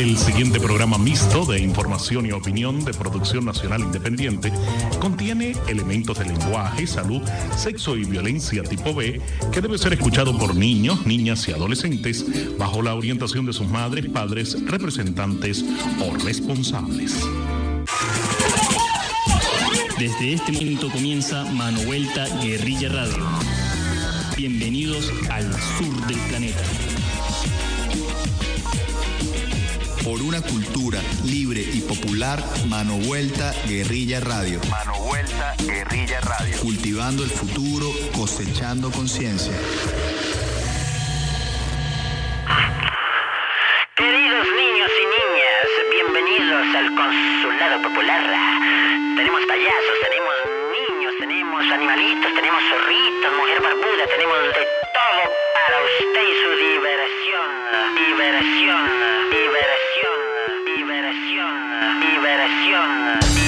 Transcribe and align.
El 0.00 0.16
siguiente 0.16 0.58
programa 0.58 0.96
mixto 0.96 1.44
de 1.44 1.60
información 1.60 2.24
y 2.24 2.32
opinión 2.32 2.82
de 2.86 2.94
producción 2.94 3.44
nacional 3.44 3.82
independiente 3.82 4.50
contiene 4.98 5.52
elementos 5.68 6.18
de 6.18 6.24
lenguaje, 6.24 6.86
salud, 6.86 7.20
sexo 7.54 7.98
y 7.98 8.06
violencia 8.06 8.62
tipo 8.62 8.94
B 8.94 9.20
que 9.52 9.60
debe 9.60 9.76
ser 9.76 9.92
escuchado 9.92 10.38
por 10.38 10.56
niños, 10.56 11.04
niñas 11.04 11.46
y 11.48 11.52
adolescentes 11.52 12.24
bajo 12.56 12.80
la 12.80 12.94
orientación 12.94 13.44
de 13.44 13.52
sus 13.52 13.68
madres, 13.68 14.06
padres, 14.08 14.56
representantes 14.64 15.62
o 16.02 16.16
responsables. 16.24 17.22
Desde 19.98 20.32
este 20.32 20.52
momento 20.52 20.88
comienza 20.88 21.44
Mano 21.44 21.82
Vuelta 21.82 22.24
Guerrilla 22.42 22.88
Radio. 22.88 23.26
Bienvenidos 24.34 25.12
al 25.28 25.44
sur 25.52 26.06
del 26.06 26.18
planeta. 26.20 26.89
Por 30.04 30.22
una 30.22 30.40
cultura 30.40 31.00
libre 31.24 31.60
y 31.60 31.80
popular, 31.82 32.42
Mano 32.68 32.96
Vuelta 32.96 33.52
Guerrilla 33.66 34.20
Radio. 34.20 34.60
Mano 34.70 34.94
Vuelta 34.98 35.54
Guerrilla 35.58 36.20
Radio. 36.20 36.56
Cultivando 36.58 37.22
el 37.22 37.30
futuro, 37.30 37.92
cosechando 38.16 38.90
conciencia. 38.90 39.52
Queridos 43.94 44.46
niños 44.56 44.90
y 44.90 45.04
niñas, 45.04 45.66
bienvenidos 45.92 46.74
al 46.74 46.94
Consulado 46.96 47.82
Popular. 47.82 48.24
Tenemos 49.16 49.42
payasos, 49.46 49.96
tenemos 50.02 50.34
niños, 50.72 51.14
tenemos 51.20 51.62
animalitos, 51.70 52.34
tenemos 52.34 52.62
zorritos, 52.70 53.32
mujer 53.36 53.60
barbuda, 53.60 54.06
tenemos 54.08 54.38
de 54.48 54.64
todo 54.96 55.22
para 55.52 55.76
usted 55.84 56.22
y 56.24 56.34
su 56.40 56.50
diversión. 56.56 57.20
Diversión, 58.00 58.84
diversión, 59.30 59.89
liberación. 61.98 63.39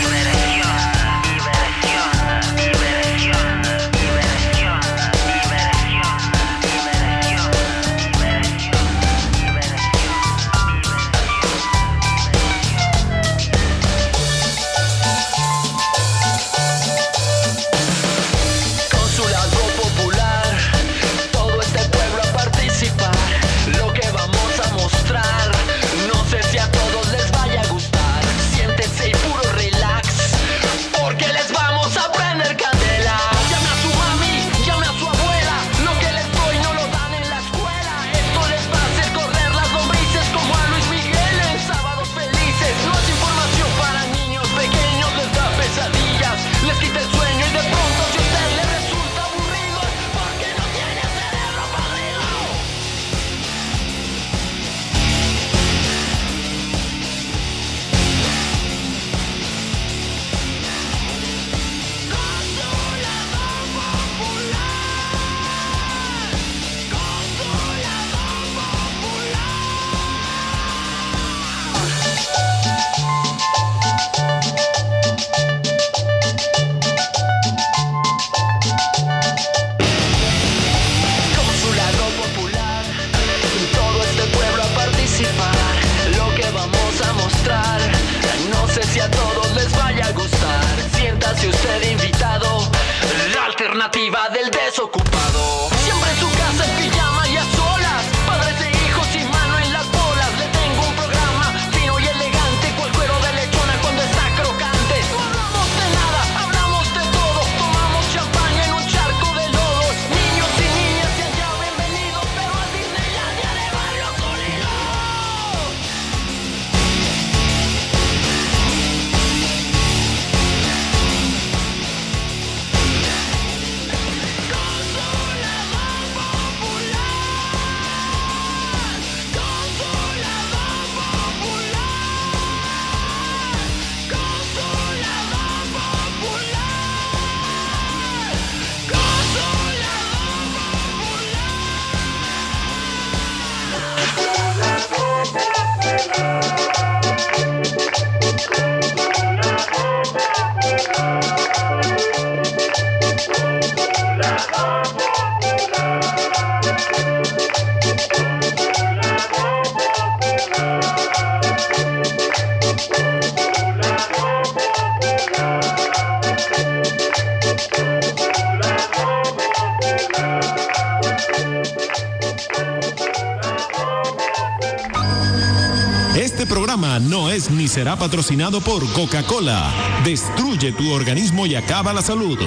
Este 176.17 176.45
programa 176.45 176.99
no 176.99 177.31
es 177.31 177.51
ni 177.51 177.69
será 177.69 177.97
patrocinado 177.97 178.61
por 178.61 178.87
Coca-Cola. 178.93 179.73
Destruye 180.05 180.73
tu 180.73 180.93
organismo 180.93 181.47
y 181.47 181.55
acaba 181.55 181.95
la 181.95 182.03
salud. 182.03 182.39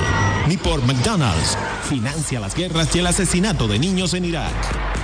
Ni 0.48 0.56
por 0.56 0.86
McDonald's. 0.86 1.58
Financia 1.90 2.40
las 2.40 2.54
guerras 2.54 2.96
y 2.96 3.00
el 3.00 3.08
asesinato 3.08 3.68
de 3.68 3.80
niños 3.80 4.14
en 4.14 4.25
Irak. 4.25 4.94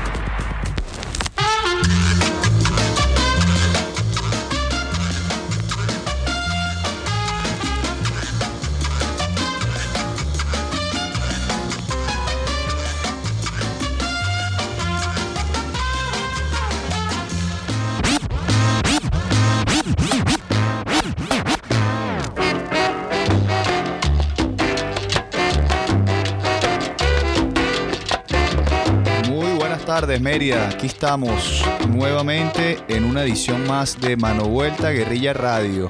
Mérida. 30.21 30.69
Aquí 30.69 30.87
estamos 30.87 31.63
nuevamente 31.89 32.77
en 32.87 33.05
una 33.05 33.23
edición 33.23 33.67
más 33.67 33.99
de 33.99 34.15
Mano 34.15 34.45
Vuelta 34.45 34.91
Guerrilla 34.91 35.33
Radio. 35.33 35.89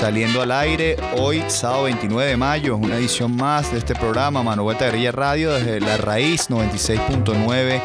Saliendo 0.00 0.40
al 0.40 0.50
aire 0.50 0.96
hoy, 1.18 1.44
sábado 1.48 1.82
29 1.84 2.30
de 2.30 2.36
mayo, 2.38 2.76
una 2.76 2.96
edición 2.96 3.36
más 3.36 3.70
de 3.70 3.78
este 3.78 3.94
programa 3.94 4.42
Mano 4.42 4.62
Vuelta 4.62 4.86
Guerrilla 4.86 5.12
Radio 5.12 5.52
desde 5.52 5.78
La 5.78 5.98
Raíz 5.98 6.48
96.9 6.48 7.82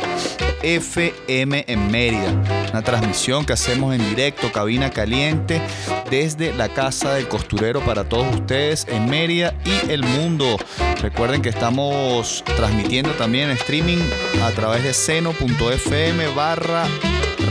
FM 0.66 1.66
en 1.68 1.92
Mérida. 1.92 2.32
Una 2.72 2.82
transmisión 2.82 3.46
que 3.46 3.54
hacemos 3.54 3.94
en 3.94 4.08
directo, 4.10 4.52
cabina 4.52 4.90
caliente, 4.90 5.62
desde 6.10 6.54
la 6.54 6.70
casa 6.70 7.14
del 7.14 7.28
costurero 7.28 7.82
para 7.82 8.10
todos 8.10 8.34
ustedes 8.34 8.88
en 8.90 9.08
Mérida 9.08 9.54
y 9.64 9.92
el 9.92 10.04
mundo. 10.04 10.58
Recuerden 11.02 11.44
que 11.44 11.50
estamos 11.50 12.44
transmitiendo 12.58 13.12
también 13.12 13.52
streaming 13.52 14.00
a 14.44 14.52
través 14.52 14.84
de 14.84 14.94
seno.fm 14.94 16.28
barra 16.30 16.86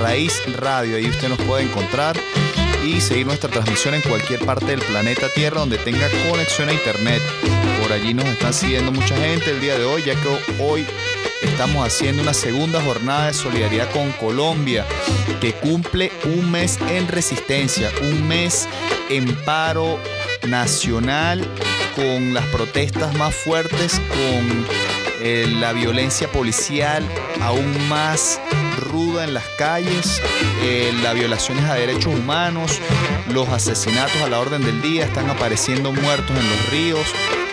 raíz 0.01 0.43
radio. 0.59 0.97
Ahí 0.97 1.07
usted 1.07 1.29
nos 1.29 1.39
puede 1.43 1.63
encontrar 1.63 2.17
y 2.85 3.01
seguir 3.01 3.27
nuestra 3.27 3.49
transmisión 3.49 3.95
en 3.95 4.03
cualquier 4.03 4.45
parte 4.45 4.67
del 4.67 4.81
planeta 4.81 5.29
Tierra 5.35 5.61
donde 5.61 5.79
tenga 5.79 6.09
conexión 6.29 6.69
a 6.69 6.73
internet. 6.73 7.23
Por 7.85 7.93
allí 7.93 8.15
nos 8.15 8.25
están 8.25 8.55
siguiendo 8.55 8.93
mucha 8.93 9.15
gente 9.15 9.51
el 9.51 9.61
día 9.61 9.77
de 9.77 9.85
hoy, 9.85 10.03
ya 10.05 10.15
que 10.15 10.63
hoy 10.63 10.87
estamos 11.43 11.87
haciendo 11.87 12.23
una 12.23 12.33
segunda 12.33 12.81
jornada 12.81 13.27
de 13.27 13.35
solidaridad 13.35 13.91
con 13.91 14.11
Colombia, 14.13 14.87
que 15.39 15.53
cumple 15.53 16.11
un 16.25 16.51
mes 16.51 16.79
en 16.89 17.07
resistencia, 17.09 17.91
un 18.01 18.27
mes 18.27 18.67
en 19.11 19.37
paro 19.45 20.01
nacional 20.49 21.47
con 21.95 22.33
las 22.33 22.47
protestas 22.47 23.15
más 23.19 23.35
fuertes, 23.35 24.01
con 24.09 24.67
eh, 25.21 25.47
la 25.61 25.75
violencia 25.75 26.33
policial 26.33 27.07
aún 27.43 27.89
más 27.91 28.41
ruda 28.77 29.25
en 29.25 29.35
las 29.35 29.45
calles, 29.59 30.21
eh, 30.63 30.93
las 31.03 31.15
violaciones 31.15 31.65
a 31.65 31.75
derechos 31.75 32.15
humanos, 32.15 32.81
los 33.33 33.49
asesinatos 33.49 34.21
a 34.23 34.29
la 34.29 34.41
orden 34.41 34.63
del 34.63 34.81
día, 34.83 35.05
están 35.05 35.31
apareciendo 35.31 35.93
muertos 35.93 36.37
en 36.37 36.49
los 36.49 36.71
ríos, 36.71 37.07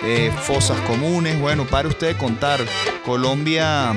eh, 0.03 0.31
fosas 0.43 0.79
comunes. 0.81 1.39
Bueno, 1.39 1.65
para 1.65 1.87
usted 1.87 2.17
contar, 2.17 2.59
Colombia 3.05 3.93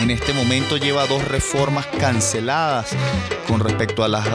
en 0.00 0.10
este 0.10 0.32
momento 0.32 0.76
lleva 0.76 1.06
dos 1.06 1.26
reformas 1.26 1.86
canceladas 1.98 2.90
con 3.46 3.60
respecto 3.60 4.04
a 4.04 4.08
las 4.08 4.26
eh, 4.26 4.30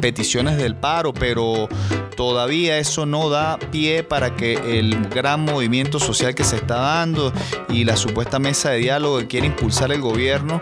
peticiones 0.00 0.56
del 0.56 0.76
paro, 0.76 1.14
pero 1.14 1.68
todavía 2.16 2.78
eso 2.78 3.06
no 3.06 3.30
da 3.30 3.58
pie 3.58 4.02
para 4.02 4.36
que 4.36 4.78
el 4.78 5.08
gran 5.08 5.44
movimiento 5.44 5.98
social 5.98 6.34
que 6.34 6.44
se 6.44 6.56
está 6.56 6.76
dando 6.76 7.32
y 7.68 7.84
la 7.84 7.96
supuesta 7.96 8.38
mesa 8.38 8.70
de 8.70 8.78
diálogo 8.78 9.18
que 9.18 9.26
quiere 9.26 9.46
impulsar 9.46 9.92
el 9.92 10.00
gobierno 10.00 10.60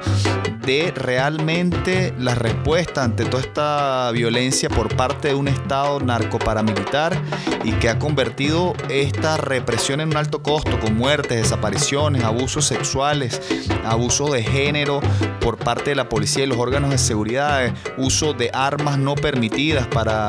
dé 0.65 0.93
realmente 0.95 2.15
la 2.19 2.35
respuesta 2.35 3.05
ante 3.05 3.25
toda 3.25 3.43
esta 3.43 4.11
violencia 4.13 4.69
por 4.69 4.95
parte 4.97 5.29
de 5.29 5.35
un 5.35 5.49
Estado 5.49 6.01
narcoparamilitar 6.01 7.21
y 7.65 7.73
que 7.73 7.89
ha 7.89 7.99
convertido 7.99 8.75
esta 8.89 9.37
represión 9.37 10.01
en 10.01 10.09
un 10.09 10.17
alto 10.17 10.43
costo 10.43 10.79
con 10.81 10.97
muertes, 10.97 11.43
desapariciones, 11.43 12.25
abusos 12.25 12.65
sexuales, 12.65 13.41
abusos 13.85 14.33
de 14.33 14.43
género 14.43 15.01
por 15.41 15.59
parte 15.59 15.91
de 15.91 15.97
la 15.97 16.09
policía 16.09 16.45
y 16.45 16.47
los 16.47 16.59
órganos 16.59 16.91
de 16.91 16.99
seguridad, 16.99 17.75
uso 17.97 18.33
de 18.33 18.51
armas 18.53 18.99
no 18.99 19.15
permitidas 19.15 19.87
para 19.87 20.29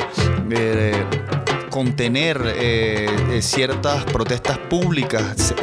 eh, 0.50 1.04
contener 1.76 2.42
eh, 2.56 3.06
eh, 3.34 3.42
ciertas 3.42 4.06
protestas 4.06 4.58
públicas, 4.58 5.54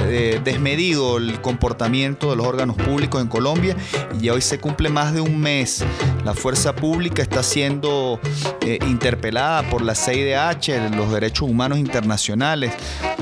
desmedido 0.44 1.16
el 1.16 1.40
comportamiento 1.40 2.28
de 2.28 2.36
los 2.36 2.46
órganos 2.46 2.76
públicos 2.76 3.22
en 3.22 3.28
Colombia 3.28 3.74
y 4.20 4.28
hoy 4.28 4.42
se 4.42 4.58
cumple 4.58 4.90
más 4.90 5.14
de 5.14 5.22
un 5.22 5.40
mes. 5.40 5.82
La 6.22 6.34
fuerza 6.34 6.76
pública 6.76 7.22
está 7.22 7.42
siendo 7.42 8.20
interpelada 8.86 9.62
por 9.70 9.80
la 9.80 9.94
CIDH, 9.94 10.94
los 10.94 11.10
derechos 11.10 11.48
humanos 11.48 11.78
internacionales, 11.78 12.74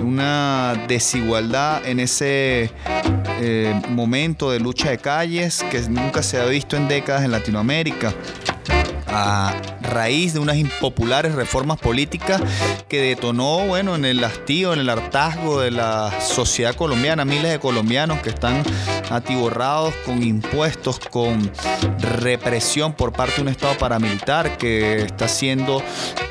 una 0.02 0.75
desigualdad 0.88 1.87
en 1.87 2.00
ese 2.00 2.72
momento 3.88 4.50
de 4.50 4.58
lucha 4.58 4.90
de 4.90 4.98
calles 4.98 5.64
que 5.70 5.81
nunca 5.82 6.25
se 6.25 6.40
ha 6.40 6.46
visto 6.46 6.76
en 6.76 6.88
décadas 6.88 7.25
en 7.25 7.31
Latinoamérica 7.31 8.12
a 9.12 9.54
raíz 9.82 10.34
de 10.34 10.40
unas 10.40 10.56
impopulares 10.56 11.34
reformas 11.34 11.78
políticas 11.78 12.40
que 12.88 13.00
detonó, 13.00 13.66
bueno, 13.66 13.94
en 13.94 14.04
el 14.04 14.22
hastío, 14.22 14.72
en 14.72 14.80
el 14.80 14.90
hartazgo 14.90 15.60
de 15.60 15.70
la 15.70 16.12
sociedad 16.20 16.74
colombiana, 16.74 17.24
miles 17.24 17.50
de 17.50 17.58
colombianos 17.58 18.20
que 18.20 18.30
están 18.30 18.62
atiborrados 19.10 19.94
con 20.06 20.22
impuestos, 20.22 20.98
con 20.98 21.50
represión 21.98 22.92
por 22.92 23.12
parte 23.12 23.36
de 23.36 23.42
un 23.42 23.48
Estado 23.48 23.76
paramilitar 23.78 24.56
que 24.56 25.02
está 25.02 25.26
haciendo 25.26 25.82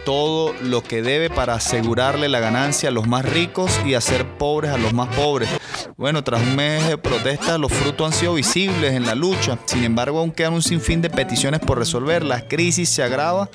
todo 0.05 0.53
lo 0.63 0.81
que 0.81 1.01
debe 1.01 1.29
para 1.29 1.55
asegurarle 1.55 2.29
la 2.29 2.39
ganancia 2.39 2.89
a 2.89 2.91
los 2.91 3.07
más 3.07 3.25
ricos 3.25 3.71
y 3.85 3.93
hacer 3.93 4.25
pobres 4.37 4.71
a 4.71 4.77
los 4.77 4.93
más 4.93 5.07
pobres. 5.15 5.49
Bueno, 5.97 6.23
tras 6.23 6.41
un 6.41 6.55
mes 6.55 6.87
de 6.87 6.97
protestas, 6.97 7.59
los 7.59 7.71
frutos 7.71 8.07
han 8.07 8.17
sido 8.17 8.33
visibles 8.33 8.93
en 8.93 9.05
la 9.05 9.15
lucha. 9.15 9.57
Sin 9.65 9.83
embargo, 9.83 10.19
aún 10.19 10.31
quedan 10.31 10.53
un 10.53 10.61
sinfín 10.61 11.01
de 11.01 11.09
peticiones 11.09 11.59
por 11.59 11.77
resolver. 11.77 12.23
La 12.23 12.47
crisis 12.47 12.89
se 12.89 13.03
agrava 13.03 13.49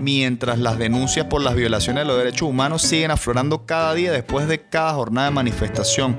mientras 0.00 0.58
las 0.58 0.78
denuncias 0.78 1.26
por 1.26 1.42
las 1.42 1.54
violaciones 1.54 2.02
de 2.02 2.08
los 2.08 2.18
derechos 2.18 2.48
humanos 2.48 2.82
siguen 2.82 3.10
aflorando 3.10 3.66
cada 3.66 3.94
día 3.94 4.10
después 4.10 4.48
de 4.48 4.62
cada 4.62 4.94
jornada 4.94 5.28
de 5.28 5.34
manifestación. 5.34 6.16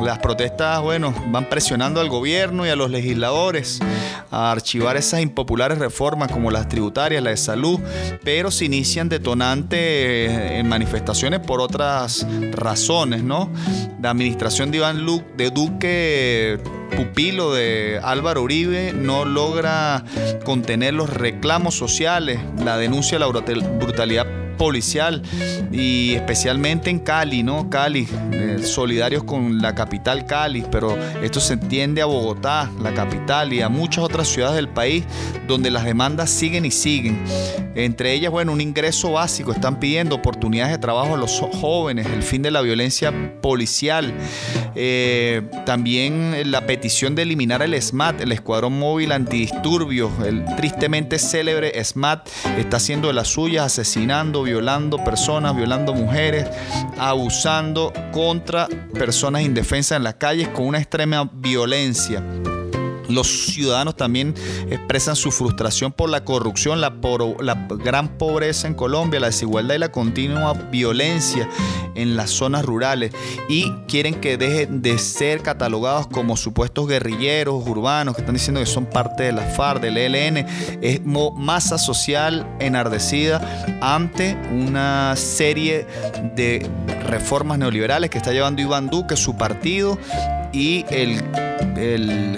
Las 0.00 0.18
protestas, 0.20 0.80
bueno, 0.80 1.12
van 1.26 1.48
presionando 1.48 1.79
al 1.82 2.08
gobierno 2.08 2.66
y 2.66 2.68
a 2.68 2.76
los 2.76 2.90
legisladores 2.90 3.80
a 4.30 4.52
archivar 4.52 4.96
esas 4.96 5.20
impopulares 5.20 5.78
reformas 5.78 6.30
como 6.30 6.50
las 6.50 6.68
tributarias, 6.68 7.22
la 7.22 7.30
de 7.30 7.36
salud, 7.36 7.80
pero 8.22 8.50
se 8.50 8.66
inician 8.66 9.08
detonantes 9.08 10.30
en 10.30 10.68
manifestaciones 10.68 11.40
por 11.40 11.60
otras 11.60 12.26
razones, 12.52 13.22
¿no? 13.22 13.50
La 14.00 14.10
administración 14.10 14.70
de 14.70 14.78
Iván 14.78 15.06
de 15.36 15.50
Duque, 15.50 16.60
pupilo 16.96 17.54
de 17.54 17.98
Álvaro 18.02 18.42
Uribe, 18.42 18.92
no 18.92 19.24
logra 19.24 20.04
contener 20.44 20.94
los 20.94 21.10
reclamos 21.10 21.74
sociales, 21.74 22.40
la 22.62 22.76
denuncia 22.76 23.18
de 23.18 23.24
la 23.24 23.62
brutalidad 23.62 24.26
policial 24.60 25.22
y 25.72 26.12
especialmente 26.12 26.90
en 26.90 26.98
Cali, 26.98 27.42
¿no? 27.42 27.70
Cali, 27.70 28.06
eh, 28.30 28.58
solidarios 28.62 29.24
con 29.24 29.62
la 29.62 29.74
capital 29.74 30.26
Cali, 30.26 30.66
pero 30.70 30.98
esto 31.22 31.40
se 31.40 31.54
entiende 31.54 32.02
a 32.02 32.04
Bogotá, 32.04 32.70
la 32.82 32.92
capital, 32.92 33.54
y 33.54 33.62
a 33.62 33.70
muchas 33.70 34.04
otras 34.04 34.28
ciudades 34.28 34.56
del 34.56 34.68
país 34.68 35.04
donde 35.48 35.70
las 35.70 35.84
demandas 35.84 36.28
siguen 36.28 36.66
y 36.66 36.70
siguen. 36.70 37.18
Entre 37.74 38.12
ellas, 38.12 38.30
bueno, 38.30 38.52
un 38.52 38.60
ingreso 38.60 39.12
básico, 39.12 39.52
están 39.52 39.80
pidiendo 39.80 40.16
oportunidades 40.16 40.72
de 40.72 40.78
trabajo 40.78 41.14
a 41.14 41.16
los 41.16 41.40
jóvenes, 41.40 42.06
el 42.08 42.22
fin 42.22 42.42
de 42.42 42.50
la 42.50 42.60
violencia 42.60 43.40
policial, 43.40 44.12
eh, 44.74 45.40
también 45.64 46.50
la 46.50 46.66
petición 46.66 47.14
de 47.14 47.22
eliminar 47.22 47.62
el 47.62 47.80
SMAT, 47.80 48.20
el 48.20 48.32
Escuadrón 48.32 48.78
Móvil 48.78 49.12
Antidisturbios, 49.12 50.10
el 50.26 50.44
tristemente 50.56 51.18
célebre 51.18 51.82
SMAT 51.82 52.28
está 52.58 52.76
haciendo 52.76 53.08
de 53.08 53.14
las 53.14 53.28
suyas, 53.28 53.64
asesinando, 53.64 54.49
violando 54.50 55.02
personas, 55.04 55.54
violando 55.54 55.94
mujeres, 55.94 56.46
abusando 56.98 57.92
contra 58.10 58.66
personas 58.92 59.42
indefensas 59.42 59.96
en 59.96 60.02
las 60.02 60.14
calles 60.14 60.48
con 60.48 60.66
una 60.66 60.78
extrema 60.78 61.30
violencia. 61.32 62.20
Los 63.10 63.46
ciudadanos 63.46 63.96
también 63.96 64.34
expresan 64.70 65.16
su 65.16 65.30
frustración 65.30 65.92
por 65.92 66.10
la 66.10 66.24
corrupción, 66.24 66.80
la, 66.80 66.90
gran 67.82 68.18
pobreza 68.18 68.68
en 68.68 68.74
Colombia, 68.74 69.20
la 69.20 69.28
desigualdad 69.28 69.74
y 69.74 69.78
la 69.78 69.92
continua 69.92 70.52
violencia 70.52 71.48
en 71.94 72.16
las 72.16 72.30
zonas 72.30 72.64
rurales 72.64 73.12
y 73.48 73.70
quieren 73.88 74.14
que 74.14 74.36
dejen 74.36 74.82
de 74.82 74.98
ser 74.98 75.42
catalogados 75.42 76.06
como 76.06 76.36
supuestos 76.36 76.86
guerrilleros 76.86 77.66
urbanos 77.66 78.14
que 78.14 78.22
están 78.22 78.34
diciendo 78.34 78.60
que 78.60 78.66
son 78.66 78.86
parte 78.86 79.24
de 79.24 79.32
la 79.32 79.42
FARC, 79.42 79.82
del 79.82 79.96
ELN. 79.96 80.46
Es 80.80 81.00
masa 81.04 81.78
social 81.78 82.46
enardecida 82.60 83.78
ante 83.80 84.36
una 84.52 85.14
serie 85.16 85.86
de 86.36 86.68
reformas 87.06 87.58
neoliberales 87.58 88.10
que 88.10 88.18
está 88.18 88.32
llevando 88.32 88.62
Iván 88.62 88.88
Duque, 88.88 89.16
su 89.16 89.36
partido 89.36 89.98
y 90.52 90.84
el, 90.90 91.22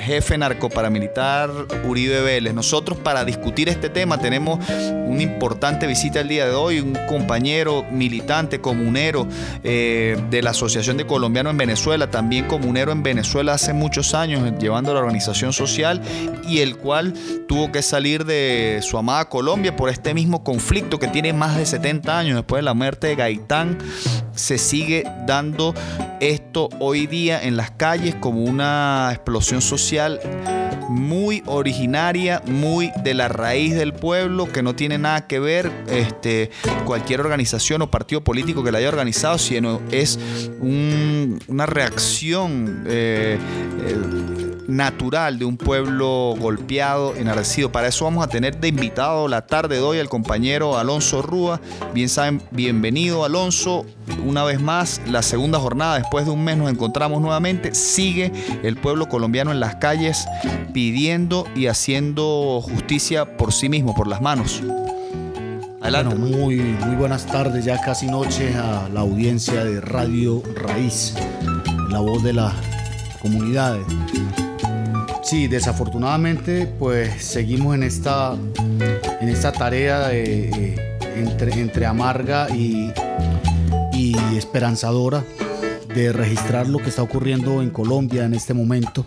jefe 0.00 0.37
narcoparamilitar 0.37 1.50
Uribe 1.85 2.21
Vélez. 2.23 2.54
Nosotros 2.54 2.99
para 2.99 3.25
discutir 3.25 3.69
este 3.69 3.88
tema 3.88 4.19
tenemos 4.19 4.59
una 5.07 5.23
importante 5.23 5.87
visita 5.87 6.21
el 6.21 6.28
día 6.28 6.47
de 6.47 6.54
hoy, 6.54 6.81
un 6.81 6.97
compañero 7.09 7.85
militante, 7.90 8.61
comunero 8.61 9.26
eh, 9.64 10.16
de 10.31 10.42
la 10.42 10.50
Asociación 10.50 10.97
de 10.97 11.07
Colombianos 11.07 11.52
en 11.52 11.59
Venezuela, 11.59 12.11
también 12.11 12.47
comunero 12.47 12.92
en 12.92 13.02
Venezuela 13.02 13.54
hace 13.54 13.73
muchos 13.73 14.14
años, 14.14 14.52
llevando 14.59 14.92
la 14.92 15.00
organización 15.00 15.52
social 15.52 16.00
y 16.49 16.59
el 16.59 16.76
cual 16.76 17.14
tuvo 17.49 17.73
que 17.73 17.83
salir 17.83 18.25
de 18.25 18.81
su 18.83 18.99
amada 18.99 19.28
Colombia 19.28 19.76
por 19.76 19.88
este 19.88 20.14
mismo 20.14 20.45
conflicto 20.45 20.99
que 20.99 21.09
tiene 21.09 21.33
más 21.33 21.57
de 21.57 21.66
70 21.66 22.19
años 22.19 22.37
después 22.37 22.61
de 22.61 22.64
la 22.64 22.75
muerte 22.75 23.09
de 23.09 23.16
Gaitán. 23.16 23.78
Se 24.35 24.59
sigue 24.59 25.05
dando 25.27 25.75
esto 26.21 26.69
hoy 26.79 27.07
día 27.07 27.43
en 27.43 27.57
las 27.57 27.71
calles 27.71 28.15
como 28.15 28.45
una 28.45 29.11
explosión 29.12 29.61
social 29.61 30.21
muy 30.89 31.43
originaria, 31.47 32.43
muy 32.47 32.93
de 33.03 33.15
la 33.15 33.29
raíz 33.29 33.75
del 33.75 33.93
pueblo, 33.93 34.51
que 34.51 34.62
no 34.62 34.75
tiene 34.75 34.99
nada 34.99 35.27
que 35.27 35.39
ver 35.39 35.71
este, 35.89 36.51
cualquier 36.85 37.21
organización 37.21 37.83
o 37.83 37.91
partido 37.91 38.23
político 38.23 38.62
que 38.62 38.73
la 38.73 38.79
haya 38.79 38.89
organizado, 38.89 39.39
sino 39.39 39.81
es 39.91 40.19
una 40.61 41.67
reacción 41.67 42.85
eh, 42.87 43.39
eh, 43.87 44.42
natural 44.69 45.38
de 45.38 45.45
un 45.45 45.57
pueblo 45.57 46.35
golpeado, 46.38 47.14
enardecido. 47.16 47.73
Para 47.73 47.88
eso 47.88 48.04
vamos 48.04 48.25
a 48.25 48.28
tener 48.28 48.59
de 48.59 48.69
invitado 48.69 49.28
la 49.28 49.47
tarde 49.47 49.76
de 49.76 49.83
hoy 49.83 49.99
al 49.99 50.09
compañero 50.09 50.78
Alonso 50.78 51.23
Rúa. 51.23 51.61
Bien 51.95 52.09
saben, 52.09 52.42
bienvenido 52.50 53.25
Alonso. 53.25 53.85
Una 54.25 54.45
vez 54.45 54.61
más, 54.61 55.00
la 55.07 55.23
segunda 55.23 55.59
jornada, 55.59 55.99
después 55.99 56.25
de 56.26 56.31
un 56.31 56.45
mes 56.45 56.57
nos 56.57 56.71
encontramos 56.71 57.21
nuevamente. 57.21 57.75
Sigue 57.75 58.33
el 58.62 58.76
pueblo 58.76 59.09
colombiano 59.09 59.52
en 59.52 59.61
las 59.61 59.76
calles 59.76 60.26
pidiendo 60.73 61.47
y 61.54 61.66
haciendo 61.66 62.61
justicia 62.62 63.37
por 63.37 63.52
sí 63.52 63.69
mismo, 63.69 63.95
por 63.95 64.07
las 64.07 64.21
manos. 64.21 64.62
Adelante. 65.81 66.14
Bueno, 66.14 66.37
muy, 66.37 66.57
muy 66.57 66.95
buenas 66.95 67.26
tardes, 67.26 67.64
ya 67.64 67.81
casi 67.81 68.07
noche 68.07 68.54
a 68.54 68.88
la 68.88 69.00
audiencia 69.00 69.64
de 69.64 69.81
Radio 69.81 70.42
Raíz, 70.54 71.14
la 71.90 71.99
voz 71.99 72.23
de 72.23 72.33
la 72.33 72.52
comunidad. 73.21 73.78
Sí, 75.33 75.49
desafortunadamente, 75.49 76.67
pues 76.67 77.25
seguimos 77.25 77.75
en 77.75 77.85
esta, 77.85 78.37
en 79.19 79.29
esta 79.31 79.51
tarea 79.51 80.12
entre, 80.12 81.87
amarga 81.87 82.51
y, 82.51 82.93
y 83.95 84.15
esperanzadora 84.37 85.25
de 85.95 86.12
registrar 86.12 86.69
lo 86.69 86.81
que 86.81 86.91
está 86.91 87.03
ocurriendo 87.03 87.62
en 87.62 87.71
Colombia 87.71 88.27
en 88.27 88.35
este 88.35 88.53
momento. 88.53 89.07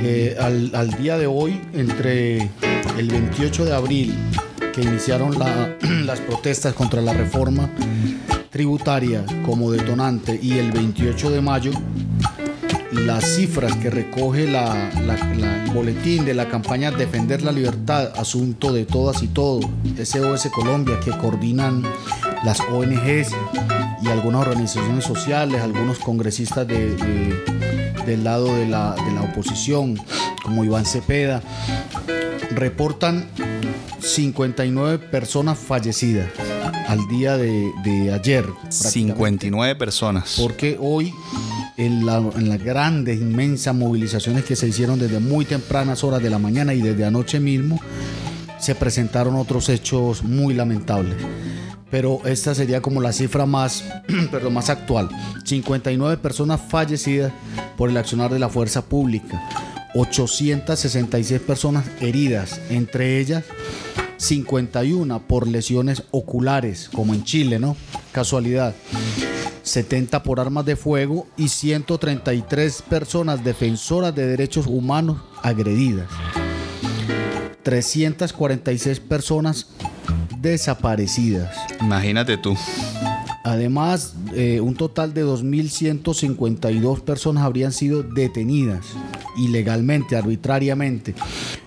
Eh, 0.00 0.36
al, 0.40 0.90
día 0.92 1.18
de 1.18 1.26
hoy, 1.26 1.60
entre 1.72 2.48
el 2.96 3.08
28 3.08 3.64
de 3.64 3.74
abril 3.74 4.14
que 4.72 4.82
iniciaron 4.82 5.36
las 6.06 6.20
protestas 6.20 6.72
contra 6.72 7.02
la 7.02 7.14
reforma 7.14 7.68
tributaria 8.48 9.24
como 9.44 9.72
detonante 9.72 10.38
y 10.40 10.58
el 10.58 10.70
28 10.70 11.32
de 11.32 11.40
mayo 11.40 11.72
las 12.92 13.24
cifras 13.36 13.76
que 13.76 13.90
recoge 13.90 14.46
la, 14.46 14.90
el 14.90 15.70
boletín 15.72 16.24
de 16.24 16.34
la 16.34 16.48
campaña 16.48 16.90
Defender 16.90 17.42
la 17.42 17.52
Libertad, 17.52 18.12
asunto 18.16 18.72
de 18.72 18.84
todas 18.84 19.22
y 19.22 19.28
todos, 19.28 19.64
SOS 20.02 20.48
Colombia, 20.54 21.00
que 21.00 21.10
coordinan 21.10 21.82
las 22.44 22.60
ONGs 22.60 23.30
y 24.02 24.08
algunas 24.08 24.42
organizaciones 24.42 25.04
sociales, 25.04 25.62
algunos 25.62 25.98
congresistas 25.98 26.66
del 26.66 28.24
lado 28.24 28.54
de 28.54 28.66
la, 28.66 28.94
de 28.94 29.12
la 29.12 29.22
oposición, 29.22 29.98
como 30.42 30.64
Iván 30.64 30.84
Cepeda, 30.84 31.42
reportan 32.50 33.26
59 34.00 34.98
personas 34.98 35.58
fallecidas 35.58 36.28
al 36.88 37.08
día 37.08 37.36
de, 37.36 38.12
ayer. 38.12 38.44
59 38.68 39.76
personas. 39.76 40.36
Porque 40.38 40.76
hoy, 40.80 41.14
en, 41.86 42.06
las 42.06 42.62
grandes, 42.62 43.20
inmensas 43.20 43.74
movilizaciones 43.74 44.44
que 44.44 44.56
se 44.56 44.68
hicieron 44.68 44.98
desde 44.98 45.20
muy 45.20 45.44
tempranas 45.44 46.04
horas 46.04 46.22
de 46.22 46.30
la 46.30 46.38
mañana 46.38 46.74
y 46.74 46.80
desde 46.80 47.04
anoche 47.04 47.40
mismo, 47.40 47.80
se 48.58 48.74
presentaron 48.74 49.36
otros 49.36 49.68
hechos 49.68 50.22
muy 50.22 50.54
lamentables. 50.54 51.16
Pero 51.90 52.20
esta 52.24 52.54
sería 52.54 52.80
como 52.80 53.00
la 53.00 53.12
cifra 53.12 53.44
más, 53.44 53.84
perdón, 54.30 54.54
más 54.54 54.70
actual. 54.70 55.08
59 55.44 56.16
personas 56.16 56.60
fallecidas 56.68 57.32
por 57.76 57.90
el 57.90 57.96
accionar 57.96 58.32
de 58.32 58.38
la 58.38 58.48
fuerza 58.48 58.82
pública. 58.82 59.42
866 59.94 61.40
personas 61.40 61.84
heridas, 62.00 62.60
entre 62.70 63.18
ellas 63.20 63.44
51 64.22 65.26
por 65.26 65.48
lesiones 65.48 66.04
oculares, 66.12 66.88
como 66.94 67.12
en 67.12 67.24
Chile, 67.24 67.58
¿no? 67.58 67.76
Casualidad. 68.12 68.72
70 69.64 70.22
por 70.22 70.38
armas 70.38 70.64
de 70.64 70.76
fuego 70.76 71.26
y 71.36 71.48
133 71.48 72.82
personas 72.82 73.42
defensoras 73.42 74.14
de 74.14 74.26
derechos 74.28 74.68
humanos 74.68 75.22
agredidas. 75.42 76.08
346 77.64 79.00
personas 79.00 79.66
desaparecidas. 80.38 81.56
Imagínate 81.80 82.36
tú. 82.38 82.56
Además, 83.44 84.14
eh, 84.34 84.60
un 84.60 84.76
total 84.76 85.14
de 85.14 85.24
2.152 85.24 87.00
personas 87.00 87.42
habrían 87.42 87.72
sido 87.72 88.04
detenidas 88.04 88.86
ilegalmente, 89.36 90.16
arbitrariamente. 90.16 91.14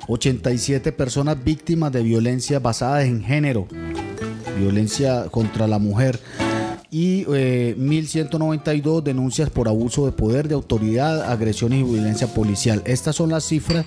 87 0.08 0.92
personas 0.92 1.44
víctimas 1.44 1.92
de 1.92 2.04
violencia 2.04 2.60
basada 2.60 3.04
en 3.04 3.24
género, 3.24 3.68
violencia 4.58 5.26
contra 5.30 5.68
la 5.68 5.80
mujer 5.80 6.20
y 6.92 7.26
1.192 7.26 9.00
eh, 9.00 9.02
denuncias 9.04 9.50
por 9.50 9.68
abuso 9.68 10.06
de 10.06 10.14
poder, 10.14 10.48
de 10.48 10.56
autoridad, 10.56 11.30
agresiones 11.30 11.82
y 11.82 11.84
violencia 11.84 12.28
policial. 12.28 12.82
Estas 12.86 13.18
son 13.18 13.32
las 13.32 13.44
cifras 13.44 13.86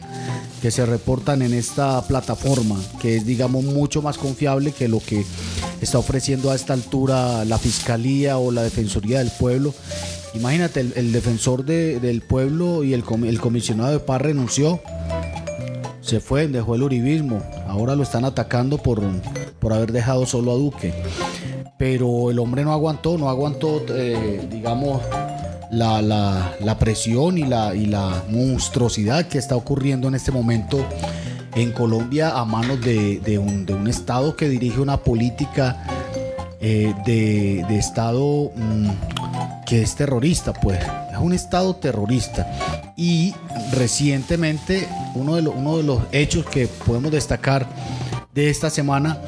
que 0.60 0.70
se 0.70 0.84
reportan 0.84 1.40
en 1.40 1.54
esta 1.54 2.02
plataforma, 2.06 2.76
que 3.00 3.16
es, 3.16 3.24
digamos, 3.24 3.64
mucho 3.64 4.02
más 4.02 4.18
confiable 4.18 4.72
que 4.72 4.88
lo 4.88 5.00
que 5.00 5.24
está 5.80 5.98
ofreciendo 5.98 6.50
a 6.50 6.54
esta 6.54 6.74
altura 6.74 7.46
la 7.46 7.56
Fiscalía 7.56 8.36
o 8.36 8.50
la 8.50 8.62
Defensoría 8.62 9.20
del 9.20 9.30
Pueblo. 9.30 9.72
Imagínate, 10.34 10.80
el, 10.80 11.12
defensor 11.12 11.64
del 11.64 12.20
pueblo 12.22 12.84
y 12.84 12.94
el, 12.94 13.02
comisionado 13.04 13.92
de 13.92 14.00
paz 14.00 14.20
renunció, 14.20 14.80
se 16.00 16.20
fue, 16.20 16.46
dejó 16.48 16.74
el 16.74 16.82
uribismo, 16.82 17.42
ahora 17.66 17.94
lo 17.94 18.02
están 18.02 18.24
atacando 18.24 18.78
por, 18.78 19.02
por 19.58 19.72
haber 19.72 19.92
dejado 19.92 20.26
solo 20.26 20.52
a 20.52 20.54
Duque. 20.54 20.94
Pero 21.78 22.30
el 22.30 22.38
hombre 22.38 22.64
no 22.64 22.72
aguantó, 22.72 23.16
no 23.18 23.28
aguantó, 23.28 23.84
eh, 23.90 24.46
digamos, 24.50 25.02
la, 25.70 26.76
presión 26.78 27.38
y 27.38 27.44
la, 27.44 27.74
y 27.74 27.86
la 27.86 28.22
monstruosidad 28.28 29.26
que 29.26 29.38
está 29.38 29.56
ocurriendo 29.56 30.08
en 30.08 30.14
este 30.14 30.32
momento 30.32 30.84
en 31.54 31.72
Colombia 31.72 32.38
a 32.38 32.44
manos 32.44 32.80
de, 32.80 33.38
un, 33.38 33.88
Estado 33.88 34.36
que 34.36 34.48
dirige 34.48 34.80
una 34.80 34.98
política 34.98 35.82
eh, 36.60 36.94
de, 37.06 37.78
Estado 37.78 38.50
mm, 38.54 38.88
que 39.68 39.82
es 39.82 39.94
terrorista, 39.94 40.54
pues 40.54 40.80
es 41.12 41.18
un 41.18 41.34
Estado 41.34 41.76
terrorista. 41.76 42.50
Y 42.96 43.34
recientemente 43.72 44.88
uno 45.14 45.36
de, 45.36 45.46
uno 45.46 45.76
de 45.76 45.82
los 45.82 46.00
hechos 46.10 46.46
que 46.46 46.66
podemos 46.66 47.12
destacar 47.12 47.68
de 48.34 48.48
esta 48.48 48.70
semana 48.70 49.20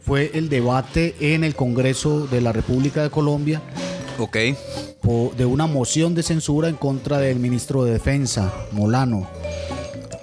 fue 0.00 0.32
el 0.34 0.48
debate 0.48 1.14
en 1.20 1.44
el 1.44 1.54
Congreso 1.54 2.26
de 2.26 2.40
la 2.40 2.52
República 2.52 3.04
de 3.04 3.10
Colombia. 3.10 3.62
Ok. 4.18 4.36
De 5.36 5.44
una 5.44 5.66
moción 5.66 6.14
de 6.14 6.22
censura 6.24 6.68
en 6.68 6.76
contra 6.76 7.18
del 7.18 7.38
ministro 7.38 7.84
de 7.84 7.92
Defensa, 7.92 8.52
Molano. 8.72 9.28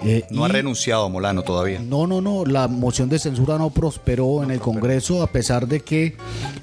Eh, 0.03 0.25
no 0.31 0.46
ha 0.46 0.48
renunciado 0.48 1.08
Molano 1.10 1.43
todavía. 1.43 1.79
No, 1.79 2.08
no, 2.08 2.22
no. 2.22 2.46
La 2.46 2.67
moción 2.67 3.10
de 3.10 3.20
censura 3.20 3.58
no 3.58 3.70
prosperó 3.70 4.43
en 4.43 4.51
el 4.51 4.60
Congreso 4.60 5.22
a 5.22 5.27
pesar 5.27 5.67
de 5.67 5.81
que 5.81 6.15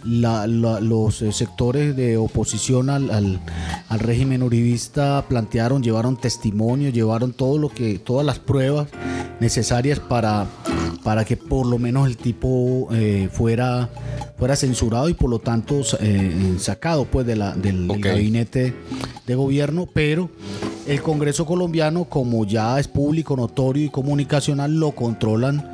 los 0.04 1.22
eh, 1.22 1.32
sectores 1.32 1.94
de 1.94 2.16
oposición 2.16 2.90
al, 2.90 3.10
al, 3.10 4.00
régimen 4.00 4.42
uribista 4.42 5.24
plantearon, 5.28 5.82
llevaron 5.82 6.16
testimonio, 6.16 6.90
llevaron 6.90 7.32
todo 7.32 7.58
lo 7.58 7.68
que, 7.68 7.98
todas 7.98 8.26
las 8.26 8.38
pruebas 8.38 8.88
necesarias 9.40 10.00
para, 10.00 10.46
para 11.04 11.24
que 11.24 11.36
por 11.36 11.66
lo 11.66 11.78
menos 11.78 12.08
el 12.08 12.16
tipo 12.16 12.88
eh, 12.92 13.28
fuera 13.32 13.88
fuera 14.36 14.54
censurado 14.54 15.08
y 15.08 15.14
por 15.14 15.30
lo 15.30 15.40
tanto 15.40 15.82
sacado 16.58 17.06
pues 17.06 17.26
de 17.26 17.34
la, 17.34 17.54
del, 17.56 17.88
del, 17.88 18.00
gabinete 18.00 18.72
de 19.26 19.34
gobierno, 19.34 19.88
pero 19.92 20.30
el 20.88 21.02
Congreso 21.02 21.44
colombiano, 21.44 22.04
como 22.04 22.46
ya 22.46 22.80
es 22.80 22.88
público, 22.88 23.27
notorio 23.36 23.84
y 23.84 23.90
comunicacional, 23.90 24.74
lo 24.78 24.92
controlan 24.92 25.64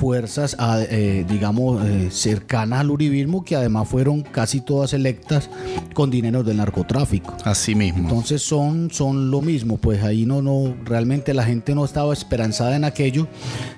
fuerzas, 0.00 0.56
eh, 0.88 1.26
digamos, 1.28 1.84
eh, 1.84 2.08
cercanas 2.10 2.80
al 2.80 2.90
uribismo, 2.90 3.44
que 3.44 3.54
además 3.54 3.86
fueron 3.86 4.22
casi 4.22 4.62
todas 4.62 4.94
electas 4.94 5.50
con 5.92 6.10
dinero 6.10 6.42
del 6.42 6.56
narcotráfico. 6.56 7.36
Así 7.44 7.74
mismo. 7.74 8.04
Entonces 8.04 8.40
son, 8.40 8.90
son 8.90 9.30
lo 9.30 9.42
mismo, 9.42 9.76
pues 9.76 10.02
ahí 10.02 10.24
no, 10.24 10.40
no, 10.40 10.74
realmente 10.86 11.34
la 11.34 11.44
gente 11.44 11.74
no 11.74 11.84
estaba 11.84 12.14
esperanzada 12.14 12.76
en 12.76 12.84
aquello, 12.84 13.28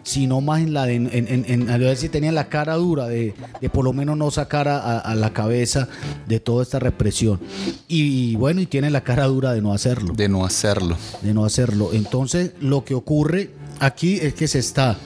sino 0.05 0.41
más 0.41 0.61
en 0.61 0.73
la 0.73 0.87
de, 0.87 0.95
en, 0.95 1.69
a 1.69 1.77
ver 1.77 1.97
si 1.97 2.09
tenían 2.09 2.37
la 2.37 2.49
cara 2.49 2.77
dura 2.77 3.09
de, 3.09 3.35
por 3.73 3.83
lo 3.83 3.93
menos 3.93 4.17
no 4.17 4.31
sacar 4.31 4.69
a, 4.69 5.15
la 5.17 5.33
cabeza 5.33 5.89
de 6.29 6.39
toda 6.39 6.63
esta 6.63 6.79
represión. 6.79 7.41
Y, 7.89 8.37
bueno, 8.37 8.61
y 8.61 8.67
tienen 8.67 8.93
la 8.93 9.03
cara 9.03 9.25
dura 9.25 9.55
de 9.55 9.61
no 9.61 9.73
hacerlo. 9.73 10.15
De 10.15 10.29
no 10.29 10.45
hacerlo. 10.45 10.97
De 11.23 11.35
no 11.35 11.45
hacerlo. 11.45 11.91
Entonces 11.93 12.53
lo 12.61 12.85
que 12.85 12.95
ocurre 12.95 13.51
aquí 13.83 14.19
es 14.23 14.35
que 14.35 14.47
se 14.47 14.61
está 14.61 14.97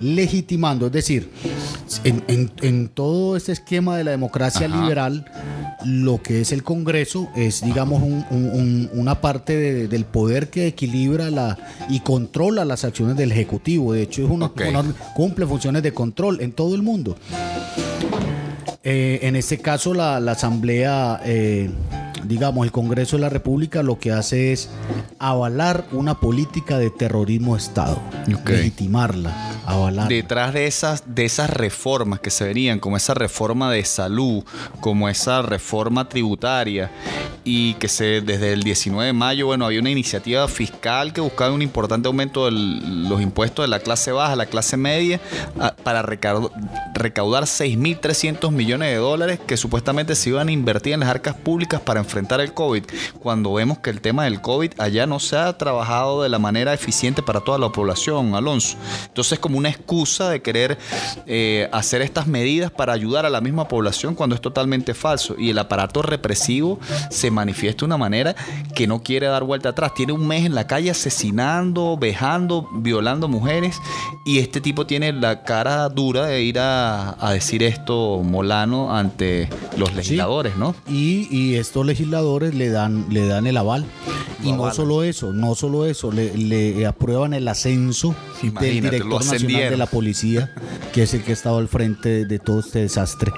legitimando, 0.00 0.86
es 0.86 0.92
decir, 0.92 1.30
en, 2.04 2.88
todo 2.88 3.36
este 3.36 3.52
esquema 3.52 3.96
de 3.96 4.04
la 4.04 4.10
democracia 4.10 4.66
liberal, 4.66 5.24
lo 5.84 6.20
que 6.20 6.40
es 6.40 6.50
el 6.50 6.64
Congreso 6.64 7.28
es, 7.36 7.62
digamos, 7.64 8.02
una 8.32 9.20
parte 9.20 9.86
del 9.86 10.04
poder 10.04 10.50
que 10.50 10.66
equilibra 10.66 11.30
la, 11.30 11.56
y 11.88 12.00
controla 12.00 12.64
las 12.64 12.84
acciones 12.84 13.16
del 13.16 13.30
Ejecutivo. 13.30 13.92
De 13.92 14.02
hecho, 14.02 14.24
es 14.24 14.30
una, 14.30 14.50
cumple 15.14 15.46
funciones 15.46 15.82
de 15.82 15.92
control 15.92 16.40
en 16.40 16.52
todo 16.52 16.74
el 16.74 16.82
mundo. 16.82 17.16
Eh, 18.84 19.20
en 19.22 19.36
este 19.36 19.58
caso, 19.58 19.94
la, 19.94 20.16
Asamblea... 20.16 21.20
Eh, 21.24 21.70
digamos, 22.26 22.64
el 22.64 22.72
Congreso 22.72 23.16
de 23.16 23.20
la 23.20 23.28
República 23.28 23.82
lo 23.82 23.98
que 23.98 24.10
hace 24.10 24.50
es 24.54 24.70
avalar 25.18 25.84
una 25.92 26.20
política 26.20 26.78
de 26.78 26.88
terrorismo 26.88 27.54
de 27.54 27.60
Estado, 27.60 28.00
legitimarla, 28.46 29.30
avalarla. 29.66 30.06
Detrás 30.06 30.54
de 30.54 30.66
esas, 30.66 31.02
de 31.14 31.26
esas 31.26 31.50
reformas 31.50 32.20
que 32.20 32.30
se 32.30 32.44
venían, 32.46 32.78
como 32.78 32.96
esa 32.96 33.12
reforma 33.12 33.70
de 33.70 33.84
salud, 33.84 34.42
como 34.80 35.10
esa 35.10 35.42
reforma 35.42 36.08
tributaria, 36.08 36.90
y 37.44 37.74
que 37.74 37.88
se 37.88 38.22
desde 38.22 38.54
el 38.54 38.62
19 38.62 39.08
de 39.08 39.12
mayo, 39.12 39.44
bueno, 39.44 39.66
había 39.66 39.80
una 39.80 39.90
iniciativa 39.90 40.48
fiscal 40.48 41.12
que 41.12 41.20
buscaba 41.20 41.52
un 41.52 41.60
importante 41.60 42.08
aumento 42.08 42.46
de 42.46 42.52
los 42.52 43.20
impuestos 43.20 43.64
de 43.64 43.68
la 43.68 43.80
clase 43.80 44.12
baja, 44.12 44.34
la 44.34 44.46
clase 44.46 44.78
media, 44.78 45.20
a- 45.60 45.74
para 45.76 46.02
recau- 46.02 46.50
recaudar 46.94 47.42
6.300 47.44 48.50
millones 48.50 48.73
de 48.80 48.96
dólares 48.96 49.40
que 49.46 49.56
supuestamente 49.56 50.14
se 50.14 50.30
iban 50.30 50.48
a 50.48 50.52
invertir 50.52 50.92
en 50.92 51.00
las 51.00 51.08
arcas 51.08 51.34
públicas 51.34 51.80
para 51.80 52.00
enfrentar 52.00 52.40
el 52.40 52.52
COVID, 52.52 52.84
cuando 53.20 53.52
vemos 53.54 53.78
que 53.78 53.90
el 53.90 54.00
tema 54.00 54.24
del 54.24 54.40
COVID 54.40 54.72
allá 54.78 55.06
no 55.06 55.20
se 55.20 55.36
ha 55.36 55.56
trabajado 55.56 56.22
de 56.22 56.28
la 56.28 56.38
manera 56.38 56.72
eficiente 56.72 57.22
para 57.22 57.40
toda 57.40 57.58
la 57.58 57.70
población, 57.70 58.34
Alonso. 58.34 58.76
Entonces 59.06 59.38
como 59.38 59.58
una 59.58 59.68
excusa 59.68 60.28
de 60.28 60.42
querer 60.42 60.78
eh, 61.26 61.68
hacer 61.72 62.02
estas 62.02 62.26
medidas 62.26 62.70
para 62.70 62.92
ayudar 62.92 63.26
a 63.26 63.30
la 63.30 63.40
misma 63.40 63.68
población 63.68 64.14
cuando 64.14 64.34
es 64.34 64.40
totalmente 64.40 64.94
falso. 64.94 65.34
Y 65.38 65.50
el 65.50 65.58
aparato 65.58 66.02
represivo 66.02 66.78
se 67.10 67.30
manifiesta 67.30 67.80
de 67.80 67.86
una 67.86 67.96
manera 67.96 68.34
que 68.74 68.86
no 68.86 69.02
quiere 69.02 69.26
dar 69.26 69.44
vuelta 69.44 69.70
atrás. 69.70 69.94
Tiene 69.94 70.12
un 70.12 70.26
mes 70.26 70.44
en 70.44 70.54
la 70.54 70.66
calle 70.66 70.90
asesinando, 70.90 71.96
vejando, 71.96 72.68
violando 72.74 73.28
mujeres 73.28 73.76
y 74.24 74.38
este 74.38 74.60
tipo 74.60 74.86
tiene 74.86 75.12
la 75.12 75.42
cara 75.42 75.88
dura 75.88 76.26
de 76.26 76.42
ir 76.42 76.58
a, 76.58 77.16
a 77.24 77.32
decir 77.32 77.62
esto 77.62 78.20
ante 78.72 79.48
los 79.76 79.94
legisladores, 79.94 80.56
¿no? 80.56 80.74
Y, 80.88 81.28
y 81.30 81.56
estos 81.56 81.84
legisladores 81.84 82.54
le 82.54 82.68
dan, 82.70 83.06
le 83.10 83.26
dan 83.26 83.46
el 83.46 83.56
aval. 83.56 83.84
Lo 84.42 84.48
Y 84.48 84.52
no 84.52 84.72
solo 84.72 85.02
eso, 85.02 85.32
no 85.32 85.54
solo 85.54 85.86
eso, 85.86 86.12
le, 86.12 86.36
le 86.36 86.86
aprueban 86.86 87.34
el 87.34 87.48
ascenso 87.48 88.14
del 88.42 88.50
Imagínate, 88.50 88.98
lo 88.98 89.18
director 89.18 89.24
nacional 89.24 89.70
de 89.70 89.76
la 89.76 89.86
policía, 89.86 90.52
que 90.92 91.04
es 91.04 91.14
el 91.14 91.22
que 91.22 91.30
ha 91.30 91.34
estado 91.34 91.58
al 91.58 91.68
frente 91.68 92.26
de 92.26 92.38
todo 92.38 92.60
este 92.60 92.80
desastre. 92.80 93.32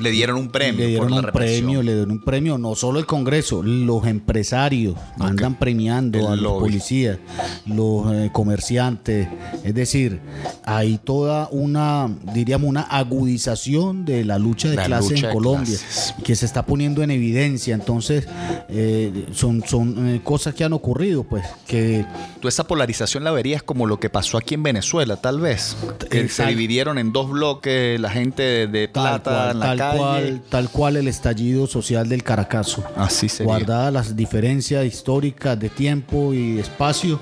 Le 0.00 0.10
dieron 0.10 0.36
un 0.36 0.48
premio. 0.48 0.78
le 0.80 0.86
dieron 0.88 1.06
por 1.06 1.10
la 1.10 1.16
un 1.18 1.22
represión. 1.24 1.64
premio, 1.64 1.82
le 1.82 1.94
dieron 1.94 2.10
un 2.10 2.20
premio, 2.20 2.58
no 2.58 2.74
solo 2.74 2.98
el 2.98 3.06
Congreso, 3.06 3.62
los 3.62 4.06
empresarios 4.06 4.94
andan 5.18 5.58
premiando 5.58 6.18
El 6.18 6.26
a 6.26 6.30
los 6.30 6.40
lobby. 6.40 6.60
policías, 6.60 7.18
los 7.66 8.12
eh, 8.12 8.30
comerciantes, 8.32 9.28
es 9.64 9.74
decir, 9.74 10.20
hay 10.64 10.98
toda 10.98 11.48
una, 11.50 12.08
diríamos, 12.34 12.68
una 12.68 12.82
agudización 12.82 14.04
de 14.04 14.24
la 14.24 14.38
lucha 14.38 14.68
de 14.68 14.76
La 14.76 14.84
clase 14.84 15.10
lucha 15.14 15.28
en 15.28 15.34
Colombia, 15.34 15.78
clases. 15.78 16.14
que 16.24 16.36
se 16.36 16.46
está 16.46 16.64
poniendo 16.64 17.02
en 17.02 17.10
evidencia, 17.10 17.74
entonces 17.74 18.26
eh, 18.68 19.26
son, 19.32 19.62
son 19.66 20.08
eh, 20.08 20.20
cosas 20.22 20.54
que 20.54 20.64
han 20.64 20.72
ocurrido, 20.72 21.24
pues, 21.24 21.44
que 21.66 22.04
Tú 22.40 22.46
esa 22.46 22.64
polarización 22.64 23.24
la 23.24 23.32
verías 23.32 23.62
como 23.62 23.86
lo 23.86 23.98
que 23.98 24.10
pasó 24.10 24.38
aquí 24.38 24.54
en 24.54 24.62
Venezuela, 24.62 25.16
tal 25.16 25.40
vez. 25.40 25.76
Que 26.08 26.28
se 26.28 26.46
dividieron 26.46 26.98
en 26.98 27.12
dos 27.12 27.30
bloques, 27.30 27.98
la 27.98 28.10
gente 28.10 28.68
de, 28.68 28.88
plata 28.88 29.30
cual, 29.30 29.50
en 29.52 29.58
la 29.58 29.66
tal 29.66 29.78
calle. 29.90 29.98
cual, 29.98 30.42
tal 30.48 30.68
cual 30.70 30.96
el 30.96 31.08
estallido 31.08 31.66
social 31.66 32.08
del 32.08 32.22
Caracazo. 32.22 32.84
Así 32.96 33.28
sería. 33.28 33.46
guardadas 33.52 33.92
las 33.92 34.16
diferencias 34.16 34.84
históricas 34.84 35.58
de 35.58 35.68
tiempo 35.70 36.32
y 36.34 36.54
de 36.54 36.60
espacio, 36.60 37.20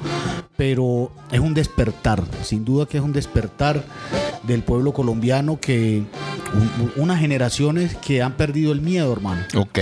pero 0.56 1.10
es 1.30 1.40
un 1.40 1.54
despertar, 1.54 2.22
sin 2.42 2.64
duda 2.64 2.86
que 2.86 2.98
es 2.98 3.04
un 3.04 3.12
despertar 3.12 3.82
del 4.42 4.62
pueblo 4.62 4.92
colombiano 4.92 5.58
que 5.60 6.02
un- 6.54 6.92
unas 7.02 7.18
generaciones 7.18 7.96
que 7.96 8.22
han 8.22 8.34
perdido 8.34 8.72
el 8.72 8.80
miedo, 8.80 9.12
hermano. 9.12 9.42
Ok. 9.56 9.78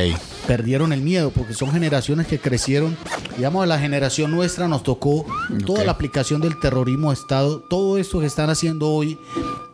Perdieron 0.46 0.92
el 0.92 1.00
miedo 1.02 1.30
porque 1.30 1.52
son 1.54 1.70
generaciones 1.70 2.26
que 2.26 2.38
crecieron, 2.38 2.96
digamos, 3.36 3.62
a 3.62 3.66
la 3.66 3.78
generación 3.78 4.30
nuestra 4.30 4.66
nos 4.68 4.82
tocó 4.82 5.26
toda 5.66 5.84
la 5.84 5.92
aplicación 5.92 6.40
del 6.40 6.58
terrorismo 6.58 7.10
de 7.10 7.14
Estado, 7.14 7.60
todo 7.60 7.98
esto 7.98 8.20
que 8.20 8.26
están 8.26 8.48
haciendo 8.50 8.88
hoy 8.88 9.18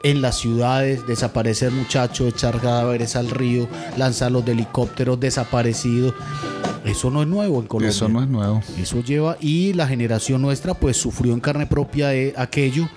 en 0.03 0.21
las 0.23 0.39
ciudades, 0.39 1.07
desaparecer 1.07 1.71
muchachos, 1.71 2.29
echar 2.29 2.61
cadáveres 2.91 3.15
al 3.17 3.31
río, 3.31 3.69
lanzar 3.97 4.33
los 4.33 4.47
helicópteros 4.47 5.21
desaparecidos. 5.21 6.15
Eso 6.85 7.11
no 7.11 7.23
es 7.23 7.29
nuevo 7.29 7.61
en 7.61 7.67
Colombia. 7.67 7.91
Eso 7.91 8.09
no 8.09 8.23
es 8.23 8.29
nuevo. 8.29 8.63
Eso 8.79 9.03
lleva 9.03 9.37
y 9.41 9.73
la 9.75 9.87
generación 9.87 10.41
nuestra 10.43 10.75
pues 10.75 10.97
sufrió 10.97 11.33
en 11.35 11.41
carne 11.41 11.67
propia 11.67 12.09
de 12.09 12.33
aquello, 12.37 12.89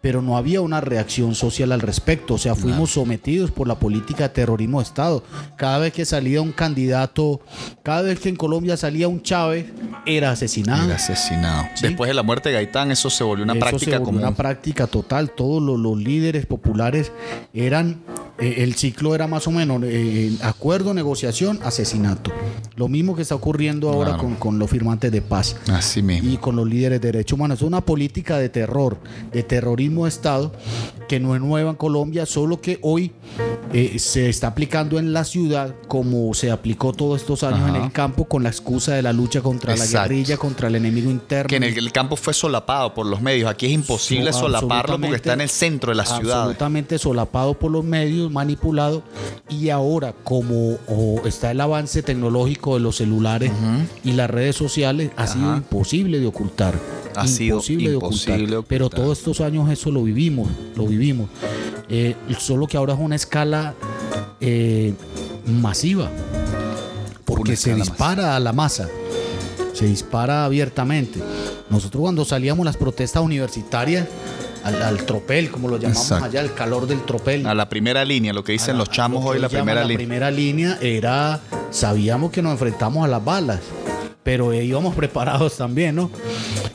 pero 0.00 0.22
no 0.22 0.36
había 0.36 0.60
una 0.60 0.80
reacción 0.80 1.34
social 1.34 1.72
al 1.72 1.80
respecto, 1.80 2.34
o 2.34 2.38
sea, 2.38 2.54
fuimos 2.54 2.90
sometidos 2.92 3.50
por 3.50 3.66
la 3.68 3.76
política 3.78 4.24
de 4.24 4.28
terrorismo 4.30 4.78
de 4.80 4.84
Estado. 4.84 5.22
Cada 5.56 5.78
vez 5.78 5.92
que 5.92 6.04
salía 6.04 6.40
un 6.40 6.52
candidato, 6.52 7.40
cada 7.82 8.02
vez 8.02 8.20
que 8.20 8.28
en 8.28 8.36
Colombia 8.36 8.76
salía 8.76 9.08
un 9.08 9.22
Chávez, 9.22 9.66
era 10.06 10.30
asesinado. 10.30 10.84
El 10.84 10.92
asesinado. 10.92 11.64
Sí. 11.74 11.86
Después 11.88 12.08
de 12.08 12.14
la 12.14 12.22
muerte 12.22 12.48
de 12.48 12.56
Gaitán, 12.56 12.90
eso 12.90 13.10
se 13.10 13.24
volvió 13.24 13.44
una 13.44 13.54
Eso 13.54 13.64
se 13.64 13.70
práctica 13.70 13.98
volvió 13.98 14.04
común. 14.06 14.20
una 14.22 14.34
práctica 14.34 14.86
total. 14.86 15.30
Todos 15.30 15.62
los, 15.62 15.78
los 15.78 15.98
líderes 15.98 16.46
populares 16.46 17.12
eran, 17.54 18.00
eh, 18.38 18.56
el 18.58 18.74
ciclo 18.74 19.14
era 19.14 19.26
más 19.26 19.46
o 19.46 19.50
menos 19.50 19.82
eh, 19.84 20.32
acuerdo, 20.42 20.94
negociación, 20.94 21.58
asesinato. 21.64 22.32
Lo 22.76 22.88
mismo 22.88 23.14
que 23.14 23.24
está 23.32 23.36
ocurriendo 23.36 23.88
ahora 23.90 24.10
Claro. 24.10 24.22
con, 24.24 24.34
con 24.36 24.58
los 24.58 24.68
firmantes 24.70 25.10
de 25.10 25.22
paz 25.22 25.56
Así 25.72 26.02
mismo. 26.02 26.30
y 26.30 26.36
con 26.36 26.54
los 26.56 26.66
líderes 26.68 27.00
de 27.00 27.12
derechos 27.12 27.36
humanos. 27.38 27.58
Es 27.60 27.62
una 27.66 27.80
política 27.80 28.38
de 28.38 28.48
terror, 28.48 28.98
de 29.32 29.42
terrorismo 29.42 30.04
de 30.04 30.10
Estado, 30.10 30.52
que 31.08 31.18
no 31.20 31.34
es 31.34 31.40
nueva 31.40 31.70
en 31.70 31.76
Colombia, 31.76 32.26
solo 32.26 32.60
que 32.60 32.78
hoy 32.82 33.12
eh, 33.72 33.98
se 33.98 34.28
está 34.28 34.48
aplicando 34.48 34.98
en 34.98 35.12
la 35.12 35.24
ciudad 35.24 35.74
como 35.88 36.34
se 36.34 36.50
aplicó 36.50 36.92
todos 36.92 37.20
estos 37.22 37.42
años 37.42 37.60
Ajá. 37.60 37.76
en 37.78 37.84
el 37.84 37.92
campo 37.92 38.24
con 38.26 38.42
la 38.42 38.50
excusa 38.50 38.94
de 38.94 39.02
la 39.02 39.12
lucha 39.12 39.40
contra 39.40 39.74
la 39.76 39.84
Exacto. 39.84 40.08
guerrilla, 40.10 40.36
contra 40.36 40.68
el 40.68 40.74
enemigo 40.76 41.10
interno. 41.10 41.48
Que 41.48 41.56
en 41.56 41.62
el, 41.64 41.78
el 41.78 41.92
campo 41.92 42.16
fue 42.16 42.34
solapado 42.34 42.92
por 42.94 43.06
los 43.06 43.20
medios. 43.22 43.50
Aquí 43.50 43.66
es 43.66 43.72
imposible 43.72 44.32
So- 44.32 44.40
solaparlo 44.40 44.98
porque 45.00 45.16
está 45.16 45.32
en 45.32 45.40
el 45.42 45.48
centro 45.48 45.90
de 45.90 45.96
la 45.96 46.04
ciudad. 46.06 46.40
Absolutamente 46.40 46.98
solapado 46.98 47.54
por 47.54 47.70
los 47.70 47.84
medios, 47.84 48.30
manipulado. 48.30 49.02
Y 49.48 49.70
ahora, 49.70 50.14
como 50.24 50.76
oh, 50.88 51.22
está 51.24 51.50
el 51.50 51.60
avance 51.60 52.02
tecnológico 52.02 52.74
de 52.74 52.80
los 52.80 52.96
celulares 52.96 53.21
y 54.04 54.12
las 54.12 54.30
redes 54.30 54.56
sociales, 54.56 55.10
ha 55.16 55.26
sido 55.26 55.56
imposible 55.56 56.20
de 56.20 56.26
ocultar. 56.26 56.74
Ha 57.14 57.26
sido 57.26 57.56
imposible 57.56 57.90
de 57.90 58.62
Pero 58.66 58.86
ocultar. 58.86 59.04
todos 59.04 59.18
estos 59.18 59.40
años 59.40 59.70
eso 59.70 59.90
lo 59.90 60.02
vivimos, 60.02 60.48
lo 60.76 60.86
vivimos. 60.86 61.28
Eh, 61.88 62.16
solo 62.38 62.66
que 62.66 62.76
ahora 62.76 62.94
es 62.94 63.00
una 63.00 63.16
escala 63.16 63.74
eh, 64.40 64.94
masiva. 65.46 66.10
Porque 67.24 67.56
se 67.56 67.74
dispara 67.74 68.36
a 68.36 68.40
la 68.40 68.52
masa 68.52 68.88
se 69.72 69.86
dispara 69.86 70.44
abiertamente. 70.44 71.20
Nosotros 71.70 72.02
cuando 72.02 72.24
salíamos 72.24 72.64
las 72.64 72.76
protestas 72.76 73.22
universitarias, 73.22 74.06
al, 74.64 74.82
al 74.82 75.04
tropel, 75.04 75.50
como 75.50 75.68
lo 75.68 75.76
llamamos 75.78 76.02
Exacto. 76.02 76.24
allá, 76.26 76.40
el 76.40 76.54
calor 76.54 76.86
del 76.86 77.02
tropel. 77.04 77.46
A 77.46 77.54
la 77.54 77.68
primera 77.68 78.04
línea, 78.04 78.32
lo 78.32 78.44
que 78.44 78.52
dicen 78.52 78.74
la- 78.74 78.78
los 78.80 78.90
chamos 78.90 79.24
hoy, 79.24 79.38
la 79.38 79.48
primera 79.48 79.80
la 79.80 79.86
línea. 79.86 79.96
primera 79.98 80.30
línea 80.30 80.78
era, 80.80 81.40
sabíamos 81.70 82.30
que 82.30 82.42
nos 82.42 82.52
enfrentamos 82.52 83.04
a 83.04 83.08
las 83.08 83.24
balas, 83.24 83.60
pero 84.22 84.52
íbamos 84.54 84.94
preparados 84.96 85.56
también, 85.56 85.96
¿no? 85.96 86.10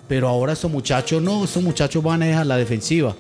Pero 0.07 0.27
ahora 0.29 0.53
estos 0.53 0.71
muchachos 0.71 1.21
no, 1.21 1.43
estos 1.43 1.61
muchachos 1.63 2.01
van 2.03 2.23
a 2.23 2.43
la 2.45 2.55
defensiva. 2.57 3.15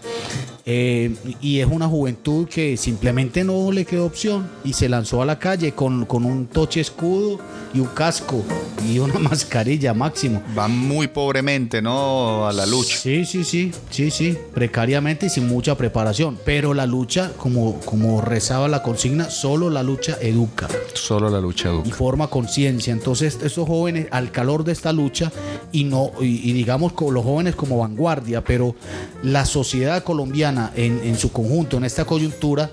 Eh, 0.69 1.15
y 1.39 1.59
es 1.61 1.67
una 1.67 1.87
juventud 1.87 2.45
que 2.47 2.75
simplemente 2.75 3.45
no 3.45 3.71
le 3.71 3.85
quedó 3.85 4.05
opción 4.05 4.49
y 4.65 4.73
se 4.73 4.89
lanzó 4.89 5.21
a 5.21 5.25
la 5.25 5.39
calle 5.39 5.71
con, 5.71 6.05
con 6.05 6.25
un 6.25 6.47
toche 6.47 6.81
escudo 6.81 7.39
y 7.77 7.79
un 7.79 7.87
casco 7.87 8.43
y 8.89 8.99
una 8.99 9.19
mascarilla 9.19 9.93
máximo. 9.93 10.41
Van 10.55 10.75
muy 10.77 11.07
pobremente, 11.07 11.81
¿no? 11.81 12.47
A 12.47 12.51
la 12.53 12.65
lucha. 12.65 12.97
Sí, 12.97 13.25
sí, 13.25 13.43
sí, 13.43 13.71
sí, 13.89 14.09
sí, 14.11 14.37
precariamente 14.53 15.27
y 15.27 15.29
sin 15.29 15.47
mucha 15.47 15.75
preparación. 15.75 16.37
Pero 16.43 16.73
la 16.73 16.85
lucha, 16.85 17.31
como, 17.37 17.79
como 17.81 18.21
rezaba 18.21 18.67
la 18.67 18.81
consigna, 18.81 19.29
solo 19.29 19.69
la 19.69 19.83
lucha 19.83 20.17
educa 20.21 20.67
Solo 20.93 21.29
la 21.29 21.39
lucha 21.39 21.69
y 21.69 21.71
educa. 21.73 21.95
forma 21.95 22.27
conciencia. 22.27 22.91
Entonces, 22.93 23.37
estos 23.43 23.67
jóvenes, 23.67 24.07
al 24.11 24.31
calor 24.31 24.63
de 24.63 24.71
esta 24.71 24.91
lucha, 24.91 25.31
y 25.71 25.83
no, 25.83 26.11
y, 26.19 26.49
y 26.49 26.53
digamos 26.53 26.93
con 26.93 27.13
los 27.13 27.23
jóvenes 27.23 27.55
como 27.55 27.77
vanguardia, 27.79 28.43
pero 28.43 28.75
la 29.23 29.45
sociedad 29.45 30.03
colombiana 30.03 30.71
en, 30.75 30.99
en 31.03 31.17
su 31.17 31.31
conjunto, 31.31 31.77
en 31.77 31.85
esta 31.85 32.05
coyuntura, 32.05 32.71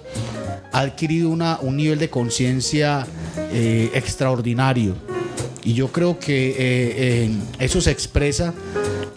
ha 0.72 0.80
adquirido 0.80 1.30
una, 1.30 1.58
un 1.60 1.76
nivel 1.76 1.98
de 1.98 2.10
conciencia 2.10 3.06
eh, 3.52 3.90
extraordinario. 3.94 4.93
Y 5.64 5.74
yo 5.74 5.88
creo 5.88 6.18
que 6.18 6.50
eh, 6.50 6.56
eh, 6.58 7.30
eso 7.58 7.80
se 7.80 7.90
expresa 7.90 8.52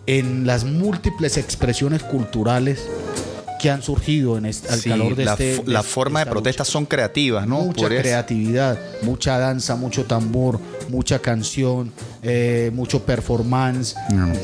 en 0.06 0.48
las 0.48 0.64
múltiples 0.64 1.38
expresiones 1.38 2.04
culturales 2.04 2.88
que 3.60 3.70
han 3.72 3.82
surgido 3.82 4.38
en 4.38 4.46
este, 4.46 4.70
al 4.70 4.80
Sí, 4.80 4.90
calor 4.90 5.16
de 5.16 5.26
la, 5.26 5.32
este. 5.34 5.44
de 5.58 5.64
la 5.66 5.80
esta 5.80 5.84
forma 5.84 6.20
de 6.20 6.26
lucha 6.26 6.32
protestas 6.32 6.68
son 6.68 6.86
creativas, 6.86 7.48
¿no? 7.48 7.62
mucha 7.62 7.88
creatividad, 7.88 8.80
mucha 9.02 9.38
danza, 9.40 9.76
mucho 9.76 10.06
tambor, 10.06 10.60
mucha 10.90 11.20
canción, 11.20 11.92
eh, 12.30 12.72
mucho 12.74 13.04
performance, 13.04 13.96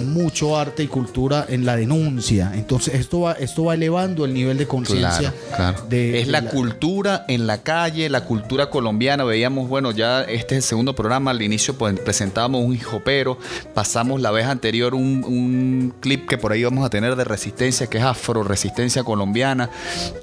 mucho 0.06 0.58
arte 0.58 0.84
y 0.84 0.88
cultura 0.88 1.46
en 1.50 1.66
la 1.66 1.76
denuncia. 1.76 2.52
Entonces 2.56 2.96
esto 2.96 3.22
va, 3.22 3.34
esto 3.34 3.66
va 3.66 3.74
elevando 3.74 4.26
el 4.26 4.34
nivel 4.34 4.58
de 4.58 4.68
conciencia. 4.68 5.34
Claro, 5.56 5.56
claro. 5.76 5.86
de- 5.90 6.20
es 6.22 6.26
de 6.28 6.32
la, 6.32 6.42
cultura 6.50 7.26
en 7.28 7.46
la 7.48 7.62
calle, 7.62 8.10
la 8.10 8.26
cultura 8.26 8.70
colombiana. 8.70 9.24
Veíamos, 9.24 9.68
bueno, 9.70 9.92
ya 9.92 10.22
este 10.24 10.56
es 10.56 10.64
el 10.64 10.70
segundo 10.70 10.96
programa. 10.96 11.32
Al 11.32 11.42
inicio 11.42 11.78
pues, 11.78 12.00
presentábamos 12.00 12.64
un 12.64 12.74
hijopero. 12.74 13.38
Pasamos 13.74 14.22
la 14.22 14.32
vez 14.32 14.46
anterior 14.46 14.96
un, 14.96 15.24
un 15.26 15.94
clip 16.00 16.28
que 16.28 16.38
por 16.38 16.52
ahí 16.52 16.64
vamos 16.64 16.86
a 16.86 16.90
tener 16.90 17.16
de 17.16 17.24
resistencia, 17.24 17.88
que 17.88 17.98
es 17.98 18.04
afro 18.04 18.44
resistencia 18.44 19.04
colombiana. 19.04 19.70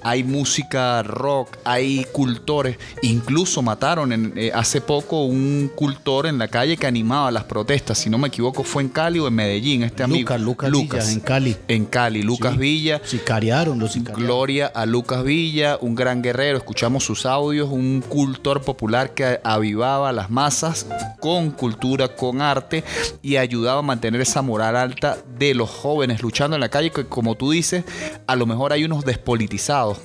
Hay 0.03 0.25
música 0.25 1.03
rock, 1.03 1.57
hay 1.65 2.07
cultores. 2.13 2.79
Incluso 3.03 3.63
mataron 3.63 4.13
en- 4.13 4.33
eh, 4.37 4.51
hace 4.55 4.81
poco 4.81 5.25
un 5.25 5.71
cultor 5.75 6.27
en 6.27 6.39
la 6.39 6.49
calle 6.49 6.77
que 6.77 6.87
animaba 6.87 7.31
las 7.31 7.45
protestas. 7.51 7.99
Si 7.99 8.09
no 8.09 8.17
me 8.17 8.29
equivoco, 8.29 8.63
fue 8.63 8.83
en 8.85 8.89
Cali 8.89 9.19
o 9.19 9.27
en 9.27 9.35
Medellín. 9.35 9.83
Este 9.83 10.05
amigo. 10.05 10.39
Lucas, 10.39 10.71
Lucas, 10.71 11.05
Villa, 11.07 11.13
en 11.13 11.21
Cali. 11.21 11.57
En 11.67 11.85
Cali, 11.85 12.23
Lucas 12.23 12.53
Sí. 12.53 12.59
Villa. 12.59 13.03
Sicariaron, 13.05 13.79
los 13.81 13.93
sicariaron. 13.93 14.25
Gloria 14.25 14.67
a 14.69 14.87
Lucas 14.87 15.25
Villa, 15.25 15.77
un 15.81 15.97
gran 15.97 16.23
guerrero. 16.23 16.57
Escuchamos 16.57 17.05
sus 17.05 17.27
audios, 17.27 17.69
un 17.71 18.03
cultor 18.09 18.63
popular 18.63 19.13
que 19.15 19.41
avivaba 19.43 20.09
a 20.11 20.13
las 20.13 20.31
masas 20.31 20.87
con 21.21 21.51
cultura, 21.51 22.15
con 22.15 22.41
arte 22.41 22.85
y 23.21 23.37
ayudaba 23.37 23.81
a 23.81 23.83
mantener 23.83 24.21
esa 24.21 24.41
moral 24.43 24.77
alta 24.77 25.19
de 25.37 25.55
los 25.55 25.69
jóvenes 25.69 26.23
luchando 26.23 26.55
en 26.57 26.61
la 26.61 26.69
calle, 26.69 26.91
que 26.93 27.07
como 27.07 27.35
tú 27.35 27.51
dices, 27.51 27.85
a 28.29 28.37
lo 28.37 28.47
mejor 28.47 28.73
hay 28.73 28.85
unos 28.85 29.05
despolitizados. 29.05 29.99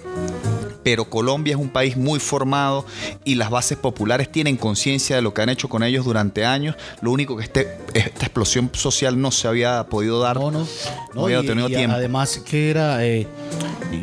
Pero 0.86 1.06
Colombia 1.10 1.56
es 1.56 1.60
un 1.60 1.70
país 1.70 1.98
muy 1.98 2.20
formado 2.20 2.86
y 3.24 3.34
las 3.34 3.50
bases 3.50 3.76
populares 3.76 4.32
tienen 4.32 4.56
conciencia 4.56 5.16
de 5.16 5.24
lo 5.24 5.34
que 5.34 5.42
han 5.42 5.50
hecho 5.50 5.68
con 5.68 5.82
ellos 5.82 6.06
durante 6.06 6.46
años. 6.46 6.76
Lo 7.02 7.10
único 7.10 7.36
que 7.36 7.44
este, 7.44 7.80
esta 7.96 8.28
explosión 8.28 8.70
social 8.72 9.20
no 9.20 9.32
se 9.32 9.48
había 9.48 9.84
podido 9.86 10.20
dar. 10.20 10.36
No, 10.38 10.52
no. 10.52 10.68
No 11.16 11.26
había 11.26 11.40
y- 11.42 11.48
tenido 11.48 11.70
y 11.70 11.74
tiempo. 11.74 11.96
Además 11.96 12.38
que 12.46 12.70
era, 12.70 13.04
eh, 13.04 13.26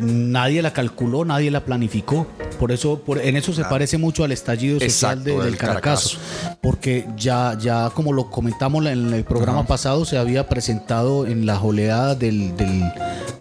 nadie 0.00 0.60
la 0.60 0.72
calculó, 0.72 1.24
nadie 1.24 1.52
la 1.52 1.60
planificó. 1.64 2.26
Por 2.58 2.72
eso, 2.72 2.98
por- 3.00 3.18
en 3.20 3.36
eso 3.36 3.52
se 3.52 3.64
parece 3.64 3.98
mucho 3.98 4.24
al 4.24 4.32
estallido 4.32 4.74
social 4.80 5.18
Exacto, 5.18 5.24
de- 5.24 5.32
del 5.36 5.44
del 5.44 5.56
Caracazo. 5.56 6.18
Porque 6.60 7.06
ya, 7.16 7.56
ya 7.60 7.90
como 7.90 8.12
lo 8.12 8.30
comentamos 8.30 8.86
en 8.86 9.12
el 9.12 9.24
programa 9.24 9.66
pasado, 9.66 10.04
se 10.04 10.16
había 10.18 10.48
presentado 10.48 11.26
en 11.26 11.44
las 11.46 11.60
oleadas 11.62 12.18
del, 12.18 12.56
del, 12.56 12.82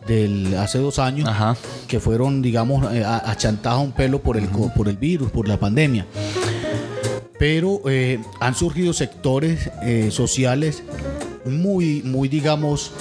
del- 0.07 0.55
hace 0.57 0.79
dos 0.79 0.97
años, 0.99 1.27
Ajá. 1.29 1.55
que 1.87 1.99
fueron, 1.99 2.41
digamos, 2.41 2.91
eh, 2.93 3.03
a, 3.03 3.17
a 3.17 3.77
un 3.77 3.91
pelo 3.91 4.21
por 4.21 4.37
el, 4.37 4.47
por 4.47 4.87
el 4.87 4.97
virus, 4.97 5.31
por 5.31 5.47
la 5.47 5.57
pandemia. 5.59 6.05
Pero 7.39 7.81
eh, 7.89 8.19
han 8.39 8.53
surgido 8.55 8.93
sectores 8.93 9.69
eh, 9.81 10.09
sociales 10.11 10.83
muy, 11.45 12.03
muy, 12.03 12.27
digamos, 12.29 12.91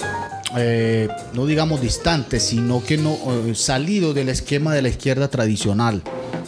eh, 0.57 1.07
no 1.33 1.45
digamos 1.45 1.81
distantes, 1.81 2.43
sino 2.43 2.83
que 2.83 2.97
no 2.97 3.17
eh, 3.47 3.55
salido 3.55 4.13
del 4.13 4.29
esquema 4.29 4.73
de 4.73 4.81
la 4.81 4.89
izquierda 4.89 5.27
tradicional, 5.29 6.01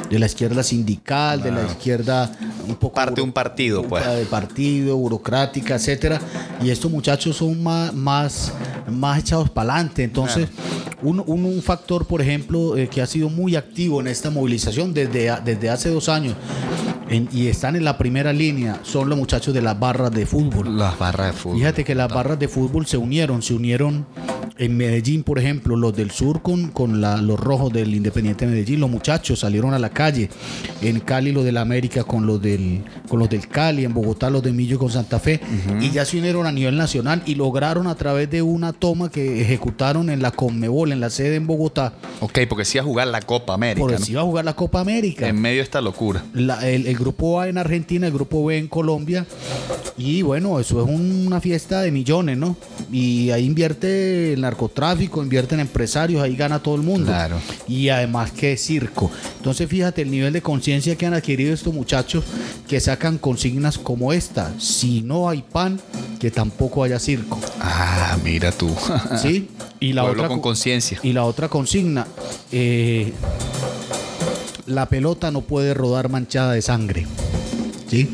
de 0.09 0.19
la 0.19 0.25
izquierda 0.25 0.63
sindical, 0.63 1.41
de 1.41 1.51
la 1.51 1.63
izquierda 1.63 2.31
un 2.67 2.75
poco 2.75 2.95
Parte 2.95 3.15
de 3.15 3.21
un 3.21 3.31
partido, 3.31 3.83
pues. 3.83 4.05
de 4.05 4.25
partido, 4.25 4.97
burocrática, 4.97 5.75
etcétera. 5.75 6.19
Y 6.61 6.69
estos 6.69 6.91
muchachos 6.91 7.37
son 7.37 7.61
más, 7.63 7.93
más, 7.93 8.51
más 8.89 9.19
echados 9.19 9.49
para 9.49 9.73
adelante. 9.73 10.03
Entonces, 10.03 10.47
un, 11.01 11.21
un- 11.25 11.45
un 11.45 11.61
factor, 11.61 12.05
por 12.05 12.21
ejemplo, 12.21 12.77
eh, 12.77 12.87
que 12.87 13.01
ha 13.01 13.07
sido 13.07 13.29
muy 13.29 13.55
activo 13.55 13.99
en 14.01 14.07
esta 14.07 14.29
movilización 14.29 14.93
desde, 14.93 15.33
desde 15.43 15.69
hace 15.69 15.89
dos 15.89 16.07
años 16.09 16.35
en- 17.13 17.29
y 17.31 17.47
están 17.47 17.75
en 17.75 17.83
la 17.85 17.97
primera 17.97 18.33
línea 18.33 18.79
son 18.83 19.09
los 19.09 19.17
muchachos 19.17 19.53
de 19.53 19.61
las 19.61 19.79
barras 19.79 20.11
de 20.11 20.25
fútbol. 20.25 20.77
Las 20.77 20.97
barras 20.97 21.27
de 21.27 21.33
fútbol. 21.33 21.57
Fíjate 21.57 21.83
que 21.83 21.95
las 21.95 22.11
barras 22.11 22.39
de 22.39 22.47
fútbol 22.47 22.85
se 22.85 22.97
unieron, 22.97 23.41
se 23.41 23.53
unieron 23.53 24.05
en 24.57 24.77
Medellín, 24.77 25.23
por 25.23 25.39
ejemplo, 25.39 25.75
los 25.75 25.95
del 25.95 26.11
sur 26.11 26.41
con, 26.41 26.67
con 26.69 27.01
la- 27.01 27.17
los 27.17 27.39
rojos 27.39 27.73
del 27.73 27.93
Independiente 27.95 28.45
Medellín, 28.45 28.79
los 28.79 28.89
muchachos 28.89 29.39
salieron 29.39 29.73
a 29.73 29.79
la 29.79 29.89
calle, 29.89 30.29
en 30.81 30.99
Cali 30.99 31.31
los 31.31 31.43
del 31.43 31.57
América 31.57 32.03
con 32.03 32.25
los 32.27 32.39
del, 32.41 32.83
con 33.07 33.19
los 33.19 33.29
del 33.29 33.47
Cali, 33.47 33.83
en 33.83 33.93
Bogotá 33.93 34.29
los 34.29 34.43
de 34.43 34.51
Millo 34.53 34.77
con 34.77 34.91
Santa 34.91 35.19
Fe, 35.19 35.39
y 35.81 35.89
ya 35.89 36.05
se 36.05 36.17
unieron 36.19 36.45
a 36.45 36.51
nivel 36.51 36.77
nacional 36.77 37.23
y 37.25 37.35
lograron 37.35 37.87
a 37.87 37.95
través 37.95 38.29
de 38.29 38.41
una 38.43 38.73
toma 38.73 39.09
que 39.09 39.41
ejecutaron 39.41 40.09
en 40.09 40.21
la 40.21 40.31
Conmebol, 40.31 40.91
en 40.91 40.99
la 40.99 41.09
sede 41.09 41.35
en 41.35 41.47
Bogotá, 41.47 41.93
Ok, 42.21 42.39
porque 42.47 42.63
sí 42.65 42.77
a 42.77 42.83
jugar 42.83 43.07
la 43.07 43.21
Copa 43.21 43.53
América. 43.55 43.79
por 43.81 43.91
¿no? 43.91 43.97
si 44.05 44.11
iba 44.11 44.21
a 44.21 44.25
jugar 44.25 44.45
la 44.45 44.55
Copa 44.55 44.79
América. 44.81 45.27
En 45.27 45.41
medio 45.41 45.57
de 45.57 45.63
esta 45.63 45.81
locura. 45.81 46.23
La- 46.33 46.67
el, 46.69 46.85
el 46.87 46.95
grupo 47.03 47.39
A 47.41 47.47
en 47.49 47.57
Argentina, 47.57 48.07
el 48.07 48.13
grupo 48.13 48.45
B 48.45 48.57
en 48.57 48.67
Colombia. 48.67 49.25
Y 49.97 50.21
bueno, 50.23 50.59
eso 50.59 50.81
es 50.83 50.89
una 50.89 51.39
fiesta 51.39 51.81
de 51.81 51.91
millones, 51.91 52.37
¿no? 52.37 52.55
Y 52.91 53.29
ahí 53.29 53.45
invierte 53.45 54.33
el 54.33 54.41
narcotráfico, 54.41 55.21
invierten 55.21 55.59
empresarios, 55.59 56.21
ahí 56.23 56.35
gana 56.35 56.59
todo 56.63 56.75
el 56.75 56.81
mundo. 56.81 57.05
Claro. 57.07 57.37
Y 57.67 57.89
además 57.89 58.31
que 58.31 58.57
circo. 58.57 59.11
Entonces 59.37 59.69
fíjate 59.69 60.01
el 60.01 60.09
nivel 60.11 60.33
de 60.33 60.41
conciencia 60.41 60.95
que 60.95 61.05
han 61.05 61.13
adquirido 61.13 61.53
estos 61.53 61.73
muchachos 61.73 62.23
que 62.67 62.79
sacan 62.79 63.17
consignas 63.17 63.77
como 63.77 64.13
esta. 64.13 64.51
Si 64.59 65.01
no 65.01 65.29
hay 65.29 65.43
pan, 65.43 65.79
que 66.19 66.31
tampoco 66.31 66.83
haya 66.83 66.97
circo. 66.99 67.39
Ah, 67.59 68.17
mira 68.23 68.51
tú. 68.51 68.69
¿Sí? 69.21 69.49
Y 69.83 69.91
la 69.91 70.03
Pueblo 70.03 70.21
otra 70.23 70.27
con 70.29 70.37
co- 70.37 70.43
conciencia. 70.43 70.97
Y 71.03 71.11
la 71.11 71.25
otra 71.25 71.49
consigna, 71.49 72.07
eh, 72.53 73.11
la 74.65 74.87
pelota 74.87 75.31
no 75.31 75.41
puede 75.41 75.73
rodar 75.73 76.09
manchada 76.09 76.53
de 76.53 76.61
sangre. 76.61 77.05
¿Sí? 77.87 78.13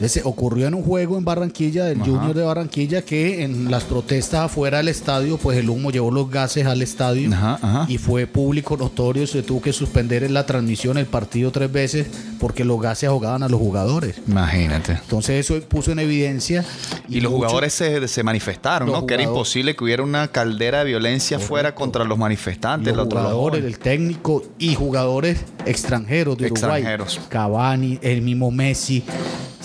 Ese 0.00 0.22
ocurrió 0.24 0.68
en 0.68 0.74
un 0.74 0.82
juego 0.84 1.18
en 1.18 1.24
Barranquilla, 1.24 1.84
del 1.84 1.98
Junior 1.98 2.32
de 2.34 2.42
Barranquilla, 2.44 3.02
que 3.02 3.42
en 3.42 3.68
las 3.70 3.82
protestas 3.84 4.44
afuera 4.46 4.78
del 4.78 4.88
estadio, 4.88 5.38
pues 5.38 5.58
el 5.58 5.68
humo 5.68 5.90
llevó 5.90 6.10
los 6.12 6.30
gases 6.30 6.66
al 6.66 6.82
estadio 6.82 7.28
Ajá, 7.32 7.58
ajá. 7.60 7.86
y 7.88 7.98
fue 7.98 8.26
público, 8.28 8.76
notorio, 8.76 9.26
se 9.26 9.42
tuvo 9.42 9.60
que 9.60 9.72
suspender 9.72 10.22
en 10.22 10.34
la 10.34 10.46
transmisión 10.46 10.98
el 10.98 11.06
partido 11.06 11.50
tres 11.50 11.72
veces 11.72 12.06
porque 12.38 12.64
los 12.64 12.80
gases 12.80 13.08
ahogaban 13.08 13.42
a 13.42 13.48
los 13.48 13.58
jugadores. 13.58 14.14
Imagínate. 14.28 14.92
Entonces 14.92 15.44
eso 15.44 15.60
puso 15.66 15.90
en 15.90 15.98
evidencia. 15.98 16.64
Y, 17.08 17.20
los 17.20 17.32
mucho- 17.32 17.44
jugadores 17.46 17.72
se, 17.74 18.06
se 18.06 18.22
manifestaron, 18.22 18.88
Los 18.90 19.00
¿no? 19.00 19.06
Que 19.06 19.14
era 19.14 19.24
jugadores- 19.24 19.36
imposible 19.36 19.74
que 19.74 19.82
hubiera 19.84 20.02
una 20.04 20.28
caldera 20.28 20.78
de 20.80 20.84
violencia 20.84 21.38
fuera 21.40 21.74
contra 21.74 22.04
los 22.04 22.16
manifestantes. 22.18 22.94
los 22.94 23.06
los 23.06 23.14
jugadores, 23.14 23.64
el 23.64 23.78
técnico 23.78 24.44
y 24.58 24.74
jugadores 24.76 25.38
extranjeros 25.66 26.36
de 26.38 26.46
Uruguay. 26.52 26.82
Extranjeros. 26.82 27.20
Cavani, 27.28 27.98
el 28.02 28.22
mismo 28.22 28.50
Messi, 28.50 29.02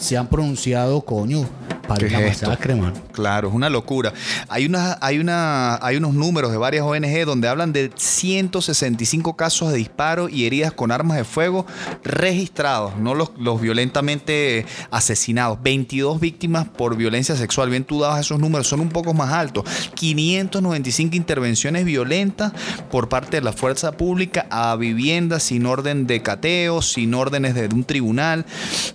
se 0.03 0.17
han 0.17 0.27
pronunciado, 0.27 1.01
coño, 1.01 1.47
para 1.87 2.07
¿Qué 2.07 2.09
la 2.09 2.21
es 2.27 2.41
masacre, 2.41 2.75
man. 2.75 2.93
Claro, 3.11 3.49
es 3.49 3.53
una 3.53 3.69
locura. 3.69 4.13
Hay, 4.49 4.65
una, 4.65 4.97
hay, 5.01 5.19
una, 5.19 5.75
hay 5.85 5.97
unos 5.97 6.13
números 6.13 6.51
de 6.51 6.57
varias 6.57 6.83
ONG 6.85 7.25
donde 7.25 7.47
hablan 7.47 7.71
de 7.73 7.91
165 7.95 9.35
casos 9.35 9.71
de 9.71 9.77
disparos 9.77 10.31
y 10.31 10.45
heridas 10.45 10.73
con 10.73 10.91
armas 10.91 11.17
de 11.17 11.23
fuego 11.23 11.65
registrados, 12.03 12.97
no 12.97 13.15
los, 13.15 13.31
los 13.37 13.61
violentamente 13.61 14.65
asesinados. 14.91 15.61
22 15.61 16.19
víctimas 16.19 16.67
por 16.67 16.95
violencia 16.97 17.35
sexual. 17.35 17.69
Bien, 17.69 17.83
tú 17.85 18.01
dabas 18.01 18.21
esos 18.21 18.39
números, 18.39 18.67
son 18.67 18.79
un 18.81 18.89
poco 18.89 19.13
más 19.13 19.31
altos. 19.31 19.63
595 19.95 21.15
intervenciones 21.15 21.85
violentas 21.85 22.51
por 22.91 23.07
parte 23.09 23.37
de 23.37 23.41
la 23.43 23.53
fuerza 23.53 23.93
pública 23.93 24.47
a 24.49 24.75
viviendas 24.75 25.43
sin 25.43 25.65
orden 25.65 26.07
de 26.07 26.21
cateo, 26.21 26.81
sin 26.81 27.13
órdenes 27.13 27.55
de 27.55 27.67
un 27.67 27.83
tribunal. 27.83 28.45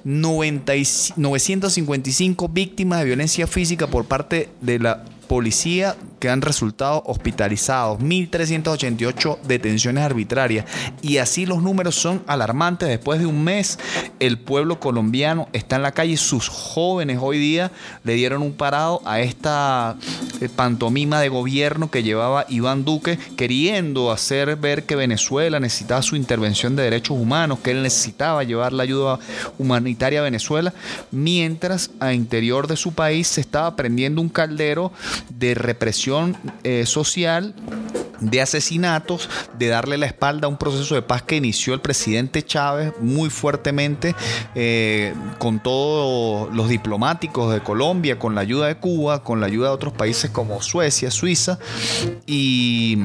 90 0.05 0.77
y- 0.77 0.98
955 1.17 2.49
víctimas 2.49 3.01
de 3.01 3.05
violencia 3.07 3.47
física 3.47 3.87
por 3.87 4.05
parte 4.05 4.49
de 4.61 4.79
la 4.79 5.05
policía 5.29 5.97
que 6.19 6.29
han 6.29 6.43
resultado 6.43 7.03
hospitalizados, 7.07 8.01
1.388 8.01 9.39
detenciones 9.43 10.03
arbitrarias. 10.03 10.65
Y 11.03 11.19
así 11.19 11.47
los 11.47 11.63
números 11.63 11.95
son 11.95 12.23
alarmantes. 12.27 12.89
Después 12.89 13.21
de 13.21 13.27
un 13.27 13.45
mes, 13.45 13.79
el 14.19 14.39
pueblo 14.39 14.81
colombiano 14.81 15.49
está 15.53 15.77
en 15.77 15.83
la 15.83 15.93
calle. 15.93 16.17
Sus 16.17 16.49
jóvenes 16.49 17.19
hoy 17.21 17.39
día 17.39 17.71
le 18.03 18.15
dieron 18.15 18.43
un 18.43 18.55
parado 18.55 19.01
a 19.05 19.21
esta 19.21 19.97
eh, 20.41 20.49
pantomima 20.49 21.21
de 21.21 21.29
gobierno 21.29 21.91
que 21.91 22.03
llevaba 22.03 22.47
Iván 22.49 22.85
Duque, 22.85 23.19
queriendo 23.37 24.11
hacer 24.11 24.57
ver 24.57 24.85
que 24.85 24.97
Venezuela 24.97 25.61
necesitaba 25.61 26.03
su 26.03 26.17
intervención 26.17 26.75
de 26.75 26.85
derechos 26.85 27.17
humanos, 27.17 27.61
que 27.63 27.71
él 27.71 27.83
necesitaba 27.83 28.43
llevar 28.43 28.73
la 28.73 28.83
ayuda 28.83 29.19
humanitaria 29.59 30.21
a 30.21 30.25
Venezuela, 30.25 30.73
mientras 31.11 31.91
a 32.01 32.13
interior 32.13 32.67
de 32.67 32.77
su 32.77 32.93
país 32.93 33.29
se 33.29 33.41
estaba 33.41 33.77
prendiendo 33.77 34.21
un 34.21 34.29
caldero 34.29 34.93
de 35.31 35.55
represión 35.55 36.37
eh, 36.65 36.87
social 36.87 37.55
de 38.21 38.43
asesinatos, 38.43 39.29
de 39.59 39.69
darle 39.69 39.97
la 39.97 40.07
espalda 40.07 40.47
a 40.47 40.49
un 40.49 40.57
proceso 40.57 40.97
de 40.97 41.03
paz 41.03 41.23
que 41.23 41.37
inició 41.37 41.73
el 41.73 41.81
presidente 41.81 42.43
Chávez 42.45 42.93
muy 43.01 43.31
fuertemente 43.31 44.17
eh, 44.57 45.15
con 45.39 45.61
todos 45.63 46.53
los 46.53 46.69
diplomáticos 46.69 47.53
de 47.55 47.61
Colombia, 47.61 48.19
con 48.19 48.35
la 48.35 48.41
ayuda 48.41 48.67
de 48.67 48.77
Cuba, 48.77 49.23
con 49.23 49.41
la 49.41 49.47
ayuda 49.47 49.69
de 49.69 49.75
otros 49.75 49.93
países 49.93 50.33
como 50.33 50.61
Suecia, 50.63 51.13
Suiza, 51.13 51.61
y 52.27 52.99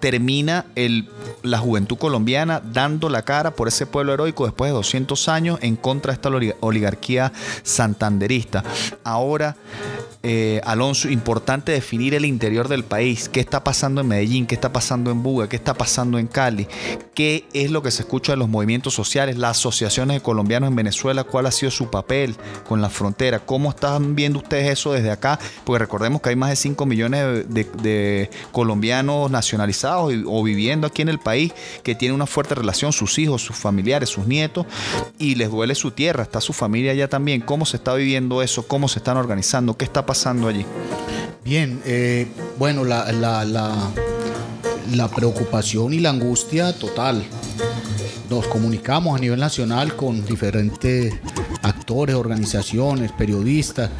termina 0.00 0.64
la 1.42 1.58
juventud 1.58 1.98
colombiana 1.98 2.62
dando 2.64 3.10
la 3.10 3.22
cara 3.26 3.50
por 3.50 3.68
ese 3.68 3.84
pueblo 3.84 4.14
heroico 4.14 4.46
después 4.46 4.70
de 4.70 4.74
200 4.76 5.28
años 5.28 5.58
en 5.60 5.76
contra 5.76 6.12
de 6.12 6.14
esta 6.14 6.30
oli- 6.30 6.54
oligarquía 6.60 7.32
santanderista. 7.62 8.64
Ahora, 9.04 9.56
eh, 10.24 10.60
Alonso, 10.64 11.08
importante 11.08 11.70
definir 11.70 12.12
el 12.14 12.24
interior 12.24 12.66
del 12.66 12.82
país, 12.82 13.28
qué 13.28 13.38
está 13.38 13.62
pasando 13.62 14.00
en 14.00 14.08
Medellín, 14.08 14.46
qué 14.46 14.56
está 14.56 14.72
pasando 14.72 15.12
en 15.12 15.22
Buga, 15.22 15.48
qué 15.48 15.54
está 15.54 15.74
pasando 15.74 16.18
en 16.18 16.26
Cali, 16.26 16.66
qué 17.14 17.46
es 17.52 17.70
lo 17.70 17.82
que 17.84 17.92
se 17.92 18.02
escucha 18.02 18.32
de 18.32 18.36
los 18.36 18.48
movimientos 18.48 18.94
sociales, 18.94 19.38
las 19.38 19.58
asociaciones 19.58 20.16
de 20.16 20.20
colombianos 20.20 20.70
en 20.70 20.74
Venezuela, 20.74 21.22
cuál 21.22 21.46
ha 21.46 21.52
sido 21.52 21.70
su 21.70 21.88
papel 21.88 22.34
con 22.68 22.82
la 22.82 22.90
frontera, 22.90 23.38
cómo 23.38 23.70
están 23.70 24.16
viendo 24.16 24.40
ustedes 24.40 24.72
eso 24.72 24.92
desde 24.92 25.12
acá, 25.12 25.38
porque 25.64 25.78
recordemos 25.78 26.20
que 26.20 26.30
hay 26.30 26.36
más 26.36 26.50
de 26.50 26.56
5 26.56 26.84
millones 26.84 27.46
de, 27.48 28.28
colombianos 28.50 29.30
nacionalizados 29.30 30.12
o 30.26 30.42
viviendo 30.42 30.88
aquí 30.88 31.02
en 31.02 31.10
el 31.10 31.20
país 31.20 31.52
que 31.84 31.94
tienen 31.94 32.16
una 32.16 32.26
fuerte 32.26 32.56
relación, 32.56 32.92
sus 32.92 33.20
hijos, 33.20 33.42
sus 33.42 33.56
familiares, 33.56 34.08
sus 34.08 34.26
nietos, 34.26 34.66
y 35.16 35.36
les 35.36 35.48
duele 35.48 35.76
su 35.76 35.92
tierra, 35.92 36.24
está 36.24 36.40
su 36.40 36.52
familia 36.52 36.90
allá 36.90 37.08
también, 37.08 37.40
cómo 37.40 37.66
se 37.66 37.76
está 37.76 37.94
viviendo 37.94 38.42
eso, 38.42 38.66
cómo 38.66 38.88
se 38.88 38.98
están 38.98 39.16
organizando, 39.16 39.76
qué 39.76 39.84
está 39.84 40.07
pasando 40.08 40.48
allí. 40.48 40.64
Bien, 41.44 41.80
eh, 41.84 42.26
bueno, 42.58 42.82
la, 42.82 43.12
la- 43.12 43.44
la- 43.44 43.90
la 44.94 45.08
preocupación 45.08 45.92
y 45.92 45.98
la 46.00 46.08
angustia 46.10 46.72
total. 46.72 47.22
Nos 48.30 48.46
comunicamos 48.46 49.14
a 49.16 49.20
nivel 49.20 49.38
nacional 49.38 49.94
con 49.96 50.24
diferentes 50.24 51.12
actores, 51.62 52.14
organizaciones, 52.16 53.12
periodistas, 53.12 53.90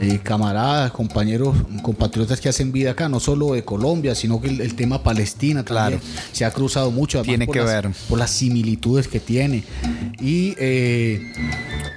eh, 0.00 0.20
camaradas, 0.22 0.92
compañeros, 0.92 1.56
compatriotas 1.82 2.40
que 2.40 2.48
hacen 2.48 2.70
vida 2.72 2.92
acá, 2.92 3.08
no 3.08 3.18
solo 3.20 3.52
de 3.54 3.64
Colombia, 3.64 4.14
sino 4.14 4.40
que 4.40 4.48
el, 4.48 4.60
el 4.60 4.74
tema 4.74 5.02
Palestina 5.02 5.64
también 5.64 6.00
se 6.32 6.44
ha 6.44 6.50
cruzado 6.52 6.90
mucho. 6.90 7.22
Tiene 7.22 7.46
que 7.48 7.58
las- 7.60 7.66
ver. 7.66 7.90
Por 8.08 8.18
las 8.18 8.30
similitudes 8.30 9.08
que 9.08 9.20
tiene. 9.20 9.64
Y 10.20 10.54
eh, 10.58 11.32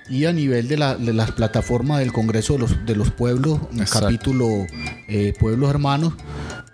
y 0.09 0.25
a 0.25 0.33
nivel 0.33 0.67
de, 0.67 0.77
la- 0.77 0.95
de 0.95 1.13
las 1.13 1.31
plataformas 1.31 1.99
del 1.99 2.11
Congreso 2.11 2.53
de 2.53 2.59
los, 2.59 2.85
de 2.85 2.95
los 2.95 3.11
Pueblos, 3.11 3.59
Exacto. 3.77 4.01
capítulo 4.07 4.65
eh, 5.07 5.33
Pueblos 5.39 5.69
Hermanos, 5.69 6.13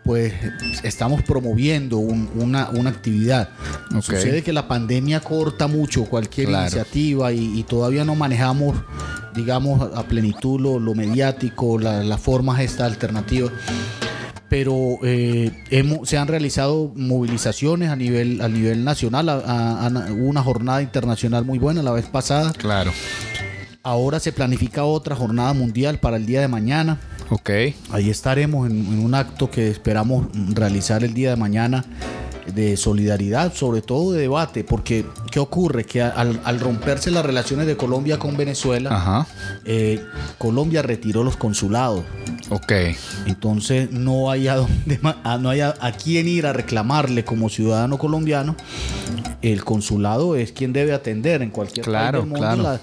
pues 0.07 0.33
estamos 0.83 1.21
promoviendo 1.21 1.97
un- 1.97 2.29
una, 2.35 2.69
una 2.69 2.89
actividad. 2.89 3.49
Sucede 4.01 4.41
que 4.41 4.53
la 4.53 4.67
pandemia 4.67 5.19
corta 5.19 5.67
mucho 5.67 6.05
cualquier 6.05 6.47
Claro. 6.47 6.63
iniciativa 6.65 7.31
y, 7.33 7.59
y 7.59 7.63
todavía 7.63 8.05
no 8.05 8.15
manejamos, 8.15 8.77
digamos, 9.35 9.81
a 9.95 10.03
plenitud 10.03 10.61
lo, 10.61 10.79
lo 10.79 10.95
mediático, 10.95 11.77
la- 11.77 12.03
las 12.03 12.21
formas 12.21 12.61
esta 12.61 12.85
alternativa 12.85 13.51
pero 14.49 14.97
eh, 15.03 15.51
hemos- 15.71 16.07
se 16.07 16.17
han 16.17 16.29
realizado 16.29 16.93
movilizaciones 16.95 17.89
a 17.89 17.97
nivel 17.97 18.39
a 18.39 18.47
nivel 18.47 18.85
nacional. 18.85 19.27
A- 19.27 19.33
a- 19.45 19.87
a- 19.87 19.89
hubo 20.13 20.25
una 20.29 20.41
jornada 20.41 20.81
internacional 20.81 21.43
muy 21.43 21.59
buena 21.59 21.83
la 21.83 21.91
vez 21.91 22.05
pasada. 22.05 22.53
Claro. 22.53 22.93
Ahora 23.83 24.21
se 24.21 24.31
planifica 24.31 24.85
otra 24.85 25.17
jornada 25.17 25.51
mundial 25.51 25.99
para 25.99 26.15
el 26.15 26.25
día 26.25 26.39
de 26.39 26.47
mañana. 26.47 26.97
Ok. 27.29 27.49
Ahí 27.91 28.09
estaremos 28.09 28.69
en, 28.69 28.77
en 28.85 28.99
un 28.99 29.13
acto 29.15 29.49
que 29.51 29.69
esperamos 29.69 30.27
realizar 30.53 31.03
el 31.03 31.13
día 31.13 31.31
de 31.31 31.35
mañana 31.35 31.83
de 32.53 32.77
solidaridad, 32.77 33.53
sobre 33.53 33.81
todo 33.81 34.13
de 34.13 34.21
debate, 34.21 34.63
porque 34.63 35.05
¿qué 35.31 35.39
ocurre? 35.39 35.83
Que 35.83 36.01
al, 36.01 36.39
al 36.45 36.59
romperse 36.61 37.11
las 37.11 37.25
relaciones 37.25 37.67
de 37.67 37.75
Colombia 37.75 38.17
con 38.19 38.37
Venezuela, 38.37 39.27
eh, 39.65 40.01
Colombia 40.37 40.81
retiró 40.81 41.25
los 41.25 41.35
consulados. 41.35 42.05
Ok. 42.49 42.71
Entonces 43.25 43.91
no 43.91 44.31
hay 44.31 44.47
a 44.47 44.55
dónde 44.55 44.97
ma- 45.01 45.17
a- 45.25 45.37
no 45.37 45.49
hay 45.49 45.59
a, 45.59 45.73
a 45.81 45.91
quién 45.91 46.29
ir 46.29 46.45
a 46.45 46.53
reclamarle 46.53 47.25
como 47.25 47.49
ciudadano 47.49 47.97
colombiano. 47.97 48.55
El 49.41 49.65
consulado 49.65 50.37
es 50.37 50.53
quien 50.53 50.71
debe 50.71 50.93
atender 50.93 51.41
en 51.41 51.49
cualquier 51.49 51.85
Claro, 51.85 52.21
país 52.21 52.31
del 52.33 52.41
mundo 52.41 52.63
claro, 52.63 52.63
la- 52.63 52.79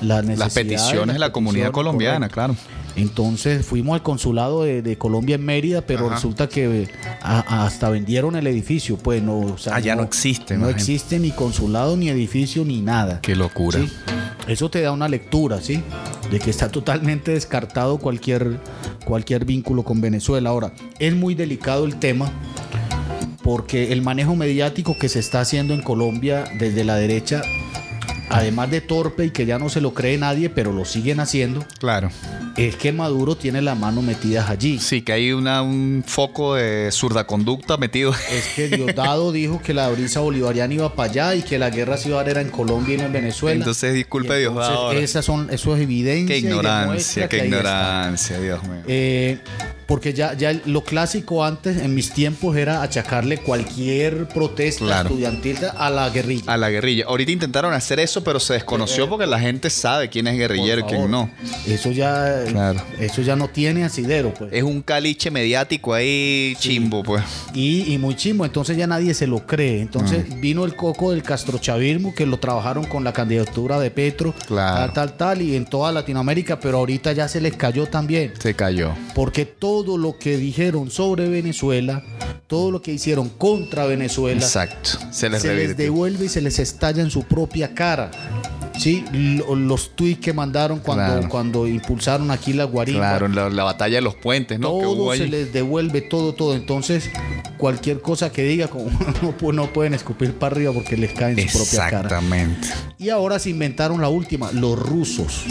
claro. 0.00 0.28
las 0.36 0.54
peticiones 0.54 1.14
de 1.14 1.18
la 1.18 1.32
comunidad 1.32 1.72
colombiana, 1.72 2.28
correcto. 2.28 2.34
claro. 2.34 2.56
Entonces 2.98 3.64
fuimos 3.64 3.94
al 3.94 4.02
consulado 4.02 4.64
de, 4.64 4.82
de 4.82 4.98
Colombia 4.98 5.36
en 5.36 5.44
Mérida, 5.44 5.82
pero 5.82 6.06
Ajá. 6.06 6.16
resulta 6.16 6.48
que 6.48 6.82
eh, 6.82 6.88
a- 7.22 7.64
hasta 7.64 7.88
vendieron 7.90 8.34
el 8.36 8.46
edificio, 8.46 8.96
pues 8.96 9.22
no, 9.22 9.38
o 9.38 9.58
sea, 9.58 9.76
Ah, 9.76 9.80
ya 9.80 9.94
no 9.96 10.02
existe, 10.02 10.54
no 10.54 10.60
imagínate. 10.68 10.82
existe 10.82 11.18
ni 11.18 11.30
consulado 11.30 11.96
ni 11.96 12.08
edificio 12.08 12.64
ni 12.64 12.80
nada. 12.80 13.20
Qué 13.20 13.36
locura. 13.36 13.78
Sí. 13.80 13.88
Eso 14.48 14.70
te 14.70 14.80
da 14.80 14.92
una 14.92 15.08
lectura, 15.08 15.60
¿sí? 15.60 15.82
De 16.30 16.38
que 16.40 16.50
está 16.50 16.70
totalmente 16.70 17.32
descartado 17.32 17.98
cualquier, 17.98 18.58
cualquier 19.04 19.44
vínculo 19.44 19.82
con 19.84 20.00
Venezuela. 20.00 20.50
Ahora, 20.50 20.72
es 20.98 21.14
muy 21.14 21.34
delicado 21.34 21.84
el 21.84 21.96
tema 21.96 22.32
porque 23.42 23.92
el 23.92 24.02
manejo 24.02 24.34
mediático 24.36 24.96
que 24.98 25.08
se 25.08 25.20
está 25.20 25.40
haciendo 25.40 25.74
en 25.74 25.82
Colombia 25.82 26.44
desde 26.58 26.84
la 26.84 26.96
derecha, 26.96 27.42
además 28.30 28.70
de 28.70 28.80
torpe 28.80 29.26
y 29.26 29.30
que 29.30 29.46
ya 29.46 29.58
no 29.58 29.68
se 29.68 29.80
lo 29.80 29.94
cree 29.94 30.18
nadie, 30.18 30.50
pero 30.50 30.72
lo 30.72 30.84
siguen 30.84 31.20
haciendo, 31.20 31.64
Claro. 31.78 32.10
es 32.56 32.76
que 32.76 32.92
Maduro 32.92 33.36
tiene 33.36 33.62
las 33.62 33.78
manos 33.78 34.04
metidas 34.04 34.50
allí. 34.50 34.78
Sí, 34.78 35.02
que 35.02 35.12
hay 35.12 35.32
una, 35.32 35.62
un 35.62 36.04
foco 36.06 36.54
de 36.56 36.90
zurda 36.92 37.26
conducta 37.26 37.76
metido. 37.76 38.12
Es 38.32 38.46
que 38.54 38.68
Diosdado 38.68 39.32
dijo 39.32 39.60
que 39.62 39.74
la 39.74 39.88
brisa 39.88 40.20
bolivariana 40.20 40.74
iba 40.74 40.94
para 40.94 41.10
allá 41.10 41.34
y 41.34 41.42
que 41.42 41.58
la 41.58 41.70
guerra 41.70 41.96
se 41.96 42.08
iba 42.08 42.20
a 42.20 42.22
dar 42.24 42.30
era 42.30 42.40
en 42.40 42.50
Colombia 42.50 42.94
y 42.94 42.98
no 42.98 43.04
en 43.04 43.12
Venezuela. 43.12 43.58
Entonces, 43.58 43.94
disculpe, 43.94 44.36
Diosdado. 44.38 44.92
Esas 44.92 45.24
son, 45.24 45.48
eso 45.50 45.74
es 45.76 45.82
evidencia. 45.82 46.34
Qué 46.34 46.38
ignorancia, 46.40 47.28
qué 47.28 47.44
ignorancia, 47.46 48.38
Dios 48.40 48.62
mío. 48.64 48.82
Eh, 48.86 49.38
porque 49.86 50.12
ya, 50.12 50.34
ya 50.34 50.52
lo 50.66 50.84
clásico 50.84 51.44
antes, 51.44 51.78
en 51.78 51.94
mis 51.94 52.12
tiempos, 52.12 52.56
era 52.58 52.82
achacarle 52.82 53.38
cualquier 53.38 54.28
protesta 54.28 54.84
Claro. 54.84 55.08
estudiantil 55.08 55.56
a 55.76 55.88
la 55.90 56.10
guerrilla. 56.10 56.52
A 56.52 56.56
la 56.58 56.68
guerrilla. 56.68 57.06
Ahorita 57.06 57.32
intentaron 57.32 57.72
hacer 57.72 57.98
eso, 57.98 58.17
pero 58.22 58.40
se 58.40 58.54
desconoció 58.54 59.08
porque 59.08 59.26
la 59.26 59.38
gente 59.40 59.70
sabe 59.70 60.08
quién 60.08 60.26
es 60.26 60.36
guerrillero 60.36 60.80
y 60.80 60.84
quién 60.84 61.10
no. 61.10 61.30
Eso 61.66 61.90
ya, 61.90 62.44
Claro. 62.48 62.80
eso 62.98 63.22
ya 63.22 63.36
no 63.36 63.48
tiene 63.48 63.84
asidero, 63.84 64.32
pues. 64.34 64.52
Es 64.52 64.62
un 64.62 64.82
caliche 64.82 65.30
mediático 65.30 65.94
ahí 65.94 66.54
chimbo, 66.58 67.02
pues. 67.02 67.22
Y, 67.54 67.92
y 67.92 67.98
muy 67.98 68.14
chimbo, 68.16 68.44
entonces 68.44 68.76
ya 68.76 68.86
nadie 68.86 69.14
se 69.14 69.26
lo 69.26 69.46
cree. 69.46 69.80
Entonces 69.80 70.24
Ah. 70.30 70.34
vino 70.40 70.64
el 70.64 70.74
coco 70.76 71.10
del 71.12 71.22
castrochavismo 71.22 72.14
que 72.14 72.26
lo 72.26 72.38
trabajaron 72.38 72.84
con 72.84 73.04
la 73.04 73.12
candidatura 73.12 73.78
de 73.80 73.90
Petro, 73.90 74.34
Claro. 74.46 74.92
tal, 74.92 74.92
tal, 74.92 75.16
tal, 75.16 75.42
y 75.42 75.56
en 75.56 75.64
toda 75.64 75.92
Latinoamérica, 75.92 76.58
pero 76.60 76.78
ahorita 76.78 77.12
ya 77.12 77.28
se 77.28 77.40
les 77.40 77.56
cayó 77.56 77.86
también. 77.86 78.32
Se 78.40 78.54
cayó. 78.54 78.92
Porque 79.14 79.44
todo 79.46 79.96
lo 79.98 80.18
que 80.18 80.36
dijeron 80.36 80.90
sobre 80.90 81.28
Venezuela, 81.28 82.02
todo 82.46 82.70
lo 82.70 82.82
que 82.82 82.92
hicieron 82.92 83.28
contra 83.28 83.86
Venezuela, 83.86 84.40
Exacto. 84.40 84.90
Se 85.10 85.28
les 85.28 85.42
se 85.42 85.48
les 85.48 85.56
revirtió. 85.56 85.84
devuelve 85.84 86.26
y 86.26 86.28
se 86.28 86.40
les 86.40 86.58
estalla 86.58 87.02
en 87.02 87.10
su 87.10 87.22
propia 87.24 87.74
cara. 87.74 88.07
Sí, 88.78 89.04
Lo- 89.12 89.56
los 89.56 89.96
tweets 89.96 90.20
que 90.20 90.32
mandaron 90.32 90.78
cuando, 90.78 91.04
Claro. 91.14 91.28
cuando 91.28 91.66
impulsaron 91.66 92.30
aquí 92.30 92.52
la 92.52 92.62
guarida. 92.62 92.98
Claro, 92.98 93.26
la, 93.26 93.50
la 93.50 93.64
batalla 93.64 93.96
de 93.96 94.02
los 94.02 94.14
puentes, 94.14 94.60
¿no? 94.60 94.68
que 94.78 94.86
hubo 94.86 94.94
todo 94.94 95.14
se 95.16 95.22
allí. 95.24 95.30
les 95.32 95.52
devuelve, 95.52 96.00
todo, 96.00 96.32
todo. 96.32 96.54
Entonces, 96.54 97.10
cualquier 97.56 98.00
cosa 98.00 98.30
que 98.30 98.44
diga, 98.44 98.68
como 98.68 98.84
no, 99.22 99.36
pu- 99.36 99.52
no 99.52 99.72
pueden 99.72 99.94
escupir 99.94 100.32
para 100.34 100.54
arriba 100.54 100.72
porque 100.72 100.96
les 100.96 101.12
cae 101.12 101.32
en 101.32 101.48
su 101.48 101.58
propia 101.58 101.78
cara. 101.90 102.00
Exactamente. 102.02 102.68
Y 102.98 103.08
ahora 103.08 103.40
se 103.40 103.50
inventaron 103.50 104.00
la 104.00 104.08
última, 104.10 104.52
los 104.52 104.78
rusos. 104.78 105.44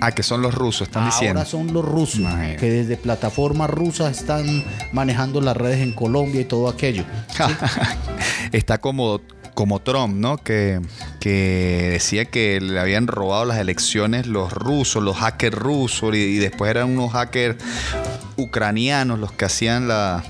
Ah, 0.00 0.12
que 0.12 0.22
son 0.22 0.40
los 0.42 0.54
rusos, 0.54 0.86
están 0.86 1.06
diciendo. 1.06 1.40
Ahora 1.40 1.50
son 1.50 1.72
los 1.72 1.84
rusos, 1.84 2.20
Imagínate. 2.20 2.56
que 2.58 2.70
desde 2.70 2.96
plataformas 2.96 3.68
rusas 3.70 4.16
están 4.16 4.62
manejando 4.92 5.40
las 5.40 5.56
redes 5.56 5.80
en 5.80 5.92
Colombia 5.92 6.40
y 6.42 6.44
todo 6.44 6.68
aquello. 6.68 7.02
Está 8.52 8.78
como, 8.78 9.20
como 9.58 9.80
Trump, 9.80 10.14
¿no? 10.14 10.36
Que, 10.36 10.78
que 11.18 11.88
decía 11.90 12.26
que 12.26 12.60
le 12.60 12.78
habían 12.78 13.08
robado 13.08 13.44
las 13.44 13.58
elecciones 13.58 14.28
los 14.28 14.52
rusos, 14.52 15.02
los 15.02 15.16
hackers 15.16 15.58
rusos, 15.58 16.14
y, 16.14 16.18
y 16.18 16.36
después 16.36 16.70
eran 16.70 16.90
unos 16.90 17.10
hackers 17.10 17.56
ucranianos 18.38 19.18
los 19.18 19.32
que 19.32 19.44
hacían 19.44 19.88
la, 19.88 20.24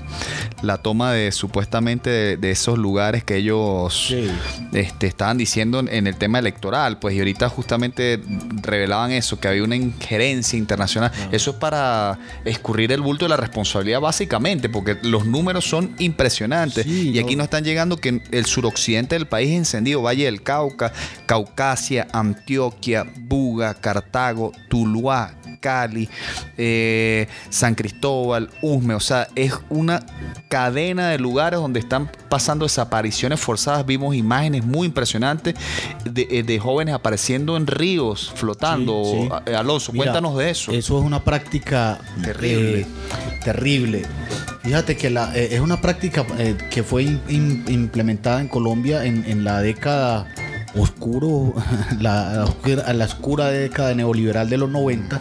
la 0.61 0.77
toma 0.79 1.13
de 1.13 1.31
supuestamente 1.31 2.09
de, 2.09 2.37
de 2.37 2.51
esos 2.51 2.77
lugares 2.77 3.23
que 3.23 3.37
ellos 3.37 4.07
Sí. 4.09 4.29
este, 4.73 5.07
estaban 5.07 5.37
diciendo 5.37 5.79
en 5.79 6.07
el 6.07 6.15
tema 6.17 6.39
electoral, 6.39 6.99
pues 6.99 7.15
y 7.15 7.19
ahorita 7.19 7.47
justamente 7.49 8.19
revelaban 8.61 9.11
eso, 9.11 9.39
que 9.39 9.47
había 9.47 9.63
una 9.63 9.75
injerencia 9.75 10.57
internacional. 10.57 11.11
Eso 11.31 11.51
es 11.51 11.57
para 11.57 12.19
escurrir 12.45 12.91
el 12.91 13.01
bulto 13.01 13.25
de 13.25 13.29
la 13.29 13.37
responsabilidad 13.37 14.01
básicamente, 14.01 14.67
porque 14.69 14.97
los 15.03 15.25
números 15.25 15.65
son 15.69 15.95
impresionantes. 15.99 16.83
Sí, 16.85 17.11
y 17.11 17.19
aquí 17.19 17.35
no. 17.35 17.39
nos 17.39 17.45
están 17.45 17.63
llegando 17.63 17.97
que 17.97 18.21
el 18.31 18.45
suroccidente 18.45 19.15
del 19.15 19.27
país 19.27 19.51
encendido, 19.51 20.01
Valle 20.01 20.25
del 20.25 20.41
Cauca, 20.41 20.91
Caucasia, 21.25 22.07
Antioquia, 22.11 23.05
Buga, 23.21 23.75
Cartago, 23.75 24.51
Tuluá, 24.69 25.35
Cali, 25.59 26.09
eh, 26.57 27.27
San 27.49 27.75
Cristóbal, 27.75 28.49
Usme. 28.61 28.93
O 28.95 28.99
sea, 28.99 29.27
es 29.35 29.53
una 29.69 30.05
cadena 30.47 31.09
de 31.09 31.19
lugares 31.19 31.59
donde 31.59 31.79
están 31.79 32.09
pasando 32.29 32.65
desapariciones 32.65 33.39
forzadas. 33.39 33.85
Vimos 33.85 34.15
imágenes 34.15 34.65
muy 34.65 34.87
impresionantes 34.87 35.55
de, 36.05 36.27
eh, 36.29 36.43
de 36.43 36.59
jóvenes 36.59 36.95
apareciendo 36.95 37.57
en 37.57 37.67
ríos, 37.67 38.31
flotando. 38.35 39.03
Sí, 39.05 39.29
sí. 39.47 39.53
Alonso, 39.53 39.91
Mira, 39.91 40.05
cuéntanos 40.05 40.37
de 40.37 40.49
eso. 40.49 40.71
Eso 40.71 40.99
es 40.99 41.05
una 41.05 41.23
práctica 41.23 41.99
Terrible. 42.23 42.81
eh, 42.81 42.87
terrible. 43.43 44.03
Fíjate 44.63 44.97
que 44.97 45.09
la, 45.09 45.35
eh, 45.35 45.49
es 45.55 45.59
una 45.61 45.81
práctica 45.81 46.25
que 46.69 46.83
fue 46.83 47.03
im- 47.05 47.19
im- 47.27 47.69
implementada 47.69 48.41
en 48.41 48.47
Colombia 48.47 49.05
en, 49.05 49.23
en 49.27 49.43
la 49.43 49.61
década 49.61 50.27
oscuro, 50.75 51.53
la, 51.99 52.45
la 52.65 52.93
la 52.93 53.05
oscura 53.05 53.49
década 53.49 53.93
neoliberal 53.93 54.49
de 54.49 54.57
los 54.57 54.69
90. 54.69 55.19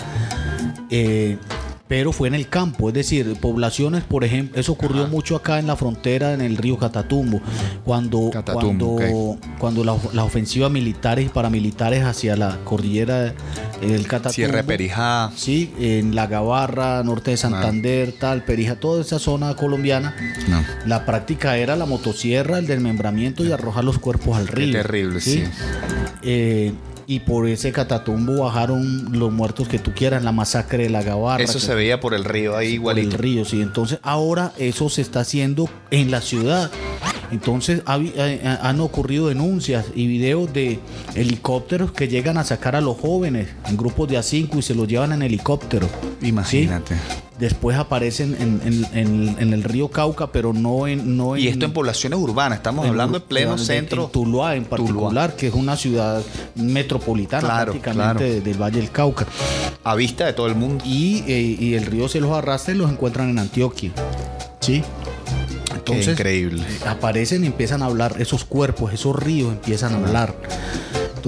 eh, 0.90 1.38
pero 1.88 2.12
fue 2.12 2.28
en 2.28 2.34
el 2.34 2.48
campo, 2.48 2.88
es 2.88 2.94
decir, 2.94 3.34
poblaciones, 3.40 4.04
por 4.04 4.22
ejemplo, 4.22 4.60
eso 4.60 4.72
ocurrió 4.72 5.06
mucho 5.08 5.34
acá 5.36 5.58
en 5.58 5.66
la 5.66 5.74
frontera, 5.74 6.34
en 6.34 6.40
el 6.42 6.56
río 6.58 6.76
Catatumbo, 6.78 7.40
cuando, 7.84 8.30
Catatumbo, 8.30 8.96
cuando, 8.96 9.38
cuando 9.58 9.84
la- 9.84 9.96
las 10.12 10.24
ofensivas 10.26 10.70
militares 10.70 11.26
y 11.26 11.28
paramilitares 11.30 12.04
hacia 12.04 12.36
la 12.36 12.58
cordillera 12.64 13.34
del 13.80 14.06
Catatumbo. 14.06 14.32
Cierre 14.34 14.62
Perijá. 14.64 15.30
Sí, 15.34 15.72
en 15.80 16.14
La 16.14 16.26
Gabarra, 16.26 17.02
norte 17.04 17.30
de 17.32 17.36
Santander, 17.38 18.12
tal, 18.12 18.44
Perija, 18.44 18.76
toda 18.78 19.00
esa 19.00 19.18
zona 19.18 19.54
colombiana. 19.56 20.14
No. 20.48 20.62
La 20.86 21.06
práctica 21.06 21.56
era 21.56 21.74
la 21.76 21.86
motosierra, 21.86 22.58
el 22.58 22.66
desmembramiento 22.66 23.44
y 23.44 23.52
arrojar 23.52 23.84
los 23.84 23.98
cuerpos 23.98 24.36
al 24.36 24.46
río. 24.48 24.72
terrible, 24.72 25.20
sí. 25.20 25.44
Eh, 26.22 26.72
y 27.08 27.20
por 27.20 27.48
ese 27.48 27.72
catatumbo 27.72 28.44
bajaron 28.44 29.18
los 29.18 29.32
muertos 29.32 29.66
que 29.66 29.78
tú 29.78 29.92
quieras, 29.94 30.22
la 30.22 30.30
masacre 30.30 30.82
de 30.84 30.90
La 30.90 31.02
Gabarra. 31.02 31.42
Eso 31.42 31.58
se 31.58 31.74
veía 31.74 32.00
por 32.00 32.12
el 32.12 32.22
río 32.22 32.54
ahí 32.54 32.78
por 32.78 32.92
el 32.98 33.04
igualito. 33.06 33.16
río, 33.16 33.44
sí. 33.46 33.62
Entonces 33.62 33.98
ahora 34.02 34.52
eso 34.58 34.90
se 34.90 35.00
está 35.00 35.20
haciendo 35.20 35.70
en 35.90 36.10
la 36.10 36.20
ciudad. 36.20 36.70
Entonces 37.30 37.80
ha 37.86 37.96
eh, 37.96 38.12
eh, 38.14 38.58
han 38.60 38.80
ocurrido 38.80 39.28
denuncias 39.28 39.86
y 39.94 40.06
videos 40.06 40.52
de 40.52 40.80
helicópteros 41.14 41.92
que 41.92 42.08
llegan 42.08 42.36
a 42.36 42.44
sacar 42.44 42.76
a 42.76 42.82
los 42.82 42.98
jóvenes 42.98 43.48
en 43.66 43.78
grupos 43.78 44.06
de 44.10 44.18
A5 44.18 44.58
y 44.58 44.62
se 44.62 44.74
los 44.74 44.86
llevan 44.86 45.12
en 45.12 45.22
helicóptero. 45.22 45.88
Imagínate. 46.20 46.94
¿sí? 46.94 47.27
Después 47.38 47.76
aparecen 47.78 48.34
en, 48.40 48.60
en- 48.64 48.98
en- 48.98 49.36
en 49.38 49.52
el 49.52 49.62
río 49.62 49.88
Cauca, 49.88 50.32
pero 50.32 50.52
no 50.52 50.88
en... 50.88 51.16
No 51.16 51.36
Y 51.36 51.46
esto 51.46 51.66
en 51.66 51.72
poblaciones 51.72 52.18
urbanas, 52.18 52.58
estamos 52.58 52.84
hablando 52.86 53.18
en 53.18 53.22
pleno 53.24 53.52
en- 53.52 53.58
centro. 53.60 54.06
En 54.06 54.10
Tuluá 54.10 54.56
en 54.56 54.64
Tuluá. 54.64 54.76
particular, 54.78 55.36
que 55.36 55.46
es 55.46 55.54
una 55.54 55.76
ciudad 55.76 56.20
metropolitana 56.56 57.40
Claro, 57.46 57.72
prácticamente 57.72 58.02
claro. 58.02 58.20
de- 58.20 58.40
del 58.40 58.60
Valle 58.60 58.80
del 58.80 58.90
Cauca. 58.90 59.26
A 59.84 59.94
vista 59.94 60.26
de 60.26 60.32
todo 60.32 60.48
el 60.48 60.56
mundo. 60.56 60.84
Y, 60.84 61.22
eh, 61.28 61.56
y 61.60 61.74
el 61.74 61.86
río 61.86 62.08
se 62.08 62.20
los 62.20 62.32
arrastra 62.32 62.74
y 62.74 62.76
los 62.76 62.90
encuentran 62.90 63.30
en 63.30 63.38
Antioquia. 63.38 63.92
¿Sí? 64.60 64.82
Entonces, 65.74 66.08
increíble. 66.08 66.64
aparecen 66.86 67.44
y 67.44 67.46
empiezan 67.46 67.82
a 67.82 67.86
hablar, 67.86 68.16
esos 68.18 68.44
cuerpos, 68.44 68.92
esos 68.92 69.14
ríos 69.16 69.52
empiezan 69.52 69.94
a 69.94 69.98
hablar. 69.98 70.34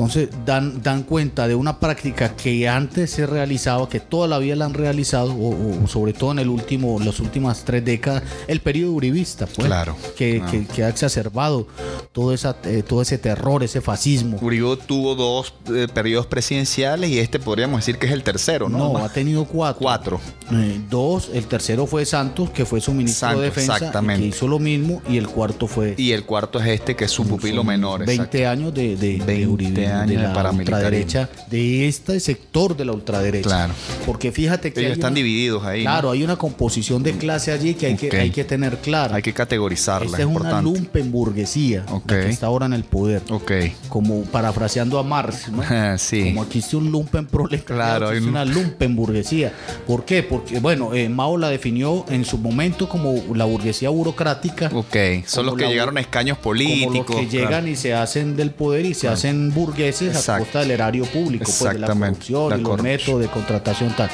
Entonces 0.01 0.29
dan, 0.47 0.83
dan 0.83 1.03
cuenta 1.03 1.47
de 1.47 1.55
una 1.55 1.79
práctica 1.79 2.35
que 2.37 2.69
antes 2.69 3.11
se 3.11 3.27
realizaba, 3.27 3.89
que 3.89 4.01
toda 4.01 4.27
la 4.29 4.39
vida 4.39 4.57
la 4.57 4.65
han 4.65 4.75
realizado, 4.75 5.33
o, 5.35 5.85
o 5.85 5.87
sobre 5.87 6.13
todo 6.13 6.33
en 6.33 6.39
el 6.41 6.49
último, 6.49 6.99
las 7.01 7.21
últimas 7.21 7.65
tres 7.65 7.85
décadas, 7.85 8.23
el 8.49 8.61
periodo 8.61 8.93
uribista, 8.93 9.47
pues, 9.47 9.67
Claro, 9.67 9.97
que, 10.17 10.37
claro. 10.39 10.51
que- 10.53 10.67
que 10.67 10.85
ha 10.85 10.89
exacerbado 10.89 11.67
todo, 12.13 12.33
esa, 12.33 12.57
eh, 12.65 12.83
todo 12.87 13.03
ese 13.03 13.19
terror, 13.19 13.63
ese 13.63 13.81
fascismo. 13.81 14.39
Uribe 14.41 14.77
tuvo 14.87 15.15
dos 15.15 15.55
eh, 15.75 15.87
periodos 15.93 16.27
presidenciales 16.27 17.11
y 17.11 17.19
este 17.19 17.39
podríamos 17.39 17.81
decir 17.81 17.99
que 17.99 18.07
es 18.07 18.13
el 18.13 18.23
tercero, 18.23 18.69
¿no? 18.69 18.79
No, 18.79 18.99
ha 18.99 19.09
tenido 19.13 19.45
cuatro. 19.45 19.81
Cuatro. 19.81 20.21
Eh, 20.53 20.81
dos, 20.89 21.31
el 21.33 21.47
tercero 21.47 21.87
fue 21.87 22.05
Santos, 22.05 22.51
que 22.51 22.65
fue 22.65 22.81
su 22.81 22.93
ministro 22.93 23.29
Santos, 23.29 23.41
de 23.43 23.47
defensa, 23.49 23.75
exactamente. 23.77 24.23
que 24.23 24.29
hizo 24.29 24.49
lo 24.49 24.59
mismo, 24.59 25.03
y 25.09 25.17
el 25.17 25.29
cuarto 25.29 25.67
fue 25.67 25.95
Y 25.97 26.13
el 26.13 26.25
cuarto 26.25 26.59
es 26.61 26.67
este 26.69 26.97
que 26.97 27.05
es 27.05 27.11
su 27.11 27.27
pupilo 27.27 27.65
menor. 27.65 28.05
20 28.07 28.47
años 28.47 28.75
de, 28.75 28.97
de, 28.97 29.19
de 29.19 29.25
20 29.25 29.47
Uribe, 29.49 29.87
años 29.93 30.23
de 30.23 30.29
la 30.43 30.51
ultraderecha, 30.51 31.29
de 31.51 31.89
este 31.89 32.21
sector 32.21 32.77
de 32.77 32.85
la 32.85 32.93
ultraderecha. 32.93 33.49
Claro. 33.49 33.75
Porque 34.07 34.33
fíjate 34.33 34.73
que 34.73 34.81
Ellos 34.81 34.93
están 34.93 35.13
una- 35.13 35.17
divididos 35.17 35.65
ahí. 35.65 35.85
¿no? 35.85 35.91
Claro, 35.91 36.11
hay 36.11 36.23
una 36.25 36.37
composición 36.37 37.03
de 37.03 37.13
clase 37.17 37.53
allí 37.53 37.75
que 37.75 37.87
hay, 37.87 37.97
que, 37.97 38.17
hay 38.17 38.31
que 38.31 38.45
tener 38.45 38.79
clara. 38.79 39.17
Hay 39.17 39.23
que 39.23 39.33
categorizarla. 39.33 40.07
Esta 40.07 40.19
es 40.19 40.25
una 40.25 40.33
importante. 40.35 40.65
lumpenburguesía 40.65 41.85
Ok. 41.91 42.11
la 42.11 42.21
que 42.21 42.29
está 42.31 42.47
ahora 42.47 42.67
en 42.67 42.73
el 42.73 42.85
poder. 42.85 43.23
Ok. 43.31 43.53
Como 43.89 44.23
parafraseando 44.23 44.99
a 44.99 45.03
Marx, 45.03 45.49
¿no? 45.51 45.63
sí. 45.99 46.25
Como 46.25 46.43
aquí 46.43 46.59
existe 46.59 46.77
un 46.77 46.91
lumpen 46.91 47.27
proletariado, 47.27 47.99
Claro, 48.11 48.19
un- 48.19 48.29
una 48.29 48.45
lumpen 48.45 48.95
burguesía. 48.97 49.53
¿Por 49.87 50.05
qué? 50.05 50.23
Porque, 50.23 50.61
bueno, 50.61 50.95
eh, 50.95 51.09
Mao 51.09 51.37
la 51.37 51.49
definió 51.49 52.05
en 52.09 52.25
su 52.25 52.39
momento 52.39 52.89
como 52.89 53.15
la 53.35 53.45
burguesía 53.45 53.89
burocrática. 53.91 54.71
Ok. 54.75 54.97
Son 55.27 55.47
los 55.47 55.57
que 55.57 55.67
llegaron 55.67 55.97
a 55.97 56.01
escaños 56.01 56.39
políticos. 56.39 56.87
Como 56.87 56.99
los 56.99 57.07
que 57.07 57.29
claro. 57.39 57.49
llegan 57.51 57.69
y 57.69 57.77
se 57.77 57.95
hacen 57.95 58.37
del 58.37 58.51
poder 58.51 58.87
y 58.87 58.95
se 58.95 59.09
hacen 59.09 59.53
burgueses 59.71 60.29
a 60.29 60.39
costa 60.39 60.61
del 60.61 60.73
erario 60.73 61.05
público, 61.05 61.45
pues 61.45 61.73
de 61.73 61.79
la 61.79 61.87
corrupción 61.87 62.61
y 62.61 62.63
los 62.63 62.83
métodos 62.83 63.21
de 63.21 63.29
contratación 63.29 63.95
tal. 63.97 64.11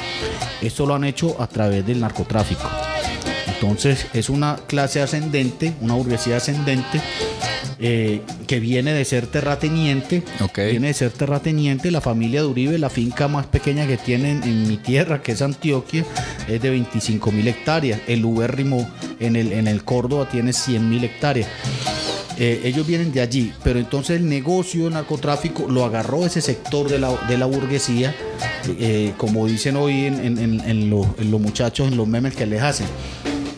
Esto 0.61 0.85
lo 0.85 0.95
han 0.95 1.03
hecho 1.03 1.35
a 1.41 1.47
través 1.47 1.85
del 1.85 1.99
narcotráfico. 1.99 2.69
Entonces 3.47 4.05
es 4.13 4.29
una 4.29 4.59
clase 4.67 5.01
ascendente, 5.01 5.73
una 5.81 5.95
burguesía 5.95 6.37
ascendente 6.37 7.01
eh, 7.79 8.21
que 8.45 8.59
viene 8.59 8.93
de 8.93 9.03
ser 9.03 9.25
terrateniente. 9.27 10.23
Viene 10.55 10.87
de 10.87 10.93
ser 10.93 11.11
terrateniente. 11.11 11.89
La 11.89 12.01
familia 12.01 12.41
de 12.41 12.47
Uribe, 12.47 12.77
la 12.77 12.89
finca 12.89 13.27
más 13.27 13.47
pequeña 13.47 13.87
que 13.87 13.97
tienen 13.97 14.43
en 14.43 14.67
mi 14.67 14.77
tierra, 14.77 15.23
que 15.23 15.31
es 15.31 15.41
Antioquia, 15.41 16.05
es 16.47 16.61
de 16.61 16.69
25 16.69 17.31
mil 17.31 17.47
hectáreas. 17.47 17.99
El 18.07 18.25
ubérrimo 18.25 18.87
en 19.19 19.35
el, 19.35 19.53
en 19.53 19.67
el 19.67 19.83
Córdoba 19.83 20.29
tiene 20.29 20.53
100 20.53 20.89
mil 20.89 21.03
hectáreas. 21.03 21.49
Eh, 22.39 22.61
ellos 22.65 22.85
vienen 22.85 23.11
de 23.11 23.21
allí, 23.21 23.51
pero 23.63 23.79
entonces 23.79 24.17
el 24.17 24.29
negocio 24.29 24.85
de 24.85 24.91
narcotráfico 24.91 25.67
lo 25.69 25.83
agarró 25.85 26.25
ese 26.25 26.39
sector 26.41 26.87
de 26.87 26.99
la, 26.99 27.15
de 27.27 27.37
la 27.37 27.47
burguesía, 27.47 28.15
eh, 28.79 29.13
como 29.17 29.47
dicen 29.47 29.75
hoy 29.75 30.05
en, 30.05 30.19
en- 30.37 30.59
en- 30.61 30.89
los, 30.89 31.07
en 31.17 31.31
los 31.31 31.41
muchachos, 31.41 31.87
en 31.87 31.97
los 31.97 32.07
memes 32.07 32.35
que 32.35 32.45
les 32.45 32.61
hacen. 32.61 32.85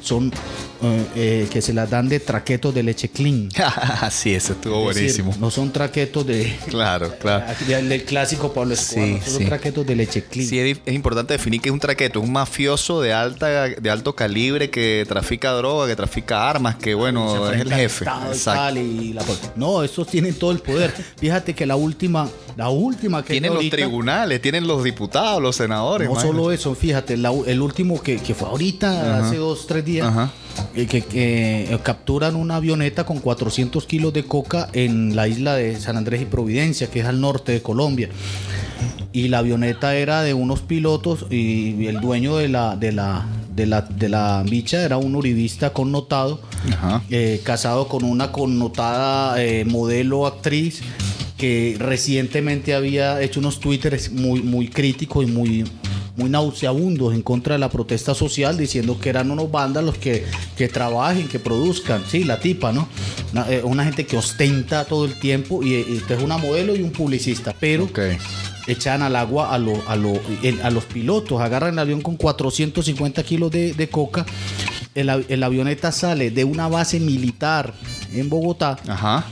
Son 0.01 0.31
eh, 0.81 1.05
eh, 1.15 1.47
que 1.51 1.61
se 1.61 1.73
las 1.73 1.89
dan 1.89 2.07
de 2.09 2.19
traquetos 2.19 2.73
de 2.73 2.83
leche 2.83 3.09
clean. 3.09 3.49
sí, 4.11 4.33
eso 4.33 4.53
estuvo 4.53 4.89
Es 4.91 4.95
decir, 4.97 5.23
buenísimo. 5.23 5.35
no 5.45 5.51
son 5.51 5.71
traquetos 5.71 6.25
de, 6.25 6.55
Claro, 6.69 7.13
claro. 7.19 7.45
del, 7.67 8.03
clásico 8.05 8.53
Pablo 8.53 8.73
Escobar, 8.73 9.05
Sí, 9.07 9.13
no 9.19 9.25
son 9.25 9.37
sí. 9.39 9.45
traquetos 9.45 9.85
de 9.85 9.95
leche 9.95 10.23
clean. 10.23 10.47
Sí, 10.49 10.59
es, 10.59 10.79
es 10.85 10.93
importante 10.93 11.33
definir 11.33 11.61
que 11.61 11.69
es 11.69 11.73
un 11.73 11.79
traqueto, 11.79 12.19
es 12.19 12.25
un 12.25 12.31
mafioso 12.31 13.01
de 13.01 13.13
alta, 13.13 13.47
de 13.69 13.89
alto 13.89 14.15
calibre 14.15 14.69
que 14.69 15.05
trafica 15.07 15.51
droga, 15.51 15.87
que 15.87 15.95
trafica 15.95 16.49
armas, 16.49 16.75
que 16.75 16.91
Se 16.91 16.95
bueno, 16.95 17.51
es 17.51 17.61
el 17.61 17.73
jefe. 17.73 18.05
Exacto. 18.05 18.43
tal, 18.59 18.77
y 18.77 19.13
la- 19.13 19.23
no, 19.55 19.83
estos 19.83 20.07
tienen 20.07 20.33
todo 20.35 20.51
el 20.51 20.59
poder. 20.59 20.93
Fíjate 21.17 21.53
que 21.53 21.65
la 21.65 21.75
última, 21.75 22.29
la 22.55 22.69
última 22.69 23.23
que 23.23 23.33
Tienen 23.33 23.53
los 23.53 23.69
tribunales, 23.69 24.41
tienen 24.41 24.65
los 24.67 24.83
diputados, 24.83 25.41
los 25.41 25.55
senadores. 25.55 26.07
No 26.07 26.13
imagínate. 26.13 26.37
solo 26.37 26.51
eso, 26.51 26.75
fíjate, 26.75 27.17
la- 27.17 27.33
el 27.47 27.61
último 27.61 28.01
que, 28.01 28.17
que 28.17 28.33
fue 28.33 28.47
ahorita, 28.47 29.19
hace 29.19 29.37
dos, 29.37 29.67
tres 29.67 29.83
días, 29.85 30.07
Ajá. 30.07 30.31
Que, 30.73 30.87
que, 30.87 31.03
eh, 31.13 31.79
capturan 31.83 32.35
una 32.35 32.57
avioneta 32.57 33.05
con 33.05 33.19
400 33.19 33.85
kilos 33.85 34.13
de 34.13 34.23
coca 34.23 34.69
en 34.73 35.15
la 35.15 35.27
isla 35.27 35.55
de 35.55 35.79
San 35.79 35.97
Andrés 35.97 36.21
y 36.21 36.25
Providencia, 36.25 36.89
que 36.89 37.01
es 37.01 37.05
al 37.05 37.21
norte 37.21 37.51
de 37.51 37.61
Colombia. 37.61 38.09
Y 39.11 39.27
la 39.27 39.39
avioneta 39.39 39.95
era 39.95 40.21
de 40.21 40.33
unos 40.33 40.61
pilotos 40.61 41.25
y 41.29 41.87
el 41.87 41.99
dueño 41.99 42.37
de 42.37 42.47
la, 42.47 42.75
de 42.75 42.91
la, 42.91 43.25
de 43.59 43.65
la, 43.65 43.81
de 43.81 44.09
la 44.09 44.43
bicha 44.49 44.83
era 44.83 44.97
un 44.97 45.15
uribista 45.15 45.71
connotado, 45.71 46.39
eh, 47.09 47.41
casado 47.43 47.87
con 47.87 48.03
una 48.03 48.31
connotada 48.31 49.43
eh, 49.43 49.65
modelo 49.65 50.27
actriz 50.27 50.81
que 51.37 51.75
recientemente 51.79 52.73
había 52.73 53.21
hecho 53.21 53.39
unos 53.39 53.59
twitters 53.59 54.11
muy, 54.11 54.41
muy 54.41 54.67
críticos 54.67 55.27
y 55.27 55.31
muy, 55.31 55.65
muy 56.19 56.29
nauseabundos 56.29 57.13
en 57.13 57.21
contra 57.23 57.53
de 57.55 57.59
la 57.59 57.69
protesta 57.69 58.13
social, 58.13 58.57
diciendo 58.57 58.99
que 58.99 59.09
eran 59.09 59.31
unos 59.31 59.49
vándalos 59.49 59.97
que, 59.97 60.25
que 60.57 60.67
trabajen, 60.67 61.27
que 61.27 61.39
produzcan. 61.39 62.03
Sí, 62.07 62.23
la 62.23 62.39
tipa, 62.39 62.71
¿no? 62.71 62.87
Una, 63.31 63.49
eh, 63.49 63.61
una 63.63 63.83
gente 63.83 64.05
que 64.05 64.17
ostenta 64.17 64.85
todo 64.85 65.05
el 65.05 65.19
tiempo 65.19 65.63
y, 65.63 65.73
y 65.75 65.93
usted 65.97 66.17
es 66.17 66.23
una 66.23 66.37
modelo 66.37 66.75
y 66.75 66.83
un 66.83 66.91
publicista, 66.91 67.55
pero 67.59 67.87
echan 68.67 69.01
al 69.01 69.15
agua 69.15 69.53
a, 69.53 69.57
lo- 69.57 69.81
a, 69.87 69.95
lo- 69.95 70.21
a 70.63 70.69
los 70.69 70.85
pilotos, 70.85 71.41
agarran 71.41 71.73
el 71.73 71.79
avión 71.79 72.01
con 72.01 72.17
450 72.17 73.23
kilos 73.23 73.49
de, 73.49 73.73
de 73.73 73.89
coca, 73.89 74.25
el, 74.93 75.09
el 75.29 75.43
avioneta 75.43 75.91
sale 75.91 76.29
de 76.31 76.43
una 76.43 76.67
base 76.67 76.99
militar 76.99 77.73
en 78.13 78.29
Bogotá 78.29 78.77
Ajá. 78.87 79.23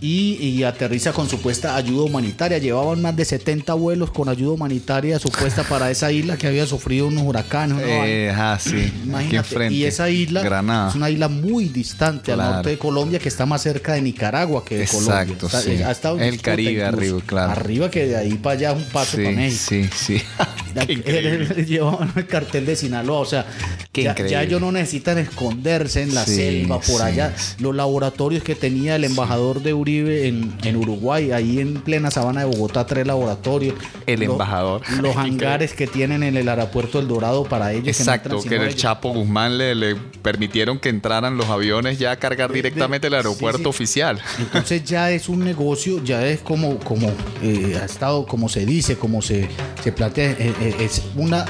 Y, 0.00 0.34
y 0.40 0.62
aterriza 0.62 1.12
con 1.12 1.28
supuesta 1.28 1.74
ayuda 1.76 2.04
humanitaria. 2.04 2.58
Llevaban 2.58 3.02
más 3.02 3.16
de 3.16 3.24
70 3.24 3.74
vuelos 3.74 4.10
con 4.10 4.28
ayuda 4.28 4.52
humanitaria 4.52 5.18
supuesta 5.18 5.64
para 5.64 5.90
esa 5.90 6.12
isla 6.12 6.36
que 6.36 6.46
había 6.46 6.66
sufrido 6.66 7.06
unos 7.08 7.24
huracanes. 7.24 7.78
Eh, 7.84 8.30
ajá, 8.32 8.58
sí. 8.58 8.92
Imagínate, 9.04 9.72
y 9.72 9.84
esa 9.84 10.08
isla 10.10 10.42
Granada. 10.42 10.90
es 10.90 10.94
una 10.94 11.10
isla 11.10 11.28
muy 11.28 11.64
distante 11.68 12.32
Claro. 12.32 12.42
al 12.42 12.52
norte 12.56 12.70
de 12.70 12.78
Colombia 12.78 13.18
que 13.18 13.28
está 13.28 13.44
más 13.46 13.62
cerca 13.62 13.94
de 13.94 14.02
Nicaragua 14.02 14.64
que 14.64 14.76
de 14.78 14.84
Exacto, 14.84 15.48
Colombia. 15.48 15.94
Sí. 15.94 16.12
eh, 16.20 16.28
El 16.28 16.40
Caribe 16.42 16.72
incluso. 16.72 16.86
arriba, 16.96 17.20
claro. 17.26 17.52
Arriba 17.52 17.90
que 17.90 18.06
de 18.06 18.16
ahí 18.16 18.34
para 18.34 18.54
allá 18.54 18.70
es 18.72 18.76
un 18.76 18.84
paso 18.84 19.16
para 19.16 19.30
Sí, 19.30 19.34
México. 19.36 19.64
sí, 19.68 19.90
sí. 20.18 20.22
Llevaban 21.66 22.12
el 22.14 22.26
cartel 22.26 22.66
de 22.66 22.76
Sinaloa, 22.76 23.20
o 23.20 23.24
sea, 23.24 23.46
ya, 23.94 24.14
ya 24.14 24.42
ellos 24.42 24.60
no 24.60 24.70
necesitan 24.72 25.18
esconderse 25.18 26.02
en 26.02 26.14
la 26.14 26.24
Sí, 26.24 26.36
selva, 26.36 26.80
por 26.80 27.02
allá. 27.02 27.34
Los 27.58 27.74
laboratorios 27.74 28.42
que 28.44 28.54
tenía 28.54 28.96
el 28.96 29.04
embajador 29.04 29.62
de 29.62 29.72
Uribe 29.88 30.28
en, 30.28 30.54
en 30.64 30.76
Uruguay, 30.76 31.32
ahí 31.32 31.60
en 31.60 31.74
plena 31.74 32.10
sabana 32.10 32.40
de 32.40 32.46
Bogotá, 32.46 32.86
tres 32.86 33.06
laboratorios. 33.06 33.74
El 34.06 34.22
embajador. 34.22 34.82
Los 35.00 35.16
hangares 35.16 35.72
que 35.72 35.86
tienen 35.86 36.22
en 36.22 36.36
el 36.36 36.48
aeropuerto 36.48 36.98
El 36.98 37.08
Dorado 37.08 37.44
para 37.44 37.72
ellos. 37.72 37.84
que 37.96 38.04
no 38.04 38.12
Exacto, 38.12 38.42
que 38.42 38.48
sino 38.50 38.62
el. 38.62 38.74
Chapo 38.74 39.12
Guzmán 39.12 39.56
le, 39.56 39.74
le 39.74 39.96
permitieron 39.96 40.78
que 40.78 40.90
entraran 40.90 41.36
los 41.36 41.46
aviones 41.48 41.98
ya 41.98 42.12
a 42.12 42.16
cargar 42.16 42.52
directamente 42.52 43.06
el 43.06 43.12
sí, 43.12 43.16
aeropuerto 43.16 43.62
sí. 43.62 43.68
oficial. 43.68 44.20
Entonces 44.38 44.84
ya 44.84 45.10
es 45.10 45.28
un 45.28 45.40
negocio, 45.44 46.02
ya 46.04 46.26
es 46.26 46.40
como, 46.40 46.78
como 46.80 47.08
eh, 47.42 47.78
ha 47.80 47.84
estado, 47.84 48.26
como 48.26 48.48
se 48.48 48.66
dice, 48.66 48.96
como 48.96 49.22
se, 49.22 49.48
se 49.82 49.92
plantea, 49.92 50.32
eh, 50.32 50.54
eh, 50.60 50.76
es 50.80 51.02
una, 51.16 51.44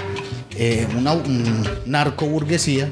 eh, 0.60 0.88
una 0.96 1.12
un 1.12 1.68
narcoburguesía, 1.86 2.90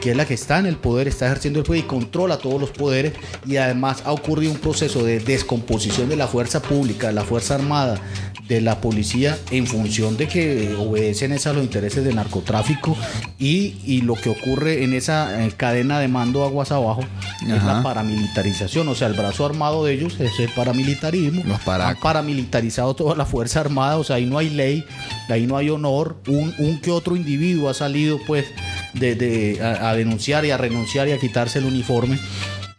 que 0.00 0.12
es 0.12 0.16
la 0.16 0.24
que 0.24 0.34
está 0.34 0.58
en 0.60 0.66
el 0.66 0.76
poder, 0.76 1.08
está 1.08 1.26
ejerciendo 1.26 1.58
el 1.58 1.66
poder 1.66 1.82
y 1.82 1.86
controla 1.86 2.38
todos 2.38 2.60
los 2.60 2.70
poderes. 2.70 3.14
Y 3.44 3.56
además 3.56 4.02
ha 4.04 4.12
ocurrido 4.12 4.52
un 4.52 4.58
proceso 4.58 5.02
de 5.04 5.18
descomposición 5.18 6.08
de 6.08 6.16
la 6.16 6.28
fuerza 6.28 6.62
pública, 6.62 7.08
de 7.08 7.12
la 7.14 7.24
fuerza 7.24 7.56
armada, 7.56 8.00
de 8.48 8.60
la 8.60 8.80
policía 8.80 9.36
en 9.50 9.66
función 9.66 10.16
de 10.16 10.28
que 10.28 10.74
obedecen 10.78 11.32
es 11.32 11.46
a 11.46 11.52
los 11.52 11.62
intereses 11.64 12.04
del 12.04 12.14
narcotráfico 12.16 12.96
y, 13.38 13.74
y 13.84 14.02
lo 14.02 14.14
que 14.14 14.28
ocurre 14.30 14.84
en 14.84 14.94
esa 14.94 15.44
eh, 15.44 15.50
cadena 15.56 15.98
de 15.98 16.08
mando 16.08 16.44
aguas 16.44 16.70
abajo 16.72 17.02
es 17.42 17.62
la 17.64 17.82
paramilitarización, 17.82 18.88
o 18.88 18.94
sea, 18.94 19.08
el 19.08 19.14
brazo 19.14 19.44
armado 19.46 19.84
de 19.84 19.94
ellos 19.94 20.18
es 20.20 20.38
el 20.38 20.48
paramilitarismo. 20.50 21.42
Los. 21.44 21.58
Han 21.90 22.00
paramilitarizado 22.00 22.94
toda 22.94 23.14
la 23.16 23.26
fuerza 23.26 23.60
armada, 23.60 23.98
o 23.98 24.04
sea, 24.04 24.16
ahí 24.16 24.26
no 24.26 24.38
hay 24.38 24.50
ley, 24.50 24.84
ahí 25.28 25.46
no 25.46 25.56
hay 25.56 25.70
honor. 25.70 26.16
Un, 26.28 26.54
un 26.58 26.80
que 26.80 26.90
otro 26.90 27.16
individuo 27.16 27.68
ha 27.68 27.74
salido 27.74 28.18
pues 28.26 28.46
de, 28.94 29.14
de- 29.16 29.60
a, 29.62 29.90
a 29.90 29.94
denunciar 29.96 30.44
y 30.44 30.50
a 30.50 30.56
renunciar 30.56 31.08
y 31.08 31.12
a 31.12 31.18
quitarse 31.18 31.58
el 31.58 31.66
uniforme. 31.66 32.18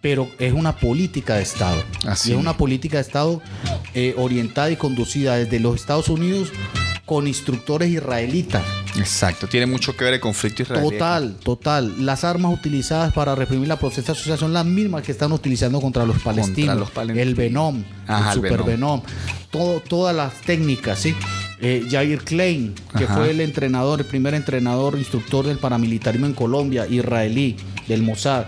Pero 0.01 0.29
es 0.39 0.53
una 0.53 0.75
política 0.75 1.35
de 1.35 1.43
Estado. 1.43 1.83
Así 2.05 2.29
Y 2.29 2.33
es 2.33 2.39
una 2.39 2.55
política 2.55 2.97
de 2.97 3.01
Estado 3.01 3.41
eh, 3.93 4.13
orientada 4.17 4.69
y 4.69 4.75
conducida 4.75 5.35
desde 5.37 5.59
los 5.59 5.75
Estados 5.75 6.09
Unidos 6.09 6.49
con 7.05 7.25
instructores 7.25 7.89
israelitas. 7.89 8.63
Exacto, 8.97 9.47
tiene 9.47 9.65
mucho 9.65 9.95
que 9.95 10.03
ver 10.03 10.15
el 10.15 10.19
conflicto 10.19 10.63
israelí. 10.63 10.89
Total, 10.89 11.35
total. 11.41 12.05
Las 12.05 12.23
armas 12.25 12.53
utilizadas 12.53 13.13
para 13.13 13.33
reprimir 13.33 13.67
la 13.67 13.77
protesta 13.79 14.13
social 14.13 14.37
son 14.37 14.51
las 14.53 14.65
mismas 14.65 15.03
que 15.03 15.13
están 15.13 15.31
utilizando 15.31 15.79
contra 15.79 16.05
los 16.05 16.19
palestinos. 16.21 16.77
los 16.77 16.91
palestinos. 16.91 17.27
El 17.27 17.35
Venom, 17.35 17.83
Ajá, 18.07 18.21
el 18.21 18.27
el 18.27 18.33
Super 18.35 18.63
Venom. 18.63 19.01
Venom. 19.01 19.01
Todo, 19.51 19.79
todas 19.79 20.15
las 20.15 20.33
técnicas, 20.41 20.99
¿sí? 20.99 21.15
Eh, 21.59 21.87
Jair 21.89 22.19
Klein, 22.19 22.75
que 22.97 23.05
Ajá. 23.05 23.15
fue 23.15 23.31
el 23.31 23.39
entrenador, 23.41 24.01
el 24.01 24.05
primer 24.05 24.33
entrenador, 24.33 24.97
instructor 24.97 25.47
del 25.47 25.57
paramilitarismo 25.57 26.27
en 26.27 26.33
Colombia, 26.33 26.85
israelí, 26.87 27.55
del 27.87 28.03
Mossad. 28.03 28.45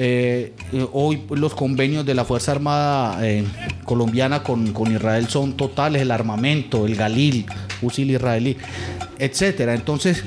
Eh, 0.00 0.52
eh, 0.72 0.86
hoy 0.92 1.24
los 1.30 1.56
convenios 1.56 2.06
de 2.06 2.14
la 2.14 2.24
Fuerza 2.24 2.52
Armada 2.52 3.18
eh, 3.26 3.44
colombiana 3.84 4.44
con, 4.44 4.72
con 4.72 4.92
Israel 4.92 5.28
son 5.28 5.54
totales, 5.54 6.02
el 6.02 6.12
armamento, 6.12 6.86
el 6.86 6.94
Galil, 6.94 7.46
fusil 7.80 8.12
israelí, 8.12 8.56
etcétera. 9.18 9.74
Entonces, 9.74 10.22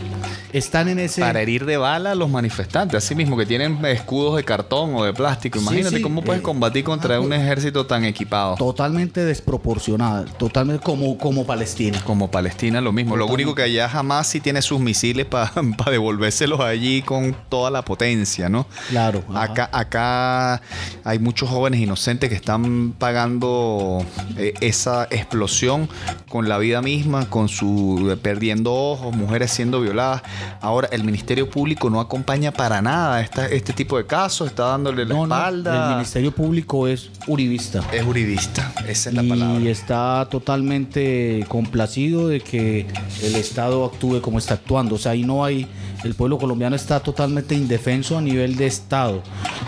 están 0.51 0.89
en 0.89 0.99
ese... 0.99 1.21
Para 1.21 1.41
herir 1.41 1.65
de 1.65 1.77
bala 1.77 2.11
a 2.11 2.15
los 2.15 2.29
manifestantes, 2.29 3.01
así 3.01 3.15
mismo 3.15 3.37
que 3.37 3.45
tienen 3.45 3.83
escudos 3.85 4.35
de 4.35 4.43
cartón 4.43 4.93
o 4.95 5.05
de 5.05 5.13
plástico. 5.13 5.59
Imagínate 5.59 5.97
sí, 5.97 6.01
cómo 6.01 6.21
puedes 6.21 6.41
combatir 6.41 6.83
contra 6.83 7.15
ah, 7.15 7.21
un 7.21 7.29
pues- 7.29 7.39
ejército 7.39 7.85
tan 7.85 8.03
equipado. 8.03 8.55
totalmente 8.55 9.23
desproporcionada, 9.23 10.25
totalmente 10.25 10.83
como, 10.83 11.17
como 11.17 11.45
Palestina. 11.45 12.01
Como 12.03 12.29
Palestina, 12.29 12.81
lo 12.81 12.91
mismo. 12.91 13.15
Lo 13.15 13.27
único 13.27 13.55
que 13.55 13.63
allá 13.63 13.87
jamás 13.87 14.27
sí 14.27 14.41
tiene 14.41 14.61
sus 14.61 14.81
misiles 14.81 15.25
para 15.25 15.53
devolvérselos 15.89 16.59
allí 16.59 17.01
con 17.01 17.33
toda 17.47 17.71
la 17.71 17.85
potencia, 17.85 18.49
¿no? 18.49 18.67
Claro. 18.89 19.23
ajá. 19.33 19.60
Acá, 19.65 19.79
acá 19.79 20.61
hay 21.03 21.19
muchos 21.19 21.49
jóvenes 21.49 21.79
inocentes 21.79 22.29
que 22.29 22.35
están 22.35 22.93
pagando 22.97 24.03
eh, 24.37 24.53
esa 24.61 25.05
explosión 25.11 25.87
con 26.29 26.47
la 26.49 26.57
vida 26.57 26.81
misma, 26.81 27.29
con 27.29 27.49
su 27.49 28.17
perdiendo 28.21 28.73
ojos, 28.73 29.15
mujeres 29.15 29.51
siendo 29.51 29.81
violadas. 29.81 30.21
Ahora 30.61 30.87
el 30.91 31.03
Ministerio 31.03 31.49
Público 31.49 31.89
no 31.89 31.99
acompaña 31.99 32.51
para 32.51 32.81
nada 32.81 33.21
esta- 33.21 33.47
este 33.47 33.73
tipo 33.73 33.97
de 33.97 34.05
casos, 34.05 34.47
está 34.49 34.63
dándole 34.65 35.05
la 35.05 35.13
No, 35.13 35.27
no, 35.27 35.35
espalda. 35.35 35.87
el 35.89 35.95
Ministerio 35.95 36.31
Público 36.33 36.87
es 36.87 37.09
uribista. 37.27 37.83
Es 37.91 38.03
juridista, 38.03 38.71
esa 38.87 39.09
es 39.09 39.15
la 39.15 39.23
y 39.23 39.29
palabra. 39.29 39.69
está 39.69 40.27
totalmente 40.29 41.45
complacido 41.47 42.27
de 42.27 42.39
que 42.41 42.87
el 43.23 43.35
Estado 43.35 43.85
actúe 43.85 44.21
como 44.21 44.37
está 44.39 44.55
actuando. 44.55 44.95
O 44.95 44.97
sea, 44.97 45.11
ahí 45.13 45.23
no 45.23 45.43
hay, 45.43 45.67
el 46.03 46.15
pueblo 46.15 46.37
colombiano 46.37 46.75
está 46.75 46.99
totalmente 46.99 47.55
indefenso 47.55 48.17
a 48.17 48.21
nivel 48.21 48.55
de 48.55 48.67
Estado. 48.67 49.21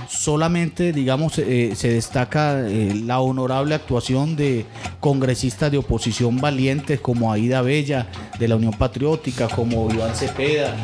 Solamente, 0.07 0.93
digamos, 0.93 1.37
eh, 1.39 1.73
se 1.75 1.89
destaca 1.89 2.67
eh, 2.67 2.93
la 3.05 3.19
honorable 3.19 3.75
actuación 3.75 4.35
de 4.35 4.65
congresistas 4.99 5.71
de 5.71 5.77
oposición 5.77 6.39
valientes 6.39 6.99
como 6.99 7.31
Aida 7.31 7.61
Bella 7.61 8.07
de 8.39 8.47
la 8.47 8.55
Unión 8.55 8.73
Patriótica, 8.73 9.47
como 9.47 9.91
Iván 9.91 10.15
Cepeda 10.15 10.75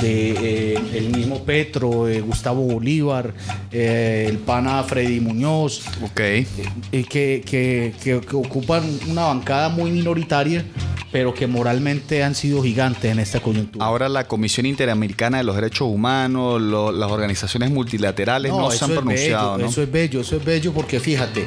de 0.00 0.30
eh, 0.74 0.78
el 0.94 1.10
mismo 1.10 1.44
Petro, 1.44 2.08
eh, 2.08 2.20
Gustavo 2.20 2.62
Bolívar, 2.62 3.32
eh, 3.72 4.26
el 4.28 4.38
pana 4.38 4.82
Freddy 4.82 5.20
Muñoz, 5.20 5.82
Ok. 6.02 6.20
eh, 6.20 6.46
que, 6.90 7.42
que- 7.44 7.92
que- 8.02 8.20
que 8.20 8.36
ocupan 8.36 8.82
una 9.08 9.24
bancada 9.24 9.68
muy 9.68 9.90
minoritaria, 9.90 10.64
pero 11.12 11.34
que 11.34 11.46
moralmente 11.46 12.22
han 12.22 12.34
sido 12.34 12.62
gigantes 12.62 13.10
en 13.10 13.18
esta 13.18 13.40
coyuntura. 13.40 13.84
Ahora 13.84 14.08
la 14.08 14.28
Comisión 14.28 14.64
Interamericana 14.66 15.38
de 15.38 15.44
los 15.44 15.56
Derechos 15.56 15.88
Humanos, 15.88 16.60
lo- 16.60 16.92
las 16.92 17.10
organizaciones 17.10 17.70
multilaterales 17.70 18.52
no, 18.52 18.70
se 18.70 18.84
han 18.84 18.92
pronunciado, 18.92 19.52
bello, 19.56 19.64
¿no? 19.64 19.70
Eso 19.70 19.82
es 19.82 19.90
bello, 19.90 20.20
eso 20.20 20.36
es 20.36 20.44
bello 20.44 20.72
porque 20.72 21.00
fíjate, 21.00 21.46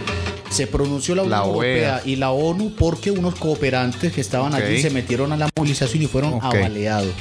se 0.50 0.68
pronunció 0.68 1.16
la 1.16 1.24
Unión 1.24 1.40
La 1.40 1.46
Europea 1.46 2.02
y 2.06 2.18
la 2.18 2.32
ONU 2.32 2.74
porque 2.78 3.10
unos 3.10 3.36
cooperantes 3.36 4.12
que 4.14 4.22
estaban 4.22 4.54
Ok. 4.54 4.60
allí 4.62 4.82
se 4.82 4.90
metieron 4.90 5.32
a 5.32 5.38
la 5.38 5.50
movilización 5.58 6.04
y 6.04 6.08
fueron 6.08 6.34
Ok. 6.34 6.44
avaleados. 6.44 7.14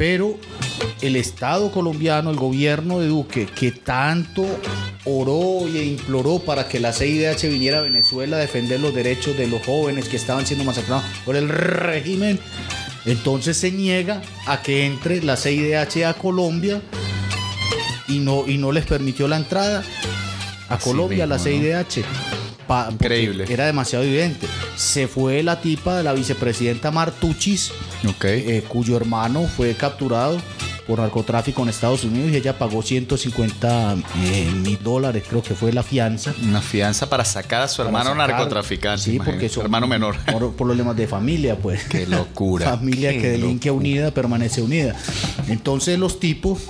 Pero 0.00 0.38
el 1.02 1.14
Estado 1.14 1.70
colombiano, 1.70 2.30
el 2.30 2.36
gobierno 2.36 3.00
de 3.00 3.08
Duque, 3.08 3.44
que 3.44 3.70
tanto 3.70 4.46
oró 5.04 5.68
e 5.68 5.84
imploró 5.84 6.38
para 6.38 6.66
que 6.66 6.80
la 6.80 6.94
CIDH 6.94 7.50
viniera 7.50 7.80
a 7.80 7.82
Venezuela 7.82 8.38
a 8.38 8.40
defender 8.40 8.80
los 8.80 8.94
derechos 8.94 9.36
de 9.36 9.46
los 9.46 9.60
jóvenes 9.62 10.08
que 10.08 10.16
estaban 10.16 10.46
siendo 10.46 10.64
masacrados 10.64 11.04
por 11.26 11.36
el 11.36 11.50
régimen, 11.50 12.40
entonces 13.04 13.58
se 13.58 13.72
niega 13.72 14.22
a 14.46 14.62
que 14.62 14.86
entre 14.86 15.22
la 15.22 15.36
CIDH 15.36 16.06
a 16.06 16.14
Colombia 16.14 16.80
y 18.08 18.20
no, 18.20 18.48
y 18.48 18.56
no 18.56 18.72
les 18.72 18.86
permitió 18.86 19.28
la 19.28 19.36
entrada 19.36 19.82
a 20.70 20.78
Colombia, 20.78 21.24
a 21.24 21.26
la. 21.26 21.38
CIDH. 21.38 22.49
Pa- 22.70 22.84
porque 22.84 23.04
Increíble. 23.06 23.46
Era 23.48 23.66
demasiado 23.66 24.04
evidente. 24.04 24.46
Se 24.76 25.08
fue 25.08 25.42
la 25.42 25.60
tipa 25.60 25.96
de 25.96 26.04
la 26.04 26.12
vicepresidenta 26.12 26.92
Martuchis, 26.92 27.72
eh, 28.22 28.62
cuyo 28.68 28.96
hermano 28.96 29.48
fue 29.48 29.74
capturado 29.74 30.40
por 30.90 30.98
narcotráfico 30.98 31.62
en 31.62 31.68
Estados 31.68 32.02
Unidos 32.02 32.32
y 32.32 32.36
ella 32.36 32.58
pagó 32.58 32.82
150 32.82 33.96
eh, 34.24 34.50
mil 34.60 34.76
dólares, 34.82 35.22
creo 35.28 35.40
que 35.40 35.54
fue 35.54 35.72
la 35.72 35.84
fianza. 35.84 36.34
Una 36.42 36.60
fianza 36.60 37.08
para 37.08 37.24
sacar 37.24 37.62
a 37.62 37.68
su 37.68 37.76
para 37.76 37.88
hermano 37.90 38.10
sacar- 38.10 38.28
narcotraficante. 38.30 39.02
Sí, 39.04 39.10
porque 39.18 39.30
imagínate, 39.30 39.54
su 39.54 39.60
hermano 39.60 39.86
menor. 39.86 40.16
Por 40.32 40.52
problemas 40.54 40.96
de 40.96 41.06
familia, 41.06 41.56
pues. 41.56 41.84
Qué 41.84 42.06
locura. 42.08 42.70
familia 42.70 43.10
Qué 43.12 43.20
que 43.20 43.28
delinque 43.30 43.68
locura. 43.68 43.80
unida 43.88 44.10
permanece 44.10 44.62
unida. 44.62 44.96
Entonces 45.46 45.96
los 45.96 46.18
tipos 46.18 46.62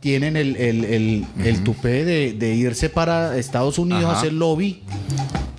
tienen 0.00 0.36
el, 0.36 0.54
el, 0.56 0.84
el, 0.84 1.26
el 1.42 1.64
tupé 1.64 2.04
de, 2.04 2.34
de 2.34 2.54
irse 2.54 2.90
para 2.90 3.38
Estados 3.38 3.78
Unidos 3.78 4.04
Ajá. 4.04 4.12
a 4.14 4.18
hacer 4.18 4.34
lobby. 4.34 4.82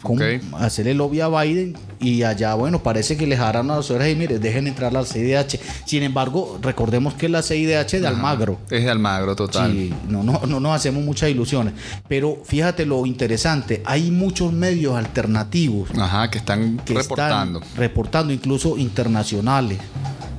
con- 0.04 0.22
Ok. 0.22 0.44
hacerle 0.60 0.94
lobby 0.94 1.22
a 1.22 1.30
Biden 1.30 1.76
y 2.04 2.24
allá, 2.24 2.54
bueno, 2.56 2.84
parece 2.84 3.16
que 3.18 3.26
les 3.26 3.40
harán 3.40 3.72
a 3.72 3.78
las 3.78 3.90
horas 3.90 4.10
y 4.10 4.16
mire, 4.16 4.38
dejen 4.40 4.68
entrar 4.68 4.92
la 4.94 5.06
CIDH. 5.06 5.60
Sin 5.86 6.04
embargo, 6.04 6.60
recordemos 6.62 7.14
que 7.14 7.30
la 7.30 7.42
CIDH 7.42 8.00
de 8.02 8.08
Almagro. 8.08 8.60
Es 8.70 8.84
de 8.84 8.92
Almagro, 8.92 9.36
total. 9.36 9.72
Sí, 9.72 9.94
no, 10.08 10.22
no, 10.24 10.42
no 10.46 10.60
nos 10.60 10.76
hacemos 10.76 11.04
muchas 11.04 11.30
ilusiones. 11.30 11.74
Pero 12.08 12.40
fíjate 12.44 12.86
lo 12.86 13.06
interesante, 13.06 13.82
hay 13.86 14.12
muchos 14.12 14.52
medios 14.52 14.96
alternativos 14.96 15.90
Ajá, 15.98 16.30
que 16.30 16.38
están 16.40 16.78
que 16.86 16.94
reportando. 16.94 17.60
están 17.60 17.78
reportando, 17.78 18.34
incluso 18.34 18.78
internacionales. 18.78 19.80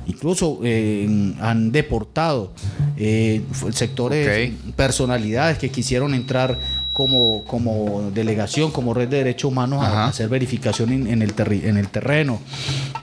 Incluso 0.07 0.59
eh, 0.63 1.33
han 1.41 1.71
deportado 1.71 2.53
eh, 2.95 3.41
sectores, 3.71 4.51
Ok. 4.53 4.75
personalidades 4.75 5.57
que 5.57 5.71
quisieron 5.71 6.13
entrar 6.13 6.59
como, 6.95 7.43
como 7.43 8.09
delegación, 8.13 8.71
como 8.71 8.93
red 8.93 9.09
de 9.09 9.17
derechos 9.17 9.51
humanos 9.51 9.83
a, 9.83 9.87
Ajá. 9.87 10.03
a 10.05 10.07
hacer 10.07 10.29
verificación 10.29 10.93
en, 10.93 11.07
en 11.07 11.21
el, 11.21 11.35
terri- 11.35 11.65
en 11.65 11.75
el 11.75 11.89
terreno. 11.89 12.39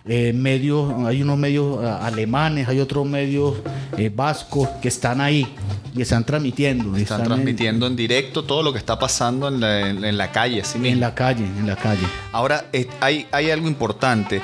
Eh, 0.06 0.32
medios, 0.32 0.94
hay 1.06 1.20
unos 1.20 1.36
medios 1.36 1.78
ah, 1.84 2.06
alemanes, 2.06 2.68
hay 2.68 2.80
otros 2.80 3.06
medios 3.06 3.54
eh, 3.98 4.10
vascos 4.14 4.66
que 4.80 4.88
están 4.88 5.20
ahí 5.20 5.46
y 5.94 6.00
están 6.00 6.24
transmitiendo. 6.24 6.96
Están 6.96 7.20
en- 7.20 7.26
transmitiendo 7.26 7.86
en 7.86 7.94
directo 7.94 8.44
todo 8.44 8.62
lo 8.62 8.72
que 8.72 8.78
está 8.78 8.98
pasando 8.98 9.48
en 9.48 9.60
la, 9.60 9.90
en- 9.90 10.02
en 10.02 10.16
la 10.16 10.32
calle. 10.32 10.62
en 10.74 10.80
mismo. 10.82 11.00
la 11.00 11.14
calle, 11.14 11.44
en 11.44 11.66
la 11.66 11.76
calle. 11.76 12.06
Ahora, 12.32 12.64
eh, 12.72 12.88
hay, 13.00 13.26
hay 13.30 13.50
algo 13.50 13.68
importante, 13.68 14.40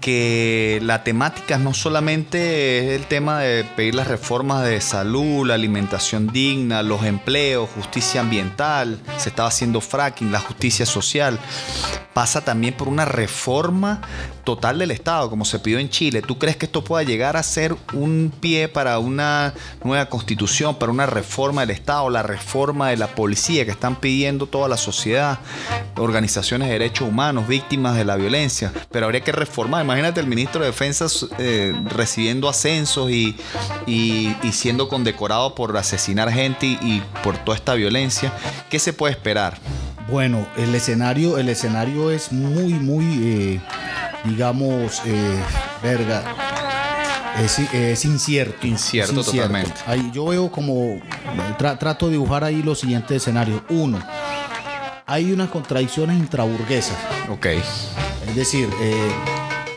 que 0.00 0.80
la 0.82 1.04
temática 1.04 1.58
no 1.58 1.74
solamente 1.74 2.94
es 2.94 3.00
el 3.00 3.06
tema 3.06 3.40
de 3.40 3.62
pedir 3.76 3.94
las 3.94 4.08
reformas 4.08 4.64
de 4.64 4.80
salud, 4.80 5.46
la 5.46 5.54
alimentación 5.54 6.28
digna, 6.32 6.82
los 6.82 7.04
empleos, 7.04 7.68
justicia 7.76 8.20
ambiental, 8.20 8.87
se 9.18 9.28
estaba 9.28 9.48
haciendo 9.48 9.80
fracking, 9.80 10.32
la 10.32 10.40
justicia 10.40 10.86
social, 10.86 11.38
pasa 12.14 12.44
también 12.44 12.74
por 12.74 12.88
una 12.88 13.04
reforma 13.04 14.00
total 14.44 14.78
del 14.78 14.90
Estado, 14.90 15.28
como 15.30 15.44
se 15.44 15.58
pidió 15.58 15.78
en 15.78 15.90
Chile. 15.90 16.22
¿Tú 16.22 16.38
crees 16.38 16.56
que 16.56 16.66
esto 16.66 16.82
pueda 16.82 17.02
llegar 17.02 17.36
a 17.36 17.42
ser 17.42 17.76
un 17.92 18.32
pie 18.40 18.68
para 18.68 18.98
una 18.98 19.52
nueva 19.84 20.06
constitución, 20.06 20.76
para 20.76 20.90
una 20.90 21.06
reforma 21.06 21.60
del 21.62 21.70
Estado, 21.70 22.08
la 22.10 22.22
reforma 22.22 22.88
de 22.88 22.96
la 22.96 23.08
policía 23.08 23.64
que 23.64 23.70
están 23.70 23.96
pidiendo 23.96 24.46
toda 24.46 24.68
la 24.68 24.76
sociedad, 24.78 25.38
organizaciones 25.96 26.68
de 26.68 26.72
derechos 26.74 27.06
humanos, 27.08 27.46
víctimas 27.46 27.94
de 27.96 28.04
la 28.04 28.16
violencia? 28.16 28.72
Pero 28.90 29.04
habría 29.06 29.20
que 29.22 29.32
reformar. 29.32 29.84
Imagínate 29.84 30.18
el 30.20 30.26
ministro 30.26 30.60
de 30.62 30.68
Defensa 30.68 31.06
eh, 31.38 31.74
recibiendo 31.90 32.48
ascensos 32.48 33.10
y, 33.10 33.36
y- 33.86 34.34
siendo 34.52 34.88
condecorado 34.88 35.54
por 35.54 35.76
asesinar 35.76 36.32
gente 36.32 36.66
y, 36.66 36.78
y 36.82 37.02
por 37.22 37.36
toda 37.38 37.56
esta 37.56 37.74
violencia. 37.74 38.32
¿Qué 38.70 38.77
se 38.78 38.92
puede 38.92 39.12
esperar? 39.12 39.58
Bueno, 40.10 40.46
el 40.56 40.74
escenario, 40.74 41.38
el 41.38 41.48
escenario 41.48 42.10
es 42.10 42.32
muy, 42.32 42.72
muy, 42.74 43.04
eh, 43.22 43.60
digamos, 44.24 45.02
eh, 45.04 45.38
verga. 45.82 46.22
Es, 47.42 47.58
es 47.58 48.04
incierto. 48.04 48.66
Incierto 48.66 49.20
es 49.20 49.26
totalmente. 49.26 49.72
Ahí 49.86 50.10
yo 50.12 50.26
veo 50.26 50.50
como, 50.50 50.98
tra- 51.58 51.78
trato 51.78 52.06
de 52.06 52.12
dibujar 52.12 52.42
ahí 52.42 52.62
los 52.62 52.80
siguientes 52.80 53.18
escenarios. 53.18 53.62
Uno, 53.68 53.98
hay 55.06 55.30
unas 55.32 55.48
contradicciones 55.50 56.18
intraburguesas. 56.18 56.96
Ok. 57.30 57.46
Es 57.46 58.34
decir, 58.34 58.68
eh, 58.80 59.10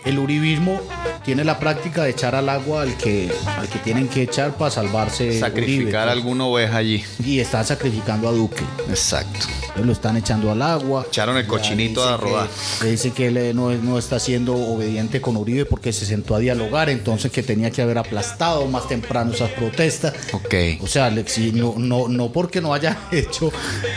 el 0.05 0.17
uribismo 0.17 0.79
tiene 1.23 1.43
la 1.43 1.59
práctica 1.59 2.03
de 2.03 2.11
echar 2.11 2.35
al 2.35 2.49
agua 2.49 2.83
al 2.83 2.97
que, 2.97 3.31
al 3.57 3.67
que 3.69 3.79
tienen 3.79 4.07
que 4.07 4.23
echar 4.23 4.55
para 4.55 4.71
salvarse. 4.71 5.39
Sacrificar 5.39 6.07
Uribe, 6.07 6.11
alguna 6.11 6.45
oveja 6.45 6.77
allí. 6.77 7.03
Y 7.23 7.39
están 7.39 7.65
sacrificando 7.65 8.27
a 8.27 8.31
Duque. 8.31 8.63
Exacto. 8.89 9.47
Entonces 9.71 9.85
lo 9.85 9.91
están 9.93 10.17
echando 10.17 10.51
al 10.51 10.61
agua. 10.61 11.05
Echaron 11.07 11.37
el 11.37 11.47
cochinito 11.47 12.03
a 12.07 12.17
rodar. 12.17 12.47
que- 12.81 12.87
dice 12.87 13.11
que 13.11 13.27
él 13.27 13.37
eh, 13.37 13.53
no, 13.53 13.71
no 13.71 13.97
está 13.97 14.19
siendo 14.19 14.53
obediente 14.55 15.21
con 15.21 15.37
Uribe 15.37 15.65
porque 15.65 15.93
se 15.93 16.05
sentó 16.05 16.35
a 16.35 16.39
dialogar, 16.39 16.89
entonces 16.89 17.31
que 17.31 17.41
tenía 17.41 17.71
que 17.71 17.81
haber 17.81 17.97
aplastado 17.97 18.65
más 18.67 18.87
temprano 18.89 19.31
esas 19.33 19.49
protestas. 19.51 20.13
Ok. 20.33 20.53
O 20.81 20.87
sea, 20.87 21.09
le- 21.09 21.27
si 21.27 21.51
no, 21.53 21.75
no, 21.77 22.07
no 22.09 22.31
porque 22.33 22.59
no 22.61 22.73
haya 22.73 22.97
hecho, 23.11 23.47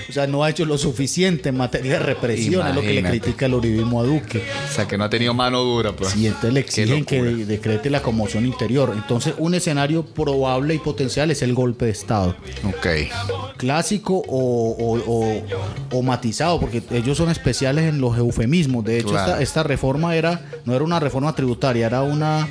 o 0.09 0.13
sea, 0.13 0.27
no 0.29 0.45
ha 0.45 0.51
hecho 0.51 0.65
lo 0.65 0.79
suficiente 0.79 1.49
en 1.49 1.57
materia 1.57 1.95
de 1.95 1.99
represión, 1.99 2.67
es 2.67 2.75
lo 2.75 2.81
que 2.81 2.95
le 2.95 3.03
critica 3.03 3.47
el 3.47 3.55
uribismo 3.55 4.01
a 4.01 4.05
Duque. 4.05 4.45
O 4.71 4.73
sea, 4.73 4.87
que 4.87 4.97
no 4.97 5.05
ha 5.05 5.11
tenido 5.11 5.35
mano 5.35 5.61
dura, 5.63 5.93
pues. 5.93 6.15
Y 6.17 6.27
entonces 6.29 6.53
le 6.53 6.61
exigen 6.61 7.05
que 7.05 7.21
decrete 7.23 7.91
la 7.91 8.01
conmoción 8.01 8.47
interior. 8.47 8.93
Entonces, 8.95 9.35
un 9.39 9.55
escenario 9.55 10.05
probable 10.05 10.75
y 10.75 10.79
potencial 10.79 11.31
es 11.33 11.43
el 11.43 11.53
golpe 11.55 11.87
de 11.87 11.91
Estado 11.93 12.37
Ok. 12.65 12.87
clásico 13.57 14.23
o, 14.29 14.71
o- 14.79 15.03
o- 15.07 15.43
o 15.93 16.03
matizado, 16.03 16.59
porque 16.61 16.83
ellos 16.93 17.17
son 17.17 17.31
especiales 17.31 17.85
en 17.89 18.01
los 18.01 18.17
eufemismos. 18.19 18.85
De 18.85 18.99
hecho, 18.99 19.11
Claro. 19.11 19.33
esta, 19.33 19.43
esta 19.43 19.63
reforma 19.63 20.15
era 20.17 20.41
no 20.65 20.75
era 20.75 20.83
una 20.85 20.99
reforma 20.99 21.35
tributaria, 21.35 21.87
era 21.87 22.03
una, 22.03 22.49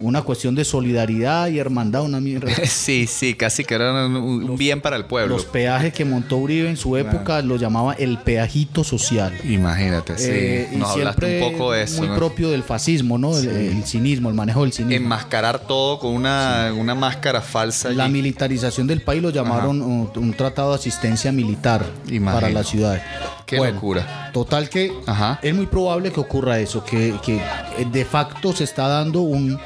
una 0.00 0.22
cuestión 0.22 0.54
de 0.54 0.64
solidaridad 0.64 1.48
y 1.48 1.58
hermandad, 1.58 2.02
una 2.02 2.20
mierda. 2.20 2.50
Sí, 2.66 3.06
sí, 3.06 3.34
casi 3.34 3.64
que 3.64 3.74
era 3.74 4.06
un, 4.06 4.56
bien 4.56 4.80
para 4.80 4.96
el 4.96 5.06
pueblo. 5.06 5.34
Los 5.36 5.44
peajes 5.46 5.92
que 5.94 6.04
montó 6.04 6.36
Uribe 6.36 6.68
en 6.68 6.76
su 6.76 6.96
época 6.96 7.40
lo 7.42 7.56
llamaba 7.56 7.94
el 7.94 8.18
peajito 8.18 8.84
social. 8.84 9.32
Imagínate, 9.48 10.18
sí. 10.18 10.28
Eh, 10.30 10.68
y 10.72 10.76
Nos 10.76 10.90
hablaste 10.90 11.42
un 11.42 11.52
poco 11.52 11.72
de 11.72 11.82
eso. 11.84 11.98
Muy 11.98 12.08
¿no? 12.08 12.16
propio 12.16 12.50
del 12.50 12.62
fascismo, 12.62 13.16
¿no? 13.18 13.36
El, 13.36 13.48
el 13.48 13.84
cinismo, 13.84 14.28
el 14.28 14.34
manejo 14.34 14.62
del 14.62 14.72
cinismo. 14.72 14.94
Enmascarar 14.96 15.60
todo 15.60 15.98
con 15.98 16.12
una, 16.14 16.72
una 16.76 16.94
máscara 16.94 17.40
falsa. 17.40 17.90
La 17.90 18.04
allí. 18.04 18.12
militarización 18.12 18.86
del 18.86 19.00
país 19.00 19.22
lo 19.22 19.30
llamaron 19.30 19.80
un, 19.82 20.10
un 20.14 20.34
tratado 20.34 20.70
de 20.70 20.76
asistencia 20.76 21.32
militar 21.32 21.84
Imagínate. 22.08 22.32
para 22.34 22.52
las 22.54 22.68
ciudades. 22.68 23.02
Qué 23.46 23.58
locura. 23.58 24.30
Total 24.32 24.68
que 24.70 24.92
Ajá. 25.06 25.38
es 25.42 25.54
muy 25.54 25.66
probable 25.66 26.10
que 26.10 26.18
ocurra 26.20 26.58
eso, 26.58 26.82
que, 26.84 27.14
que 27.22 27.36
eh, 27.36 27.86
de 27.92 28.04
facto 28.04 28.52
se 28.54 28.64
está 28.64 28.88
dando 28.88 29.20
un, 29.20 29.60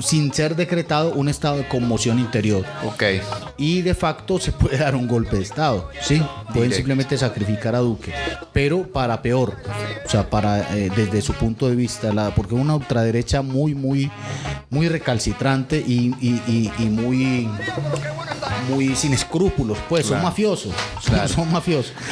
sin 0.00 0.32
ser 0.32 0.54
decretado, 0.54 1.12
un 1.12 1.28
estado 1.28 1.56
de 1.58 1.66
conmoción 1.68 2.18
interior. 2.20 2.64
Ok. 2.86 3.02
Y 3.58 3.82
de 3.82 3.94
facto 3.94 4.38
se 4.38 4.52
puede 4.52 4.78
dar 4.78 4.94
un 4.94 5.08
golpe 5.08 5.36
de 5.36 5.42
Estado, 5.42 5.90
¿sí? 6.00 6.22
Pueden 6.54 6.72
simplemente 6.72 7.18
sacrificar 7.18 7.74
a 7.74 7.78
Duque, 7.80 8.12
pero 8.52 8.84
para 8.84 9.20
peor, 9.20 9.56
o 10.06 10.08
sea, 10.08 10.30
para 10.30 10.60
eh, 10.76 10.90
desde 10.94 11.20
su 11.20 11.32
punto 11.34 11.68
de 11.68 11.74
vista, 11.74 12.12
la, 12.12 12.32
porque 12.34 12.54
es 12.54 12.60
una 12.60 12.76
ultraderecha 12.76 13.42
muy, 13.42 13.74
muy, 13.74 14.10
muy 14.70 14.88
recalcitrante 14.88 15.76
y, 15.84 16.14
y- 16.20 16.40
y- 16.46 16.72
y 16.78 16.84
muy, 16.86 17.48
muy 18.70 18.94
sin 18.94 19.12
escrúpulos, 19.12 19.76
pues, 19.88 20.06
son 20.06 20.22
mafiosos, 20.22 20.72
son, 21.02 21.14
Claro. 21.14 21.28
son 21.28 21.52
mafiosos. 21.52 21.92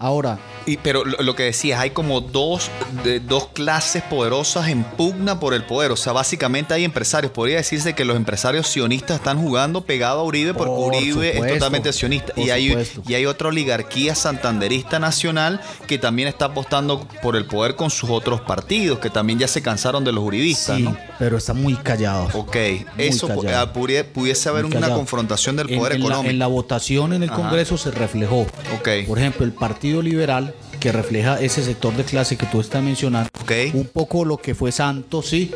Ahora, 0.00 0.38
Y, 0.66 0.78
pero 0.78 1.04
lo, 1.04 1.18
lo 1.22 1.34
que 1.36 1.42
decías, 1.44 1.78
hay 1.80 1.90
como 1.90 2.20
dos, 2.22 2.70
de- 3.04 3.20
dos 3.20 3.48
clases 3.48 4.02
poderosas 4.02 4.68
en 4.68 4.82
pugna 4.84 5.38
por 5.40 5.52
el 5.54 5.64
poder. 5.64 5.90
O 5.92 5.96
sea, 5.96 6.12
básicamente 6.14 6.72
hay 6.74 6.84
empresarios. 6.84 7.32
Podría 7.32 7.56
decirse 7.58 7.94
que 7.94 8.04
los 8.06 8.16
empresarios 8.16 8.66
sionistas 8.66 9.16
están 9.18 9.38
jugando 9.42 9.82
pegado 9.82 10.20
a 10.20 10.24
Uribe 10.24 10.54
porque 10.54 10.74
Por 10.74 10.94
Uribe 10.94 11.38
es 11.38 11.52
totalmente 11.54 11.92
sionista. 11.92 12.32
Y 12.36 12.48
hay, 12.50 12.76
y 13.06 13.14
hay 13.14 13.26
otra 13.26 13.48
oligarquía 13.48 14.14
santanderista 14.14 14.98
nacional 14.98 15.60
que 15.86 15.98
también 15.98 16.28
está 16.28 16.46
apostando 16.46 17.06
por 17.22 17.36
el 17.36 17.44
poder 17.46 17.74
con 17.76 17.90
sus 17.90 18.08
otros 18.10 18.40
partidos, 18.40 18.98
que 19.00 19.10
también 19.10 19.38
ya 19.38 19.48
se 19.48 19.60
cansaron 19.62 20.02
de 20.04 20.12
los 20.12 20.24
uribistas, 20.24 20.76
sí, 20.78 20.82
¿no? 20.82 20.96
pero 21.18 21.36
están 21.36 21.60
muy 21.60 21.74
callados. 21.76 22.34
Ok, 22.34 22.56
Muy 22.96 23.04
eso 23.06 23.28
pu- 23.28 23.42
callado. 23.44 23.70
ah, 23.72 24.06
pudiese 24.14 24.48
haber 24.48 24.64
Muy 24.64 24.72
una 24.72 24.80
callado. 24.82 24.98
confrontación 24.98 25.56
del 25.56 25.68
poder 25.68 25.92
en 25.94 26.00
la- 26.00 26.06
económico. 26.06 26.30
en 26.30 26.38
la 26.38 26.46
votación 26.46 27.12
en 27.12 27.22
el 27.22 27.30
Ajá. 27.30 27.36
Congreso 27.42 27.76
se 27.76 27.90
reflejó. 27.90 28.42
Ok. 28.78 28.88
Por 29.06 29.18
ejemplo, 29.18 29.44
el 29.44 29.52
Partido 29.52 29.89
Liberal, 30.00 30.54
que 30.78 30.92
refleja 30.92 31.38
ese 31.40 31.62
sector 31.62 31.94
de 31.94 32.04
clase 32.04 32.36
que 32.38 32.46
tú 32.46 32.60
estás 32.60 32.82
mencionando, 32.82 33.28
un 33.74 33.86
poco 33.92 34.24
lo 34.24 34.36
que 34.38 34.54
fue 34.54 34.72
Santos, 34.72 35.26
sí. 35.26 35.50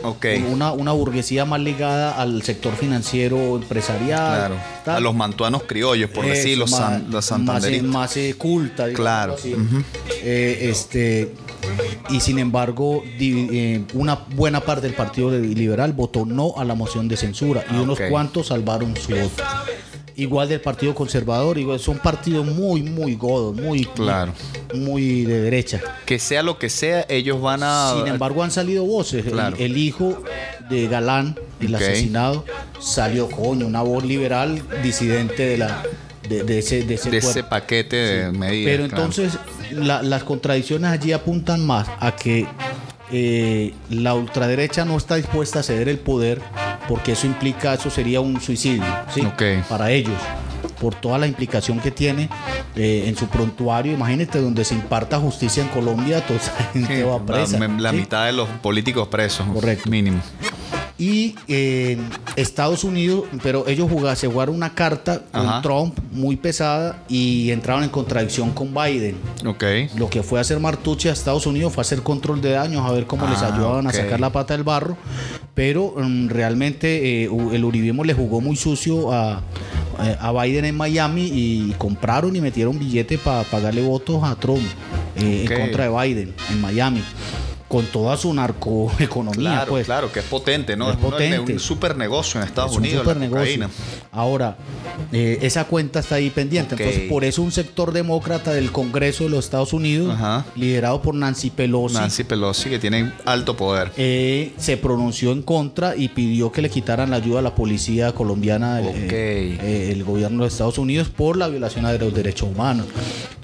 Una, 0.51 0.73
una 0.73 0.93
burguesía 0.93 1.45
más 1.45 1.61
ligada 1.61 2.21
al 2.21 2.43
sector 2.43 2.75
financiero 2.77 3.57
empresarial. 3.57 4.37
Claro. 4.37 4.57
tal. 4.85 4.97
A 4.97 5.01
los 5.01 5.15
mantuanos 5.15 5.63
criollos, 5.63 6.11
por 6.11 6.25
Eso, 6.27 6.61
más- 6.67 6.71
san- 6.71 7.03
los 7.05 7.13
más, 7.15 7.25
santanderistas. 7.25 7.89
más, 7.91 8.17
eh, 8.19 8.35
culta, 8.37 8.87
digamos 8.87 9.01
Claro. 9.05 9.35
así. 9.35 9.55
Eh, 10.23 10.69
este 10.71 11.33
y 12.11 12.21
sin 12.21 12.39
embargo 12.39 13.03
eh, 13.19 13.83
una 13.95 14.17
buena 14.35 14.61
parte 14.61 14.83
del 14.87 14.95
partido 14.95 15.31
liberal 15.31 15.95
votó 15.95 16.27
no 16.27 16.53
a 16.59 16.65
la 16.65 16.75
moción 16.75 17.09
de 17.09 17.17
censura 17.17 17.65
y 17.71 17.77
Ah, 17.77 17.81
unos 17.83 17.99
cuantos 18.11 18.49
salvaron 18.49 18.95
su 18.97 19.13
voto 19.13 19.43
igual 20.17 20.49
del 20.49 20.61
partido 20.61 20.95
conservador 20.95 21.59
igual 21.59 21.81
son 21.81 21.99
partidos 21.99 22.47
muy 22.47 22.83
muy 22.83 23.15
godos 23.17 23.55
muy 23.57 23.85
Claro. 23.85 24.33
muy 24.75 25.25
de 25.25 25.41
derecha 25.41 25.81
Que 26.07 26.19
sea 26.19 26.43
lo 26.43 26.59
que 26.59 26.69
sea, 26.71 27.05
ellos 27.09 27.41
van 27.41 27.63
a. 27.63 27.95
sin 27.97 28.07
embargo 28.07 28.43
han 28.43 28.51
salido 28.51 28.85
voces 28.85 29.27
El- 29.27 29.33
Claro. 29.33 29.57
el, 29.59 29.77
hijo 29.77 30.23
de 30.71 30.87
Galán 30.89 31.37
el 31.61 31.75
asesinado 31.75 32.45
salió 32.81 33.29
coño 33.29 33.67
una 33.67 33.83
voz 33.83 34.05
liberal 34.05 34.63
disidente 34.83 35.47
de 35.47 35.59
la 35.59 35.83
de, 36.29 36.43
de 36.43 36.59
ese 36.61 36.85
de 36.85 36.95
ese 36.95 37.11
de 37.11 37.21
cuerpo. 37.21 37.31
ese 37.39 37.43
paquete 37.45 37.97
de 37.97 38.33
medidas. 38.33 38.73
Pero 38.73 38.89
claro. 38.89 39.05
entonces 39.05 39.39
la- 39.73 40.03
las 40.03 40.25
contradicciones 40.25 40.91
allí 40.91 41.13
apuntan 41.13 41.65
más 41.67 41.87
a 42.01 42.15
que 42.17 42.47
eh, 43.17 43.73
la 43.91 44.15
ultraderecha 44.15 44.85
no 44.85 44.97
está 44.97 45.15
dispuesta 45.15 45.61
a 45.61 45.63
ceder 45.63 45.89
el 45.89 45.99
poder 46.01 46.43
porque 46.89 47.13
eso 47.13 47.29
implica, 47.29 47.75
eso 47.75 47.89
sería 47.89 48.21
un 48.21 48.41
suicidio 48.41 48.83
para 49.69 49.93
ellos 49.93 50.19
por 50.81 50.97
toda 50.97 51.17
la 51.19 51.27
implicación 51.29 51.79
que 51.79 51.93
tiene 51.93 52.29
eh, 52.75 53.05
en 53.07 53.17
su 53.17 53.29
prontuario. 53.29 53.93
Imagínate 53.93 54.41
donde 54.41 54.65
se 54.65 54.75
imparta 54.75 55.19
justicia 55.21 55.63
en 55.63 55.69
Colombia, 55.69 56.21
toda 56.27 56.41
esa 56.41 56.53
gente 56.73 56.97
Sí, 56.97 57.03
va 57.03 57.19
la- 57.19 57.25
presa. 57.25 57.59
La, 57.79 57.91
¿sí? 57.91 57.97
mitad 57.97 58.27
de 58.27 58.33
los 58.33 58.49
políticos 58.61 59.07
presos. 59.09 59.47
Correcto. 59.55 59.89
Mínimo. 59.89 60.21
Y 60.97 61.35
eh, 61.49 61.99
Estados 62.37 62.85
Unidos, 62.85 63.25
pero 63.43 63.67
ellos 63.67 63.91
jugaron, 63.91 64.17
se 64.17 64.29
jugaron 64.29 64.55
una 64.55 64.75
carta 64.75 65.23
con 65.33 65.45
Ajá. 65.47 65.61
Trump 65.63 65.99
muy 66.13 66.37
pesada 66.37 67.03
y 67.09 67.51
entraron 67.51 67.83
en 67.83 67.91
contradicción 67.91 68.53
con 68.53 68.73
Biden. 68.73 69.17
Lo 69.97 70.09
que 70.09 70.23
fue 70.23 70.39
hacer 70.39 70.61
Martucci 70.61 71.09
a 71.09 71.13
Estados 71.13 71.47
Unidos 71.47 71.73
fue 71.73 71.81
hacer 71.83 72.03
control 72.03 72.41
de 72.41 72.51
daños, 72.53 72.89
a 72.89 72.93
ver 72.93 73.07
cómo 73.07 73.27
les 73.27 73.43
Ah, 73.43 73.53
ayudaban 73.53 73.87
a 73.89 73.93
sacar 73.93 74.21
la 74.21 74.31
pata 74.31 74.55
del 74.55 74.63
barro. 74.63 74.97
Pero 75.55 75.95
mm, 75.97 76.29
realmente 76.29 77.25
eh, 77.25 77.29
el 77.53 77.65
uribismo 77.65 78.05
le 78.05 78.15
jugó 78.15 78.41
muy 78.41 78.55
sucio 78.55 79.13
a, 79.13 79.43
a 80.21 80.33
Biden 80.45 80.65
en 80.65 80.77
Miami 80.77 81.29
y 81.33 81.75
compraron 81.77 82.35
y 82.37 82.41
metieron 82.41 82.79
billete 82.79 83.19
para 83.19 83.43
pagarle 83.45 83.83
votos 83.83 84.23
a 84.23 84.37
Trump 84.37 84.63
eh, 85.17 85.47
en 85.49 85.61
contra 85.61 85.89
de 85.89 85.91
Biden 86.15 86.35
en 86.51 86.61
Miami. 86.61 87.03
Con 87.75 87.87
toda 87.87 88.17
su 88.17 88.33
narcoeconomía, 88.33 89.51
Claro, 89.51 89.71
pues. 89.73 89.87
claro, 89.87 90.13
que 90.13 90.21
es 90.21 90.25
potente, 90.27 90.77
¿no? 90.77 90.93
Es 90.93 90.97
potente. 90.97 91.55
un 91.55 91.59
super 91.59 91.97
negocio 91.97 92.41
en 92.41 92.47
Estados 92.47 92.71
Es 92.71 92.77
un 92.79 92.85
Unidos. 92.85 93.05
la 93.05 93.13
supernegocio. 93.15 93.55
cocaína. 93.67 93.71
Ahora, 94.13 94.57
eh, 95.11 95.39
esa 95.43 95.65
cuenta 95.65 95.99
está 95.99 96.15
ahí 96.15 96.31
pendiente. 96.31 96.77
Entonces, 96.79 97.09
por 97.11 97.25
eso 97.25 97.43
un 97.43 97.51
sector 97.51 97.93
demócrata 97.93 98.53
del 98.53 98.71
Congreso 98.71 99.25
de 99.25 99.31
los 99.31 99.45
Estados 99.45 99.73
Unidos, 99.73 100.15
Ajá. 100.15 100.45
liderado 100.55 101.03
por 101.03 101.17
Nancy 101.17 101.51
Pelosi, 101.51 101.95
Nancy 101.97 102.23
Pelosi, 102.23 102.71
que 102.71 102.79
tiene 102.79 103.11
alto 103.25 103.57
poder. 103.57 103.91
eh, 103.97 104.53
se 104.57 104.77
pronunció 104.77 105.33
en 105.33 105.43
contra 105.43 105.97
y 105.97 106.09
pidió 106.11 106.53
que 106.53 106.63
le 106.63 106.71
quitaran 106.71 107.11
la 107.11 107.17
ayuda 107.17 107.41
a 107.41 107.43
la 107.43 107.57
policía 107.57 108.13
colombiana, 108.13 108.79
el, 108.79 108.87
Ok. 108.87 108.95
eh, 109.13 109.59
eh, 109.61 109.89
el 109.91 110.05
gobierno 110.05 110.45
de 110.45 110.49
Estados 110.49 110.79
Unidos, 110.79 111.09
por 111.09 111.37
la 111.37 111.49
violación 111.49 111.87
de 111.87 111.99
los 111.99 112.15
derechos 112.15 112.49
humanos. 112.51 112.87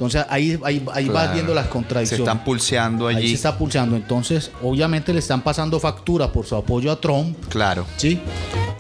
Entonces, 0.01 0.25
ahí, 0.31 0.59
ahí, 0.65 0.83
ahí 0.95 1.09
vas 1.09 1.15
Claro. 1.25 1.33
viendo 1.35 1.53
las 1.55 1.65
Se 1.67 1.71
contradicciones. 1.71 2.21
están 2.27 2.43
pulseando 2.43 3.07
Ahí 3.09 3.17
allí. 3.17 3.29
se 3.29 3.35
está 3.35 3.59
pulsando. 3.59 3.97
Entonces, 3.97 4.51
obviamente 4.63 5.13
le 5.13 5.19
están 5.19 5.43
pasando 5.43 5.79
factura 5.79 6.33
por 6.33 6.47
su 6.47 6.57
apoyo 6.57 6.91
a 6.91 6.99
Trump. 6.99 7.37
Claro. 7.51 7.85
¿sí? 7.99 8.19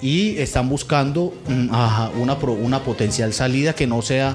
Y 0.01 0.39
están 0.39 0.71
buscando 0.71 1.35
mm, 1.47 1.75
ajá, 1.75 2.11
una, 2.18 2.39
pro- 2.39 2.55
una 2.55 2.83
potencial 2.83 3.35
salida 3.35 3.75
que 3.75 3.87
no 3.87 4.01
sea, 4.01 4.35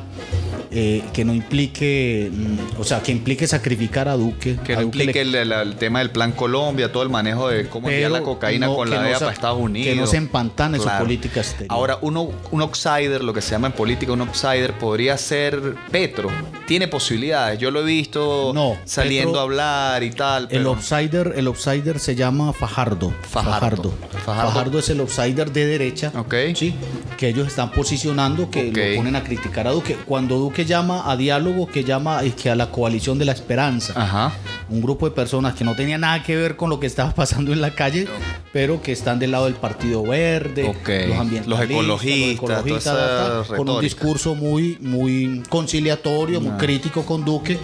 eh, 0.78 1.02
que 1.14 1.24
no 1.24 1.34
implique, 1.34 2.30
mm, 2.32 2.82
o 2.82 2.84
sea, 2.84 3.02
que 3.02 3.12
implique 3.14 3.48
sacrificar 3.48 4.10
a 4.10 4.16
Duque. 4.18 4.58
Que 4.64 4.74
A 4.74 4.76
no 4.78 4.82
Duque 4.84 4.98
implique 5.00 5.24
le- 5.26 5.42
el, 5.42 5.76
tema 5.78 6.00
del 6.00 6.12
plan 6.12 6.34
Colombia, 6.34 6.92
todo 6.92 7.02
el 7.04 7.10
manejo 7.10 7.48
de 7.48 7.68
cómo 7.70 7.90
enviar 7.90 8.12
la 8.12 8.22
cocaína 8.22 8.68
no- 8.68 8.76
con 8.76 8.90
la 8.90 8.98
no 8.98 9.04
DEA 9.04 9.14
se- 9.20 9.20
para 9.26 9.34
Estados 9.34 9.60
Unidos. 9.62 9.88
Que 9.88 9.96
no 10.00 10.06
se 10.06 10.18
empantane 10.18 10.78
su 10.78 10.90
política 11.00 11.40
exterior. 11.40 11.72
Ahora, 11.72 11.98
uno, 12.02 12.30
un 12.52 12.62
outsider, 12.62 13.24
lo 13.24 13.34
que 13.34 13.42
se 13.42 13.52
llama 13.52 13.68
en 13.68 13.74
política 13.74 14.12
un 14.12 14.22
outsider, 14.22 14.74
podría 14.78 15.18
ser 15.18 15.76
Petro. 15.92 16.30
Tiene 16.68 16.88
posibilidades. 16.90 17.58
Yo 17.60 17.72
lo 17.72 17.82
he 17.82 17.86
visto 17.86 18.52
No, 18.54 18.76
saliendo 18.84 19.30
Petro- 19.32 19.40
a 19.40 19.44
hablar 19.44 20.04
y 20.04 20.12
tal. 20.12 20.48
el 20.52 20.66
outsider, 20.66 21.34
el 21.38 21.48
outsider 21.48 22.00
se 22.00 22.16
llama 22.16 22.52
Fajardo. 22.54 23.14
Fajardo. 23.30 23.94
Fajardo. 24.26 24.52
Fajardo. 24.52 24.80
es 24.80 24.90
el 24.90 25.00
outsider 25.00 25.52
de 25.52 25.66
derecha. 25.68 26.12
Ok. 26.18 26.34
Sí. 26.56 26.76
Que 27.18 27.30
ellos 27.30 27.48
están 27.48 27.72
posicionando, 27.72 28.50
que 28.50 28.72
lo 28.74 28.98
ponen 28.98 29.16
a 29.16 29.24
criticar 29.24 29.68
a 29.68 29.72
Duque. 29.72 29.96
Cuando 30.06 30.38
Duque 30.38 30.65
llama 30.66 31.10
a 31.10 31.16
diálogo, 31.16 31.68
que 31.68 31.84
llama 31.84 32.24
y 32.24 32.32
que 32.32 32.50
a 32.50 32.56
la 32.56 32.72
coalición 32.72 33.18
de 33.18 33.26
la 33.26 33.32
esperanza. 33.32 33.94
Ajá. 33.96 34.32
un 34.68 34.82
grupo 34.82 35.08
de 35.08 35.12
personas 35.16 35.54
que 35.54 35.64
no 35.64 35.76
tenían 35.76 36.02
nada 36.02 36.24
que 36.24 36.36
ver 36.36 36.56
con 36.56 36.70
lo 36.72 36.80
que 36.80 36.88
estaba 36.88 37.12
pasando 37.16 37.54
en 37.54 37.62
la 37.62 37.72
calle, 37.76 38.08
pero 38.52 38.82
que 38.82 38.92
están 38.92 39.20
del 39.20 39.32
lado 39.32 39.46
del 39.46 39.54
Partido 39.56 40.02
Verde, 40.04 40.64
los 40.64 41.18
ambientalistas, 41.20 41.48
Los 41.48 41.62
ecologistas, 41.62 42.66
toda 42.66 42.78
esa 42.78 43.44
tal, 43.48 43.58
con 43.58 43.70
un 43.70 43.82
discurso 43.82 44.34
muy, 44.36 44.78
muy 44.82 45.44
conciliatorio, 45.50 46.42
muy 46.42 46.58
crítico 46.58 47.06
con 47.06 47.24
Duque 47.24 47.60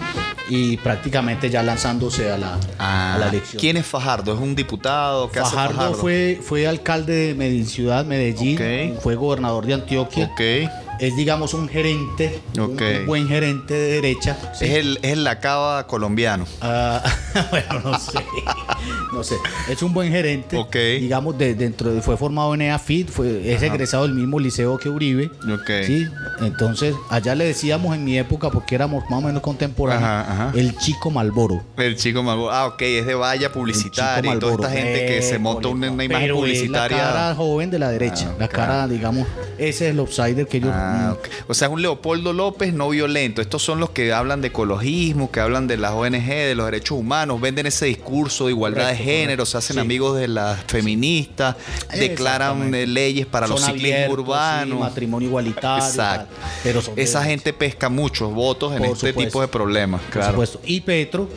y 0.50 0.78
prácticamente 0.78 1.50
ya 1.50 1.64
lanzándose 1.64 2.30
a 2.32 2.38
la, 2.38 2.60
Ah, 2.78 3.16
a 3.16 3.18
la 3.20 3.30
elección. 3.30 3.60
¿Quién 3.60 3.78
es 3.78 3.86
Fajardo? 3.86 4.34
¿Es 4.34 4.40
un 4.40 4.56
diputado? 4.56 5.32
¿Qué 5.32 5.40
hace 5.40 5.56
Fajardo? 5.56 5.94
Fue, 5.94 6.40
fue 6.42 6.68
alcalde 6.68 7.14
de 7.28 7.36
Medellín, 7.36 7.66
ciudad 7.66 8.06
Medellín, 8.06 8.60
fue 9.02 9.16
gobernador 9.16 9.66
de 9.66 9.74
Antioquia. 9.74 10.32
Es, 11.02 11.16
digamos, 11.16 11.54
un 11.56 11.68
gerente, 11.68 12.40
un- 12.56 12.62
Ok. 12.76 12.82
un, 13.02 13.06
buen 13.08 13.28
gerente 13.28 13.74
de 13.74 13.94
derecha. 14.02 14.38
¿sí? 14.54 14.66
Es 14.66 14.72
el, 14.76 15.00
es 15.02 15.12
el 15.14 15.24
Lacaba 15.24 15.88
colombiano. 15.88 16.46
Ah, 16.62 17.02
bueno, 17.52 17.80
no 17.84 18.00
sé. 18.00 18.20
No 19.12 19.24
sé. 19.24 19.36
Es 19.70 19.82
un 19.82 19.94
buen 19.94 20.12
gerente. 20.12 20.56
Ok. 20.58 20.76
Digamos, 21.00 21.38
de, 21.38 21.56
dentro 21.56 21.92
de, 21.94 22.02
fue 22.02 22.16
formado 22.18 22.54
en 22.54 22.62
EAFIT, 22.62 23.10
fue, 23.10 23.52
es 23.54 23.62
egresado 23.62 24.04
del 24.04 24.14
mismo 24.14 24.40
liceo 24.40 24.78
que 24.78 24.90
Uribe. 24.90 25.32
Ok. 25.52 25.70
Sí. 25.86 26.08
Entonces, 26.42 26.96
allá 27.10 27.34
le 27.36 27.46
decíamos 27.46 27.96
en 27.96 28.04
mi 28.06 28.18
época, 28.18 28.50
porque 28.52 28.76
éramos 28.76 29.04
más 29.10 29.20
o 29.24 29.26
menos 29.28 29.42
contemporáneos, 29.42 30.04
Ajá, 30.10 30.32
ajá. 30.50 30.52
el 30.56 30.78
chico 30.78 31.10
Malboro. 31.12 31.64
El 31.78 31.96
chico 31.98 32.22
Malboro. 32.24 32.52
Ah, 32.54 32.68
ok, 32.68 32.82
es 32.84 33.06
de 33.08 33.16
valla 33.16 33.52
publicitaria 33.52 34.36
y 34.36 34.40
toda 34.40 34.54
esta 34.54 34.70
gente 34.70 35.06
que 35.08 35.22
se 35.22 35.40
monta 35.40 35.68
una, 35.68 35.92
una 35.92 36.04
imagen 36.04 36.22
Pero 36.28 36.36
es 36.36 36.40
publicitaria. 36.42 36.98
la 36.98 37.04
cara 37.04 37.36
joven 37.36 37.72
de 37.72 37.80
la 37.80 37.90
derecha. 37.90 38.28
Ah, 38.32 38.36
la 38.40 38.48
cara, 38.48 38.88
digamos, 38.88 39.28
ese 39.58 39.86
es 39.88 39.92
el 39.94 40.00
outsider 40.00 40.48
que 40.48 40.58
ellos. 40.58 40.72
Ah, 40.74 40.91
ok. 41.14 41.28
O 41.48 41.54
sea, 41.54 41.68
es 41.68 41.74
un 41.74 41.82
Leopoldo 41.82 42.34
López 42.34 42.74
no 42.74 42.90
violento. 42.90 43.42
Estos 43.42 43.62
son 43.64 43.80
los 43.80 43.90
que 43.92 44.12
hablan 44.14 44.42
de 44.42 44.48
ecologismo, 44.50 45.32
que 45.32 45.40
hablan 45.40 45.68
de 45.68 45.78
las 45.78 45.92
ONG, 45.92 46.26
de 46.28 46.56
los 46.56 46.66
derechos 46.66 46.98
humanos, 46.98 47.40
venden 47.42 47.66
ese 47.68 47.86
discurso 47.88 48.46
de 48.46 48.52
igualdad 48.52 48.84
Correcto, 48.84 49.04
de 49.04 49.10
género, 49.12 49.28
correcto. 49.44 49.46
se 49.46 49.58
hacen 49.58 49.74
Sí. 49.76 49.80
amigos 49.80 50.18
de 50.20 50.28
las 50.28 50.64
feministas, 50.66 51.56
declaran 51.94 52.74
eh, 52.74 52.88
leyes 52.88 53.26
para 53.26 53.48
los 53.48 53.64
ciclismos 53.66 54.10
urbanos. 54.10 54.78
sí, 54.78 54.84
matrimonio 54.84 55.28
igualitario. 55.30 55.86
Exacto. 55.86 56.34
Pero 56.64 56.82
son 56.82 56.94
Esa 56.98 57.24
gente 57.24 57.54
pesca 57.54 57.90
muchos 57.90 58.34
votos 58.34 58.72
en 58.74 58.80
Por 58.80 58.88
este 58.88 59.10
supuesto. 59.10 59.30
tipo 59.30 59.42
de 59.42 59.48
problemas. 59.48 60.02
Por 60.02 60.12
Claro. 60.12 60.32
supuesto. 60.32 60.62
Y 60.66 60.82
Petro 60.82 61.28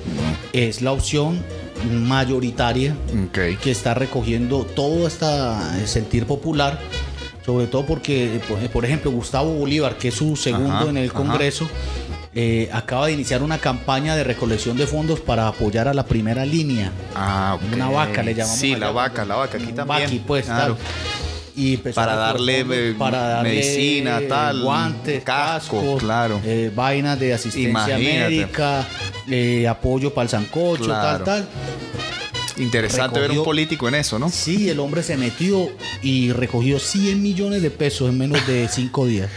es 0.52 0.82
la 0.82 0.92
opción 0.92 1.42
mayoritaria 2.08 2.96
que 3.62 3.70
está 3.70 3.94
recogiendo 3.94 4.64
todo 4.64 5.06
este 5.06 5.26
sentir 5.86 6.26
popular, 6.26 6.80
sobre 7.44 7.66
todo 7.66 7.84
porque, 7.84 8.40
por- 8.48 8.58
por 8.70 8.84
ejemplo, 8.84 9.10
Gustavo 9.10 9.52
Bolívar, 9.54 9.96
que 9.98 10.08
es 10.08 10.14
su 10.14 10.34
segundo 10.36 10.74
Ajá, 10.74 10.90
en 10.90 10.96
el. 10.96 11.12
Congreso, 11.12 11.68
eh, 12.34 12.68
acaba 12.72 13.06
de 13.06 13.12
iniciar 13.12 13.42
una 13.42 13.58
campaña 13.58 14.16
de 14.16 14.24
recolección 14.24 14.76
de 14.76 14.86
fondos 14.86 15.20
para 15.20 15.46
apoyar 15.48 15.86
a 15.88 15.94
la 15.94 16.04
primera 16.06 16.44
línea. 16.44 16.90
Ah, 17.14 17.56
ok. 17.56 17.74
Una 17.74 17.88
vaca 17.90 18.22
le 18.22 18.34
llamamos. 18.34 18.58
Sí, 18.58 18.74
la 18.74 18.90
vaca, 18.90 19.24
la 19.24 19.36
vaca 19.36 19.58
aquí 19.58 19.72
también. 19.72 20.02
vaqui, 20.04 20.18
pues, 20.26 20.46
Claro. 20.46 20.74
tal. 20.76 20.84
Y 21.56 21.74
empezó 21.74 21.94
Para 22.00 22.16
darle, 22.16 22.60
fondos 22.62 22.76
eh, 22.78 22.94
para 22.98 23.18
darle, 23.28 23.50
medicina, 23.50 24.18
eh, 24.18 24.26
tal, 24.26 24.62
guantes, 24.62 25.22
casco, 25.22 25.76
cascos, 25.80 26.02
claro. 26.02 26.40
eh, 26.44 26.72
vainas 26.74 27.20
de 27.20 27.32
asistencia 27.34 27.70
Imagínate. 27.70 28.28
médica, 28.30 28.84
eh, 29.28 29.68
apoyo 29.68 30.12
para 30.12 30.24
el 30.24 30.30
sancocho, 30.30 30.86
Claro. 30.86 31.22
tal, 31.22 31.44
tal. 31.44 31.48
Interesante 32.56 33.20
ver 33.20 33.30
un 33.32 33.44
político 33.44 33.88
en 33.88 33.96
eso, 33.96 34.18
¿no? 34.18 34.30
Sí, 34.30 34.68
el 34.68 34.78
hombre 34.80 35.02
se 35.02 35.16
metió 35.16 35.68
y 36.02 36.32
recogió 36.32 36.78
100 36.78 37.22
millones 37.22 37.62
de 37.62 37.70
pesos 37.70 38.08
en 38.10 38.18
menos 38.18 38.46
de 38.46 38.68
5 38.68 39.06
días. 39.06 39.28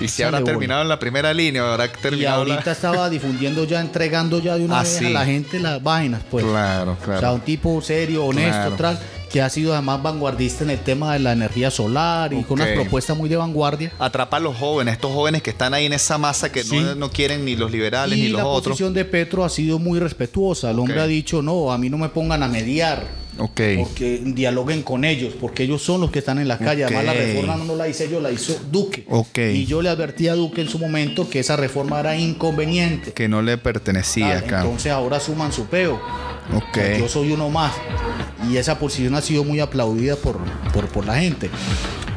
Y 0.00 0.08
si 0.08 0.24
habrá 0.24 0.42
terminado 0.42 0.82
en 0.82 0.88
la 0.88 0.98
primera 0.98 1.32
línea, 1.32 1.70
habrá 1.70 1.86
Y 1.86 1.88
terminado 2.02 2.44
la- 2.44 2.54
ahorita 2.54 2.72
estaba 2.72 3.08
difundiendo 3.10 3.64
ya, 3.64 3.80
entregando 3.80 4.40
ya 4.40 4.56
de 4.56 4.64
una 4.64 4.80
Ah, 4.80 4.82
vez 4.82 4.96
sí. 4.98 5.06
a 5.06 5.10
la 5.10 5.24
gente 5.24 5.60
las 5.60 5.80
vainas, 5.82 6.20
pues. 6.30 6.44
Claro, 6.44 6.96
O 7.00 7.04
sea, 7.04 7.18
claro. 7.18 7.34
un 7.36 7.40
tipo 7.42 7.80
serio, 7.80 8.24
honesto, 8.24 8.74
Claro. 8.76 8.76
tal, 8.76 8.98
que 9.34 9.42
ha 9.42 9.50
sido 9.50 9.72
además 9.72 10.00
vanguardista 10.00 10.62
en 10.62 10.70
el 10.70 10.78
tema 10.78 11.12
de 11.14 11.18
la 11.18 11.32
energía 11.32 11.68
solar 11.68 12.32
y 12.32 12.44
con 12.44 12.60
unas 12.60 12.68
propuestas 12.72 13.16
muy 13.16 13.28
de 13.28 13.34
vanguardia. 13.34 13.90
Atrapa 13.98 14.36
a 14.36 14.40
los 14.40 14.56
jóvenes, 14.56 14.94
estos 14.94 15.10
jóvenes 15.10 15.42
que 15.42 15.50
están 15.50 15.74
ahí 15.74 15.86
en 15.86 15.92
esa 15.92 16.18
masa 16.18 16.52
que 16.52 16.62
Sí. 16.62 16.76
no, 16.76 16.94
no 16.94 17.10
quieren 17.10 17.44
ni 17.44 17.56
los 17.56 17.72
liberales 17.72 18.16
Y 18.16 18.22
ni 18.22 18.28
los 18.28 18.38
la 18.42 18.46
otros. 18.46 18.74
posición 18.74 18.94
de 18.94 19.04
Petro 19.04 19.44
ha 19.44 19.48
sido 19.48 19.80
muy 19.80 19.98
respetuosa. 19.98 20.70
El 20.70 20.78
hombre 20.78 21.00
ha 21.00 21.08
dicho, 21.08 21.42
no, 21.42 21.72
a 21.72 21.78
mí 21.78 21.90
no 21.90 21.98
me 21.98 22.10
pongan 22.10 22.44
a 22.44 22.48
mediar. 22.48 23.24
Ok. 23.36 23.60
Porque 23.80 24.20
dialoguen 24.24 24.84
con 24.84 25.04
ellos, 25.04 25.34
porque 25.40 25.64
ellos 25.64 25.82
son 25.82 26.00
los 26.00 26.12
que 26.12 26.20
están 26.20 26.38
en 26.38 26.46
la 26.46 26.56
calle. 26.56 26.84
Además, 26.84 27.04
la 27.04 27.14
reforma 27.14 27.56
no 27.56 27.74
la 27.74 27.88
hice 27.88 28.08
yo, 28.08 28.20
la 28.20 28.30
hizo 28.30 28.56
Duque. 28.70 29.04
Ok. 29.10 29.36
Y 29.52 29.66
yo 29.66 29.82
le 29.82 29.88
advertí 29.88 30.28
a 30.28 30.36
Duque 30.36 30.60
en 30.60 30.68
su 30.68 30.78
momento 30.78 31.28
que 31.28 31.40
esa 31.40 31.56
reforma 31.56 31.98
era 31.98 32.16
inconveniente. 32.16 33.12
Que 33.12 33.26
no 33.26 33.42
le 33.42 33.58
pertenecía, 33.58 34.42
claro. 34.44 34.66
Entonces 34.66 34.92
ahora 34.92 35.18
suman 35.18 35.52
su 35.52 35.66
peo. 35.66 36.00
Ok. 36.52 36.78
Yo 36.98 37.08
soy 37.08 37.32
uno 37.32 37.48
más. 37.48 37.72
Y 38.50 38.56
esa 38.56 38.78
posición 38.78 39.14
ha 39.14 39.20
sido 39.20 39.44
muy 39.44 39.60
aplaudida 39.60 40.16
por, 40.16 40.38
por 40.92 41.06
la 41.06 41.16
gente. 41.16 41.50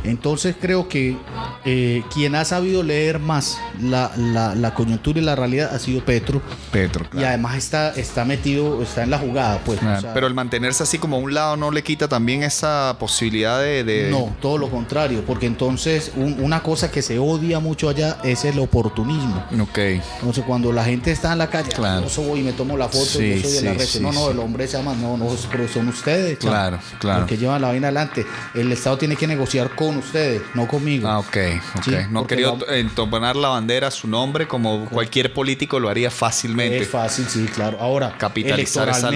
Entonces 0.07 0.55
creo 0.59 0.87
que 0.87 1.17
eh, 1.65 2.03
quien 2.13 2.35
ha 2.35 2.45
sabido 2.45 2.83
leer 2.83 3.19
más 3.19 3.57
la, 3.81 4.11
la- 4.17 4.55
la 4.55 4.73
coyuntura 4.73 5.19
y 5.19 5.23
la 5.23 5.35
realidad 5.35 5.73
ha 5.73 5.79
sido 5.79 6.03
Petro. 6.03 6.41
Petro, 6.71 7.05
Y 7.13 7.23
además 7.23 7.55
está, 7.57 7.91
está 7.93 8.25
metido, 8.25 8.81
está 8.81 9.03
en 9.03 9.09
la 9.11 9.19
jugada, 9.19 9.59
pues. 9.65 9.79
Claro. 9.79 9.97
O 9.97 10.01
sea, 10.01 10.13
Pero 10.13 10.27
el 10.27 10.33
mantenerse 10.33 10.83
así 10.83 10.97
como 10.97 11.17
a 11.17 11.19
un 11.19 11.33
lado 11.33 11.57
no 11.57 11.71
le 11.71 11.83
quita 11.83 12.07
también 12.07 12.43
esa 12.43 12.95
posibilidad 12.99 13.59
de... 13.61 13.83
de- 13.83 14.09
No, 14.11 14.35
todo 14.41 14.57
lo 14.57 14.69
contrario, 14.69 15.23
porque 15.25 15.45
entonces 15.45 16.11
un- 16.15 16.37
una 16.41 16.61
cosa 16.63 16.89
que 16.91 17.01
se 17.01 17.19
odia 17.19 17.59
mucho 17.59 17.89
allá 17.89 18.17
es 18.23 18.45
el 18.45 18.59
oportunismo. 18.59 19.43
Ok. 19.61 19.77
Entonces 19.77 20.43
cuando 20.45 20.71
la 20.71 20.83
gente 20.85 21.11
está 21.11 21.31
en 21.33 21.39
la 21.39 21.49
calle, 21.49 21.69
Claro. 21.71 22.03
yo 22.03 22.09
soy 22.09 22.39
y 22.39 22.43
me 22.43 22.53
tomo 22.53 22.77
la 22.77 22.87
foto, 22.87 23.05
Sí, 23.05 23.35
yo 23.41 23.49
soy 23.49 23.51
de 23.53 23.61
la 23.61 23.71
sí, 23.73 23.77
red. 23.77 23.85
sí, 23.85 23.99
no, 23.99 24.11
no, 24.11 24.25
sí. 24.25 24.31
el 24.31 24.39
hombre 24.39 24.67
se 24.67 24.77
llama, 24.77 24.95
no, 24.95 25.17
no, 25.17 25.27
pero 25.51 25.67
son 25.67 25.87
ustedes. 25.89 26.37
Claro, 26.37 26.79
claro. 26.99 27.19
Los 27.21 27.29
que 27.29 27.37
llevan 27.37 27.61
la 27.61 27.67
vaina 27.69 27.87
adelante. 27.87 28.25
El 28.53 28.71
Estado 28.71 28.97
tiene 28.97 29.15
que 29.15 29.27
negociar 29.27 29.75
con 29.75 29.96
ustedes, 29.97 30.41
no 30.53 30.67
conmigo. 30.67 31.07
Ah, 31.07 31.19
ok, 31.19 31.37
ok. 31.77 31.83
Sí, 31.83 31.91
no 32.09 32.25
quería 32.27 32.53
entonar 32.69 33.35
la 33.35 33.49
bandera 33.49 33.91
su 33.91 34.07
nombre 34.07 34.47
como 34.47 34.85
cualquier 34.85 35.33
político 35.33 35.79
lo 35.79 35.89
haría 35.89 36.09
fácilmente. 36.11 36.79
Es 36.79 36.89
fácil, 36.89 37.25
sí, 37.27 37.45
claro. 37.53 37.77
Ahora, 37.79 38.15
Capitalizar 38.17 38.89
esa 38.89 39.11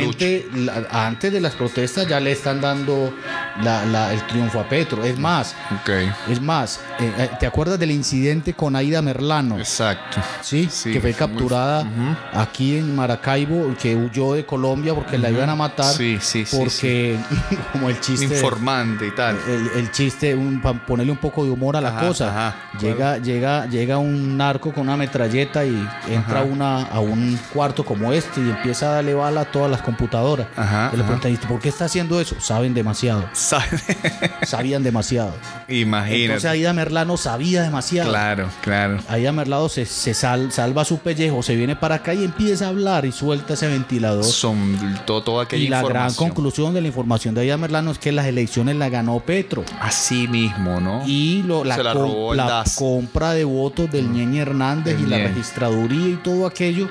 la- 0.55 0.85
antes 0.91 1.31
de 1.33 1.39
las 1.41 1.53
protestas 1.55 2.07
ya 2.07 2.19
le 2.19 2.31
están 2.31 2.61
dando 2.61 3.13
la- 3.63 3.85
la- 3.85 4.13
el 4.13 4.25
triunfo 4.27 4.59
a 4.59 4.67
Petro. 4.67 5.03
Es 5.03 5.17
más, 5.17 5.55
Ok. 5.81 5.89
es 6.29 6.41
más, 6.41 6.79
eh, 6.99 7.11
eh, 7.17 7.29
¿te 7.39 7.45
acuerdas 7.45 7.79
del 7.79 7.91
incidente 7.91 8.53
con 8.53 8.75
Aida 8.75 9.01
Merlano? 9.01 9.57
Exacto. 9.57 10.21
Sí, 10.41 10.67
Sí, 10.71 10.91
que 10.93 11.01
fue 11.01 11.13
fue 11.13 11.27
muy- 11.27 11.31
capturada 11.37 11.85
aquí 12.33 12.77
en 12.77 12.95
Maracaibo, 12.95 13.75
que 13.81 13.95
huyó 13.95 14.33
de 14.33 14.45
Colombia 14.45 14.93
porque 14.93 15.17
la 15.17 15.29
iban 15.29 15.49
a 15.49 15.55
matar. 15.55 15.93
Sí, 15.93 16.17
sí, 16.21 16.45
sí, 16.45 16.57
Porque, 16.57 17.17
como 17.71 17.89
el 17.89 17.99
chiste. 17.99 18.25
Informante 18.25 19.07
y 19.07 19.11
tal. 19.11 19.37
El, 19.47 19.79
el 19.79 19.91
chiste, 19.91 20.33
un, 20.35 20.61
para 20.73 20.85
ponerle 20.85 21.11
un 21.11 21.17
poco 21.17 21.43
de 21.43 21.51
humor 21.51 21.75
a 21.77 21.81
la 21.81 21.89
Ajá, 21.89 22.07
cosa. 22.07 22.29
ajá. 22.29 22.55
llega, 22.79 23.17
llega, 23.17 23.65
llega 23.67 23.97
un 23.97 24.37
narco 24.37 24.71
con 24.73 24.83
una 24.83 24.97
metralleta 24.97 25.65
y 25.65 25.87
entra 26.09 26.39
Ajá. 26.41 26.43
una, 26.43 26.81
a 26.83 26.99
un 26.99 27.39
cuarto 27.53 27.83
como 27.85 28.11
este 28.13 28.41
y 28.41 28.49
empieza 28.49 28.89
a 28.89 28.95
darle 28.95 29.13
bala 29.13 29.41
a 29.41 29.45
todas 29.45 29.69
las 29.69 29.81
computadoras. 29.81 30.47
Ajá, 30.55 30.89
Y 30.93 30.97
le 30.97 31.03
preguntan, 31.03 31.31
"¿Y 31.33 31.37
¿por 31.37 31.59
qué 31.59 31.69
está 31.69 31.85
haciendo 31.85 32.19
eso? 32.21 32.35
Saben 32.39 32.73
demasiado. 32.73 33.23
Sabían 34.43 34.83
demasiado. 34.83 35.33
Imagínate. 35.67 36.25
Entonces 36.25 36.49
Aida 36.51 36.73
Merlano 36.73 37.17
sabía 37.17 37.61
demasiado. 37.63 38.09
Claro, 38.09 38.49
claro. 38.61 38.97
Aida 39.09 39.31
Merlano 39.31 39.69
se, 39.69 39.85
se 39.85 40.13
sal- 40.13 40.51
salva 40.51 40.85
su 40.85 40.99
pellejo, 40.99 41.43
se 41.43 41.55
viene 41.55 41.75
para 41.75 41.95
acá 41.95 42.13
y 42.13 42.23
empieza 42.23 42.65
a 42.65 42.69
hablar 42.69 43.05
y 43.05 43.11
suelta 43.11 43.53
ese 43.53 43.67
ventilador. 43.67 44.23
Son 44.23 44.77
todo, 45.05 45.23
toda 45.23 45.43
aquella 45.43 45.63
Y 45.63 45.67
la 45.67 45.81
gran 45.83 46.13
conclusión 46.13 46.73
de 46.73 46.81
la 46.81 46.87
información 46.87 47.35
de 47.35 47.41
Aida 47.41 47.57
Merlano 47.57 47.91
es 47.91 47.99
que 47.99 48.11
las 48.11 48.25
elecciones 48.25 48.75
las 48.75 48.91
ganó 48.91 49.19
Petro. 49.19 49.63
Así 49.79 50.27
mismo, 50.27 50.60
¿no? 50.61 51.03
Y 51.07 51.43
lo, 51.43 51.63
la, 51.63 51.77
com- 51.93 52.37
compra 52.75 53.33
de 53.33 53.43
votos 53.43 53.91
del 53.91 54.11
Ñeñe 54.11 54.39
Hernández 54.41 54.97
y 54.99 55.05
la 55.05 55.17
registraduría 55.17 56.07
y 56.09 56.15
todo 56.23 56.45
aquello 56.45 56.87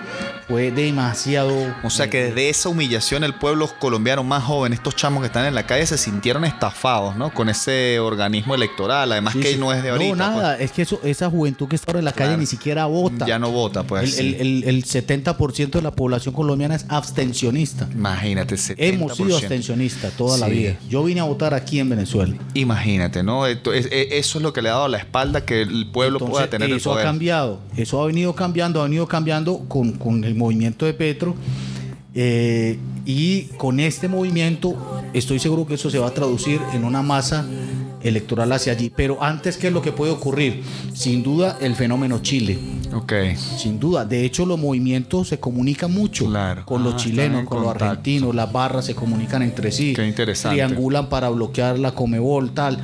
fue 0.49 0.71
demasiado. 0.71 1.55
O 1.83 1.91
sea 1.91 2.11
que 2.11 2.25
desde 2.25 2.49
esa 2.51 2.69
humillación 2.69 3.25
el 3.25 3.35
pueblo 3.35 3.69
colombiano 3.79 4.25
más 4.25 4.43
joven, 4.45 4.73
estos 4.73 4.97
chamos 4.97 5.21
que 5.21 5.27
están 5.27 5.47
en 5.47 5.55
la 5.55 5.65
calle, 5.67 5.87
se 5.87 5.97
sintieron 5.99 6.45
estafados, 6.45 7.17
¿no? 7.17 7.33
Con 7.33 7.49
ese 7.49 7.99
organismo 8.01 8.55
electoral. 8.55 9.13
Además 9.13 9.35
Sí, 9.35 9.41
que 9.41 9.53
sí. 9.53 9.59
no 9.59 9.73
es 9.73 9.83
de 9.83 9.91
ahorita. 9.91 10.17
No, 10.17 10.17
nada, 10.17 10.57
es 10.59 10.73
que 10.73 10.83
eso, 10.83 11.01
esa 11.05 11.31
juventud 11.31 11.69
que 11.69 11.77
está 11.77 11.91
ahora 11.93 12.01
en 12.01 12.05
la 12.05 12.13
calle 12.13 12.37
ni 12.37 12.47
siquiera 12.47 12.87
pues. 12.89 13.13
vota. 13.13 13.27
Ya 13.27 13.39
no 13.39 13.51
vota, 13.51 13.83
pues. 13.85 14.03
el, 14.05 14.11
sí. 14.11 14.37
el- 14.41 14.65
el- 14.65 14.65
el 14.77 14.85
70% 14.85 15.71
de 15.71 15.83
la 15.83 15.91
población 15.93 16.35
colombiana 16.35 16.75
es 16.75 16.85
abstencionista. 16.89 17.89
Imagínate, 17.93 18.57
70%. 18.57 18.75
Hemos 18.79 19.17
sido 19.17 19.37
abstencionistas 19.37 20.13
toda 20.15 20.39
la 20.39 20.49
vida. 20.49 20.77
Yo 20.89 21.05
vine 21.05 21.21
a 21.21 21.25
votar 21.25 21.55
aquí 21.55 21.79
en 21.79 21.89
Venezuela. 21.91 22.35
Imagínate, 22.55 23.23
¿no? 23.23 23.47
Es- 23.51 23.89
eso 23.91 24.39
es 24.39 24.43
lo 24.43 24.53
que 24.53 24.63
le 24.63 24.69
ha 24.69 24.73
dado 24.73 24.89
la 24.89 24.99
espalda 24.99 25.45
que 25.45 25.63
el 25.63 25.87
pueblo 25.91 26.19
Entonces, 26.19 26.33
pueda 26.35 26.51
tener 26.51 26.71
el 26.71 26.77
eso 26.77 26.91
ha 26.91 26.95
poder. 26.95 27.07
cambiado. 27.07 27.61
Eso 27.77 28.03
ha 28.03 28.07
venido 28.07 28.35
cambiando, 28.35 28.81
ha 28.81 28.85
venido 28.85 29.07
cambiando 29.07 29.59
con, 29.69 29.93
con 29.93 30.25
el 30.25 30.35
movimiento 30.35 30.87
de 30.87 30.95
Petro. 30.95 31.35
eh, 32.15 32.79
y 33.07 33.45
con 33.57 33.79
este 33.81 34.09
movimiento 34.09 34.75
estoy 35.15 35.39
seguro 35.39 35.65
que 35.67 35.75
eso 35.75 35.91
se 35.91 35.99
va 35.99 36.09
a 36.09 36.11
traducir 36.11 36.61
en 36.75 36.85
una 36.85 37.03
masa 37.03 37.47
electoral 38.03 38.51
hacia 38.53 38.73
allí. 38.73 38.91
Pero 38.95 39.23
antes, 39.23 39.57
¿qué 39.57 39.69
es 39.69 39.73
lo 39.73 39.81
que 39.81 39.93
puede 39.93 40.13
ocurrir? 40.13 40.63
Sin 40.93 41.23
duda, 41.23 41.57
el 41.61 41.75
fenómeno 41.77 42.19
Chile. 42.21 42.59
Ok. 42.95 43.13
Sin 43.37 43.79
duda. 43.79 44.05
De 44.05 44.25
hecho, 44.25 44.45
los 44.45 44.59
movimientos 44.59 45.29
se 45.29 45.39
comunican 45.39 45.93
mucho 45.93 46.27
Claro. 46.27 46.65
con 46.67 46.81
Ah, 46.83 46.85
los 46.87 46.95
están 46.97 47.11
chilenos, 47.11 47.41
en 47.41 47.47
con 47.47 47.63
los 47.63 47.71
argentinos, 47.71 48.35
las 48.35 48.51
barras 48.53 48.85
se 48.87 48.95
comunican 48.95 49.43
entre 49.43 49.71
sí. 49.71 49.93
Qué 49.95 50.07
interesante. 50.07 50.57
Triangulan 50.57 51.09
para 51.09 51.29
bloquear 51.29 51.79
la 51.79 51.93
Comebol, 51.93 52.51
tal. 52.53 52.79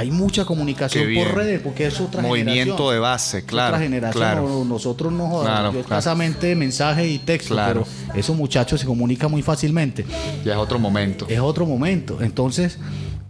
Hay 0.00 0.10
mucha 0.10 0.46
comunicación 0.46 1.04
por 1.14 1.34
redes, 1.34 1.60
porque 1.60 1.86
es 1.86 2.00
otra 2.00 2.22
Movimiento 2.22 2.54
generación. 2.74 2.92
de 2.94 2.98
base, 3.00 3.44
claro. 3.44 3.74
Otra 3.74 3.84
generación. 3.84 4.22
claro. 4.22 4.48
no- 4.48 4.64
nosotros 4.64 5.12
no 5.12 5.26
jodamos. 5.28 5.44
Claro, 5.44 5.66
Yo 5.66 5.70
claro. 5.72 5.80
escasamente 5.98 6.56
mensaje 6.56 7.06
y 7.06 7.18
texto, 7.18 7.52
Claro. 7.54 7.84
pero 8.08 8.18
esos 8.18 8.34
muchachos 8.34 8.80
se 8.80 8.86
comunican 8.86 9.30
muy 9.30 9.42
fácilmente. 9.42 10.06
Ya 10.42 10.52
es 10.52 10.58
otro 10.58 10.78
momento. 10.78 11.26
Es 11.28 11.38
otro 11.40 11.66
momento. 11.66 12.16
Entonces, 12.22 12.78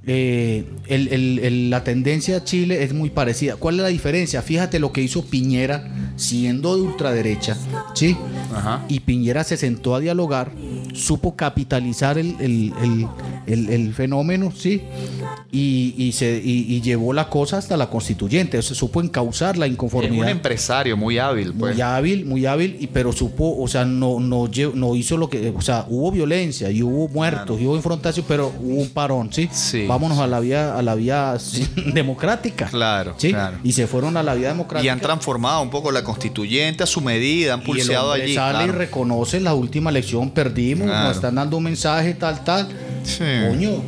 eh, 0.06 0.64
el- 0.86 1.08
el- 1.08 1.38
el- 1.40 1.70
la 1.70 1.82
tendencia 1.84 2.36
a 2.36 2.44
Chile 2.44 2.84
es 2.84 2.92
muy 2.94 3.10
parecida. 3.10 3.56
¿Cuál 3.56 3.76
es 3.76 3.82
la 3.82 3.88
diferencia? 3.88 4.40
Fíjate 4.40 4.78
lo 4.78 4.92
que 4.92 5.02
hizo 5.02 5.24
Piñera 5.24 5.88
siendo 6.16 6.76
de 6.76 6.82
ultraderecha, 6.82 7.56
¿sí? 7.94 8.16
Ajá. 8.54 8.84
Y 8.88 9.00
Piñera 9.00 9.42
se 9.44 9.56
sentó 9.56 9.94
a 9.94 10.00
dialogar, 10.00 10.52
supo 10.95 11.36
capitalizar 11.36 12.18
el, 12.18 12.36
el- 12.41 13.68
el- 13.70 13.95
fenómeno, 13.95 14.53
¿sí? 14.57 14.82
Y, 15.53 15.95
y 15.99 16.12
se, 16.12 16.41
y- 16.45 16.66
y 16.74 16.80
llevó 16.80 17.12
la 17.12 17.28
cosa 17.28 17.59
hasta 17.59 17.76
la 17.76 17.88
constituyente, 17.91 18.59
o 18.59 18.62
sea, 18.62 18.76
supo 18.76 19.01
encauzar 19.03 19.57
la 19.57 19.66
Es 19.66 19.70
un 19.70 19.74
inconformidad. 19.74 20.28
empresario 20.28 20.97
muy 20.97 21.18
hábil, 21.18 21.53
pues. 21.53 21.74
Muy 21.74 21.80
hábil, 21.82 22.24
muy 22.24 22.47
hábil, 22.47 22.76
y, 22.80 22.86
pero 22.86 23.12
supo, 23.12 23.57
o 23.61 23.66
sea, 23.68 23.84
no, 23.84 24.20
no, 24.20 24.49
no 24.74 24.97
hizo 24.97 25.16
lo 25.16 25.28
que, 25.28 25.53
o 25.57 25.61
sea, 25.61 25.86
hubo 25.88 26.12
violencia 26.12 26.70
y 26.70 26.82
hubo 26.82 27.09
muertos 27.09 27.61
y 27.61 27.66
hubo 27.66 27.72
confrontación, 27.74 28.24
pero 28.28 28.53
hubo 28.61 28.80
un 28.82 28.91
parón, 28.91 29.32
¿sí? 29.32 29.49
Sí. 29.53 29.86
Vámonos 29.86 30.18
a 30.18 30.26
la 30.26 30.41
vía, 30.41 30.76
a 30.76 30.82
la 30.82 30.95
vía 30.95 31.36
democrática. 31.95 32.66
Claro, 32.66 33.14
¿sí? 33.18 33.30
claro. 33.30 33.59
Y 33.64 33.72
se 33.72 33.86
fueron 33.86 34.16
a 34.16 34.22
la 34.22 34.34
vía 34.34 34.49
democrática. 34.49 34.86
Y 34.86 34.88
han 34.88 35.01
transformado 35.01 35.62
un 35.62 35.70
poco 35.70 35.91
la 35.91 36.05
constituyente 36.05 36.82
a 36.84 36.86
su 36.86 37.01
medida, 37.01 37.55
han 37.55 37.61
Y 37.61 37.62
el 37.62 37.66
pulseado 37.66 38.09
hombre 38.12 38.22
allí. 38.24 38.34
sale 38.34 38.64
y 38.64 38.70
reconoce 38.70 39.41
la 39.41 39.55
última 39.55 39.91
elección, 39.91 40.30
perdimos, 40.30 40.79
Claro. 40.84 41.08
nos 41.08 41.16
están 41.16 41.34
dando 41.34 41.56
un 41.56 41.64
mensaje, 41.64 42.14
tal, 42.14 42.42
tal. 42.44 42.68
Sí. 43.04 43.24
Coño, 43.48 43.82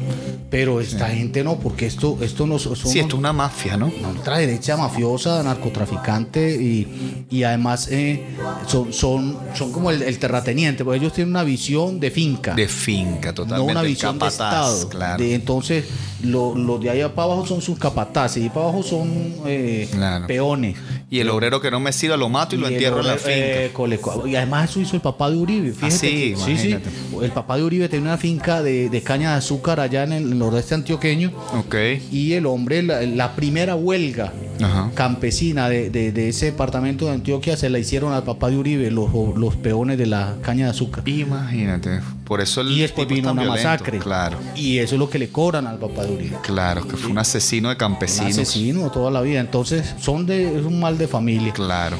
pero 0.53 0.81
esta 0.83 1.09
gente 1.09 1.43
no, 1.43 1.57
porque 1.59 1.87
esto, 1.87 2.19
esto 2.21 2.47
no 2.47 2.59
son 2.59 2.77
Sí, 2.77 2.99
esto 3.01 3.15
es 3.17 3.19
una 3.19 3.33
mafia, 3.33 3.79
¿no? 3.79 3.87
una 3.99 4.09
ultraderecha 4.11 4.77
mafiosa, 4.77 5.43
narcotraficante 5.43 6.55
y, 6.63 7.25
y 7.31 7.43
además 7.43 7.89
eh, 7.91 8.23
son, 8.67 8.93
son, 8.93 9.39
son 9.55 9.73
como 9.73 9.91
el, 9.91 10.03
el 10.03 10.19
terrateniente, 10.19 10.85
porque 10.85 10.99
ellos 11.01 11.15
tienen 11.15 11.31
una 11.33 11.43
visión 11.43 11.99
de 11.99 12.11
finca. 12.11 12.55
De 12.55 12.69
finca, 12.69 13.29
no 13.31 13.35
totalmente. 13.35 13.73
una 13.73 13.81
el 13.81 13.87
visión 13.89 14.15
de 14.19 14.27
capataz, 14.27 14.73
Estado. 14.75 14.89
Claro. 14.91 15.23
De- 15.25 15.35
entonces, 15.35 15.85
lo- 16.23 16.55
los 16.55 16.81
de 16.83 16.91
allá 16.91 17.15
para 17.15 17.33
abajo 17.33 17.47
son 17.47 17.63
sus 17.63 17.79
capataces 17.79 18.45
y 18.45 18.49
para 18.51 18.67
abajo 18.67 18.83
son 18.83 19.11
eh, 19.47 19.89
Claro. 19.91 20.27
peones. 20.27 20.77
Y 21.11 21.21
el 21.21 21.29
obrero 21.31 21.61
que 21.61 21.71
no 21.71 21.79
me 21.81 21.93
sirva 21.93 22.17
lo 22.17 22.29
mato 22.29 22.55
y, 22.57 22.59
lo 22.59 22.67
el 22.67 22.75
entierro 22.75 23.01
en 23.01 23.07
la 23.07 23.15
obrero, 23.15 23.29
finca. 23.29 23.63
eh, 23.65 23.71
coleco- 23.73 24.27
y 24.27 24.37
además 24.37 24.71
eso 24.71 24.81
hizo 24.81 24.97
el 24.97 25.03
papá 25.03 25.31
de 25.31 25.37
Uribe. 25.37 25.73
Fíjate 25.73 25.95
Ah, 25.95 25.99
sí, 25.99 26.09
que- 26.09 26.37
sí, 26.37 26.57
sí. 26.59 26.77
El 27.23 27.31
papá 27.33 27.57
de 27.57 27.65
Uribe 27.65 27.89
tenía 27.89 28.09
una 28.09 28.19
finca 28.19 28.63
de, 28.63 28.89
de 28.91 29.03
caña 29.03 29.33
de 29.33 29.37
azúcar 29.39 29.81
allá 29.81 30.05
en 30.05 30.13
el 30.13 30.39
nordeste 30.43 30.75
antioqueño. 30.75 31.33
ok. 31.59 31.75
Y 32.11 32.33
el 32.33 32.47
hombre, 32.47 32.83
la, 32.83 33.03
la 33.03 33.37
primera 33.37 33.77
huelga 33.77 34.33
Ajá. 34.65 34.91
campesina 34.95 35.69
de, 35.69 35.91
de- 35.91 36.13
de 36.13 36.29
ese 36.29 36.47
departamento 36.47 37.07
de 37.07 37.13
Antioquia 37.13 37.57
se 37.57 37.71
la 37.71 37.79
hicieron 37.79 38.13
al 38.13 38.23
papá 38.23 38.51
de 38.51 38.57
Uribe, 38.59 38.91
los, 38.91 39.11
los 39.37 39.57
peones 39.57 39.99
de 39.99 40.07
la 40.07 40.37
caña 40.43 40.65
de 40.67 40.71
azúcar. 40.71 41.07
Imagínate. 41.09 42.01
Por 42.25 42.41
eso 42.41 42.61
el 42.63 42.71
Y 42.71 42.81
después 42.81 43.07
vino 43.09 43.33
una 43.33 43.43
violento. 43.43 43.69
masacre. 43.69 43.99
Claro. 43.99 44.39
Y 44.57 44.79
eso 44.79 44.95
es 44.95 44.99
lo 44.99 45.11
que 45.11 45.19
le 45.19 45.29
cobran 45.29 45.67
al 45.67 45.79
papá 45.79 46.05
de 46.05 46.15
Uribe. 46.15 46.37
Claro, 46.43 46.87
que 46.87 46.97
fue 46.97 47.11
un 47.11 47.19
asesino 47.19 47.69
de 47.69 47.75
Un 47.75 47.79
campesinos. 47.79 48.31
asesino 48.39 48.91
toda 48.91 49.11
la 49.11 49.21
vida. 49.21 49.41
Entonces, 49.41 49.95
son 50.01 50.25
de, 50.27 50.59
es 50.59 50.65
un 50.65 50.81
mal 50.81 50.97
de 50.99 51.09
familia. 51.09 51.53
Claro. 51.53 51.97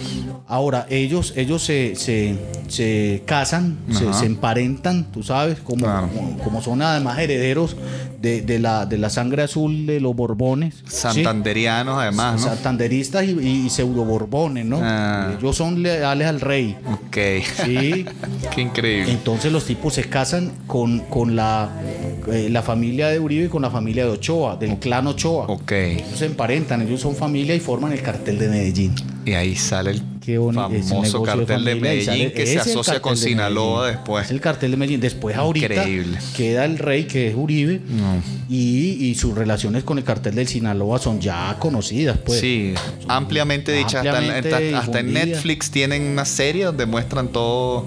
Ahora, 0.47 0.87
ellos, 0.89 1.35
ellos 1.37 1.63
se, 1.63 1.95
se, 1.97 2.39
se 2.69 3.23
casan, 3.27 3.79
se, 3.91 4.27
emparentan, 4.27 5.11
tú 5.13 5.23
sabes, 5.23 5.59
como, 5.61 5.85
Claro. 5.85 6.09
como, 6.09 6.39
como 6.39 6.63
son 6.63 6.81
además 6.83 7.19
herederos 7.19 7.77
de, 8.21 8.41
de 8.43 8.59
la, 8.59 8.87
de 8.87 8.99
la 8.99 9.11
sangre 9.11 9.43
azul 9.43 9.87
de 9.87 10.01
los 10.01 10.15
Borbones. 10.15 10.77
¿sí? 10.87 10.97
Santanderianos, 10.97 11.99
además, 11.99 12.41
¿no? 12.41 12.52
Santanderistas 12.55 13.25
y, 13.25 13.31
y 13.39 13.71
pseudo 13.71 14.05
Borbones, 14.05 14.65
¿no? 14.67 14.81
Ah. 14.83 15.35
Ellos 15.39 15.57
son 15.57 15.83
leales 15.83 16.27
al 16.29 16.41
rey. 16.41 16.77
Ok. 16.87 17.17
Sí. 17.65 18.05
Qué 18.55 18.61
increíble. 18.61 19.13
Entonces 19.13 19.53
los 19.53 19.65
tipos 19.65 19.95
se 19.95 20.05
casan 20.05 20.53
con, 20.67 21.01
con 21.01 21.35
la, 21.37 21.71
eh, 22.29 22.49
la 22.51 22.63
familia 22.63 23.09
de 23.09 23.19
Uribe 23.19 23.47
y 23.47 23.49
con 23.49 23.63
la 23.63 23.71
familia 23.71 24.05
de 24.05 24.11
Ochoa, 24.11 24.57
del 24.57 24.79
clan 24.79 25.07
Ochoa. 25.07 25.47
Ok. 25.47 25.73
Ellos 25.73 26.19
se 26.19 26.27
emparentan, 26.27 26.83
ellos 26.83 27.01
son 27.01 27.17
familia 27.17 27.55
y 27.55 27.61
forman 27.61 27.93
el 27.93 28.03
cartel 28.03 28.39
de 28.39 28.49
Medellín. 28.49 28.95
Y 29.25 29.33
ahí 29.33 29.55
sale 29.55 29.93
el 29.93 30.12
Qué 30.25 30.39
bonito. 30.39 30.71
famoso 30.89 31.23
cartel 31.25 31.47
de 31.47 31.55
familia 31.73 31.75
Medellín 31.81 32.05
sale- 32.07 32.33
que 32.33 32.47
se 32.47 32.59
asocia 32.61 33.03
con 33.03 33.15
de 33.15 33.21
Sinaloa 33.21 33.89
después. 33.89 34.25
Es 34.27 34.31
el 34.31 34.41
cartel 34.41 34.71
de 34.71 34.77
Medellín. 34.77 35.01
Después 35.01 35.37
ahorita 35.37 35.67
Increíble. 35.67 36.19
queda 36.37 36.65
el 36.65 36.79
rey 36.79 37.05
que 37.05 37.29
es 37.29 37.35
Uribe 37.37 37.81
No. 37.89 38.23
y, 38.49 39.05
y 39.07 39.15
sus 39.17 39.35
relaciones 39.35 39.83
con 39.83 39.99
el 39.99 40.05
cartel 40.05 40.37
del 40.37 40.47
Sinaloa 40.47 40.99
son 41.01 41.21
ya 41.21 41.57
conocidas. 41.59 42.19
Pues. 42.25 42.39
Sí, 42.41 42.73
ampliamente 43.09 43.73
dicha. 43.73 43.99
Hasta, 43.99 44.11
en- 44.11 44.15
Ampliamente 44.17 44.55
hasta- 44.55 44.79
hasta 44.79 45.01
en 45.01 45.07
difundida. 45.09 45.35
Netflix 45.35 45.71
tienen 45.73 46.03
una 46.03 46.25
serie 46.25 46.67
donde 46.67 46.87
muestran 46.87 47.29
todo. 47.29 47.87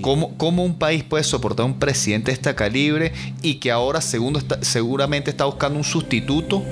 Cómo, 0.00 0.36
cómo 0.36 0.64
un 0.64 0.78
país 0.78 1.04
puede 1.04 1.22
soportar 1.22 1.66
un 1.66 1.78
presidente 1.78 2.30
de 2.30 2.34
este 2.34 2.54
calibre 2.54 3.12
y 3.42 3.54
que 3.54 3.70
ahora 3.70 4.00
segundo 4.00 4.38
está- 4.40 4.58
seguramente 4.62 5.30
está 5.30 5.44
buscando 5.44 5.78
un 5.78 5.84
sustituto 5.84 6.64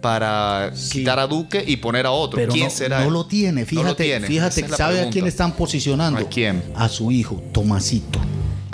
para 0.00 0.72
Sí. 0.74 0.98
quitar 1.00 1.18
a 1.18 1.26
Duque 1.26 1.62
y 1.66 1.76
poner 1.76 2.06
a 2.06 2.10
otro. 2.10 2.36
Pero 2.36 2.52
¿Quién 2.52 2.64
no, 2.64 2.70
será? 2.70 3.00
no 3.00 3.06
él? 3.08 3.12
lo 3.12 3.26
tiene, 3.26 3.60
No 3.60 3.66
fíjate, 3.66 3.88
lo 3.88 3.96
tiene. 3.96 4.26
fíjate, 4.26 4.61
Esa 4.64 4.66
es 4.66 4.70
la 4.70 4.76
¿sabe 4.76 5.00
a 5.00 5.10
quién 5.10 5.26
están 5.26 5.52
posicionando? 5.52 6.20
¿A 6.20 6.24
quién? 6.28 6.62
A 6.74 6.88
su 6.88 7.10
hijo, 7.10 7.42
Tomasito. 7.52 8.18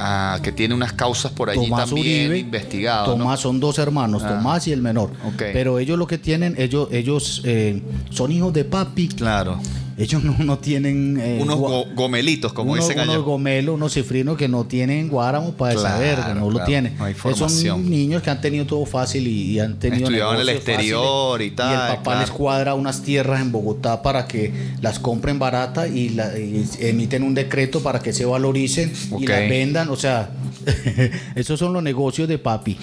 Ah, 0.00 0.38
que 0.42 0.52
tiene 0.52 0.74
unas 0.74 0.92
causas 0.92 1.32
por 1.32 1.50
allí 1.50 1.64
Tomás 1.64 1.86
también 1.86 2.30
Uribe, 2.30 2.38
investigadas. 2.38 3.08
¿no? 3.08 3.14
Tomás 3.16 3.40
son 3.40 3.58
dos 3.58 3.78
hermanos, 3.80 4.22
Ah. 4.24 4.28
Tomás 4.28 4.68
y 4.68 4.72
el 4.72 4.80
menor. 4.80 5.10
Pero 5.36 5.78
ellos 5.80 5.98
lo 5.98 6.06
que 6.06 6.18
tienen, 6.18 6.54
ellos, 6.56 6.88
ellos 6.92 7.42
eh, 7.44 7.82
son 8.10 8.30
hijos 8.30 8.52
de 8.52 8.64
papi. 8.64 9.08
Claro. 9.08 9.58
Ellos 9.98 10.22
no, 10.22 10.36
no 10.38 10.58
tienen... 10.58 11.18
eh, 11.20 11.38
Unos 11.42 11.56
go- 11.56 11.84
gomelitos, 11.94 12.52
como 12.52 12.76
dicen 12.76 13.00
allá. 13.00 13.10
unos 13.12 13.24
gomelos, 13.24 13.74
unos 13.74 13.92
cifrinos 13.94 14.36
que 14.38 14.46
no 14.46 14.64
tienen 14.64 15.08
guáramo 15.08 15.52
para 15.54 15.74
Claro, 15.74 15.88
saber, 15.88 16.18
que 16.24 16.34
no 16.38 16.50
lo 16.50 16.64
tienen. 16.64 16.96
no. 16.96 17.34
Son 17.36 17.90
niños 17.90 18.22
que 18.22 18.30
han 18.30 18.40
tenido 18.40 18.64
todo 18.64 18.86
fácil 18.86 19.26
y, 19.26 19.52
y 19.52 19.58
han 19.60 19.78
tenido 19.80 20.04
Estudiaban 20.04 20.36
en 20.36 20.42
el 20.42 20.48
exterior 20.50 21.32
fáciles, 21.32 21.52
y 21.52 21.56
tal, 21.56 21.70
Y 21.70 21.72
el 21.74 21.96
papá 21.96 22.02
claro. 22.02 22.20
les 22.20 22.30
cuadra 22.30 22.74
unas 22.74 23.02
tierras 23.02 23.40
en 23.40 23.50
Bogotá 23.50 24.00
para 24.02 24.28
que 24.28 24.52
las 24.80 24.98
compren 25.00 25.38
barata 25.38 25.88
y, 25.88 26.10
la- 26.10 26.38
y 26.38 26.64
emiten 26.78 27.24
un 27.24 27.34
decreto 27.34 27.80
para 27.82 27.98
que 27.98 28.12
se 28.12 28.24
valoricen 28.24 28.92
y 29.18 29.26
las 29.26 29.40
vendan. 29.48 29.88
O 29.90 29.96
sea, 29.96 30.30
esos 31.34 31.58
son 31.58 31.72
los 31.72 31.82
negocios 31.82 32.28
de 32.28 32.38
papi, 32.38 32.76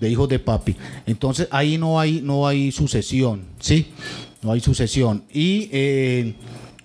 de 0.00 0.08
hijos 0.10 0.28
de 0.28 0.38
papi. 0.38 0.76
Entonces 1.06 1.48
ahí 1.50 1.76
no 1.76 2.00
hay, 2.00 2.20
no 2.22 2.46
hay 2.46 2.72
sucesión, 2.72 3.42
¿sí? 3.60 3.88
No 4.42 4.52
hay 4.52 4.60
sucesión. 4.60 5.22
Y 5.32 5.68
eh, 5.70 6.34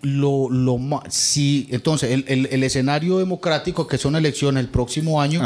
lo, 0.07 0.49
lo 0.49 0.77
ma- 0.77 1.03
si 1.09 1.67
entonces 1.71 2.11
el, 2.11 2.25
el- 2.27 2.47
el 2.51 2.63
escenario 2.63 3.17
democrático 3.19 3.87
que 3.87 3.97
son 3.97 4.15
elecciones 4.15 4.61
el 4.63 4.69
próximo 4.69 5.21
año 5.21 5.41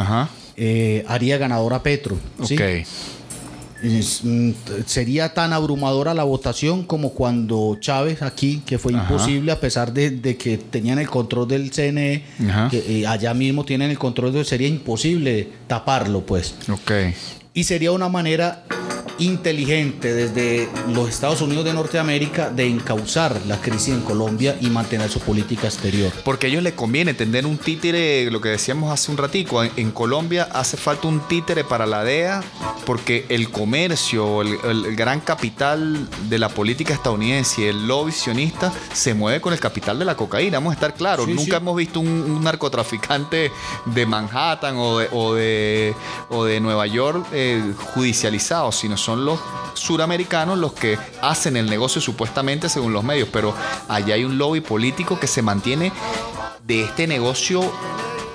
eh, 0.58 1.04
haría 1.08 1.38
ganador 1.38 1.74
a 1.74 1.82
Petro. 1.82 2.18
¿sí? 2.44 2.56
Es, 3.84 4.20
mm, 4.24 4.52
sería 4.86 5.34
tan 5.34 5.54
abrumadora 5.54 6.14
la 6.14 6.24
votación 6.24 6.84
como 6.84 7.14
cuando 7.14 7.78
Chávez 7.80 8.22
aquí, 8.22 8.62
que 8.64 8.78
fue 8.78 8.94
Ajá. 8.94 9.12
imposible 9.12 9.52
a 9.52 9.60
pesar 9.60 9.92
de, 9.92 10.12
de 10.12 10.38
que 10.38 10.60
tenían 10.60 11.00
el 11.00 11.10
control 11.10 11.48
del 11.48 11.72
CNE, 11.72 12.24
que 12.70 12.78
eh, 13.02 13.08
allá 13.08 13.34
mismo 13.34 13.66
tienen 13.66 13.90
el 13.90 13.98
control, 13.98 14.34
de, 14.34 14.46
sería 14.46 14.68
imposible 14.68 15.48
taparlo, 15.66 16.22
pues. 16.24 16.54
Ok. 16.72 16.92
Y 17.54 17.66
sería 17.66 17.92
una 17.92 18.08
manera 18.08 18.64
inteligente 19.22 20.14
desde 20.14 20.68
los 20.94 21.10
Estados 21.10 21.42
Unidos 21.42 21.66
de 21.66 21.74
Norteamérica 21.74 22.50
de 22.50 22.68
encauzar 22.68 23.40
la 23.48 23.62
crisis 23.62 23.94
en 23.94 24.02
Colombia 24.02 24.58
y 24.60 24.70
mantener 24.70 25.10
su 25.10 25.20
política 25.20 25.68
exterior. 25.68 26.12
Porque 26.24 26.48
a 26.48 26.50
ellos 26.50 26.64
les 26.64 26.74
conviene 26.74 27.14
tener 27.14 27.46
un 27.46 27.58
títere, 27.58 28.30
lo 28.32 28.42
que 28.42 28.50
decíamos 28.50 28.92
hace 28.92 29.12
un 29.12 29.18
ratico, 29.18 29.64
en, 29.64 29.72
en 29.78 29.92
Colombia 29.92 30.48
hace 30.52 30.78
falta 30.78 31.08
un 31.08 31.20
títere 31.28 31.64
para 31.64 31.86
la 31.86 32.04
DEA, 32.04 32.42
porque 32.86 33.26
el 33.30 33.52
comercio, 33.52 34.42
el, 34.42 34.96
gran 34.96 35.20
capital 35.22 36.08
de 36.30 36.40
la 36.40 36.50
política 36.50 36.94
estadounidense 36.94 37.62
y 37.62 37.66
el 37.66 37.88
lobby 37.88 38.12
sionista 38.12 38.74
se 38.94 39.14
mueve 39.14 39.40
con 39.40 39.54
el 39.54 39.60
capital 39.60 40.00
de 40.00 40.06
la 40.06 40.16
cocaína, 40.16 40.58
vamos 40.58 40.72
a 40.72 40.74
estar 40.76 40.94
claros. 40.94 41.26
Sí, 41.26 41.34
Nunca 41.34 41.58
sí. 41.58 41.58
hemos 41.58 41.76
visto 41.76 42.00
un, 42.00 42.08
un 42.08 42.44
narcotraficante 42.44 43.52
de 43.86 44.06
Manhattan 44.06 44.76
o 44.78 45.00
de, 45.00 45.08
o 45.12 45.34
de, 45.34 45.96
o 46.30 46.46
de 46.46 46.60
Nueva 46.60 46.88
York 46.88 47.28
eh, 47.32 47.41
judicializado, 47.94 48.72
sino 48.72 48.98
son 48.98 49.26
los 49.26 49.40
suramericanos 49.74 50.58
los 50.58 50.74
que 50.74 50.98
hacen 51.22 51.58
el 51.58 51.70
negocio 51.70 52.02
supuestamente 52.02 52.70
según 52.70 52.94
los 52.94 53.04
medios, 53.04 53.30
pero 53.32 53.54
allá 53.88 54.16
hay 54.16 54.24
un 54.24 54.38
lobby 54.38 54.62
político 54.62 55.20
que 55.20 55.28
se 55.28 55.42
mantiene 55.42 55.92
de 56.66 56.84
este 56.84 57.08
negocio 57.08 57.62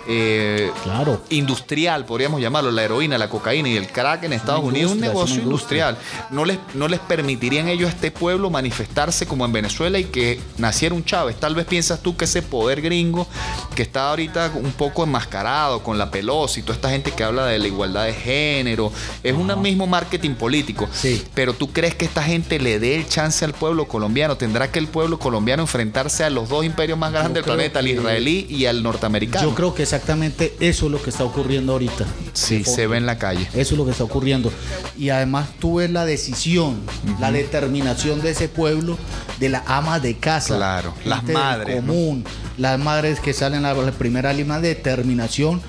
eh, 0.09 0.70
Claro. 0.82 1.20
industrial, 1.30 2.04
podríamos 2.04 2.40
llamarlo, 2.40 2.70
la 2.70 2.82
heroína, 2.84 3.18
la 3.18 3.28
cocaína 3.28 3.68
y 3.68 3.76
el 3.76 3.88
crack 3.88 4.24
en 4.24 4.32
Estados 4.32 4.61
una 4.61 4.70
Unidos, 4.70 4.92
un 4.92 5.00
negocio 5.00 5.42
industrial. 5.42 5.96
No 6.30 6.44
les, 6.44 6.59
no 6.74 6.88
les 6.88 7.00
permitirían 7.00 7.68
ellos 7.68 7.90
a 7.90 7.92
este 7.92 8.11
pueblo 8.11 8.50
manifestarse 8.50 9.26
como 9.26 9.44
en 9.44 9.52
Venezuela 9.52 9.98
y 9.98 10.04
que 10.04 10.40
naciera 10.59 10.94
un 10.94 11.04
Chávez. 11.04 11.36
Tal 11.36 11.54
vez 11.54 11.66
piensas 11.66 12.00
tú 12.00 12.16
que 12.16 12.24
ese 12.24 12.42
poder 12.42 12.80
gringo 12.80 13.26
que 13.74 13.82
está 13.82 14.11
ahorita 14.11 14.52
un 14.54 14.72
poco 14.72 15.04
enmascarado 15.04 15.82
con 15.82 15.98
la 15.98 16.11
Pelosi 16.11 16.61
y 16.61 16.62
toda 16.62 16.74
esta 16.74 16.90
gente 16.90 17.12
que 17.12 17.24
habla 17.24 17.46
de 17.46 17.59
la 17.59 17.66
igualdad 17.66 18.04
de 18.04 18.14
género, 18.14 18.92
es 19.22 19.34
un 19.34 19.61
mismo 19.61 19.86
marketing 19.86 20.34
político. 20.34 20.88
Sí. 20.92 21.22
Pero 21.34 21.52
tú 21.54 21.72
crees 21.72 21.94
que 21.94 22.04
esta 22.04 22.22
gente 22.22 22.59
le 22.59 22.78
dé 22.78 22.96
el 22.96 23.09
chance 23.09 23.44
al 23.44 23.52
pueblo 23.52 23.86
colombiano, 23.86 24.36
tendrá 24.36 24.70
que 24.70 24.78
el 24.78 24.88
pueblo 24.88 25.18
colombiano 25.18 25.62
enfrentarse 25.62 26.24
a 26.24 26.30
los 26.30 26.48
dos 26.48 26.64
imperios 26.64 26.98
más 26.98 27.12
grandes 27.12 27.34
del 27.34 27.44
planeta, 27.44 27.78
al 27.78 27.88
israelí 27.88 28.46
y 28.48 28.66
al 28.66 28.82
norteamericano. 28.82 29.48
Yo 29.48 29.54
creo 29.54 29.74
que 29.74 29.86
exactamente 29.97 30.55
eso 30.61 30.86
es 30.86 30.92
lo 30.92 31.03
que 31.03 31.11
está 31.11 31.24
ocurriendo 31.24 31.72
ahorita. 31.72 32.05
Sí, 32.32 32.64
se 32.64 32.86
ve 32.86 32.99
en 32.99 33.07
la 33.07 33.18
calle. 33.18 33.49
Eso 33.55 33.74
es 33.74 33.78
lo 33.78 33.84
que 33.84 33.92
está 33.92 34.05
ocurriendo. 34.05 34.53
Y 34.99 35.09
además 35.09 35.49
tú 35.59 35.76
ves 35.76 35.90
la 35.90 36.05
decisión, 36.05 36.76
la 37.18 37.32
determinación 37.32 38.20
de 38.20 38.30
ese 38.30 38.49
pueblo, 38.49 38.99
de 39.40 39.49
la 39.49 39.64
ama 39.66 39.99
de 40.01 40.16
casa. 40.16 40.57
Claro, 40.57 40.94
las 41.05 41.24
madres, 41.24 41.82
¿no? 41.82 41.92
común, 41.92 42.24
las 42.59 42.78
madres 42.78 43.20
que 43.20 43.32
salen 43.32 43.64
a 43.64 43.72
la 43.74 43.92
primera 43.92 44.32
línea 44.32 44.61
de 44.61 44.68
determinación 44.68 45.61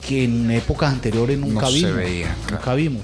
que 0.00 0.24
en 0.24 0.50
épocas 0.50 0.92
anteriores 0.92 1.38
nunca 1.38 1.62
No 1.62 1.66
se 1.70 1.74
vimos. 1.74 1.94
veía, 1.96 2.36
claro. 2.46 2.58
Nunca 2.58 2.74
vimos. 2.74 3.02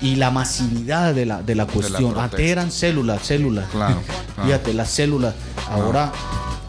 Y 0.00 0.16
la 0.16 0.30
masividad 0.30 1.14
de 1.14 1.24
la, 1.24 1.40
de 1.42 1.54
la 1.54 1.66
cuestión. 1.66 2.18
Antes 2.18 2.40
eran 2.40 2.70
células, 2.70 3.22
células. 3.24 3.66
Claro, 3.70 4.00
claro. 4.34 4.48
Fíjate, 4.48 4.74
las 4.74 4.90
células. 4.90 5.34
Ahora. 5.70 6.12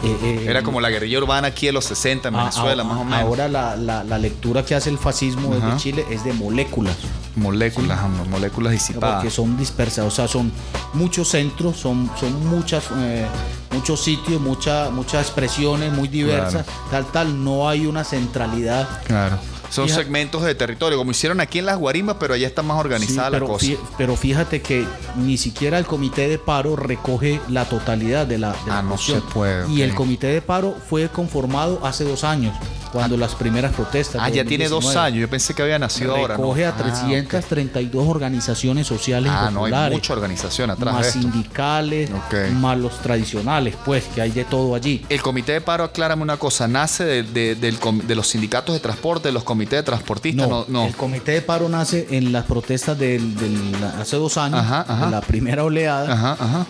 Eh, 0.05 0.17
eh, 0.21 0.45
Era 0.47 0.61
como 0.63 0.79
la 0.81 0.89
guerrilla 0.89 1.17
urbana 1.17 1.47
aquí 1.49 1.67
en 1.67 1.73
los 1.73 1.85
60 1.85 2.29
en 2.29 2.35
a- 2.35 2.39
Venezuela, 2.39 2.83
a- 2.83 2.85
más 2.85 2.97
o 2.99 3.03
menos. 3.03 3.19
Ahora 3.19 3.47
la, 3.47 3.75
la- 3.75 4.03
la 4.03 4.17
lectura 4.17 4.63
que 4.65 4.75
hace 4.75 4.89
el 4.89 4.97
fascismo 4.97 5.53
Ajá. 5.53 5.65
desde 5.65 5.77
Chile 5.79 6.05
es 6.09 6.23
de 6.23 6.33
moléculas. 6.33 6.95
moléculas, 7.35 8.01
hombre, 8.03 8.29
moléculas 8.29 8.71
disipadas. 8.71 9.15
Porque 9.17 9.29
son 9.29 9.57
dispersas, 9.57 10.05
o 10.05 10.11
sea, 10.11 10.27
son 10.27 10.51
muchos 10.93 11.27
centros, 11.29 11.75
son, 11.77 12.09
son 12.17 12.47
muchas, 12.47 12.85
eh, 12.97 13.25
muchos 13.71 14.01
sitios, 14.01 14.39
mucha- 14.39 14.89
muchas 14.89 15.23
expresiones 15.25 15.91
muy 15.91 16.07
diversas, 16.07 16.65
tal, 16.89 17.05
tal, 17.07 17.43
no 17.43 17.67
hay 17.67 17.87
una 17.87 18.03
centralidad. 18.05 18.87
Claro. 19.05 19.37
Son 19.70 19.89
segmentos 19.89 20.43
de 20.43 20.55
territorio, 20.55 20.97
como 20.97 21.11
hicieron 21.11 21.39
aquí 21.41 21.59
en 21.59 21.66
las 21.66 21.78
Guarimbas, 21.78 22.18
pero 22.20 22.34
allá 22.34 22.47
está 22.47 22.61
más 22.61 22.80
organizada 22.80 23.28
Sí, 23.30 23.34
la 23.34 23.39
cosa. 23.39 23.66
pero 23.97 24.16
fíjate 24.16 24.61
que 24.61 24.86
ni 25.18 25.38
siquiera 25.38 25.78
el 25.80 25.86
comité 25.86 26.28
de 26.28 26.38
paro 26.38 26.76
recoge 26.76 27.41
la 27.49 27.66
totalidad 27.66 28.26
de 28.28 28.38
la, 28.38 28.51
de 28.51 28.57
la 28.68 28.80
Ah, 28.80 28.82
no 28.82 28.97
se 28.97 29.22
puede, 29.22 29.70
Y 29.72 29.82
el 29.82 29.93
comité 29.95 30.28
de 30.28 30.41
paro 30.41 30.76
fue 30.89 31.09
conformado 31.09 31.80
hace 31.84 32.03
dos 32.03 32.24
años, 32.24 32.55
cuando 32.95 33.17
las 33.17 33.35
primeras 33.35 33.73
protestas. 33.73 34.21
Ah, 34.23 34.29
ya 34.29 34.45
tiene 34.45 34.63
dos 34.69 34.83
2019. 34.85 35.07
años. 35.07 35.19
Yo 35.21 35.29
pensé 35.29 35.53
que 35.53 35.61
había 35.61 35.77
nacido 35.77 36.15
ahora. 36.15 36.35
¿no? 36.37 36.43
Recoge 36.43 36.65
a 36.65 36.69
Ah, 36.69 36.75
332 36.77 38.07
organizaciones 38.07 38.87
sociales 38.87 39.31
Ah, 39.35 39.49
no, 39.51 39.65
hay 39.65 39.91
mucha 39.91 40.13
organización 40.13 40.69
atrás 40.71 40.93
más 40.93 41.03
de 41.03 41.09
esto. 41.09 41.21
sindicales, 41.21 42.09
más 42.53 42.77
los 42.77 42.97
tradicionales, 43.01 43.75
pues, 43.83 44.05
que 44.05 44.21
hay 44.21 44.31
de 44.31 44.45
todo 44.45 44.75
allí. 44.75 45.05
El 45.09 45.21
comité 45.21 45.51
de 45.51 45.61
paro, 45.61 45.83
aclárame 45.83 46.23
una 46.23 46.37
cosa, 46.37 46.67
nace 46.69 47.03
de, 47.03 47.23
de- 47.23 47.55
del 47.55 47.77
com- 47.79 47.99
de 47.99 48.15
los 48.15 48.27
sindicatos 48.27 48.73
de 48.73 48.79
transporte, 48.79 49.27
de 49.27 49.33
los 49.33 49.43
comités 49.43 49.79
de 49.79 49.83
transportistas. 49.83 50.47
No, 50.47 50.65
no. 50.69 50.85
el 50.85 50.95
comité 50.95 51.33
de 51.33 51.41
paro 51.41 51.67
nace 51.67 52.07
en 52.11 52.31
las 52.31 52.45
protestas 52.45 52.97
del, 52.97 53.35
del- 53.35 53.75
hace 53.99 54.15
dos 54.15 54.37
años, 54.37 54.61
Ajá, 54.61 55.09
la 55.11 55.19
primera 55.21 55.63
oleada, 55.65 56.13
Ajá, 56.13 56.31
ajá. 56.39 56.65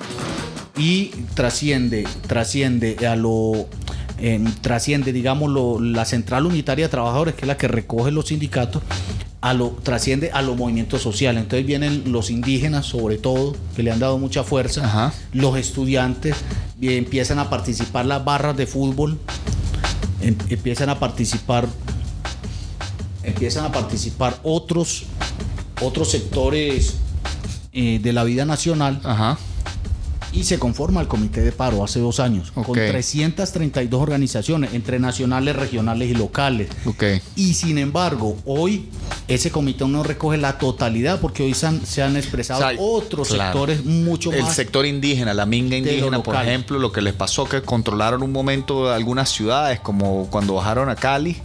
y 0.77 1.11
trasciende, 1.35 2.07
trasciende 2.27 3.07
a 3.07 3.15
lo 3.15 3.67
eh, 4.19 4.43
trasciende, 4.61 5.11
digamos, 5.13 5.49
lo- 5.51 5.79
la 5.79 6.05
Central 6.05 6.45
Unitaria 6.45 6.85
de 6.85 6.89
Trabajadores, 6.89 7.35
que 7.35 7.41
es 7.41 7.47
la 7.47 7.57
que 7.57 7.67
recoge 7.67 8.11
los 8.11 8.27
sindicatos, 8.27 8.81
a 9.41 9.53
lo, 9.53 9.69
trasciende 9.83 10.31
a 10.31 10.41
los 10.41 10.57
movimientos 10.57 11.01
sociales. 11.01 11.43
Entonces 11.43 11.65
vienen 11.67 12.11
los 12.11 12.31
indígenas, 12.31 12.85
sobre 12.87 13.17
todo, 13.17 13.55
que 13.75 13.83
le 13.83 13.91
han 13.91 13.99
dado 13.99 14.17
mucha 14.17 14.43
fuerza, 14.43 14.85
Ajá. 14.85 15.13
los 15.33 15.57
estudiantes, 15.57 16.35
empiezan 16.81 17.39
a 17.39 17.49
participar 17.49 18.05
las 18.05 18.23
barras 18.25 18.57
de 18.57 18.65
fútbol, 18.65 19.19
em- 20.21 20.35
empiezan 20.49 20.89
a 20.89 20.97
participar, 20.99 21.67
empiezan 23.23 23.65
a 23.65 23.71
participar 23.71 24.39
otros, 24.43 25.03
otros 25.81 26.09
sectores 26.11 26.95
eh, 27.73 27.99
de 28.01 28.13
la 28.13 28.23
vida 28.23 28.45
nacional 28.45 28.99
Ajá. 29.03 29.37
Y 30.35 30.43
se 30.43 30.59
conforma 30.59 31.01
el 31.01 31.07
comité 31.07 31.41
de 31.41 31.51
paro 31.51 31.83
hace 31.83 31.99
dos 31.99 32.19
años 32.19 32.51
con 32.51 32.63
Ok. 32.65 32.73
332 32.75 34.01
organizaciones 34.01 34.73
entre 34.73 34.99
nacionales, 34.99 35.55
regionales 35.55 36.09
y 36.09 36.13
locales. 36.13 36.67
Y 37.35 37.53
sin 37.53 37.77
embargo, 37.77 38.37
hoy 38.45 38.89
ese 39.27 39.49
comité 39.51 39.87
no 39.87 40.03
recoge 40.03 40.37
la 40.37 40.57
totalidad 40.57 41.19
porque 41.19 41.43
hoy 41.43 41.53
se 41.53 41.67
han, 41.67 41.85
se 41.85 42.03
han 42.03 42.15
expresado 42.17 42.65
O 42.65 42.69
sea, 42.69 42.79
otros 42.79 43.29
claro. 43.29 43.43
sectores 43.51 43.85
mucho 43.85 44.31
El 44.31 44.43
más. 44.43 44.55
sector 44.55 44.85
indígena, 44.85 45.33
la 45.33 45.45
minga 45.45 45.77
indígena, 45.77 46.21
por 46.21 46.35
ejemplo, 46.35 46.79
lo 46.79 46.91
que 46.91 47.01
les 47.01 47.13
pasó 47.13 47.45
que 47.45 47.61
controlaron 47.61 48.21
un 48.21 48.31
momento 48.31 48.91
algunas 48.91 49.29
ciudades, 49.29 49.79
como 49.79 50.27
cuando 50.29 50.55
bajaron 50.55 50.89
a 50.89 50.95
Cali 50.95 51.37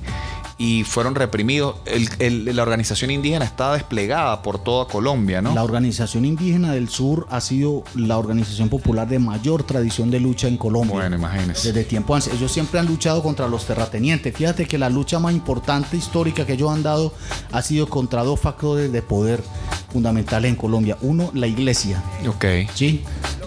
y 0.62 0.84
fueron 0.84 1.14
reprimidos. 1.14 1.76
El- 1.86 2.06
el- 2.18 2.54
la 2.54 2.62
organización 2.62 3.10
indígena 3.10 3.46
está 3.46 3.72
desplegada 3.72 4.42
por 4.42 4.62
toda 4.62 4.84
Colombia, 4.86 5.40
¿no? 5.40 5.54
La 5.54 5.64
organización 5.64 6.26
indígena 6.26 6.72
del 6.72 6.90
sur 6.90 7.26
ha 7.30 7.40
sido 7.40 7.82
la 7.94 8.18
organización 8.18 8.68
popular 8.68 9.08
de 9.08 9.18
mayor 9.18 9.62
tradición 9.62 10.10
de 10.10 10.20
lucha 10.20 10.48
en 10.48 10.58
Colombia. 10.58 10.92
Bueno, 10.94 11.16
imagínense. 11.16 11.68
Desde 11.72 11.84
tiempo 11.84 12.14
antes. 12.14 12.30
Ellos 12.34 12.52
siempre 12.52 12.78
han 12.78 12.84
luchado 12.84 13.22
contra 13.22 13.48
los 13.48 13.64
terratenientes. 13.64 14.36
Fíjate 14.36 14.66
que 14.66 14.76
la 14.76 14.90
lucha 14.90 15.18
más 15.18 15.32
importante 15.32 15.96
histórica 15.96 16.44
que 16.44 16.52
ellos 16.52 16.70
han 16.70 16.82
dado 16.82 17.14
ha 17.52 17.62
sido 17.62 17.88
contra 17.88 18.22
dos 18.22 18.38
factores 18.38 18.92
de 18.92 19.00
poder 19.00 19.42
fundamentales 19.90 20.50
en 20.50 20.56
Colombia. 20.56 20.98
Uno, 21.00 21.30
la 21.32 21.46
iglesia. 21.46 22.02
Ok. 22.28 22.44
¿sí? 22.74 23.02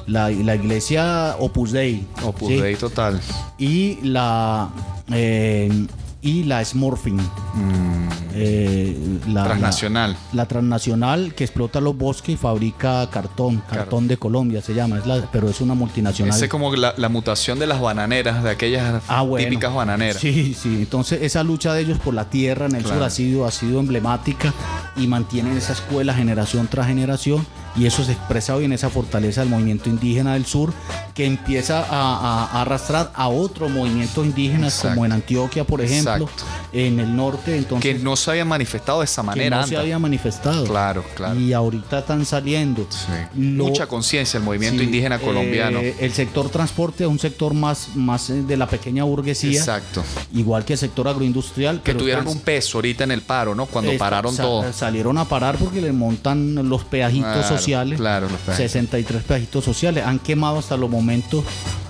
La, 0.08 0.32
la 0.32 0.56
iglesia 0.56 1.36
Opus 1.38 1.72
Dei. 1.72 2.08
Opus 2.24 2.48
¿sí? 2.50 2.56
Dei 2.60 2.76
total. 2.76 3.22
Y 3.60 4.00
la. 4.02 4.70
eh, 5.12 5.86
y 6.24 6.44
la 6.46 6.64
Smurfing. 6.66 7.18
Mm. 7.18 8.08
Eh, 8.36 9.20
la, 9.28 9.44
Transnacional. 9.44 10.12
La, 10.32 10.44
la 10.44 10.48
transnacional 10.48 11.36
que 11.36 11.44
explota 11.44 11.80
los 11.82 11.96
bosques 11.96 12.34
y 12.34 12.38
fabrica 12.38 13.08
cartón, 13.12 13.62
cartón 13.70 14.08
de 14.08 14.18
Colombia 14.18 14.62
se 14.62 14.74
llama, 14.74 14.98
es 14.98 15.06
la, 15.06 15.30
pero 15.32 15.50
es 15.50 15.62
una 15.62 15.76
multinacional. 15.76 16.42
Es 16.42 16.50
como 16.50 16.76
la, 16.76 16.96
la 16.98 17.10
mutación 17.10 17.60
de 17.60 17.68
las 17.68 17.80
bananeras, 17.80 18.44
de 18.44 18.50
aquellas 18.50 19.04
Ah, 19.08 19.22
bueno. 19.22 19.48
típicas 19.48 19.74
bananeras. 19.74 20.18
Sí, 20.22 20.56
sí. 20.60 20.70
Entonces 20.80 21.20
esa 21.22 21.44
lucha 21.44 21.74
de 21.74 21.82
ellos 21.82 22.00
por 22.00 22.14
la 22.14 22.30
tierra 22.30 22.66
en 22.66 22.76
el 22.76 22.82
Claro. 22.84 22.98
sur 22.98 23.04
ha 23.06 23.10
sido, 23.12 23.46
ha 23.46 23.52
sido 23.52 23.80
emblemática 23.80 24.54
y 24.96 25.06
mantienen 25.08 25.56
esa 25.58 25.74
escuela 25.74 26.14
generación 26.14 26.68
tras 26.68 26.88
generación 26.88 27.46
y 27.76 27.86
eso 27.86 28.04
se 28.04 28.12
expresa 28.14 28.56
hoy 28.56 28.66
en 28.66 28.74
esa 28.74 28.90
fortaleza 28.90 29.42
del 29.42 29.50
movimiento 29.50 29.90
indígena 29.90 30.34
del 30.34 30.46
sur 30.46 30.74
que 31.14 31.26
empieza 31.26 31.80
a, 31.80 31.86
a- 31.90 32.46
a 32.46 32.62
arrastrar 32.62 33.12
a 33.16 33.28
otros 33.28 33.70
movimientos 33.72 34.26
indígenas 34.26 34.74
Exacto. 34.76 34.90
como 34.96 35.06
en 35.06 35.12
Antioquia, 35.12 35.64
por 35.64 35.82
ejemplo, 35.82 36.26
Exacto. 36.26 36.44
en 36.74 37.00
el 37.00 37.16
norte, 37.16 37.58
entonces 37.58 37.96
Que 37.98 38.04
no 38.04 38.16
se 38.16 38.32
habían 38.32 38.48
manifestado 38.48 39.00
de 39.00 39.06
esa 39.06 39.22
que 39.22 39.26
manera 39.28 39.58
no 39.58 39.64
se 39.64 39.68
antes. 39.76 39.80
había 39.80 40.00
manifestado. 40.00 40.66
Claro, 40.66 41.04
claro. 41.16 41.40
Y 41.40 41.54
ahorita 41.54 42.00
están 42.00 42.26
saliendo. 42.26 42.86
Sí. 42.90 43.12
Lo- 43.40 43.66
Mucha 43.66 43.88
conciencia 43.88 44.38
el 44.38 44.44
movimiento 44.44 44.80
Sí, 44.80 44.86
indígena 44.86 45.20
colombiano. 45.20 45.80
eh, 45.80 45.96
el 46.00 46.12
sector 46.14 46.50
transporte 46.50 47.04
es 47.04 47.10
un 47.10 47.20
sector 47.20 47.54
más, 47.54 47.90
más 47.96 48.30
eh, 48.30 48.42
de 48.44 48.58
la 48.58 48.68
pequeña 48.68 49.04
burguesía. 49.04 49.60
Exacto. 49.60 50.04
Igual 50.34 50.66
que 50.66 50.74
el 50.74 50.80
sector 50.80 51.08
agroindustrial. 51.08 51.78
Que 51.78 51.82
pero 51.94 52.00
tuvieron 52.00 52.28
un 52.28 52.40
peso 52.40 52.78
ahorita 52.78 53.04
en 53.04 53.12
el 53.12 53.22
paro, 53.22 53.54
¿no? 53.56 53.66
Cuando 53.66 53.92
Esta- 53.92 54.04
pararon 54.06 54.34
sa- 54.36 54.44
todo. 54.44 54.74
Salieron 54.74 55.18
a 55.18 55.26
parar 55.26 55.58
porque 55.58 55.82
le 55.82 55.92
montan 55.92 56.68
los 56.70 56.84
peajitos 56.84 57.32
Claro, 57.46 57.58
sociales. 57.64 57.98
claro, 58.00 58.28
los 58.30 58.40
peajitos. 58.40 58.72
63 58.72 59.24
peajitos 59.24 59.64
sociales. 59.64 60.04
Han 60.06 60.20
quemado 60.20 60.60
hasta 60.60 60.78
los 60.78 60.90
momentos, 60.90 61.44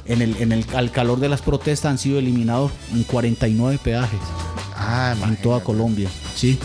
en 0.06 0.22
el, 0.22 0.36
en 0.38 0.52
el, 0.52 0.66
al 0.76 0.92
calor 0.92 1.20
de 1.20 1.30
las 1.30 1.42
protestas, 1.42 1.92
han 1.92 1.98
sido 1.98 2.20
eliminados 2.20 2.72
en 2.92 3.04
49 3.04 3.80
peajes 3.84 4.20
Ah, 4.76 5.10
en 5.12 5.18
imagínate. 5.18 5.44
toda 5.44 5.60
Colombia. 5.64 6.10
Sí. 6.36 6.58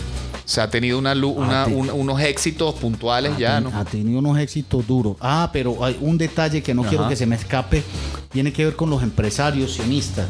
Se 0.45 0.61
ha 0.61 0.69
tenido 0.69 0.97
una, 0.97 1.13
una- 1.13 1.67
un- 1.67 1.91
unos 1.91 2.19
éxitos 2.21 2.73
puntuales 2.75 3.33
Ha 3.35 3.37
ya, 3.39 3.55
ten- 3.61 3.71
¿no? 3.71 3.77
Ha 3.79 3.85
tenido 3.85 4.17
unos 4.19 4.37
éxitos 4.39 4.85
duros. 4.87 5.15
Ah, 5.21 5.49
pero 5.53 5.85
hay 5.85 5.95
un 6.01 6.17
detalle 6.17 6.63
que 6.63 6.73
no 6.73 6.81
Ajá. 6.81 6.89
quiero 6.89 7.07
que 7.07 7.15
se 7.15 7.25
me 7.27 7.35
escape. 7.35 7.83
Tiene 8.31 8.51
que 8.51 8.65
ver 8.65 8.75
con 8.75 8.89
los 8.89 9.03
empresarios 9.03 9.73
sionistas. 9.75 10.25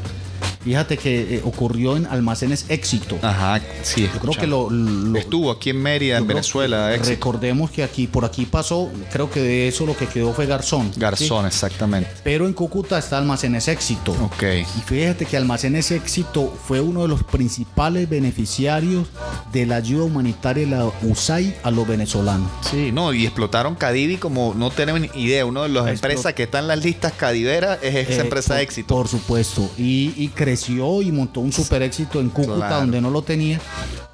Fíjate 0.63 0.97
que 0.97 1.35
eh, 1.35 1.41
ocurrió 1.45 1.95
en 1.97 2.05
Almacenes 2.05 2.65
Éxito. 2.69 3.17
Ajá, 3.21 3.61
sí. 3.81 4.09
Yo 4.13 4.19
creo 4.19 4.33
que 4.33 4.47
lo, 4.47 4.69
lo- 4.69 5.17
Estuvo 5.17 5.51
aquí 5.51 5.69
en 5.69 5.81
Mérida, 5.81 6.17
en 6.17 6.27
Venezuela. 6.27 6.89
que 6.89 6.95
éxito. 6.95 7.09
Recordemos 7.15 7.71
que 7.71 7.83
aquí, 7.83 8.07
por 8.07 8.25
aquí 8.25 8.45
pasó, 8.45 8.89
creo 9.11 9.29
que 9.31 9.39
de 9.41 9.67
eso 9.67 9.85
lo 9.85 9.95
que 9.95 10.07
quedó 10.07 10.33
fue 10.33 10.45
Garzón. 10.45 10.91
Garzón, 10.97 11.43
¿sí? 11.43 11.47
exactamente. 11.47 12.09
Pero 12.23 12.45
en 12.47 12.53
Cúcuta 12.53 12.97
está 12.99 13.17
Almacenes 13.17 13.67
Éxito. 13.67 14.11
Ok. 14.23 14.43
Y 14.77 14.81
fíjate 14.81 15.25
que 15.25 15.37
Almacenes 15.37 15.91
Éxito 15.91 16.53
fue 16.67 16.81
uno 16.81 17.03
de 17.03 17.07
los 17.07 17.23
principales 17.23 18.09
beneficiarios 18.09 19.07
de 19.51 19.65
la 19.65 19.77
ayuda 19.77 20.03
humanitaria 20.05 20.65
de 20.65 20.71
la 20.71 20.91
USAID 21.03 21.51
a 21.63 21.71
los 21.71 21.87
venezolanos. 21.87 22.49
Sí, 22.69 22.91
no, 22.91 23.13
y 23.13 23.25
explotaron 23.25 23.75
Cadivi 23.75 24.17
como 24.17 24.53
no 24.55 24.69
tienen 24.71 25.09
idea. 25.15 25.45
Una 25.45 25.63
de 25.63 25.69
las 25.69 25.85
Explot- 25.85 25.93
empresas 25.93 26.33
que 26.33 26.43
está 26.43 26.59
en 26.59 26.67
las 26.67 26.83
listas 26.83 27.13
cadiveras 27.13 27.79
es 27.81 27.95
esa 28.09 28.21
Eh, 28.21 28.23
empresa 28.25 28.53
por, 28.55 28.61
éxito. 28.63 28.95
Por 28.95 29.07
supuesto. 29.07 29.69
Y, 29.77 30.13
y 30.17 30.27
creció 30.49 31.01
y 31.03 31.11
montó 31.11 31.41
un 31.41 31.53
super 31.53 31.81
éxito 31.83 32.19
en 32.19 32.29
Cúcuta, 32.29 32.55
Claro. 32.67 32.75
donde 32.77 33.01
no 33.01 33.11
lo 33.11 33.21
tenía, 33.21 33.59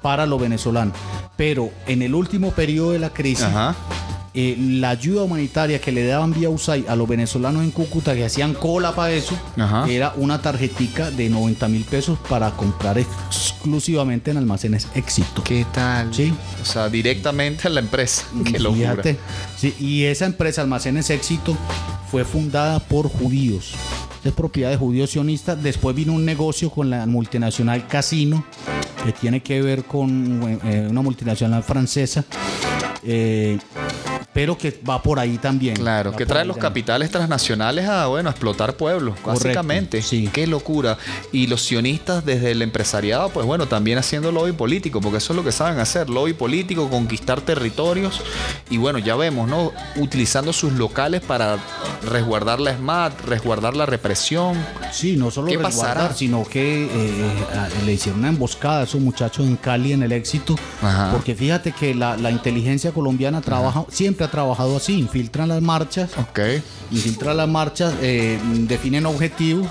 para 0.02 0.26
los 0.26 0.38
venezolanos. 0.40 0.94
Pero 1.36 1.70
en 1.86 2.02
el 2.02 2.14
último 2.14 2.50
periodo 2.50 2.92
de 2.92 2.98
la 2.98 3.08
crisis, 3.10 3.44
Ajá. 3.44 3.74
eh, 4.34 4.54
la 4.58 4.90
ayuda 4.90 5.22
humanitaria 5.22 5.80
que 5.80 5.90
le 5.92 6.06
daban 6.06 6.34
vía 6.34 6.50
USAID 6.50 6.88
a 6.88 6.94
los 6.96 7.08
venezolanos 7.08 7.62
en 7.64 7.70
Cúcuta, 7.70 8.14
que 8.14 8.22
hacían 8.26 8.52
cola 8.52 8.94
para 8.94 9.12
eso, 9.14 9.34
Ajá. 9.56 9.86
era 9.88 10.12
una 10.16 10.42
tarjetica 10.42 11.10
de 11.10 11.30
90 11.30 11.68
mil 11.68 11.84
pesos 11.84 12.18
para 12.28 12.50
comprar 12.50 12.98
exclusivamente 12.98 14.30
en 14.30 14.36
almacenes 14.36 14.88
éxito. 14.94 15.42
¿Qué 15.42 15.64
tal? 15.72 16.12
Sí. 16.14 16.34
O 16.60 16.64
sea, 16.66 16.90
directamente 16.90 17.66
a 17.66 17.70
la 17.70 17.80
empresa. 17.80 18.24
Qué. 18.44 18.58
Fíjate. 18.58 19.18
Sí, 19.56 19.74
y 19.80 20.04
esa 20.04 20.26
empresa, 20.26 20.60
Almacenes 20.60 21.08
Éxito, 21.08 21.56
fue 22.10 22.24
fundada 22.26 22.78
por 22.78 23.08
judíos. 23.08 23.72
Es 24.26 24.32
propiedad 24.32 24.70
de 24.70 24.76
judíos 24.76 25.10
sionistas. 25.10 25.62
Después 25.62 25.94
vino 25.94 26.12
un 26.12 26.24
negocio 26.24 26.68
con 26.68 26.90
la 26.90 27.06
multinacional 27.06 27.86
Casino, 27.86 28.44
que 29.04 29.12
tiene 29.12 29.40
que 29.40 29.62
ver 29.62 29.84
con 29.84 30.58
eh, 30.64 30.88
una 30.90 31.00
multinacional 31.00 31.62
francesa. 31.62 32.24
eh, 33.04 33.56
pero 34.36 34.58
que 34.58 34.78
va 34.88 35.02
por 35.02 35.18
ahí 35.18 35.38
también. 35.38 35.76
Claro, 35.76 36.12
que 36.12 36.26
trae 36.26 36.44
los 36.44 36.56
también. 36.56 36.70
capitales 36.70 37.10
transnacionales 37.10 37.88
a, 37.88 38.06
bueno, 38.08 38.28
a 38.28 38.32
explotar 38.32 38.76
pueblos, 38.76 39.14
Correcto, 39.22 39.46
básicamente. 39.46 40.02
sí. 40.02 40.28
Qué 40.30 40.46
locura. 40.46 40.98
Y 41.32 41.46
los 41.46 41.62
sionistas 41.62 42.22
desde 42.22 42.50
el 42.50 42.60
empresariado, 42.60 43.30
pues 43.30 43.46
bueno, 43.46 43.66
también 43.66 43.96
haciendo 43.96 44.30
lobby 44.30 44.52
político, 44.52 45.00
porque 45.00 45.16
eso 45.18 45.32
es 45.32 45.36
lo 45.38 45.42
que 45.42 45.52
saben 45.52 45.78
hacer, 45.78 46.10
lobby 46.10 46.34
político, 46.34 46.90
conquistar 46.90 47.40
territorios. 47.40 48.20
Y 48.68 48.76
bueno, 48.76 48.98
ya 48.98 49.16
vemos, 49.16 49.48
¿no? 49.48 49.72
Utilizando 49.96 50.52
sus 50.52 50.72
locales 50.74 51.22
para 51.22 51.56
resguardar 52.06 52.60
la 52.60 52.76
SMAT, 52.76 53.18
resguardar 53.22 53.74
la 53.74 53.86
represión. 53.86 54.54
Sí, 54.92 55.16
no 55.16 55.30
solo 55.30 55.48
¿Qué 55.48 55.56
resguardar, 55.56 55.94
pasará? 55.96 56.14
sino 56.14 56.44
que 56.44 56.84
eh, 56.84 57.44
a- 57.54 57.84
le 57.86 57.94
hicieron 57.94 58.18
una 58.20 58.28
emboscada 58.28 58.80
a 58.80 58.84
esos 58.84 59.00
muchachos 59.00 59.46
en 59.46 59.56
Cali 59.56 59.92
en 59.94 60.02
el 60.02 60.12
éxito. 60.12 60.56
Ajá. 60.82 61.10
Porque 61.12 61.34
fíjate 61.34 61.72
que 61.72 61.94
la, 61.94 62.18
la 62.18 62.30
inteligencia 62.30 62.92
colombiana 62.92 63.40
trabaja, 63.40 63.86
siempre 63.88 64.25
ha 64.26 64.30
trabajado 64.30 64.76
así, 64.76 64.98
infiltran 64.98 65.48
las 65.48 65.62
marchas, 65.62 66.10
Ok. 66.18 66.40
infiltran 66.90 67.36
las 67.36 67.48
marchas, 67.48 67.94
eh, 68.02 68.38
definen 68.68 69.06
objetivos 69.06 69.66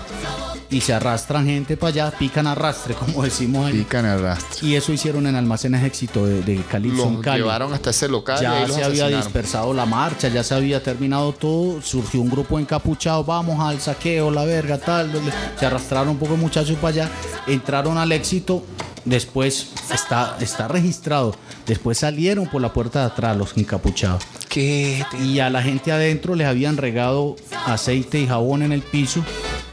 y 0.69 0.81
se 0.81 0.93
arrastran 0.93 1.45
gente 1.45 1.77
para 1.77 1.89
allá, 1.89 2.11
pican 2.17 2.47
arrastre, 2.47 2.95
como 2.99 3.23
decimos 3.23 3.67
ahí. 3.67 3.79
Pican 3.79 4.05
el 4.05 4.19
rastro. 4.19 4.67
Y 4.67 4.75
eso 4.75 4.91
hicieron 4.91 5.27
en 5.27 5.35
almacenes 5.35 5.83
éxito 5.83 6.25
de, 6.25 6.41
de 6.41 6.61
Cali. 6.63 6.91
llevaron 6.91 7.71
hasta 7.73 7.91
ese 7.91 8.07
local 8.09 8.39
y 8.39 8.41
Ya 8.43 8.53
ahí 8.63 8.71
se 8.71 8.83
había 8.83 9.07
dispersado 9.07 9.73
la 9.73 9.85
marcha, 9.85 10.27
ya 10.27 10.43
se 10.43 10.55
había 10.55 10.81
terminado 10.81 11.31
todo, 11.33 11.81
surgió 11.81 12.19
un 12.21 12.29
grupo 12.29 12.59
encapuchado, 12.59 13.23
vamos 13.23 13.59
al 13.59 13.79
saqueo, 13.79 14.31
la 14.31 14.43
verga, 14.43 14.77
tal, 14.79 15.11
se 15.59 15.65
arrastraron 15.65 16.09
un 16.09 16.17
poco 16.17 16.33
de 16.33 16.39
muchachos 16.39 16.75
para 16.77 16.87
allá, 17.03 17.09
entraron 17.47 17.97
al 17.97 18.11
éxito, 18.11 18.63
después 19.05 19.67
está, 19.93 20.35
está 20.41 20.67
registrado, 20.67 21.35
después 21.67 21.99
salieron 21.99 22.47
por 22.47 22.61
la 22.61 22.73
puerta 22.73 23.01
de 23.01 23.05
atrás 23.05 23.37
los 23.37 23.55
encapuchados. 23.55 24.23
Y 24.61 25.39
a 25.39 25.49
la 25.49 25.61
gente 25.61 25.91
adentro 25.91 26.35
les 26.35 26.47
habían 26.47 26.77
regado 26.77 27.35
aceite 27.65 28.19
y 28.19 28.27
jabón 28.27 28.61
en 28.63 28.71
el 28.71 28.81
piso, 28.81 29.23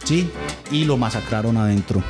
¿sí? 0.04 0.28
Y 0.70 0.84
lo 0.84 0.96
masacraron 0.96 1.56
adentro. 1.56 2.02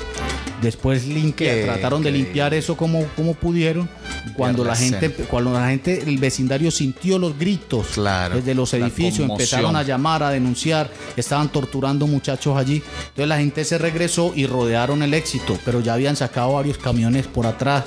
Después 0.60 1.06
limpia- 1.06 1.64
trataron 1.64 2.02
de 2.02 2.12
limpiar 2.12 2.54
eso 2.54 2.76
como, 2.76 3.04
como 3.16 3.34
pudieron. 3.34 3.88
Cuando 4.36 4.64
la 4.64 4.76
gente, 4.76 5.10
cuando 5.10 5.52
la 5.52 5.68
gente, 5.68 6.04
el 6.06 6.16
vecindario 6.18 6.70
sintió 6.70 7.18
los 7.18 7.36
gritos 7.36 7.88
Claro, 7.94 8.36
desde 8.36 8.54
los 8.54 8.72
edificios, 8.72 9.28
empezaron 9.28 9.74
a 9.76 9.82
llamar, 9.82 10.22
a 10.22 10.30
denunciar, 10.30 10.88
estaban 11.16 11.50
torturando 11.50 12.06
muchachos 12.06 12.56
allí. 12.56 12.76
Entonces 13.08 13.28
la 13.28 13.38
gente 13.38 13.64
se 13.64 13.76
regresó 13.78 14.32
y 14.34 14.46
rodearon 14.46 15.02
el 15.02 15.12
éxito, 15.14 15.58
pero 15.64 15.80
ya 15.80 15.94
habían 15.94 16.14
sacado 16.16 16.52
varios 16.52 16.78
camiones 16.78 17.26
por 17.26 17.46
atrás. 17.46 17.84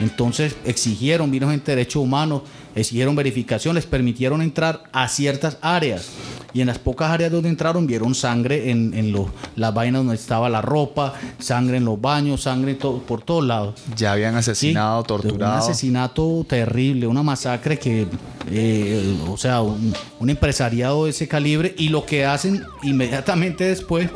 Entonces 0.00 0.56
exigieron, 0.64 1.30
vino 1.30 1.50
gente 1.50 1.72
de 1.72 1.76
derechos 1.76 2.02
humanos, 2.02 2.42
exigieron 2.80 3.16
verificación, 3.16 3.74
les 3.74 3.86
permitieron 3.86 4.42
entrar 4.42 4.84
a 4.92 5.08
ciertas 5.08 5.58
áreas. 5.60 6.10
Y 6.52 6.60
en 6.60 6.66
las 6.66 6.78
pocas 6.78 7.10
áreas 7.10 7.30
donde 7.30 7.48
entraron 7.48 7.86
vieron 7.86 8.14
sangre 8.14 8.70
en, 8.70 8.92
en 8.94 9.12
los- 9.12 9.28
las 9.56 9.72
vainas 9.72 10.00
donde 10.00 10.14
estaba 10.16 10.48
la 10.48 10.60
ropa, 10.62 11.14
sangre 11.38 11.76
en 11.76 11.84
los 11.84 12.00
baños, 12.00 12.42
sangre 12.42 12.74
to- 12.74 13.02
por 13.06 13.22
todos 13.22 13.44
lados. 13.44 13.74
Ya 13.96 14.12
habían 14.12 14.32
Sí, 14.34 14.38
asesinado, 14.50 15.00
Un 15.00 15.06
torturado. 15.06 15.56
asesinato 15.58 16.44
terrible, 16.48 17.06
una 17.06 17.22
masacre 17.22 17.78
que, 17.78 18.06
eh, 18.50 19.16
o 19.28 19.36
sea, 19.36 19.60
un, 19.60 19.92
un 20.18 20.30
empresariado 20.30 21.04
de 21.04 21.10
ese 21.10 21.28
calibre 21.28 21.74
y 21.78 21.88
lo 21.88 22.04
que 22.04 22.24
hacen 22.24 22.62
inmediatamente 22.82 23.64
después 23.64 24.08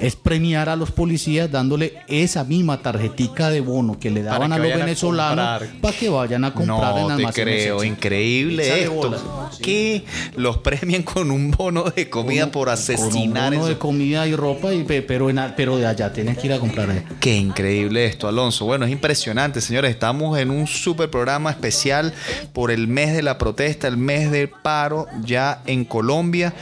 es 0.00 0.16
premiar 0.16 0.68
a 0.68 0.76
los 0.76 0.90
policías 0.90 1.50
dándole 1.50 1.94
esa 2.08 2.44
misma 2.44 2.78
tarjetica 2.80 3.50
de 3.50 3.60
bono 3.60 3.98
que 3.98 4.10
le 4.10 4.22
daban 4.22 4.52
a 4.52 4.58
los 4.58 4.66
venezolanos 4.68 5.62
para 5.80 5.96
que 5.96 6.08
vayan 6.08 6.44
a 6.44 6.54
comprar 6.54 6.98
en 6.98 7.08
No 7.08 7.16
te 7.16 7.24
creo, 7.42 7.84
increíble 7.84 8.82
esto. 8.84 9.50
Que 9.62 10.04
los 10.36 10.58
premian 10.58 11.02
con 11.02 11.30
un 11.30 11.50
bono 11.50 11.81
de 11.90 12.08
comida 12.08 12.50
por 12.50 12.68
asesinar 12.68 13.08
Con 13.08 13.16
un 13.16 13.34
bono 13.34 13.66
en 13.66 13.72
de 13.72 13.78
comida 13.78 14.26
y 14.26 14.34
ropa, 14.34 14.72
y, 14.72 14.84
pero, 14.84 15.30
en, 15.30 15.40
pero 15.56 15.76
de 15.76 15.86
allá 15.86 16.12
tienes 16.12 16.38
que 16.38 16.46
ir 16.46 16.52
a 16.52 16.58
comprar 16.58 16.90
allá. 16.90 17.04
Qué 17.20 17.36
increíble 17.36 18.06
esto, 18.06 18.28
Alonso. 18.28 18.64
Bueno, 18.64 18.84
es 18.84 18.92
impresionante, 18.92 19.60
señores. 19.60 19.90
Estamos 19.90 20.38
en 20.38 20.50
un 20.50 20.66
super 20.66 21.10
programa 21.10 21.50
especial 21.50 22.12
por 22.52 22.70
el 22.70 22.88
mes 22.88 23.14
de 23.14 23.22
la 23.22 23.38
protesta, 23.38 23.88
el 23.88 23.96
mes 23.96 24.30
del 24.30 24.48
paro, 24.48 25.06
ya 25.24 25.62
en 25.66 25.84
Colombia, 25.84 26.54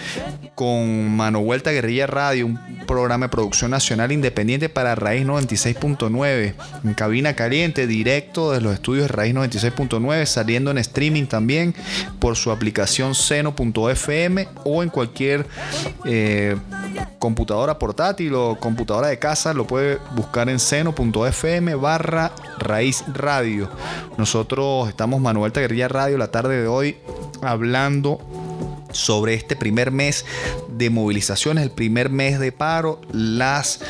con 0.54 1.10
Mano 1.16 1.40
Vuelta 1.40 1.70
Guerrilla 1.70 2.06
Radio, 2.06 2.46
un 2.46 2.58
programa 2.86 3.26
de 3.26 3.30
producción 3.30 3.70
nacional 3.70 4.12
independiente 4.12 4.68
para 4.68 4.94
Raíz 4.94 5.26
96.9, 5.26 6.54
en 6.84 6.94
cabina 6.94 7.34
caliente, 7.34 7.86
directo 7.86 8.52
de 8.52 8.60
los 8.60 8.74
estudios 8.74 9.08
de 9.08 9.08
Raíz 9.08 9.34
96.9, 9.34 10.26
saliendo 10.26 10.70
en 10.70 10.78
streaming 10.78 11.26
también 11.26 11.74
por 12.18 12.36
su 12.36 12.50
aplicación 12.50 13.14
seno.fm 13.14 14.48
o 14.64 14.82
en 14.82 14.88
cualquier 14.88 15.09
cualquier 15.10 15.46
eh, 16.04 16.56
computadora 17.18 17.78
portátil 17.78 18.34
o 18.34 18.56
computadora 18.58 19.08
de 19.08 19.18
casa, 19.18 19.52
lo 19.52 19.66
puede 19.66 19.98
buscar 20.14 20.48
en 20.48 20.58
seno.fm 20.58 21.74
barra 21.74 22.30
raíz 22.58 23.04
radio. 23.12 23.68
Nosotros 24.16 24.88
estamos 24.88 25.20
Manuel 25.20 25.52
Taguerrilla 25.52 25.88
Radio 25.88 26.16
la 26.16 26.30
tarde 26.30 26.62
de 26.62 26.68
hoy 26.68 26.96
hablando 27.42 28.20
sobre 28.92 29.34
este 29.34 29.56
primer 29.56 29.90
mes 29.90 30.24
de 30.68 30.90
movilizaciones, 30.90 31.64
el 31.64 31.70
primer 31.70 32.10
mes 32.10 32.38
de 32.38 32.52
paro, 32.52 33.00
las 33.12 33.80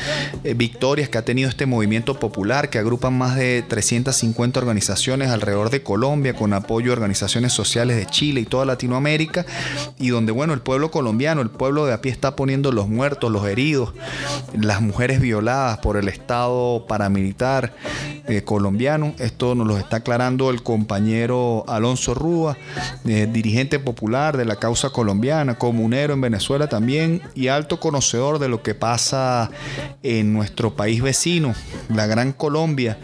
eh, 0.43 0.53
victorias 0.53 1.09
que 1.09 1.17
ha 1.17 1.25
tenido 1.25 1.49
este 1.49 1.65
movimiento 1.65 2.19
popular 2.19 2.69
que 2.69 2.79
agrupa 2.79 3.09
más 3.09 3.35
de 3.35 3.63
350 3.67 4.59
organizaciones 4.59 5.29
alrededor 5.29 5.69
de 5.69 5.83
Colombia 5.83 6.35
con 6.35 6.53
apoyo 6.53 6.87
de 6.87 6.93
organizaciones 6.93 7.53
sociales 7.53 7.97
de 7.97 8.05
Chile 8.05 8.41
y 8.41 8.45
toda 8.45 8.65
Latinoamérica 8.65 9.45
y 9.97 10.09
donde 10.09 10.31
bueno, 10.31 10.53
el 10.53 10.61
pueblo 10.61 10.91
colombiano, 10.91 11.41
el 11.41 11.49
pueblo 11.49 11.85
de 11.85 11.93
a 11.93 12.01
pie 12.01 12.11
está 12.11 12.35
poniendo 12.35 12.71
los 12.71 12.87
muertos, 12.87 13.31
los 13.31 13.47
heridos, 13.47 13.93
las 14.53 14.81
mujeres 14.81 15.21
violadas 15.21 15.79
por 15.79 15.97
el 15.97 16.07
Estado 16.07 16.85
paramilitar 16.87 17.73
eh, 18.27 18.43
colombiano. 18.43 19.13
Esto 19.19 19.55
nos 19.55 19.67
lo 19.67 19.77
está 19.77 19.97
aclarando 19.97 20.49
el 20.49 20.63
compañero 20.63 21.65
Alonso 21.67 22.13
Rúa, 22.13 22.57
eh, 23.05 23.27
dirigente 23.31 23.79
popular 23.79 24.37
de 24.37 24.45
la 24.45 24.57
causa 24.57 24.90
colombiana, 24.91 25.57
comunero 25.57 26.13
en 26.13 26.21
Venezuela 26.21 26.67
también 26.67 27.21
y 27.35 27.47
alto 27.47 27.79
conocedor 27.79 28.39
de 28.39 28.49
lo 28.49 28.61
que 28.61 28.75
pasa 28.75 29.49
en 30.03 30.33
nuestro 30.33 30.75
país 30.75 31.01
vecino, 31.01 31.53
la 31.89 32.05
Gran 32.07 32.33
Colombia, 32.33 32.97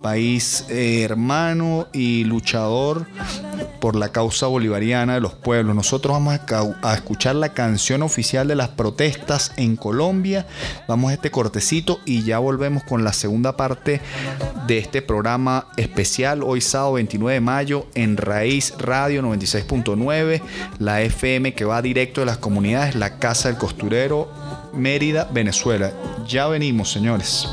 país 0.00 0.64
eh, 0.68 1.02
hermano 1.02 1.88
y 1.92 2.24
luchador 2.24 3.06
por 3.80 3.96
la 3.96 4.10
causa 4.10 4.46
bolivariana 4.46 5.14
de 5.14 5.20
los 5.20 5.34
pueblos. 5.34 5.74
Nosotros 5.74 6.12
vamos 6.12 6.38
a, 6.38 6.88
a, 6.88 6.94
escuchar 6.94 7.36
la 7.36 7.50
canción 7.50 8.02
oficial 8.02 8.48
de 8.48 8.56
las 8.56 8.68
protestas 8.68 9.52
en 9.56 9.76
Colombia. 9.76 10.46
Vamos 10.88 11.10
a 11.10 11.14
este 11.14 11.30
cortecito 11.30 12.00
y 12.04 12.22
ya 12.22 12.38
volvemos 12.38 12.82
con 12.84 13.04
la 13.04 13.12
segunda 13.12 13.56
parte 13.56 14.00
de 14.66 14.78
este 14.78 15.02
programa 15.02 15.66
especial 15.76 16.42
hoy 16.42 16.60
sábado 16.60 16.94
29 16.94 17.34
de 17.34 17.40
mayo 17.40 17.86
en 17.94 18.16
Raíz 18.16 18.74
Radio 18.78 19.22
96.9, 19.22 20.42
la 20.78 21.02
FM 21.08 21.54
que 21.54 21.64
va 21.64 21.82
directo 21.82 22.20
de 22.20 22.26
las 22.26 22.38
comunidades, 22.38 22.94
la 22.94 23.18
Casa 23.18 23.48
del 23.48 23.58
Costurero, 23.58 24.30
Mérida, 24.72 25.28
Venezuela. 25.32 25.92
Ya 26.26 26.46
venimos, 26.46 26.92
señores. 26.92 27.48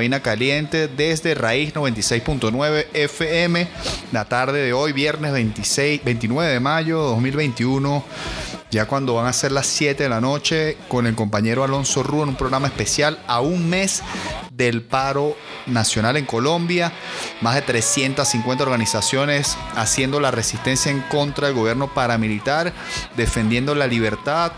Cabina 0.00 0.20
caliente 0.20 0.88
desde 0.88 1.34
Raíz 1.34 1.74
96.9 1.74 2.86
FM. 2.94 3.68
La 4.12 4.24
tarde 4.24 4.64
de 4.64 4.72
hoy, 4.72 4.94
viernes 4.94 5.30
26, 5.30 6.02
29 6.02 6.52
de 6.52 6.58
mayo 6.58 7.02
2021. 7.02 8.02
Ya 8.70 8.86
cuando 8.86 9.14
van 9.14 9.26
a 9.26 9.32
ser 9.32 9.52
las 9.52 9.66
7 9.66 10.04
de 10.04 10.08
la 10.08 10.20
noche 10.20 10.78
con 10.88 11.06
el 11.06 11.16
compañero 11.16 11.64
Alonso 11.64 12.04
Rúa 12.04 12.22
en 12.22 12.30
un 12.30 12.36
programa 12.36 12.68
especial 12.68 13.18
a 13.26 13.40
un 13.40 13.68
mes 13.68 14.00
del 14.52 14.82
paro 14.82 15.36
nacional 15.66 16.16
en 16.16 16.24
Colombia. 16.24 16.92
Más 17.40 17.56
de 17.56 17.62
350 17.62 18.62
organizaciones 18.62 19.56
haciendo 19.74 20.20
la 20.20 20.30
resistencia 20.30 20.92
en 20.92 21.00
contra 21.02 21.48
del 21.48 21.56
gobierno 21.56 21.92
paramilitar, 21.92 22.72
defendiendo 23.16 23.74
la 23.74 23.88
libertad. 23.88 24.52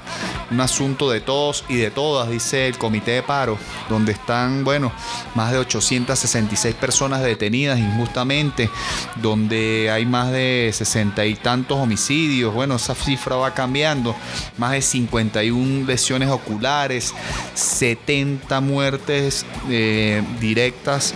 Un 0.51 0.61
asunto 0.61 1.11
de 1.11 1.21
todos 1.21 1.65
y 1.69 1.77
de 1.77 1.91
todas, 1.91 2.29
dice 2.29 2.67
el 2.67 2.77
comité 2.77 3.13
de 3.13 3.23
paro, 3.23 3.57
donde 3.89 4.13
están, 4.13 4.63
bueno, 4.63 4.93
más 5.35 5.53
de 5.53 5.59
866 5.59 6.75
personas 6.75 7.23
detenidas 7.23 7.79
injustamente, 7.79 8.71
donde 9.17 9.91
hay 9.91 10.07
más 10.07 10.31
de 10.33 10.71
60 10.73 11.25
y 11.27 11.35
tantos 11.35 11.79
homicidios. 11.79 12.53
Bueno, 12.55 12.77
esa 12.77 12.95
cifra 12.95 13.37
va 13.37 13.55
cambiando. 13.55 14.15
Más 14.59 14.73
de 14.73 14.83
51 14.83 15.87
lesiones 15.87 16.29
oculares, 16.29 17.15
70 17.55 18.61
muertes. 18.61 19.47
Eh, 19.71 20.23
directas 20.41 21.15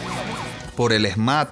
por 0.76 0.92
el 0.92 1.10
SMAT 1.10 1.48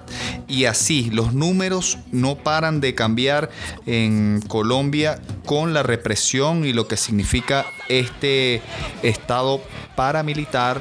y 0.47 0.65
así 0.65 1.09
los 1.11 1.33
números 1.33 1.97
no 2.11 2.35
paran 2.35 2.79
de 2.79 2.93
cambiar 2.93 3.49
en 3.85 4.41
Colombia 4.47 5.19
con 5.45 5.73
la 5.73 5.83
represión 5.83 6.65
y 6.65 6.73
lo 6.73 6.87
que 6.87 6.95
significa 6.95 7.65
este 7.89 8.61
estado 9.01 9.61
paramilitar 9.95 10.79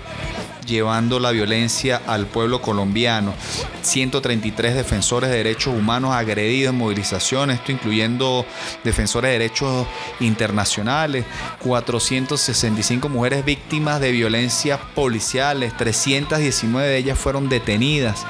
llevando 0.65 1.20
la 1.20 1.31
violencia 1.31 2.01
al 2.07 2.27
pueblo 2.27 2.61
colombiano. 2.61 3.35
133 3.82 4.74
defensores 4.74 5.31
de 5.31 5.36
derechos 5.36 5.74
humanos 5.74 6.15
agredidos 6.15 6.73
en 6.73 6.78
movilizaciones, 6.78 7.59
esto 7.59 7.73
incluyendo 7.73 8.47
defensores 8.82 9.28
de 9.31 9.39
derechos 9.39 9.86
internacionales, 10.20 11.24
465 11.61 13.09
mujeres 13.09 13.45
víctimas 13.45 14.01
de 14.01 14.12
violencia 14.12 14.78
policiales, 14.95 15.77
319 15.77 16.89
de 16.89 16.97
ellas 16.97 17.19
fueron 17.19 17.49
detenidas. 17.49 18.24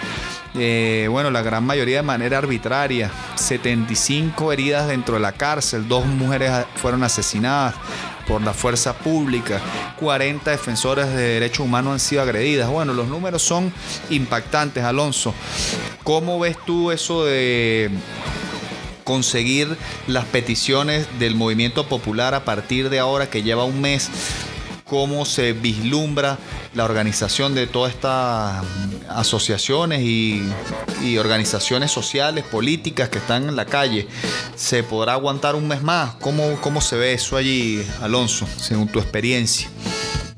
Eh, 0.56 1.08
bueno, 1.10 1.32
la 1.32 1.42
gran 1.42 1.64
mayoría 1.64 1.96
de 1.96 2.02
manera 2.02 2.38
arbitraria, 2.38 3.10
75 3.34 4.52
heridas 4.52 4.86
dentro 4.86 5.14
de 5.14 5.20
la 5.20 5.32
cárcel, 5.32 5.88
dos 5.88 6.06
mujeres 6.06 6.52
fueron 6.76 7.02
asesinadas, 7.02 7.74
por 8.26 8.42
la 8.42 8.52
fuerza 8.52 8.94
pública, 8.94 9.60
40 9.98 10.50
defensores 10.50 11.08
de 11.08 11.22
derechos 11.22 11.60
humanos 11.60 11.94
han 11.94 12.00
sido 12.00 12.22
agredidas. 12.22 12.68
Bueno, 12.70 12.92
los 12.92 13.08
números 13.08 13.42
son 13.42 13.72
impactantes, 14.10 14.84
Alonso. 14.84 15.34
¿Cómo 16.02 16.38
ves 16.38 16.56
tú 16.64 16.90
eso 16.90 17.24
de 17.24 17.90
conseguir 19.04 19.76
las 20.06 20.24
peticiones 20.24 21.06
del 21.18 21.34
movimiento 21.34 21.86
popular 21.86 22.34
a 22.34 22.44
partir 22.44 22.88
de 22.88 22.98
ahora 22.98 23.28
que 23.28 23.42
lleva 23.42 23.64
un 23.64 23.80
mes 23.80 24.10
cómo 24.84 25.24
se 25.24 25.52
vislumbra 25.52 26.38
la 26.74 26.84
organización 26.84 27.54
de 27.54 27.66
todas 27.66 27.94
estas 27.94 28.64
asociaciones 29.08 30.02
y, 30.02 30.42
organizaciones 31.18 31.90
sociales, 31.90 32.44
políticas 32.44 33.10
que 33.10 33.18
están 33.18 33.48
en 33.48 33.56
la 33.56 33.66
calle. 33.66 34.08
¿Se 34.56 34.82
podrá 34.82 35.12
aguantar 35.12 35.54
un 35.54 35.68
mes 35.68 35.82
más? 35.82 36.14
¿Cómo, 36.14 36.56
cómo 36.62 36.80
se 36.80 36.96
ve 36.96 37.12
eso 37.12 37.36
allí, 37.36 37.84
Alonso, 38.00 38.46
según 38.56 38.88
tu 38.88 38.98
experiencia? 38.98 39.68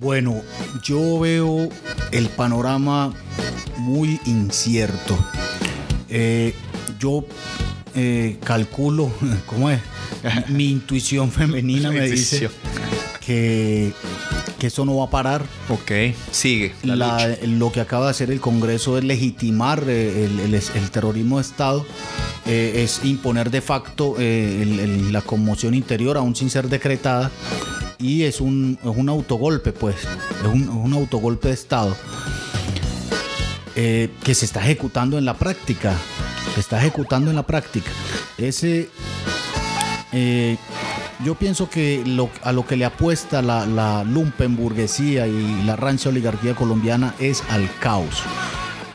Bueno, 0.00 0.42
yo 0.82 1.20
veo 1.20 1.68
el 2.10 2.28
panorama 2.30 3.14
muy 3.78 4.20
incierto. 4.26 5.16
Eh, 6.08 6.54
yo 6.98 7.24
eh, 7.94 8.38
calculo, 8.44 9.10
¿cómo 9.46 9.70
es? 9.70 9.80
Mi 10.48 10.70
intuición 10.70 11.30
femenina 11.30 11.90
me 11.90 12.08
dice 12.08 12.50
que 13.24 13.92
que 14.58 14.68
eso 14.68 14.84
no 14.84 14.96
va 14.96 15.04
a 15.04 15.10
parar. 15.10 15.44
Ok, 15.68 16.14
sigue. 16.30 16.74
lo 16.82 17.72
que 17.72 17.80
acaba 17.80 18.06
de 18.06 18.10
hacer 18.10 18.30
el 18.30 18.40
Congreso 18.40 18.98
es 18.98 19.04
legitimar 19.04 19.84
eh, 19.86 20.24
el, 20.24 20.90
terrorismo 20.90 21.36
de 21.36 21.42
Estado, 21.42 21.84
eh, 22.46 22.82
es 22.84 23.04
imponer 23.04 23.50
de 23.50 23.60
facto 23.60 24.16
eh, 24.18 25.08
la 25.10 25.22
conmoción 25.22 25.74
interior, 25.74 26.16
aún 26.16 26.34
sin 26.34 26.50
ser 26.50 26.68
decretada, 26.68 27.30
y 27.98 28.22
es 28.22 28.40
un, 28.40 28.78
autogolpe, 29.08 29.72
pues, 29.72 29.96
es 29.96 30.46
un, 30.52 30.92
autogolpe 30.92 31.48
de 31.48 31.54
Estado 31.54 31.96
que 33.74 34.34
se 34.34 34.46
está 34.46 34.60
ejecutando 34.60 35.18
en 35.18 35.26
la 35.26 35.34
práctica. 35.34 35.94
Se 36.54 36.60
está 36.60 36.78
ejecutando 36.78 37.28
en 37.28 37.36
la 37.36 37.46
práctica. 37.46 37.90
Ese 38.38 38.88
yo 41.24 41.34
pienso 41.34 41.70
que 41.70 42.04
a 42.42 42.52
lo 42.52 42.66
que 42.66 42.76
le 42.76 42.84
apuesta 42.84 43.42
la, 43.42 43.66
la 43.66 44.04
lumpenburguesía 44.04 45.26
y 45.26 45.62
la 45.64 45.76
rancha 45.76 46.10
oligarquía 46.10 46.54
colombiana 46.54 47.14
es 47.18 47.42
al 47.50 47.68
caos. 47.78 48.22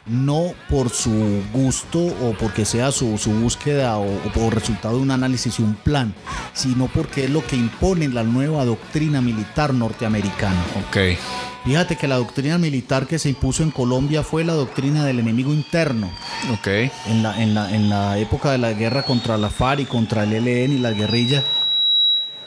No 0.08 0.54
por 0.70 0.90
su 0.90 1.42
gusto 1.54 2.00
o 2.00 2.36
porque 2.38 2.66
sea 2.66 2.92
su, 2.92 3.18
búsqueda 3.42 3.98
o, 3.98 4.08
por 4.34 4.54
resultado 4.54 4.98
de 4.98 5.04
un 5.04 5.12
análisis 5.12 5.60
y 5.60 5.64
un 5.64 5.76
plan, 5.76 6.14
sino 6.54 6.88
porque 6.88 7.26
es 7.26 7.30
lo 7.30 7.46
que 7.46 7.56
impone 7.56 8.08
la 8.10 8.24
nueva 8.24 8.66
doctrina 8.66 9.22
militar 9.22 9.74
norteamericana. 9.74 10.62
Ok. 10.88 11.18
Fíjate 11.64 11.96
que 11.96 12.08
la 12.08 12.18
doctrina 12.18 12.58
militar 12.58 13.06
que 13.06 13.20
se 13.20 13.30
impuso 13.30 13.62
en 13.62 13.70
Colombia 13.70 14.24
fue 14.24 14.44
la 14.44 14.54
doctrina 14.54 15.06
del 15.06 15.20
enemigo 15.20 15.54
interno. 15.54 16.12
Ok. 16.52 16.68
En 16.68 17.22
la, 17.22 17.42
en 17.42 17.54
la, 17.54 17.74
en 17.74 17.88
la 17.88 18.18
época 18.18 18.52
de 18.52 18.58
la 18.58 18.74
guerra 18.74 19.04
contra 19.04 19.38
la 19.38 19.52
FARC 19.52 19.82
y 19.82 19.86
contra 19.86 20.24
el 20.24 20.34
ELN 20.34 20.74
y 20.74 20.80
las 20.80 20.96
guerrillas 20.96 21.44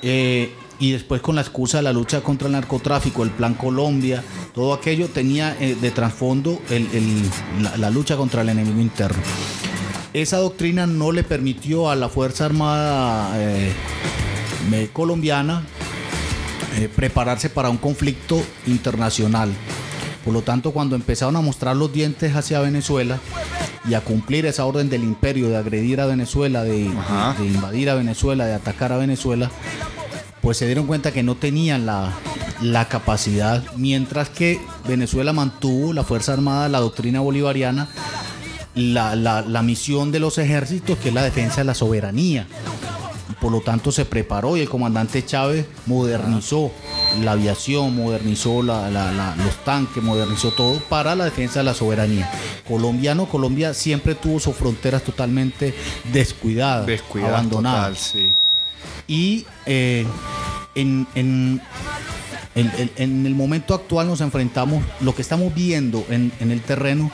eh, 0.06 0.52
y 0.78 0.92
después 0.92 1.22
con 1.22 1.34
la 1.34 1.40
excusa 1.40 1.78
de 1.78 1.84
la 1.84 1.92
lucha 1.94 2.20
contra 2.20 2.46
el 2.46 2.52
narcotráfico, 2.52 3.22
el 3.22 3.30
Plan 3.30 3.54
Colombia, 3.54 4.22
todo 4.54 4.74
aquello 4.74 5.08
tenía 5.08 5.56
eh, 5.58 5.74
de 5.80 5.90
trasfondo 5.90 6.60
la, 7.78 7.88
lucha 7.88 8.14
contra 8.14 8.42
el 8.42 8.50
enemigo 8.50 8.80
interno. 8.80 9.22
Esa 10.12 10.36
doctrina 10.36 10.86
no 10.86 11.10
le 11.10 11.24
permitió 11.24 11.88
a 11.88 11.96
la 11.96 12.10
Fuerza 12.10 12.44
Armada 12.44 13.32
eh, 13.38 13.72
colombiana 14.92 15.64
prepararse 16.94 17.48
para 17.48 17.70
un 17.70 17.78
conflicto 17.78 18.42
internacional. 18.66 19.52
Por 20.22 20.34
lo 20.34 20.42
tanto, 20.42 20.72
cuando 20.72 20.96
empezaron 20.96 21.36
a 21.36 21.40
mostrar 21.40 21.76
los 21.76 21.92
dientes 21.92 22.36
hacia 22.36 22.60
Venezuela 22.60 23.20
y 23.88 23.94
a 23.94 24.00
cumplir 24.00 24.46
esa 24.46 24.64
orden 24.64 24.88
del 24.88 25.04
imperio 25.04 25.48
de 25.48 25.56
agredir 25.56 26.00
a 26.00 26.06
Venezuela, 26.06 26.64
de 26.64 26.90
invadir 27.40 27.90
a 27.90 27.94
Venezuela, 27.94 28.46
de 28.46 28.54
atacar 28.54 28.92
a 28.92 28.96
Venezuela, 28.96 29.50
pues 30.44 30.58
se 30.58 30.66
dieron 30.66 30.86
cuenta 30.86 31.10
que 31.10 31.22
no 31.22 31.36
tenían 31.36 31.86
la, 31.86 32.12
capacidad, 32.90 33.62
mientras 33.76 34.28
que 34.28 34.60
Venezuela 34.86 35.32
mantuvo 35.32 35.94
la 35.94 36.04
Fuerza 36.04 36.34
Armada, 36.34 36.68
la 36.68 36.80
doctrina 36.80 37.20
bolivariana, 37.20 37.88
la, 38.74 39.62
misión 39.62 40.12
de 40.12 40.20
los 40.20 40.36
ejércitos, 40.36 40.98
que 40.98 41.08
es 41.08 41.14
la 41.14 41.22
defensa 41.22 41.62
de 41.62 41.64
la 41.64 41.74
soberanía. 41.74 42.46
Por 43.40 43.52
lo 43.52 43.60
tanto, 43.60 43.92
se 43.92 44.04
preparó 44.04 44.56
y 44.56 44.60
el 44.60 44.68
comandante 44.68 45.24
Chávez 45.24 45.66
modernizó 45.86 46.70
la 47.22 47.32
aviación, 47.32 47.94
modernizó 47.94 48.62
los 48.62 49.64
tanques, 49.64 50.02
modernizó 50.02 50.52
todo 50.52 50.78
para 50.88 51.14
la 51.14 51.24
defensa 51.24 51.60
de 51.60 51.64
la 51.64 51.74
soberanía. 51.74 52.30
Colombiano, 52.66 53.26
Colombia 53.26 53.74
siempre 53.74 54.14
tuvo 54.14 54.40
sus 54.40 54.54
fronteras 54.54 55.02
totalmente 55.02 55.74
descuidadas, 56.12 56.88
abandonadas. 57.22 58.14
Y 59.06 59.44
eh, 59.66 60.06
en, 60.74 61.06
en, 62.54 63.26
el 63.26 63.34
momento 63.34 63.74
actual 63.74 64.06
nos 64.06 64.20
enfrentamos, 64.20 64.82
lo 65.00 65.14
que 65.14 65.22
estamos 65.22 65.54
viendo 65.54 66.04
en, 66.08 66.32
el 66.40 66.60
terreno 66.60 67.10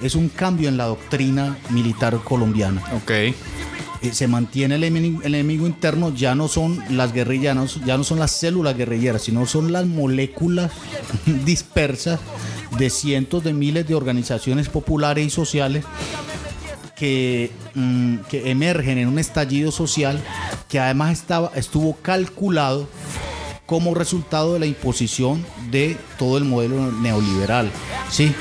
es 0.00 0.14
un 0.14 0.28
cambio 0.28 0.68
en 0.68 0.76
la 0.76 0.86
doctrina 0.86 1.56
militar 1.70 2.18
colombiana. 2.22 2.82
Ok. 2.94 3.34
Eh, 4.02 4.12
se 4.12 4.26
mantiene 4.26 4.74
el 4.76 4.84
enemigo, 4.84 5.66
interno, 5.66 6.14
ya 6.14 6.34
no 6.34 6.48
son 6.48 6.82
las 6.90 7.12
guerrillas, 7.12 7.78
ya 7.84 7.96
no 7.96 8.04
son 8.04 8.18
las 8.18 8.32
células 8.32 8.76
guerrilleras, 8.76 9.22
sino 9.22 9.46
son 9.46 9.72
las 9.72 9.86
moléculas 9.86 10.72
dispersas 11.44 12.20
de 12.78 12.90
cientos 12.90 13.44
de 13.44 13.52
miles 13.52 13.86
de 13.86 13.94
organizaciones 13.94 14.68
populares 14.68 15.26
y 15.26 15.30
sociales 15.30 15.84
Mm, 17.74 18.18
que, 18.30 18.50
emergen 18.50 18.98
en 18.98 19.08
un 19.08 19.18
estallido 19.18 19.72
social 19.72 20.22
que 20.68 20.78
además 20.78 21.12
estaba, 21.12 21.50
estuvo 21.56 21.94
calculado 21.96 22.88
como 23.66 23.94
resultado 23.94 24.54
de 24.54 24.60
la 24.60 24.66
imposición 24.66 25.44
de 25.70 25.96
todo 26.16 26.38
el 26.38 26.44
modelo 26.44 26.92
neoliberal. 26.92 27.70
¿sí? 28.08 28.32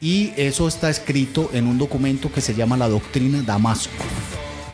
Y 0.00 0.32
eso 0.36 0.68
está 0.68 0.88
escrito 0.88 1.50
en 1.52 1.66
un 1.66 1.78
documento 1.78 2.30
que 2.30 2.40
se 2.40 2.54
llama 2.54 2.76
la 2.76 2.88
Doctrina 2.88 3.42
Damasco, 3.42 4.04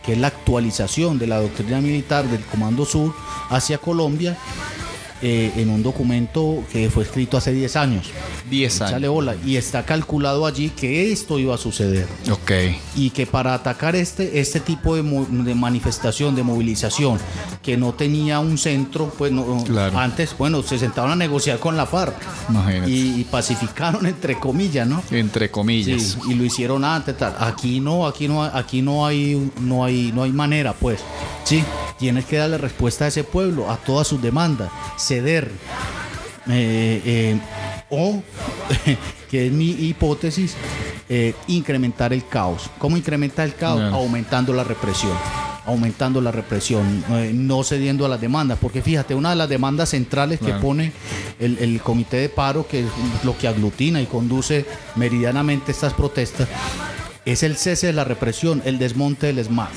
que 0.04 0.12
es 0.12 0.18
la 0.18 0.28
actualización 0.28 1.18
de 1.18 1.26
la 1.26 1.40
doctrina 1.40 1.80
militar 1.80 2.26
del 2.26 2.44
Comando 2.44 2.84
Sur 2.84 3.14
hacia 3.48 3.78
Colombia 3.78 4.38
eh, 5.22 5.52
en 5.56 5.68
un 5.70 5.82
documento 5.82 6.64
que 6.72 6.88
fue 6.90 7.04
escrito 7.04 7.36
hace 7.36 7.52
10 7.52 7.76
años. 7.76 8.10
10 8.50 8.74
Échale 8.76 8.94
años. 8.96 9.10
bola. 9.12 9.36
Y 9.44 9.56
está 9.56 9.84
calculado 9.84 10.46
allí 10.46 10.70
que 10.70 11.12
esto 11.12 11.38
iba 11.38 11.54
a 11.54 11.58
suceder. 11.58 12.06
Ok. 12.30 12.50
Y 12.96 13.10
que 13.10 13.26
para 13.26 13.54
atacar 13.54 13.96
este, 13.96 14.40
este 14.40 14.60
tipo 14.60 14.96
de, 14.96 15.02
de 15.02 15.54
manifestación, 15.54 16.34
de 16.34 16.42
movilización, 16.42 17.18
que 17.62 17.76
no 17.76 17.92
tenía 17.94 18.40
un 18.40 18.58
centro, 18.58 19.12
pues 19.16 19.30
no, 19.32 19.62
Claro. 19.64 19.98
antes, 19.98 20.34
bueno, 20.38 20.62
se 20.62 20.78
sentaron 20.78 21.12
a 21.12 21.16
negociar 21.16 21.58
con 21.58 21.76
la 21.76 21.86
FARC 21.86 22.14
Imagínate. 22.48 22.90
y, 22.90 23.20
y 23.20 23.24
pacificaron, 23.24 24.06
entre 24.06 24.38
comillas, 24.38 24.86
¿no? 24.86 25.02
Entre 25.10 25.50
comillas. 25.50 26.02
Sí, 26.22 26.30
y 26.30 26.34
lo 26.34 26.44
hicieron 26.44 26.84
antes. 26.84 27.16
tal. 27.16 27.34
Aquí 27.38 27.80
no, 27.80 28.06
aquí 28.06 28.28
no, 28.28 28.42
aquí 28.42 28.82
no 28.82 29.06
hay, 29.06 29.50
no 29.60 29.84
hay, 29.84 30.12
no 30.14 30.22
hay 30.22 30.32
manera, 30.32 30.72
pues. 30.72 31.00
Sí, 31.44 31.62
tienes 31.98 32.24
que 32.26 32.36
darle 32.36 32.58
respuesta 32.58 33.04
a 33.04 33.08
ese 33.08 33.24
pueblo, 33.24 33.70
a 33.70 33.76
todas 33.76 34.06
sus 34.06 34.20
demandas, 34.22 34.70
ceder. 35.10 35.50
Eh, 36.48 37.02
eh, 37.04 37.40
o, 37.90 38.22
que 39.30 39.46
es 39.46 39.52
mi 39.52 39.70
hipótesis, 39.70 40.54
eh, 41.08 41.34
incrementar 41.48 42.12
el 42.12 42.24
caos. 42.26 42.70
¿Cómo 42.78 42.96
incrementa 42.96 43.42
el 43.42 43.54
caos? 43.54 43.92
Aumentando 43.92 44.52
la 44.52 44.62
represión. 44.62 45.12
Aumentando 45.66 46.20
la 46.20 46.30
represión, 46.30 47.04
eh, 47.10 47.32
no 47.34 47.62
cediendo 47.64 48.06
a 48.06 48.08
las 48.08 48.20
demandas, 48.20 48.58
porque 48.60 48.82
fíjate, 48.82 49.14
una 49.14 49.30
de 49.30 49.36
las 49.36 49.48
demandas 49.48 49.90
centrales 49.90 50.38
que 50.40 50.52
pone 50.54 50.92
el, 51.38 51.58
el 51.58 51.80
comité 51.82 52.16
de 52.16 52.28
paro, 52.28 52.66
que 52.66 52.80
es 52.80 52.86
lo 53.24 53.36
que 53.36 53.46
aglutina 53.46 54.00
y 54.00 54.06
conduce 54.06 54.64
meridianamente 54.96 55.72
estas 55.72 55.92
protestas, 55.92 56.48
es 57.24 57.42
el 57.42 57.56
cese 57.56 57.88
de 57.88 57.92
la 57.92 58.04
represión, 58.04 58.62
el 58.64 58.78
desmonte 58.78 59.26
del 59.26 59.38
ESMAD. 59.40 59.68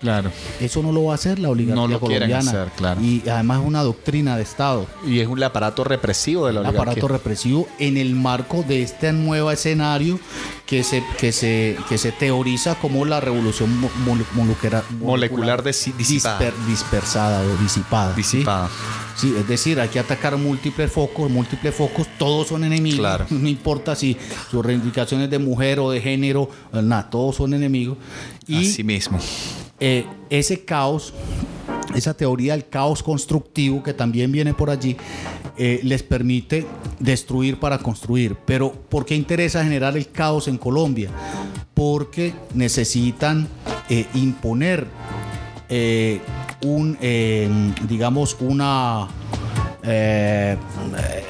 Claro. 0.00 0.30
Eso 0.60 0.82
no 0.82 0.92
lo 0.92 1.04
va 1.04 1.12
a 1.12 1.14
hacer 1.16 1.38
la 1.40 1.48
oligarquía 1.48 1.74
No 1.82 1.88
lo 1.88 1.98
colombiana. 1.98 2.38
hacer, 2.38 2.68
claro. 2.76 3.00
Y 3.00 3.28
además 3.28 3.60
es 3.60 3.66
una 3.66 3.82
doctrina 3.82 4.36
de 4.36 4.42
Estado. 4.42 4.86
Y 5.06 5.18
es 5.18 5.26
un 5.26 5.42
aparato 5.42 5.82
represivo 5.84 6.46
de 6.46 6.52
la 6.52 6.60
oligarquía. 6.60 6.82
aparato 6.82 7.08
represivo 7.08 7.66
en 7.78 7.96
el 7.96 8.14
marco 8.14 8.62
de 8.62 8.82
este 8.82 9.12
nuevo 9.12 9.50
escenario 9.50 10.20
que 10.66 10.84
se, 10.84 11.02
que 11.18 11.32
se, 11.32 11.76
que 11.88 11.98
se 11.98 12.12
teoriza 12.12 12.76
como 12.76 13.04
la 13.04 13.20
revolución 13.20 13.76
mo- 13.80 13.90
molecular, 14.34 14.84
Molecular 15.00 15.62
disi- 15.64 15.94
disipada. 15.96 16.38
disper- 16.38 16.66
dispersada 16.68 17.40
o 17.42 17.56
disipada. 17.62 18.14
¿sí? 18.14 18.16
Disipada. 18.22 18.68
Sí, 19.16 19.34
es 19.36 19.48
decir, 19.48 19.80
hay 19.80 19.88
que 19.88 19.98
atacar 19.98 20.36
múltiples 20.36 20.92
focos, 20.92 21.28
múltiples 21.28 21.74
focos, 21.74 22.06
todos 22.18 22.46
son 22.48 22.62
enemigos. 22.62 23.00
Claro. 23.00 23.26
No 23.30 23.48
importa 23.48 23.96
si 23.96 24.16
sus 24.50 24.64
reivindicaciones 24.64 25.28
de 25.28 25.38
mujer 25.40 25.80
o 25.80 25.90
de 25.90 26.00
género, 26.00 26.48
nada, 26.72 27.10
todos 27.10 27.34
son 27.36 27.52
enemigos. 27.54 27.96
Y 28.46 28.70
Así 28.70 28.84
mismo. 28.84 29.18
Eh, 29.80 30.06
ese 30.30 30.64
caos, 30.64 31.12
esa 31.94 32.14
teoría 32.14 32.52
del 32.52 32.68
caos 32.68 33.02
constructivo 33.02 33.82
que 33.82 33.94
también 33.94 34.32
viene 34.32 34.54
por 34.54 34.70
allí, 34.70 34.96
eh, 35.56 35.80
les 35.82 36.02
permite 36.02 36.66
destruir 36.98 37.58
para 37.58 37.78
construir. 37.78 38.36
Pero 38.44 38.72
¿por 38.72 39.04
qué 39.04 39.14
interesa 39.14 39.62
generar 39.62 39.96
el 39.96 40.10
caos 40.10 40.48
en 40.48 40.58
Colombia? 40.58 41.10
Porque 41.74 42.34
necesitan 42.54 43.48
eh, 43.88 44.06
imponer 44.14 44.86
un, 46.64 46.98
digamos, 47.88 48.36
una... 48.40 49.08
eh, 49.90 50.56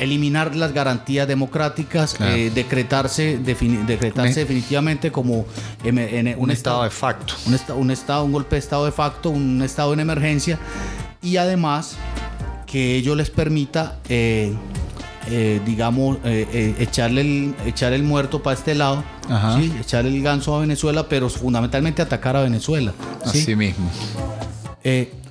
eliminar 0.00 0.54
las 0.56 0.72
garantías 0.72 1.26
democráticas, 1.28 2.14
Claro. 2.14 2.34
eh, 2.34 2.50
decretarse, 2.50 3.38
defini- 3.40 3.84
decretarse 3.86 4.34
Me- 4.34 4.40
definitivamente 4.40 5.10
como 5.12 5.46
em- 5.84 5.98
en- 5.98 6.34
Un, 6.38 6.50
estado 6.50 6.82
de 6.84 6.90
facto. 6.90 7.34
un, 7.46 7.54
esta- 7.54 7.74
un 7.74 7.90
estado, 7.90 8.24
un 8.24 8.32
golpe 8.32 8.56
de 8.56 8.60
estado 8.60 8.84
de 8.84 8.92
facto, 8.92 9.30
un 9.30 9.62
estado 9.62 9.92
en 9.92 10.00
emergencia 10.00 10.58
y 11.22 11.36
además 11.36 11.96
que 12.66 12.96
ello 12.96 13.14
les 13.14 13.30
permita, 13.30 13.96
eh, 14.08 14.52
digamos, 15.64 16.18
echarle 16.24 17.20
el, 17.20 17.54
echar 17.66 17.92
el 17.92 18.02
muerto 18.02 18.42
para 18.42 18.56
este 18.56 18.74
lado. 18.74 19.04
¿sí? 19.58 19.70
echarle 19.78 20.10
el 20.16 20.22
ganso 20.22 20.56
a 20.56 20.60
Venezuela, 20.60 21.06
pero 21.06 21.28
fundamentalmente 21.28 22.00
atacar 22.00 22.34
a 22.36 22.40
Venezuela. 22.42 22.92
¿sí? 23.30 23.40
Así 23.40 23.54
mismo. 23.56 23.90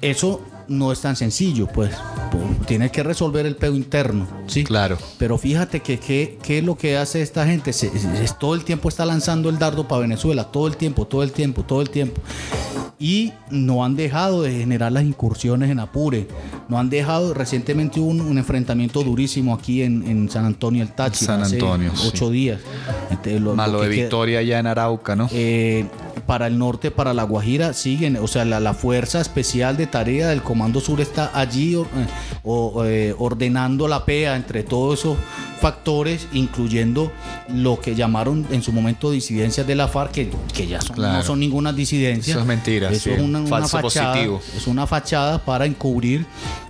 Eso 0.02 0.42
no 0.68 0.92
es 0.92 1.02
tan 1.02 1.16
sencillo, 1.16 1.68
pues. 1.68 1.92
Po- 2.32 2.66
Tiene 2.66 2.92
que 2.92 3.02
resolver 3.04 3.46
el 3.46 3.56
peo 3.56 3.74
interno, 3.76 4.28
¿sí? 4.48 4.64
Claro. 4.64 4.98
Pero 5.18 5.38
fíjate 5.38 5.80
que 5.82 5.98
qué 6.00 6.58
es 6.58 6.64
lo 6.64 6.78
que 6.78 6.98
hace 6.98 7.22
esta 7.22 7.46
gente. 7.46 7.72
Se- 7.74 7.92
es- 8.24 8.38
todo 8.38 8.56
el 8.56 8.64
tiempo 8.64 8.90
está 8.90 9.06
lanzando 9.06 9.50
el 9.50 9.58
dardo 9.60 9.88
para 9.88 10.02
Venezuela, 10.02 10.46
todo 10.46 10.68
el 10.68 10.76
tiempo, 10.78 11.06
todo 11.08 11.24
el 11.24 11.32
tiempo, 11.32 11.64
todo 11.64 11.82
el 11.82 11.90
tiempo. 11.90 12.22
Y 13.00 13.32
no 13.52 13.86
han 13.86 13.96
dejado 13.96 14.42
de 14.42 14.52
generar 14.58 14.92
las 14.92 15.04
incursiones 15.04 15.70
en 15.70 15.80
Apure. 15.80 16.28
No 16.68 16.80
han 16.80 16.90
dejado, 16.90 17.34
recientemente 17.36 18.00
hubo 18.00 18.10
un, 18.10 18.22
un 18.22 18.38
enfrentamiento 18.40 19.04
durísimo 19.04 19.54
aquí 19.54 19.84
en, 19.84 20.04
en 20.08 20.30
San 20.32 20.46
Antonio 20.46 20.82
el 20.82 20.92
Táchira. 20.92 21.34
San 21.34 21.44
hace 21.44 21.56
Antonio, 21.58 21.92
sí. 21.96 22.08
Ocho 22.12 22.32
días. 22.32 22.60
Entonces, 23.12 23.40
lo- 23.40 23.56
Malo 23.56 23.74
lo 23.74 23.82
de 23.84 23.90
Victoria 23.90 24.42
ya 24.42 24.58
en 24.58 24.66
Arauca, 24.68 25.16
¿no? 25.16 25.30
eh, 25.32 25.86
para 26.26 26.48
el 26.48 26.58
norte, 26.58 26.90
para 26.92 27.14
la 27.14 27.24
Guajira, 27.24 27.72
siguen, 27.74 28.18
o 28.18 28.28
sea, 28.28 28.44
la, 28.46 28.60
la 28.60 28.74
fuerza 28.74 29.22
especial 29.22 29.78
de 29.78 29.86
tarea 29.88 30.30
del 30.30 30.42
Comando 30.58 30.80
Sur 30.80 31.00
está 31.02 31.30
allí 31.36 31.76
or- 31.76 31.86
eh, 31.96 32.08
o- 32.44 32.84
eh, 32.84 33.16
ordenando 33.20 33.88
la 33.88 34.06
PEA 34.06 34.36
entre 34.36 34.64
todos 34.64 34.98
esos 35.00 35.16
factores, 35.62 36.28
incluyendo 36.34 37.12
lo 37.54 37.80
que 37.80 37.94
llamaron 37.94 38.46
en 38.50 38.64
su 38.64 38.72
momento 38.72 39.12
disidencias 39.12 39.68
de 39.68 39.76
la 39.76 39.88
FARC, 39.88 40.12
que, 40.14 40.30
que 40.56 40.66
ya 40.66 40.82
son- 40.82 40.96
Claro. 40.96 41.18
no 41.18 41.24
son 41.24 41.40
ninguna 41.40 41.74
disidencia. 41.74 42.32
Eso 42.32 42.40
es 42.42 42.46
mentira, 42.48 42.90
Eso 42.92 43.04
sí. 43.04 43.10
es 43.12 43.22
una, 43.22 43.40
una 43.40 43.48
Falso 43.50 43.80
fachada, 43.82 44.14
positivo. 44.14 44.42
es 44.58 44.66
una 44.68 44.88
fachada 44.88 45.46
para 45.46 45.66
encubrir 45.68 46.26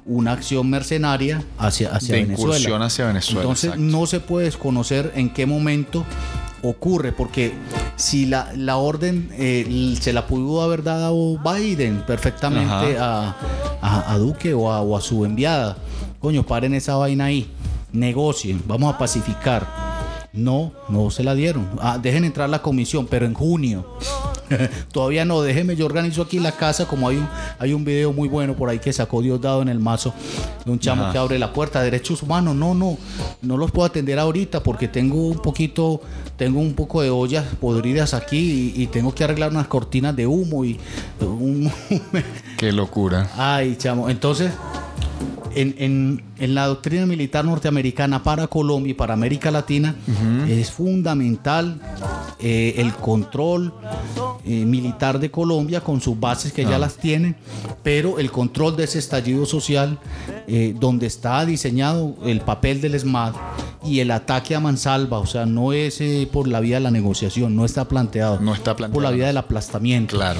una 0.05 0.34
acción 0.34 0.69
mercenaria 0.69 1.41
hacia, 1.57 1.89
hacia 1.95 2.15
De 2.15 2.22
Venezuela. 2.23 2.55
incursión 2.57 2.81
hacia 2.81 3.05
Venezuela, 3.07 3.41
Entonces, 3.41 3.69
exacto. 3.72 3.85
no 3.85 4.05
se 4.05 4.19
puede 4.19 4.45
desconocer 4.47 5.14
en 5.15 5.30
qué 5.30 5.45
momento 5.45 6.05
ocurre, 6.69 7.11
porque 7.11 7.53
si 7.95 8.26
la, 8.26 8.52
la 8.56 8.77
orden 8.77 9.30
eh, 9.34 9.95
se 9.99 10.14
la 10.14 10.27
pudo 10.27 10.61
haber 10.61 10.84
dado 10.84 11.38
Biden 11.39 12.03
perfectamente 12.07 12.98
a, 12.99 13.35
a- 13.81 14.14
a 14.14 14.18
Duque 14.18 14.53
o 14.53 14.72
a, 14.72 14.81
o 14.81 14.95
a 14.98 15.02
su 15.02 15.26
enviada, 15.26 15.77
coño, 16.19 16.44
paren 16.44 16.73
esa 16.73 16.95
vaina 16.95 17.26
ahí, 17.26 17.49
negocien, 17.94 18.61
vamos 18.68 18.94
a 18.94 18.98
pacificar. 18.98 19.86
No, 20.33 20.71
no 20.89 21.09
se 21.09 21.23
la 21.23 21.33
dieron. 21.35 21.67
Ah, 21.79 21.97
dejen 21.97 22.23
entrar 22.23 22.49
la 22.49 22.61
comisión, 22.61 23.07
pero 23.07 23.25
en 23.25 23.33
junio. 23.33 23.85
Todavía 24.91 25.25
no, 25.25 25.41
déjeme, 25.41 25.75
yo 25.75 25.85
organizo 25.85 26.21
aquí 26.21 26.39
la 26.39 26.53
casa, 26.53 26.85
como 26.87 27.09
hay 27.09 27.17
un, 27.17 27.27
hay 27.59 27.73
un 27.73 27.83
video 27.83 28.13
muy 28.13 28.29
bueno 28.29 28.55
por 28.55 28.69
ahí 28.69 28.79
que 28.79 28.93
sacó 28.93 29.21
Diosdado 29.21 29.61
en 29.61 29.67
el 29.67 29.79
mazo, 29.79 30.13
de 30.63 30.71
un 30.71 30.79
chamo 30.79 31.03
Ajá. 31.03 31.11
que 31.11 31.17
abre 31.17 31.39
la 31.39 31.51
puerta, 31.51 31.81
derechos 31.81 32.23
humanos, 32.23 32.55
no, 32.55 32.73
no, 32.73 32.97
no 33.41 33.57
los 33.57 33.71
puedo 33.71 33.85
atender 33.85 34.19
ahorita 34.19 34.63
porque 34.63 34.87
tengo 34.87 35.27
un 35.27 35.41
poquito, 35.41 36.01
tengo 36.37 36.59
un 36.59 36.73
poco 36.73 37.01
de 37.01 37.09
ollas 37.09 37.45
podridas 37.59 38.13
aquí 38.13 38.73
y, 38.75 38.83
y 38.83 38.87
tengo 38.87 39.13
que 39.13 39.23
arreglar 39.23 39.51
unas 39.51 39.67
cortinas 39.67 40.15
de 40.15 40.27
humo 40.27 40.63
y 40.63 40.79
un, 41.19 41.69
Qué 42.57 42.71
locura. 42.71 43.29
Ay, 43.37 43.75
chamo. 43.77 44.09
Entonces, 44.09 44.51
en, 45.56 45.76
en- 45.80 46.23
en 46.39 46.53
la 46.56 46.68
doctrina 46.68 47.06
militar 47.07 47.44
norteamericana 47.45 48.22
para 48.22 48.48
Colombia 48.48 48.91
y 48.91 48.94
para 48.94 49.14
América 49.15 49.49
Latina 49.49 49.95
es 50.48 50.69
fundamental 50.72 51.80
eh, 52.39 52.76
el 52.77 52.94
control 52.94 53.73
eh, 54.45 54.65
militar 54.65 55.19
de 55.19 55.31
Colombia 55.31 55.81
con 55.81 55.99
sus 55.99 56.19
bases 56.19 56.53
que 56.53 56.64
ya 56.64 56.76
Ah. 56.76 56.80
las 56.80 56.98
tienen, 56.98 57.35
pero 57.81 58.19
el 58.19 58.30
control 58.31 58.76
de 58.77 58.84
ese 58.84 58.99
estallido 58.99 59.45
social 59.48 59.98
eh, 60.48 60.76
donde 60.80 61.07
está 61.07 61.44
diseñado 61.45 62.15
el 62.23 62.41
papel 62.41 62.80
del 62.80 62.94
ESMAD 62.95 63.34
y 63.84 63.99
el 64.02 64.11
ataque 64.11 64.53
a 64.53 64.60
mansalva, 64.60 65.18
o 65.19 65.26
sea, 65.26 65.45
no 65.48 65.73
es 65.73 65.99
por 66.31 66.48
la 66.48 66.60
vía 66.60 66.76
de 66.76 66.81
la 66.81 66.91
negociación, 66.91 67.56
no 67.56 67.65
está 67.65 67.88
planteado. 67.88 68.39
No 68.41 68.53
está 68.53 68.76
Por 68.76 69.02
la 69.02 69.11
vía 69.11 69.27
del 69.27 69.38
aplastamiento. 69.38 70.15
Claro. 70.18 70.39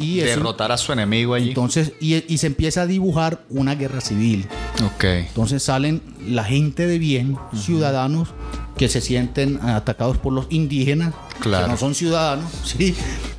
Y 0.00 0.20
es 0.20 0.30
un- 0.36 0.42
Derrotar 0.42 0.72
a 0.72 0.78
su 0.78 0.92
enemigo 0.92 1.34
allí. 1.34 1.48
entonces, 1.48 1.92
y, 2.00 2.24
y 2.32 2.38
se 2.38 2.46
empieza 2.46 2.82
a 2.82 2.86
dibujar 2.86 3.40
una 3.50 3.74
guerra 3.74 4.00
civil. 4.00 4.46
ok. 4.84 5.04
Entonces 5.04 5.62
salen 5.62 6.00
la 6.26 6.44
gente 6.44 6.86
de 6.86 6.98
bien, 6.98 7.36
ciudadanos 7.54 8.28
que 8.76 8.88
se 8.88 9.00
sienten 9.00 9.60
atacados 9.62 10.16
por 10.16 10.32
los 10.32 10.46
indígenas, 10.50 11.12
Claro. 11.40 11.66
que 11.66 11.72
no 11.72 11.78
son 11.78 11.94
ciudadanos, 11.94 12.50
¿sí? 12.64 12.94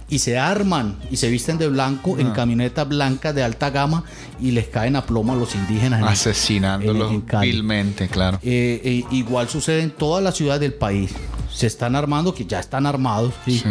y 0.10 0.20
se 0.20 0.38
arman 0.38 0.98
y 1.10 1.16
se 1.18 1.30
visten 1.30 1.58
de 1.58 1.68
blanco 1.70 2.20
en 2.20 2.32
camionetas 2.32 2.86
blancas 2.88 3.34
de 3.34 3.44
alta 3.44 3.70
gama 3.70 4.04
y 4.42 4.52
les 4.52 4.68
caen 4.68 4.98
a 4.98 5.06
plomo 5.06 5.32
a 5.32 5.36
los 5.38 5.56
indígenas. 5.56 6.02
en- 6.02 6.08
Asesinándolos 6.08 7.14
vilmente, 7.42 8.08
claro. 8.10 8.38
Eh, 8.44 8.82
eh, 8.84 9.04
igual 9.12 9.48
sucede 9.50 9.82
en 9.82 9.92
todas 9.92 10.22
las 10.24 10.36
ciudades 10.36 10.60
del 10.62 10.74
país. 10.74 11.12
Se 11.52 11.66
están 11.68 11.96
armando, 11.96 12.34
que 12.34 12.46
ya 12.46 12.60
están 12.60 12.86
armados, 12.86 13.34
¿sí? 13.46 13.60
Sí. 13.60 13.64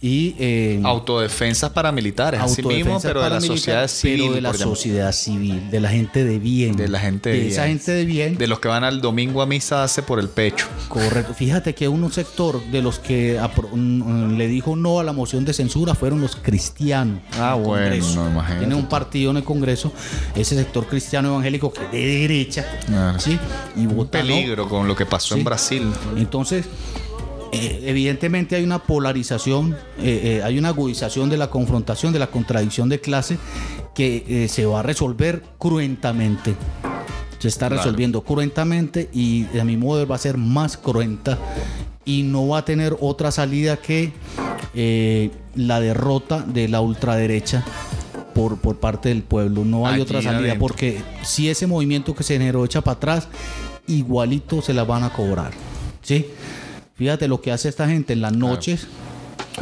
Y 0.00 0.34
eh, 0.38 0.80
Autodefensas 0.84 1.70
paramilitares, 1.70 2.40
así 2.40 2.62
mismo, 2.62 2.98
pero 3.00 3.22
de 3.22 3.30
la 3.30 3.40
sociedad 3.40 3.88
civil. 3.88 4.20
pero 4.22 4.34
de 4.34 4.40
la 4.42 4.54
sociedad 4.54 5.12
civil, 5.12 5.70
de 5.70 5.80
la 5.80 5.88
gente 5.88 6.24
de 6.24 6.38
bien. 6.38 6.76
De 6.76 6.88
la 6.88 6.98
gente 7.00 7.30
de 7.30 7.48
esa 7.48 7.64
bien. 7.64 7.78
gente 7.78 7.92
de 7.92 8.04
bien. 8.04 8.38
De 8.38 8.46
los 8.46 8.60
que 8.60 8.68
van 8.68 8.84
al 8.84 9.00
domingo 9.00 9.42
a 9.42 9.46
misa 9.46 9.84
hace 9.84 10.02
por 10.02 10.20
el 10.20 10.28
pecho. 10.28 10.66
Correcto. 10.88 11.34
Fíjate 11.34 11.74
que 11.74 11.88
un 11.88 12.12
sector 12.12 12.62
de 12.70 12.82
los 12.82 12.98
que 12.98 13.40
le 13.74 14.48
dijo 14.48 14.76
no 14.76 15.00
a 15.00 15.04
la 15.04 15.12
moción 15.12 15.44
de 15.44 15.52
censura 15.52 15.94
fueron 15.94 16.20
los 16.20 16.36
cristianos. 16.36 17.20
Ah, 17.38 17.54
bueno, 17.54 17.96
no, 18.14 18.28
imagínate 18.30 18.58
Tiene 18.60 18.74
un 18.74 18.86
partido 18.88 19.30
en 19.30 19.38
el 19.38 19.44
Congreso, 19.44 19.92
ese 20.34 20.54
sector 20.56 20.86
cristiano 20.86 21.28
evangélico 21.28 21.72
que 21.72 21.84
es 21.84 21.90
de 21.92 22.06
derecha, 22.20 22.66
Claro. 22.86 23.18
¿sí? 23.18 23.38
Y 23.76 23.86
Un 23.86 24.06
peligro 24.08 24.68
con 24.68 24.86
lo 24.86 24.94
que 24.94 25.06
pasó 25.06 25.34
Sí. 25.34 25.40
en 25.40 25.44
Brasil. 25.44 25.90
Entonces, 26.16 26.66
eh, 27.56 27.80
evidentemente 27.84 28.56
hay 28.56 28.64
una 28.64 28.78
polarización, 28.82 29.72
eh, 29.98 30.38
eh, 30.38 30.42
hay 30.44 30.58
una 30.58 30.68
agudización 30.68 31.28
de 31.30 31.36
la 31.36 31.48
confrontación, 31.50 32.12
de 32.12 32.18
la 32.18 32.28
contradicción 32.28 32.88
de 32.88 33.00
clase 33.00 33.38
que 33.94 34.46
se 34.50 34.66
va 34.66 34.80
a 34.80 34.82
resolver 34.82 35.42
cruentamente. 35.58 36.54
Se 37.38 37.48
está 37.48 37.68
Claro. 37.68 37.82
resolviendo 37.82 38.22
cruentamente 38.22 39.08
y 39.12 39.46
a 39.58 39.64
mi 39.64 39.76
modo 39.76 39.98
de 40.00 40.04
va 40.04 40.16
a 40.16 40.18
ser 40.18 40.36
más 40.38 40.76
cruenta 40.76 41.38
y 42.04 42.22
no 42.22 42.48
va 42.48 42.58
a 42.58 42.64
tener 42.64 42.96
otra 43.00 43.30
salida 43.30 43.76
que 43.78 44.12
la 45.54 45.80
derrota 45.80 46.42
de 46.42 46.68
la 46.68 46.80
ultraderecha 46.80 47.64
por, 48.34 48.58
por 48.58 48.76
parte 48.78 49.08
del 49.08 49.22
pueblo. 49.22 49.64
No 49.64 49.86
hay 49.86 49.94
Allí 49.94 50.02
otra 50.02 50.20
salida 50.22 50.40
adentro. 50.40 50.58
porque 50.60 51.00
si 51.22 51.48
ese 51.48 51.66
movimiento 51.66 52.14
que 52.14 52.22
se 52.22 52.34
generó 52.34 52.64
echa 52.64 52.82
para 52.82 52.96
atrás, 52.96 53.28
igualito 53.86 54.60
se 54.62 54.74
la 54.74 54.84
van 54.84 55.04
a 55.04 55.10
cobrar. 55.12 55.52
¿sí? 56.02 56.26
Fíjate 56.96 57.28
lo 57.28 57.40
que 57.42 57.52
hace 57.52 57.68
esta 57.68 57.86
gente 57.88 58.14
en 58.14 58.22
las 58.22 58.34
noches. 58.34 58.86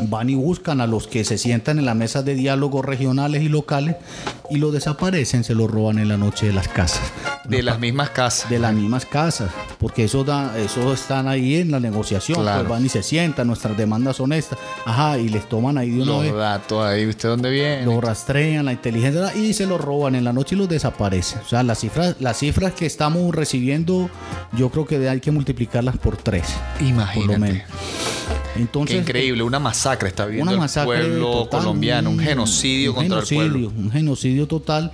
Van 0.00 0.28
y 0.28 0.34
buscan 0.34 0.80
a 0.80 0.86
los 0.86 1.06
que 1.06 1.24
se 1.24 1.38
sientan 1.38 1.78
en 1.78 1.84
las 1.86 1.94
mesas 1.94 2.24
de 2.24 2.34
diálogo 2.34 2.82
regionales 2.82 3.42
y 3.42 3.48
locales 3.48 3.96
y 4.50 4.56
lo 4.56 4.72
desaparecen, 4.72 5.44
se 5.44 5.54
lo 5.54 5.66
roban 5.68 5.98
en 5.98 6.08
la 6.08 6.16
noche 6.16 6.46
de 6.46 6.52
las 6.52 6.68
casas. 6.68 7.00
De 7.44 7.62
las 7.62 7.78
mismas 7.78 8.10
casas. 8.10 8.50
De 8.50 8.58
las 8.58 8.72
mismas 8.74 9.06
casas, 9.06 9.50
porque 9.78 10.04
eso 10.04 10.24
da, 10.24 10.58
eso 10.58 10.92
están 10.92 11.28
ahí 11.28 11.56
en 11.56 11.70
la 11.70 11.78
negociación, 11.80 12.40
Claro. 12.42 12.60
pues 12.60 12.70
van 12.70 12.84
y 12.86 12.88
se 12.88 13.02
sientan, 13.02 13.46
nuestras 13.46 13.76
demandas 13.76 14.16
son 14.16 14.32
estas, 14.32 14.58
ajá, 14.84 15.18
y 15.18 15.28
les 15.28 15.48
toman 15.48 15.78
ahí 15.78 15.90
de 15.90 16.02
una 16.02 16.12
Los 16.12 16.22
vez, 16.22 16.34
datos 16.34 16.84
ahí, 16.84 17.06
¿usted 17.06 17.28
dónde 17.28 17.50
viene? 17.50 17.84
lo 17.84 18.00
rastrean, 18.00 18.64
la 18.64 18.72
inteligencia 18.72 19.34
y 19.36 19.52
se 19.54 19.66
lo 19.66 19.78
roban 19.78 20.14
en 20.14 20.24
la 20.24 20.32
noche 20.32 20.54
y 20.54 20.58
los 20.58 20.68
desaparecen. 20.68 21.40
O 21.44 21.48
sea, 21.48 21.62
las 21.62 21.78
cifras, 21.80 22.16
las 22.18 22.38
cifras 22.38 22.72
que 22.72 22.86
estamos 22.86 23.34
recibiendo, 23.34 24.10
yo 24.52 24.70
creo 24.70 24.86
que 24.86 25.08
hay 25.08 25.20
que 25.20 25.30
multiplicarlas 25.30 25.96
por 25.98 26.16
tres, 26.16 26.46
por 26.74 26.82
lo 26.82 26.88
Imagínate. 26.88 27.38
menos. 27.38 27.62
Entonces, 28.56 28.94
Qué 28.96 29.00
increíble, 29.00 29.42
una 29.42 29.58
masacre 29.58 30.08
está 30.08 30.26
viviendo 30.26 30.44
una 30.50 30.52
el 30.52 30.58
masacre 30.60 30.86
pueblo 31.00 31.30
total, 31.32 31.60
colombiano, 31.60 32.10
un 32.10 32.18
un- 32.18 32.24
genocidio 32.24 32.90
un 32.90 32.96
contra 32.96 33.16
genocidio, 33.16 33.42
el 33.42 33.50
pueblo. 33.50 33.72
Un 33.76 33.90
genocidio 33.90 34.46
total. 34.46 34.92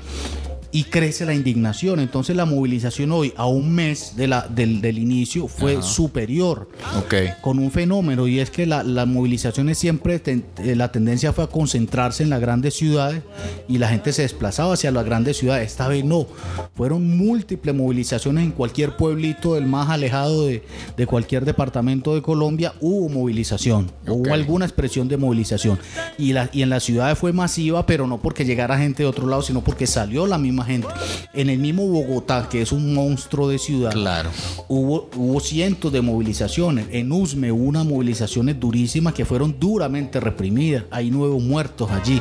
Y 0.73 0.85
crece 0.85 1.27
la 1.27 1.35
indignación. 1.35 1.99
Entonces 1.99 2.37
la 2.37 2.45
movilización 2.45 3.11
hoy, 3.11 3.33
a 3.37 3.47
un 3.47 3.73
mes 3.75 4.13
de 4.17 4.29
la, 4.29 4.47
del, 4.49 4.81
del 4.81 4.99
inicio, 4.99 5.49
fue 5.49 5.73
Ajá. 5.79 5.83
superior. 5.83 6.69
Ok. 6.97 7.15
Con 7.41 7.59
un 7.59 7.73
fenómeno, 7.73 8.29
y 8.29 8.39
es 8.39 8.51
que 8.51 8.67
la- 8.67 8.85
las 8.85 9.07
movilizaciones 9.09 9.79
siempre, 9.79 10.21
ten- 10.21 10.45
eh, 10.59 10.77
la 10.77 10.93
tendencia 10.93 11.33
fue 11.33 11.43
a 11.43 11.47
concentrarse 11.49 12.23
en 12.23 12.31
las 12.31 12.41
grandes 12.41 12.75
ciudades 12.75 13.23
y 13.69 13.79
la 13.79 13.89
gente 13.89 14.13
se 14.13 14.23
desplazaba 14.23 14.75
hacia 14.75 14.93
las 14.93 15.05
grandes 15.05 15.39
ciudades. 15.39 15.67
Esta 15.73 15.89
vez 15.89 16.05
no. 16.05 16.29
Fueron 16.77 17.17
múltiples 17.19 17.75
movilizaciones 17.75 18.45
en 18.45 18.53
cualquier 18.53 18.97
pueblito, 18.97 19.57
el 19.57 19.67
más 19.67 19.91
alejado 19.91 20.47
de, 20.47 20.63
de 20.97 21.07
cualquier 21.07 21.45
departamento 21.45 22.15
de 22.15 22.23
Colombia, 22.23 22.75
hubo 22.81 23.09
movilización. 23.09 23.91
Hubo 24.07 24.33
alguna 24.33 24.67
expresión 24.67 25.09
de 25.09 25.17
movilización. 25.17 25.79
Y, 26.17 26.33
la, 26.33 26.49
y 26.53 26.63
en 26.63 26.71
las 26.71 26.85
ciudades 26.85 27.19
fue 27.19 27.33
masiva, 27.33 27.87
pero 27.87 28.07
no 28.07 28.19
porque 28.21 28.45
llegara 28.45 28.79
gente 28.79 29.03
de 29.03 29.09
otro 29.09 29.27
lado, 29.27 29.43
sino 29.43 29.63
porque 29.65 29.89
salió 29.89 30.27
la 30.29 30.39
misma 30.39 30.60
gente. 30.65 30.89
En 31.33 31.51
el 31.51 31.59
mismo 31.59 31.87
Bogotá, 31.87 32.49
que 32.51 32.63
es 32.63 32.73
un 32.73 32.95
monstruo 32.95 33.49
de 33.49 33.59
ciudad, 33.59 33.91
Claro. 33.93 34.31
hubo, 34.69 35.09
hubo 35.17 35.41
cientos 35.41 35.93
de 35.93 36.01
movilizaciones. 36.03 36.87
En 36.91 37.11
Usme 37.13 37.53
hubo 37.53 37.65
unas 37.65 37.85
movilizaciones 37.87 38.59
durísimas 38.59 39.15
que 39.15 39.25
fueron 39.25 39.57
duramente 39.59 40.21
reprimidas. 40.21 40.85
Hay 40.91 41.11
nuevos 41.11 41.43
muertos 41.43 41.91
allí. 41.91 42.21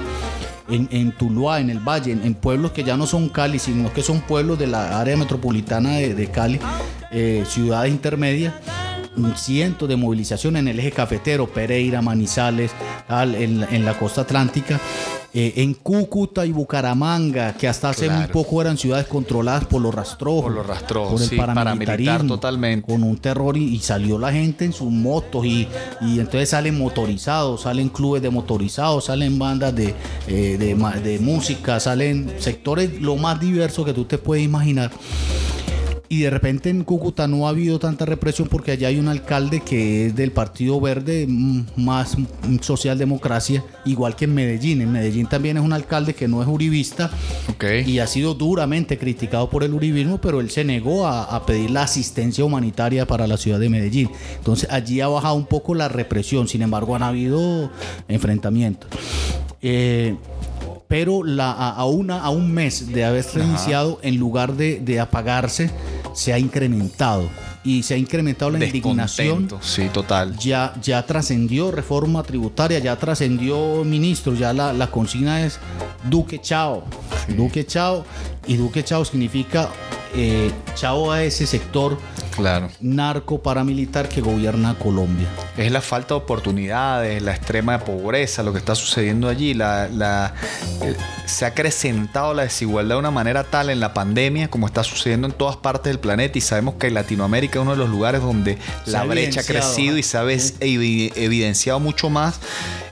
En, 0.69 0.87
en 0.91 1.11
Tuluá, 1.17 1.59
en 1.59 1.71
el 1.71 1.79
Valle, 1.79 2.11
en, 2.11 2.21
en 2.23 2.35
pueblos 2.35 2.71
que 2.71 2.83
ya 2.83 2.95
no 2.95 3.07
son 3.07 3.27
Cali, 3.29 3.57
sino 3.57 3.91
que 3.91 4.03
son 4.03 4.21
pueblos 4.21 4.59
de 4.59 4.67
la 4.67 4.99
área 5.01 5.17
metropolitana 5.17 5.93
de, 5.97 6.13
de 6.13 6.27
Cali, 6.27 6.59
eh, 7.11 7.43
ciudades 7.47 7.91
intermedias. 7.91 8.53
Cientos 9.35 9.87
de 9.89 9.95
movilizaciones 9.95 10.61
en 10.61 10.67
el 10.67 10.79
eje 10.79 10.91
cafetero, 10.91 11.47
Pereira, 11.47 12.01
Manizales, 12.01 12.71
tal, 13.07 13.35
en, 13.35 13.61
la- 13.61 13.67
en 13.69 13.85
la 13.85 13.97
costa 13.97 14.21
atlántica, 14.21 14.79
eh, 15.33 15.53
en 15.57 15.75
Cúcuta 15.75 16.45
y 16.45 16.51
Bucaramanga, 16.51 17.53
que 17.53 17.67
hasta 17.67 17.89
hace 17.89 18.09
muy 18.09 18.25
poco 18.27 18.61
eran 18.61 18.77
ciudades 18.77 19.05
controladas 19.07 19.65
por 19.65 19.81
los 19.81 19.93
rastrojos. 19.93 20.43
Por 20.45 20.53
los 20.53 20.65
rastrojos, 20.65 21.11
por 21.13 21.21
el 21.21 21.29
sí, 21.29 21.35
paramilitarismo, 21.35 21.85
paramilitar 21.85 22.27
totalmente. 22.27 22.91
Con 22.91 23.03
un 23.03 23.17
terror 23.17 23.55
y, 23.55 23.75
y 23.75 23.79
salió 23.79 24.17
la 24.17 24.31
gente 24.31 24.65
en 24.65 24.73
sus 24.73 24.89
motos 24.89 25.45
y, 25.45 25.67
y 26.01 26.19
entonces 26.19 26.49
salen 26.49 26.77
motorizados, 26.77 27.61
salen 27.61 27.89
clubes 27.89 28.21
de 28.23 28.29
motorizados, 28.31 29.05
salen 29.05 29.37
bandas 29.37 29.75
de, 29.75 29.93
eh, 30.27 30.57
de, 30.57 30.75
de 31.01 31.19
música, 31.19 31.79
salen 31.79 32.33
sectores 32.39 32.99
lo 32.99 33.15
más 33.15 33.39
diversos 33.39 33.85
que 33.85 33.93
tú 33.93 34.05
te 34.05 34.17
puedes 34.17 34.43
imaginar. 34.43 34.89
Y 36.11 36.21
de 36.21 36.31
repente 36.31 36.71
en 36.71 36.83
Cúcuta 36.83 37.27
no 37.27 37.45
ha 37.45 37.49
habido 37.49 37.77
tanta 37.77 38.03
represión 38.03 38.47
porque 38.47 38.71
allá 38.71 38.87
hay 38.87 38.97
un 38.97 39.07
alcalde 39.07 39.59
que 39.59 40.07
es 40.07 40.15
del 40.15 40.31
Partido 40.31 40.81
Verde, 40.81 41.27
mm, 41.27 41.65
más 41.75 42.17
mm, 42.17 42.57
socialdemocracia, 42.61 43.63
igual 43.85 44.15
que 44.15 44.25
en 44.25 44.33
Medellín. 44.33 44.81
En 44.81 44.91
Medellín 44.91 45.27
también 45.27 45.57
es 45.57 45.63
un 45.63 45.71
alcalde 45.71 46.15
que 46.15 46.27
no 46.27 46.41
es 46.41 46.47
uribista 46.47 47.11
y 47.85 47.99
ha 47.99 48.07
sido 48.07 48.33
duramente 48.33 48.97
criticado 48.97 49.51
por 49.51 49.63
el 49.63 49.71
uribismo, 49.71 50.19
pero 50.19 50.41
él 50.41 50.49
se 50.49 50.63
negó 50.63 51.05
a, 51.05 51.25
a 51.25 51.45
pedir 51.45 51.69
la 51.69 51.83
asistencia 51.83 52.43
humanitaria 52.43 53.05
para 53.05 53.27
la 53.27 53.37
ciudad 53.37 53.59
de 53.59 53.69
Medellín. 53.69 54.09
Entonces 54.35 54.67
allí 54.71 55.01
ha 55.01 55.07
bajado 55.07 55.35
un 55.35 55.45
poco 55.45 55.75
la 55.75 55.89
represión, 55.89 56.47
sin 56.47 56.63
embargo 56.63 56.95
han 56.95 57.03
habido 57.03 57.69
enfrentamientos. 58.07 58.89
Eh, 59.61 60.15
pero 60.87 61.23
la, 61.23 61.51
a, 61.51 61.69
a 61.75 61.85
una, 61.85 62.19
a 62.19 62.31
un 62.31 62.51
mes 62.51 62.91
de 62.91 63.05
haberse 63.05 63.39
iniciado, 63.39 63.99
en 64.01 64.17
lugar 64.17 64.55
de, 64.55 64.79
de 64.79 64.99
apagarse, 64.99 65.69
se 66.19 66.33
ha 66.33 66.37
incrementado. 66.37 67.29
Y 67.63 67.83
se 67.83 67.93
ha 67.93 67.97
incrementado 67.97 68.51
la 68.51 68.65
indignación 68.65 69.49
sí, 69.61 69.89
total. 69.93 70.37
ya, 70.37 70.73
ya 70.81 71.05
trascendió 71.05 71.71
reforma 71.71 72.23
tributaria, 72.23 72.79
ya 72.79 72.97
trascendió 72.97 73.83
ministro, 73.85 74.33
ya 74.33 74.53
la, 74.53 74.73
la 74.73 74.87
consigna 74.87 75.45
es 75.45 75.59
Duque 76.09 76.39
Chao. 76.41 76.83
Duque 77.37 77.65
Chao. 77.65 78.05
Y 78.47 78.57
Duque 78.57 78.83
Chao 78.83 79.05
significa 79.05 79.69
eh, 80.15 80.51
chao 80.75 81.11
a 81.11 81.23
ese 81.23 81.45
sector 81.47 81.97
Claro. 82.35 82.69
narco 82.79 83.41
paramilitar 83.41 84.07
que 84.07 84.21
gobierna 84.21 84.75
Colombia. 84.75 85.27
Es 85.57 85.71
la 85.71 85.81
falta 85.81 86.13
de 86.13 86.19
oportunidades, 86.21 87.21
la 87.21 87.31
extrema 87.35 87.79
pobreza, 87.79 88.43
lo 88.43 88.53
que 88.53 88.59
está 88.59 88.75
sucediendo 88.75 89.27
allí. 89.27 89.53
La, 89.53 89.89
la- 89.89 90.33
eh, 90.81 90.95
se 91.25 91.45
ha 91.45 91.49
acrecentado 91.49 92.33
la 92.33 92.43
desigualdad 92.43 92.95
de 92.95 92.99
una 92.99 93.11
manera 93.11 93.43
tal 93.43 93.69
en 93.69 93.79
la 93.79 93.93
pandemia 93.93 94.47
como 94.49 94.67
está 94.67 94.83
sucediendo 94.83 95.27
en 95.27 95.33
todas 95.33 95.57
partes 95.57 95.91
del 95.91 95.99
planeta 95.99 96.37
y 96.37 96.41
sabemos 96.41 96.75
que 96.75 96.89
Latinoamérica 96.89 97.59
es 97.59 97.63
uno 97.63 97.71
de 97.71 97.77
los 97.77 97.89
lugares 97.89 98.21
donde 98.21 98.57
Se 98.85 98.91
la 98.91 99.01
ha 99.01 99.05
brecha 99.05 99.41
ha 99.41 99.43
crecido 99.43 99.97
y 99.97 100.03
se 100.03 100.17
ha 100.17 100.23
evidenciado 100.23 101.79
mucho 101.79 102.09
más. 102.09 102.39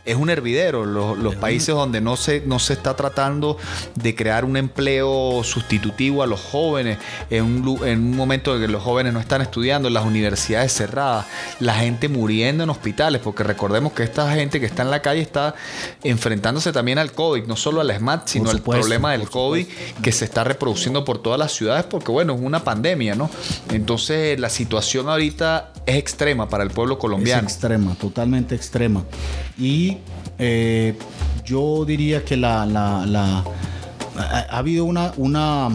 Es 0.08 0.16
un 0.16 0.30
hervidero. 0.30 0.86
Los, 0.86 1.18
los 1.18 1.36
países 1.36 1.76
donde 1.76 2.02
no 2.02 2.16
se, 2.18 2.42
no 2.46 2.60
se 2.60 2.74
está 2.74 2.96
tratando 2.96 3.58
de 3.96 4.16
crear 4.16 4.46
un 4.46 4.58
empleo 4.58 5.44
sustitutivo 5.44 6.24
a 6.24 6.28
los 6.28 6.40
jóvenes, 6.40 6.98
en 7.30 7.44
un, 7.68 7.88
en 7.88 8.00
un 8.00 8.16
momento 8.16 8.56
en 8.56 8.62
que 8.62 8.68
los 8.68 8.82
jóvenes 8.82 9.14
no 9.14 9.20
están 9.20 9.42
estudiando, 9.42 9.90
las 9.90 10.06
universidades 10.06 10.74
cerradas, 10.74 11.26
la 11.60 11.76
gente 11.76 12.10
muriendo 12.10 12.64
en 12.64 12.70
hospitales, 12.70 13.22
porque 13.22 13.44
recordemos 13.44 13.94
que 13.94 14.04
esta 14.04 14.32
gente 14.34 14.60
que 14.60 14.66
está 14.66 14.84
en 14.84 14.92
la 14.92 15.02
calle 15.02 15.22
está 15.22 15.56
enfrentándose 16.04 16.72
también 16.72 16.98
al 16.98 17.12
COVID, 17.12 17.46
no 17.46 17.56
solo 17.56 17.82
al 17.82 17.96
SMAT, 17.96 18.28
sino 18.28 18.50
al 18.50 18.62
problema 18.62 19.12
del 19.12 19.30
COVID 19.30 19.68
que 20.02 20.12
se 20.12 20.26
está 20.26 20.44
reproduciendo 20.44 21.04
por 21.04 21.22
todas 21.22 21.40
las 21.40 21.52
ciudades, 21.52 21.86
porque 21.86 22.12
bueno, 22.12 22.34
es 22.34 22.42
una 22.42 22.64
pandemia, 22.64 23.16
¿no? 23.16 23.30
Entonces 23.72 24.40
la 24.40 24.50
situación 24.50 25.10
ahorita 25.10 25.74
es 25.88 25.96
extrema 25.96 26.48
para 26.50 26.64
el 26.64 26.70
pueblo 26.70 26.94
Es 26.96 27.00
colombiano. 27.00 27.44
extrema, 27.44 27.96
totalmente 27.96 28.54
extrema. 28.54 29.04
Y 29.58 29.98
eh, 30.38 30.96
yo 31.46 31.86
diría 31.86 32.24
que 32.24 32.38
la, 32.38 32.66
la- 32.66 33.06
la- 33.06 33.44
ha, 34.20 34.46
ha 34.50 34.58
habido 34.58 34.86
una 34.86 35.72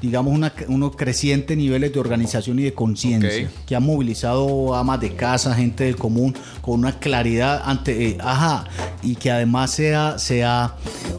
digamos, 0.00 0.32
una, 0.34 0.52
unos 0.68 0.96
crecientes 0.96 1.56
niveles 1.56 1.92
de 1.92 2.00
organización 2.00 2.58
y 2.58 2.62
de 2.64 2.74
conciencia 2.74 3.50
que 3.66 3.76
han 3.76 3.82
movilizado 3.84 4.74
amas 4.74 5.00
de 5.00 5.14
casa, 5.14 5.54
gente 5.54 5.84
del 5.84 5.96
común, 5.96 6.34
con 6.60 6.80
una 6.80 6.98
claridad 6.98 7.62
ante, 7.64 8.08
eh, 8.08 8.18
ajá, 8.20 8.64
y 9.02 9.16
que 9.16 9.30
además 9.30 9.70
se 9.70 9.94
ha, 9.94 10.18
se 10.18 10.44
ha 10.44 10.74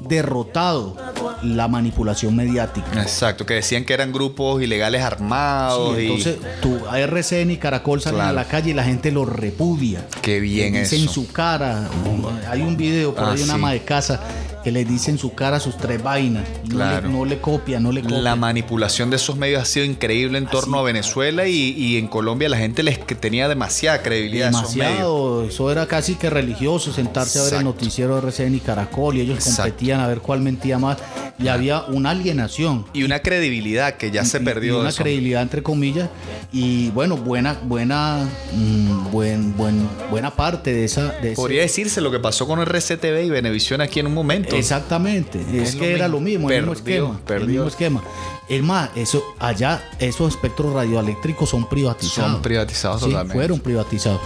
derrotado 0.08 0.96
la 1.44 1.68
manipulación 1.68 2.36
mediática. 2.36 3.02
Exacto, 3.02 3.46
que 3.46 3.56
decían 3.56 3.84
que 3.86 3.94
eran 3.94 4.12
grupos 4.12 4.62
ilegales 4.62 5.02
armados. 5.02 5.96
Sí, 5.98 6.02
y- 6.04 6.06
entonces, 6.06 6.38
tu 6.62 6.78
RCN 6.96 7.52
y 7.52 7.58
Caracol 7.58 8.02
salen 8.02 8.18
Claro. 8.20 8.30
a 8.30 8.34
la 8.34 8.46
calle 8.48 8.72
y 8.72 8.74
la 8.74 8.84
gente 8.84 9.12
los 9.12 9.28
repudia. 9.28 10.08
Qué 10.22 10.40
bien 10.40 10.76
eso. 10.76 10.96
su 11.12 11.28
cara. 11.32 11.90
Hay 12.50 12.62
un 12.62 12.78
video 12.78 13.14
por 13.14 13.26
Ah, 13.26 13.32
ahí 13.32 13.38
una 13.44 13.54
sí. 13.54 13.60
ama 13.60 13.72
de 13.72 13.82
casa 13.84 14.22
que 14.64 14.72
le 14.72 14.86
dice 14.86 15.12
en 15.12 15.18
su 15.18 15.34
cara 15.34 15.60
sus 15.60 15.78
tres 15.78 16.02
vainas. 16.02 16.48
No, 16.66 16.76
Claro. 16.76 17.08
le, 17.08 17.14
no 17.14 17.26
le 17.26 17.40
copia, 17.40 17.80
no 17.80 17.92
le 17.92 18.02
copia. 18.02 18.18
La 18.20 18.36
manipulación 18.36 19.10
de 19.10 19.18
esos 19.18 19.36
medios 19.36 19.62
ha 19.62 19.66
sido 19.66 19.86
increíble 19.86 20.38
en 20.38 20.46
torno 20.48 20.80
a 20.80 20.84
Venezuela 20.84 21.48
y, 21.48 21.72
y 21.78 21.98
en 21.98 22.08
Colombia 22.08 22.48
la 22.50 22.58
gente 22.58 22.82
les 22.84 22.98
que 22.98 23.16
tenía 23.16 23.48
demasiada 23.48 24.02
credibilidad 24.02 24.50
esos. 24.50 24.74
Demasiado, 24.76 25.44
eso 25.44 25.72
era 25.72 25.86
casi 25.88 26.16
que 26.16 26.30
religioso 26.30 26.92
sentarse 26.94 27.40
a 27.40 27.44
ver 27.44 27.54
el 27.56 27.64
noticiero 27.64 28.16
de 28.16 28.22
RCN 28.28 28.56
y 28.56 28.60
Caracol 28.60 29.18
y 29.18 29.22
ellos 29.22 29.38
Exacto. 29.38 29.64
competían 29.64 30.00
a 30.00 30.08
ver 30.08 30.20
cuál 30.20 30.42
mentía 30.42 30.80
más 30.80 30.98
y 31.40 31.48
había 31.48 31.82
una 31.86 32.12
alienación 32.12 32.86
Y 32.94 33.04
una 33.04 33.20
credibilidad 33.20 33.96
que 33.98 34.12
ya 34.12 34.24
se 34.24 34.40
perdió. 34.40 34.78
y 34.78 34.82
una 34.82 34.92
credibilidad 34.94 35.42
entre 35.42 35.64
comillas 35.64 36.10
y 36.52 36.90
bueno 36.92 37.18
buena 37.18 37.58
buena 37.64 38.24
mm, 38.54 39.12
buen, 39.12 39.56
buen 39.58 39.88
buena 40.12 40.32
parte 40.32 40.74
de 40.74 40.86
esa 40.86 41.10
de 41.22 41.32
ese- 41.32 41.36
Podría 41.36 41.62
decirse 41.64 42.02
lo 42.02 42.12
que 42.12 42.20
pasó 42.20 42.46
con 42.48 42.60
RCTV 42.62 43.26
y 43.26 43.30
Venevisión 43.30 43.82
aquí 43.82 44.00
en 44.00 44.08
un 44.08 44.14
momento. 44.14 44.53
Exactamente, 44.58 45.40
es, 45.42 45.70
Es 45.70 45.76
lo 45.76 45.82
que 45.82 45.94
era 45.94 46.08
mismo. 46.08 46.18
lo 46.20 46.24
mismo, 46.24 46.50
el 46.52 46.58
mismo 46.66 46.74
Perdió, 46.74 46.74
esquema, 47.04 47.18
el 47.18 47.24
perdió. 47.24 47.48
mismo 47.48 47.68
esquema. 47.68 48.04
Es 48.50 48.62
más, 48.64 48.90
eso 48.96 49.24
allá 49.40 49.84
esos 50.00 50.34
espectros 50.34 50.74
radioeléctricos 50.74 51.50
son 51.50 51.68
privatizados. 51.70 52.32
Son 52.34 52.42
privatizados 52.42 53.02
Sí, 53.02 53.08
totalmente. 53.08 53.34
fueron 53.34 53.60
privatizados. 53.60 54.20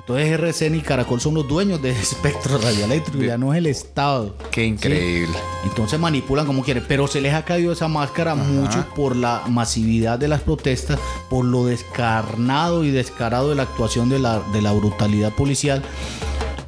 Entonces 0.00 0.32
RCN 0.32 0.74
y 0.74 0.80
Caracol 0.80 1.20
son 1.20 1.34
los 1.34 1.46
dueños 1.46 1.80
de 1.80 1.90
ese 1.90 2.02
espectro 2.02 2.58
radioeléctrico, 2.58 3.22
ya 3.24 3.38
no 3.38 3.52
es 3.54 3.58
el 3.58 3.66
Estado. 3.66 4.34
Qué 4.50 4.66
increíble. 4.66 5.32
Entonces 5.64 5.98
manipulan 6.00 6.44
como 6.44 6.64
quieren, 6.64 6.84
pero 6.88 7.06
se 7.06 7.20
les 7.20 7.32
ha 7.34 7.44
caído 7.44 7.72
esa 7.72 7.86
máscara 7.86 8.34
mucho 8.34 8.84
por 8.96 9.14
la 9.14 9.42
masividad 9.48 10.18
de 10.18 10.26
las 10.26 10.40
protestas, 10.40 10.98
por 11.30 11.44
lo 11.44 11.64
descarnado 11.66 12.82
y 12.84 12.90
descarado 12.90 13.50
de 13.50 13.54
la 13.54 13.62
actuación 13.62 14.08
de 14.08 14.18
la, 14.18 14.40
de 14.52 14.60
la 14.60 14.72
brutalidad 14.72 15.30
policial 15.32 15.82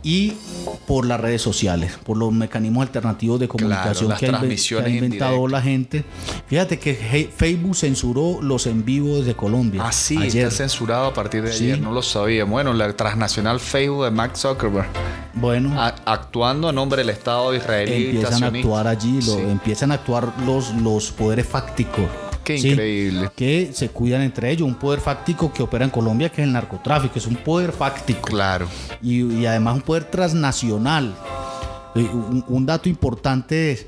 y 0.04 0.34
por 0.86 1.06
las 1.06 1.20
redes 1.20 1.42
sociales, 1.42 1.98
por 2.04 2.16
los 2.16 2.32
mecanismos 2.32 2.82
alternativos 2.86 3.40
de 3.40 3.48
comunicación 3.48 4.08
las 4.10 4.18
que, 4.20 4.26
ha 4.26 4.84
que 4.84 4.90
inventado 4.90 5.48
la 5.48 5.60
gente. 5.62 6.04
Fíjate 6.46 6.78
que 6.78 7.30
Facebook 7.34 7.76
censuró 7.76 8.40
los 8.42 8.66
en 8.66 8.84
vivo 8.84 9.18
desde 9.18 9.34
Colombia. 9.34 9.82
Ah, 9.84 9.92
sí, 9.92 10.16
ayer. 10.18 10.44
está 10.46 10.64
censurado 10.64 11.06
a 11.06 11.14
partir 11.14 11.42
de 11.42 11.52
Sí. 11.52 11.64
ayer, 11.64 11.80
no 11.80 11.92
lo 11.92 12.02
sabía. 12.02 12.44
Bueno, 12.44 12.72
la 12.74 12.92
transnacional 12.94 13.60
Facebook 13.60 14.04
de 14.04 14.10
Mark 14.10 14.36
Zuckerberg, 14.36 14.86
Bueno, 15.34 15.80
a- 15.80 15.94
actuando 16.04 16.68
a 16.68 16.72
nombre 16.72 16.98
del 17.02 17.10
Estado 17.10 17.54
israelí. 17.54 18.06
empiezan 18.10 18.44
a 18.44 18.46
actuar 18.48 18.86
allí, 18.86 19.14
lo- 19.16 19.34
Sí. 19.34 19.40
empiezan 19.40 19.90
a 19.92 19.94
actuar 19.94 20.32
los, 20.46 20.72
los 20.74 21.10
poderes 21.12 21.46
fácticos. 21.46 22.04
Qué 22.44 22.58
Sí, 22.58 22.70
increíble. 22.70 23.30
Que 23.34 23.70
se 23.72 23.88
cuidan 23.88 24.22
entre 24.22 24.50
ellos. 24.50 24.68
Un 24.68 24.74
poder 24.74 25.00
fáctico 25.00 25.52
que 25.52 25.62
opera 25.62 25.84
en 25.84 25.90
Colombia, 25.90 26.28
que 26.28 26.42
es 26.42 26.46
el 26.46 26.52
narcotráfico. 26.52 27.18
Es 27.18 27.26
un 27.26 27.36
poder 27.36 27.72
fáctico. 27.72 28.20
Claro. 28.22 28.66
Y, 29.02 29.22
y 29.24 29.46
además 29.46 29.76
un 29.76 29.82
poder 29.82 30.04
transnacional. 30.04 31.14
Eh, 31.94 32.00
Un, 32.12 32.44
un 32.48 32.66
dato 32.66 32.88
importante 32.88 33.72
es 33.72 33.86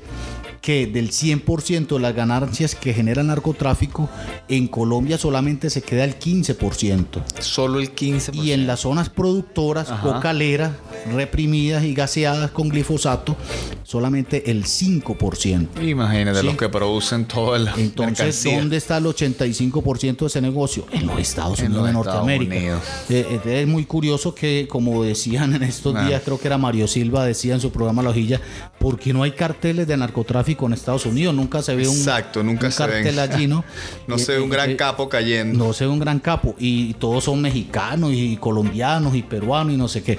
que 0.61 0.87
del 0.87 1.11
100% 1.11 1.87
de 1.87 1.99
las 1.99 2.13
ganancias 2.15 2.75
que 2.75 2.93
genera 2.93 3.21
el 3.21 3.27
narcotráfico, 3.27 4.09
en 4.49 4.67
Colombia 4.67 5.17
solamente 5.17 5.69
se 5.69 5.81
queda 5.81 6.03
el 6.03 6.17
15%. 6.19 7.23
Solo 7.39 7.79
el 7.79 7.93
15%. 7.95 8.33
Y 8.33 8.51
en 8.51 8.67
las 8.67 8.81
zonas 8.81 9.09
productoras, 9.09 9.89
Ajá. 9.89 10.01
cocaleras, 10.01 10.71
reprimidas 11.13 11.83
y 11.83 11.93
gaseadas 11.93 12.51
con 12.51 12.69
glifosato, 12.69 13.35
solamente 13.83 14.51
el 14.51 14.65
5%. 14.65 15.81
Imagínate 15.81 16.39
Sí. 16.41 16.45
los 16.45 16.57
que 16.57 16.69
producen 16.69 17.25
todo 17.25 17.55
el 17.55 17.67
Entonces, 17.77 18.17
mercancía. 18.17 18.57
¿dónde 18.59 18.77
está 18.77 18.97
el 18.97 19.05
85% 19.05 20.25
de 20.25 20.27
ese 20.27 20.41
negocio? 20.41 20.85
En 20.91 21.07
los 21.07 21.19
Estados 21.19 21.59
En 21.59 21.67
Unidos 21.67 21.83
los 21.83 21.87
de 21.87 21.93
Norteamérica. 21.93 22.55
Unidos. 22.55 22.81
Eh, 23.09 23.39
eh, 23.45 23.61
es 23.61 23.67
muy 23.67 23.85
curioso 23.85 24.33
que, 24.35 24.67
como 24.69 25.03
decían 25.03 25.53
en 25.55 25.63
estos 25.63 25.93
días, 26.05 26.21
creo 26.25 26.39
que 26.39 26.47
era 26.47 26.57
Mario 26.57 26.87
Silva, 26.87 27.25
decía 27.25 27.53
en 27.53 27.61
su 27.61 27.71
programa 27.71 28.01
La 28.01 28.09
Hojilla, 28.09 28.41
¿por 28.79 28.99
qué 28.99 29.13
no 29.13 29.23
hay 29.23 29.31
carteles 29.31 29.87
de 29.87 29.95
narcotráfico 29.97 30.56
en 30.65 30.73
Estados 30.73 31.05
Unidos? 31.05 31.35
Nunca 31.35 31.61
se 31.61 31.75
ve 31.75 31.87
un, 31.87 31.95
Exacto, 31.95 32.41
nunca 32.43 32.65
un 32.65 32.71
se 32.71 32.87
ven. 32.87 33.03
cartel 33.03 33.19
allí, 33.19 33.47
¿no? 33.47 33.63
No 34.07 34.15
Eh, 34.15 34.19
se 34.19 34.31
ve 34.33 34.39
un 34.41 34.49
eh, 34.49 34.53
gran 34.55 34.69
eh, 34.71 34.75
capo 34.75 35.07
cayendo. 35.07 35.65
no 35.67 35.73
se 35.73 35.85
ve 35.85 35.91
un 35.91 35.99
gran 35.99 36.19
capo. 36.19 36.55
Y 36.57 36.93
todos 36.95 37.23
son 37.25 37.41
mexicanos 37.41 38.11
y 38.13 38.37
colombianos 38.37 39.15
y 39.15 39.21
peruanos 39.21 39.73
y 39.73 39.77
no 39.77 39.87
sé 39.87 40.01
qué. 40.03 40.17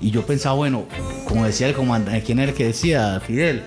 Y 0.00 0.10
yo 0.10 0.24
pensaba, 0.26 0.54
bueno, 0.56 0.84
como 1.28 1.44
decía 1.44 1.68
el 1.68 1.74
comandante, 1.74 2.22
¿quién 2.22 2.38
era 2.38 2.50
el 2.52 2.56
que 2.56 2.66
decía? 2.66 3.20
Fidel, 3.26 3.62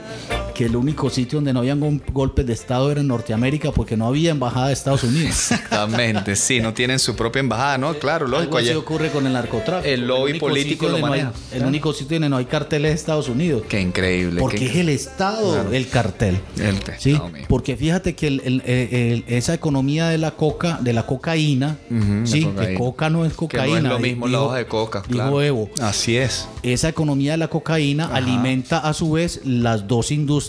que 0.60 0.65
el 0.65 0.76
único 0.76 1.10
sitio 1.10 1.38
donde 1.38 1.53
no 1.53 1.60
habían 1.61 1.80
gol- 1.80 2.02
golpes 2.11 2.45
de 2.45 2.52
Estado 2.52 2.91
era 2.91 2.99
en 2.99 3.07
Norteamérica 3.07 3.72
porque 3.72 3.95
no 3.95 4.07
había 4.07 4.31
embajada 4.31 4.68
de 4.68 4.73
Estados 4.73 5.06
Unidos. 5.06 5.30
Exactamente, 5.53 6.36
sí, 6.36 6.60
no 6.60 6.73
tienen 6.73 6.99
su 6.99 7.15
propia 7.15 7.40
embajada, 7.40 7.77
¿no? 7.77 7.94
Claro, 7.94 8.26
Algo 8.26 8.38
lógico. 8.40 8.57
así 8.57 8.72
ocurre 8.72 9.10
con 9.10 9.26
el 9.26 9.31
narcotráfico. 9.31 9.90
El 9.90 10.06
lobby 10.06 10.38
político 10.38 10.88
lo 10.88 10.91
donde 10.98 11.07
no 11.07 11.14
hay- 11.14 11.22
maneja. 11.22 11.40
El 11.53 11.64
único 11.65 11.94
sitio 11.94 12.15
donde 12.15 12.27
no 12.27 12.36
hay 12.36 12.44
carteles 12.44 12.91
de 12.91 12.95
Estados 12.95 13.30
Unidos. 13.30 13.64
Qué 13.69 13.80
increíble. 13.80 14.41
Porque 14.41 14.57
qué- 14.57 14.65
es 14.65 14.76
el 14.76 14.90
Estado 14.90 15.53
Claro. 15.53 15.72
el 15.72 15.88
cartel. 15.88 16.40
El 16.57 16.76
Sí, 16.98 17.18
porque 17.48 17.77
fíjate 17.77 18.14
que 18.15 18.27
el- 18.27 19.23
esa 19.30 19.53
economía 19.53 20.10
de 20.10 20.18
la 20.18 20.31
coca, 20.31 20.77
de 20.81 20.91
la 20.91 21.06
cocaína, 21.06 21.77
la 21.90 22.27
sí, 22.27 22.44
cocaína. 22.44 22.68
que 22.68 22.76
coca 22.77 23.10
no 23.10 23.23
es 23.23 23.31
Que 23.31 23.38
cocaína. 23.38 23.80
no 23.80 23.88
es 23.88 23.94
lo 23.94 23.99
mismo 23.99 24.27
la 24.27 24.41
hoja 24.41 24.57
de 24.57 24.65
coca, 24.65 25.03
claro. 25.03 25.41
Evo. 25.41 25.69
Así 25.81 26.18
es. 26.18 26.49
Esa 26.64 26.90
economía 26.90 27.31
de 27.31 27.38
la 27.38 27.48
cocaína 27.48 28.07
alimenta 28.14 28.80
a 28.80 28.91
su 28.94 29.14
vez 29.14 29.40
las 29.45 29.88
dos 29.88 30.11
industrias 30.11 30.48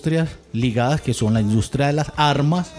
ligadas, 0.52 1.01
que 1.01 1.14
son 1.14 1.35
la 1.35 1.40
industria 1.40 1.89
de 1.89 1.93
las 1.94 2.12
armas, 2.16 2.70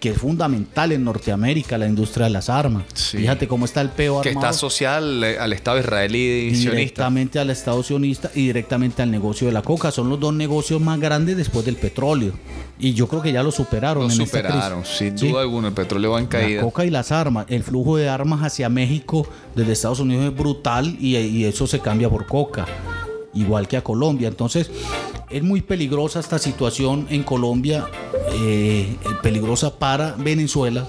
que 0.00 0.10
es 0.10 0.18
fundamental 0.18 0.92
en 0.92 1.02
Norteamérica, 1.02 1.78
la 1.78 1.86
industria 1.86 2.24
de 2.26 2.30
las 2.32 2.50
armas. 2.50 2.84
Sí. 2.92 3.16
Fíjate 3.18 3.48
cómo 3.48 3.64
está 3.64 3.80
el 3.80 3.88
peo 3.88 4.20
Que 4.20 4.28
está 4.30 4.50
asociada 4.50 4.98
al, 4.98 5.24
al 5.24 5.52
Estado 5.54 5.78
israelí 5.78 6.50
sionista. 6.50 6.70
directamente 6.72 7.38
al 7.38 7.48
Estado 7.48 7.82
sionista 7.82 8.30
y 8.34 8.46
directamente 8.48 9.00
al 9.00 9.10
negocio 9.10 9.46
de 9.46 9.54
la 9.54 9.62
coca. 9.62 9.90
Son 9.90 10.10
los 10.10 10.20
dos 10.20 10.34
negocios 10.34 10.78
más 10.82 11.00
grandes 11.00 11.38
después 11.38 11.64
del 11.64 11.76
petróleo. 11.76 12.34
Y 12.78 12.92
yo 12.92 13.06
creo 13.08 13.22
que 13.22 13.32
ya 13.32 13.42
lo 13.42 13.50
superaron. 13.50 14.06
Lo 14.08 14.12
en 14.12 14.20
esta 14.20 14.40
crisis. 14.40 14.52
superaron, 14.54 14.84
sin 14.84 15.18
Sí. 15.18 15.28
duda 15.28 15.40
alguna. 15.40 15.68
El 15.68 15.74
petróleo 15.74 16.10
va 16.10 16.18
en 16.18 16.24
La 16.24 16.28
caída. 16.30 16.60
coca 16.60 16.84
y 16.84 16.90
las 16.90 17.10
armas. 17.10 17.46
El 17.48 17.62
flujo 17.62 17.96
de 17.96 18.06
armas 18.10 18.42
hacia 18.42 18.68
México 18.68 19.26
desde 19.56 19.72
Estados 19.72 20.00
Unidos 20.00 20.26
es 20.26 20.36
brutal 20.36 20.98
y, 21.00 21.16
y 21.16 21.44
eso 21.46 21.66
se 21.66 21.78
cambia 21.80 22.10
por 22.10 22.26
coca. 22.26 22.66
Igual 23.34 23.68
que 23.68 23.76
a 23.76 23.82
Colombia. 23.82 24.28
Entonces, 24.28 24.70
es 25.30 25.42
muy 25.42 25.62
peligrosa 25.62 26.20
esta 26.20 26.38
situación 26.38 27.06
en 27.10 27.22
Colombia, 27.22 27.86
eh, 28.32 28.96
peligrosa 29.22 29.78
para 29.78 30.12
Venezuela, 30.12 30.86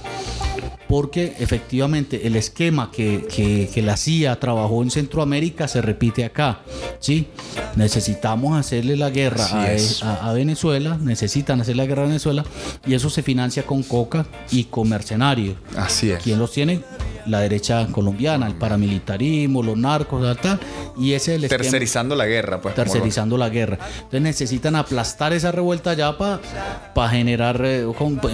porque 0.88 1.36
efectivamente 1.40 2.28
el 2.28 2.36
esquema 2.36 2.92
que, 2.92 3.26
que- 3.34 3.70
que 3.74 3.82
la 3.82 3.98
CIA 3.98 4.40
trabajó 4.40 4.84
en 4.84 4.92
Centroamérica 4.92 5.68
se 5.68 5.82
repite 5.82 6.24
acá. 6.26 6.60
¿sí? 7.00 7.28
Necesitamos 7.76 8.58
hacerle 8.58 8.96
la 8.96 9.10
guerra 9.10 9.44
Así 9.46 9.56
a, 9.56 9.74
es. 9.74 10.04
a- 10.04 10.30
a 10.30 10.34
Venezuela, 10.34 10.98
necesitan 11.02 11.62
hacer 11.62 11.76
la 11.76 11.86
guerra 11.86 12.04
a 12.04 12.08
Venezuela 12.08 12.44
y 12.86 12.94
eso 12.94 13.10
se 13.10 13.22
financia 13.24 13.64
con 13.64 13.84
coca 13.84 14.26
y 14.52 14.66
con 14.66 14.90
mercenarios. 14.90 15.56
Así 15.78 16.12
es. 16.12 16.22
¿Quién 16.24 16.40
los 16.40 16.52
tiene? 16.52 16.82
La 17.26 17.40
derecha 17.40 17.88
colombiana, 17.92 18.46
el 18.46 18.54
paramilitarismo, 18.54 19.64
los 19.64 19.76
narcos, 19.76 20.22
tal, 20.22 20.38
tal, 20.38 20.60
y 20.96 21.14
ese 21.14 21.32
es 21.34 21.38
el 21.40 21.44
esquema 21.46 21.64
Tercerizando 21.64 22.16
la 22.16 22.28
guerra, 22.28 22.62
pues. 22.62 22.76
tercerizando 22.76 23.36
la 23.36 23.50
guerra. 23.50 23.80
Entonces 23.96 24.22
necesitan 24.22 24.76
aplastar 24.76 25.34
esa 25.34 25.52
revuelta 25.52 25.96
ya 25.96 26.16
para 26.20 27.10
generar, 27.10 27.60
eh, 27.66 27.84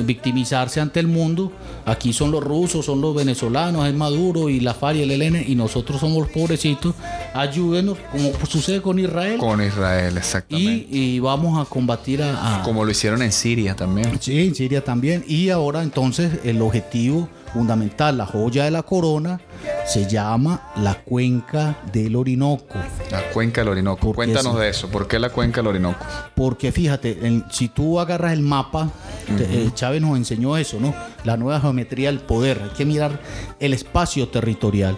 victimizarse 0.03 0.81
ante 0.81 0.99
el 0.99 1.07
mundo. 1.07 1.53
Aquí 1.85 2.11
son 2.11 2.31
los 2.31 2.40
rusos, 2.41 2.85
son 2.85 2.99
los 3.01 3.15
venezolanos, 3.15 3.87
es 3.87 3.93
Maduro 3.93 4.49
y 4.49 4.59
la 4.59 4.73
FARC 4.73 4.97
y 4.97 5.01
el 5.03 5.11
ELN, 5.11 5.43
y 5.47 5.55
nosotros 5.55 5.99
somos 5.99 6.19
los 6.23 6.29
pobrecitos. 6.29 6.93
Ayúdenos, 7.33 7.97
como 8.11 8.31
sucede 8.47 8.81
con 8.81 8.99
Israel. 8.99 9.37
Con 9.37 9.61
Israel, 9.63 10.13
y, 10.15 10.17
exactamente. 10.17 10.87
y 10.89 11.19
vamos 11.19 11.59
a 11.59 11.69
combatir 11.69 12.21
a, 12.23 12.59
a- 12.59 12.63
Como 12.63 12.83
lo 12.83 12.91
hicieron 12.91 13.21
en 13.21 13.31
Siria 13.31 13.75
también. 13.75 14.17
Sí, 14.19 14.39
en 14.47 14.55
Siria 14.55 14.83
también. 14.83 15.23
Y 15.27 15.49
ahora 15.49 15.83
entonces 15.83 16.39
el 16.43 16.61
objetivo 16.61 17.29
fundamental, 17.53 18.17
la 18.17 18.25
joya 18.25 18.63
de 18.65 18.71
la 18.71 18.83
corona, 18.83 19.39
se 19.85 20.07
llama 20.09 20.71
la 20.77 20.95
cuenca 20.95 21.77
del 21.91 22.15
Orinoco. 22.15 22.75
La 23.11 23.21
cuenca 23.33 23.61
del 23.61 23.69
Orinoco. 23.69 23.99
¿Por 23.99 24.11
qué 24.11 24.15
Cuéntanos 24.33 24.59
de 24.59 24.69
eso. 24.69 24.87
¿Por 24.89 25.07
qué 25.07 25.19
la 25.19 25.29
cuenca 25.29 25.57
del 25.61 25.67
Orinoco? 25.67 25.97
Porque 26.35 26.71
fíjate, 26.71 27.25
en- 27.27 27.45
si 27.51 27.67
tú 27.67 27.99
agarras 27.99 28.33
el 28.33 28.41
mapa, 28.41 28.89
te- 29.37 29.43
eh, 29.65 29.71
Chávez 29.73 30.01
nos 30.01 30.17
enseñó 30.17 30.55
eso, 30.57 30.79
¿no? 30.79 30.93
La 31.23 31.37
nueva 31.37 31.59
geometría 31.59 32.09
del 32.09 32.19
poder. 32.19 32.61
Hay 32.63 32.69
que 32.69 32.85
mirar 32.85 33.19
el 33.59 33.73
espacio 33.73 34.27
territorial. 34.29 34.97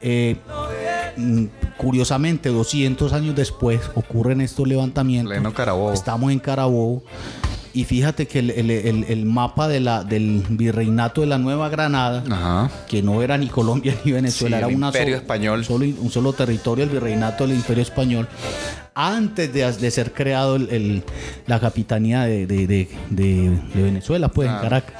Eh, 0.00 0.36
mm, 1.16 1.44
curiosamente, 1.76 2.48
200 2.48 3.12
años 3.12 3.34
después 3.36 3.80
ocurren 3.94 4.40
estos 4.40 4.66
levantamientos. 4.66 5.32
Pleno 5.32 5.52
Carabobo. 5.54 5.92
Estamos 5.92 6.32
en 6.32 6.38
Carabobo. 6.38 7.02
Y 7.74 7.84
fíjate 7.84 8.26
que 8.26 8.40
el, 8.40 8.50
el- 8.50 8.70
el- 8.70 9.04
el 9.08 9.24
mapa 9.24 9.66
de 9.66 9.80
la, 9.80 10.04
del 10.04 10.44
virreinato 10.50 11.22
de 11.22 11.26
la 11.26 11.38
Nueva 11.38 11.68
Granada, 11.70 12.22
Ajá. 12.30 12.70
que 12.86 13.02
no 13.02 13.22
era 13.22 13.38
ni 13.38 13.48
Colombia 13.48 13.94
ni 14.04 14.12
Venezuela, 14.12 14.56
Sí, 14.56 14.60
era 14.60 14.68
el 14.68 14.76
una 14.76 14.88
imperio 14.88 15.14
so- 15.16 15.20
español. 15.22 15.64
Solo, 15.64 15.86
un 15.86 16.10
solo 16.10 16.32
territorio, 16.34 16.84
el 16.84 16.90
virreinato 16.90 17.46
del 17.46 17.56
imperio 17.56 17.82
español, 17.82 18.28
antes 18.94 19.52
de, 19.54 19.72
de 19.72 19.90
ser 19.90 20.12
creado 20.12 20.58
la 21.46 21.60
capitanía 21.60 22.24
de, 22.24 22.46
de- 22.46 22.88
de- 23.08 23.58
Venezuela, 23.74 24.28
pues 24.28 24.48
en. 24.50 24.56
Caracas. 24.56 24.94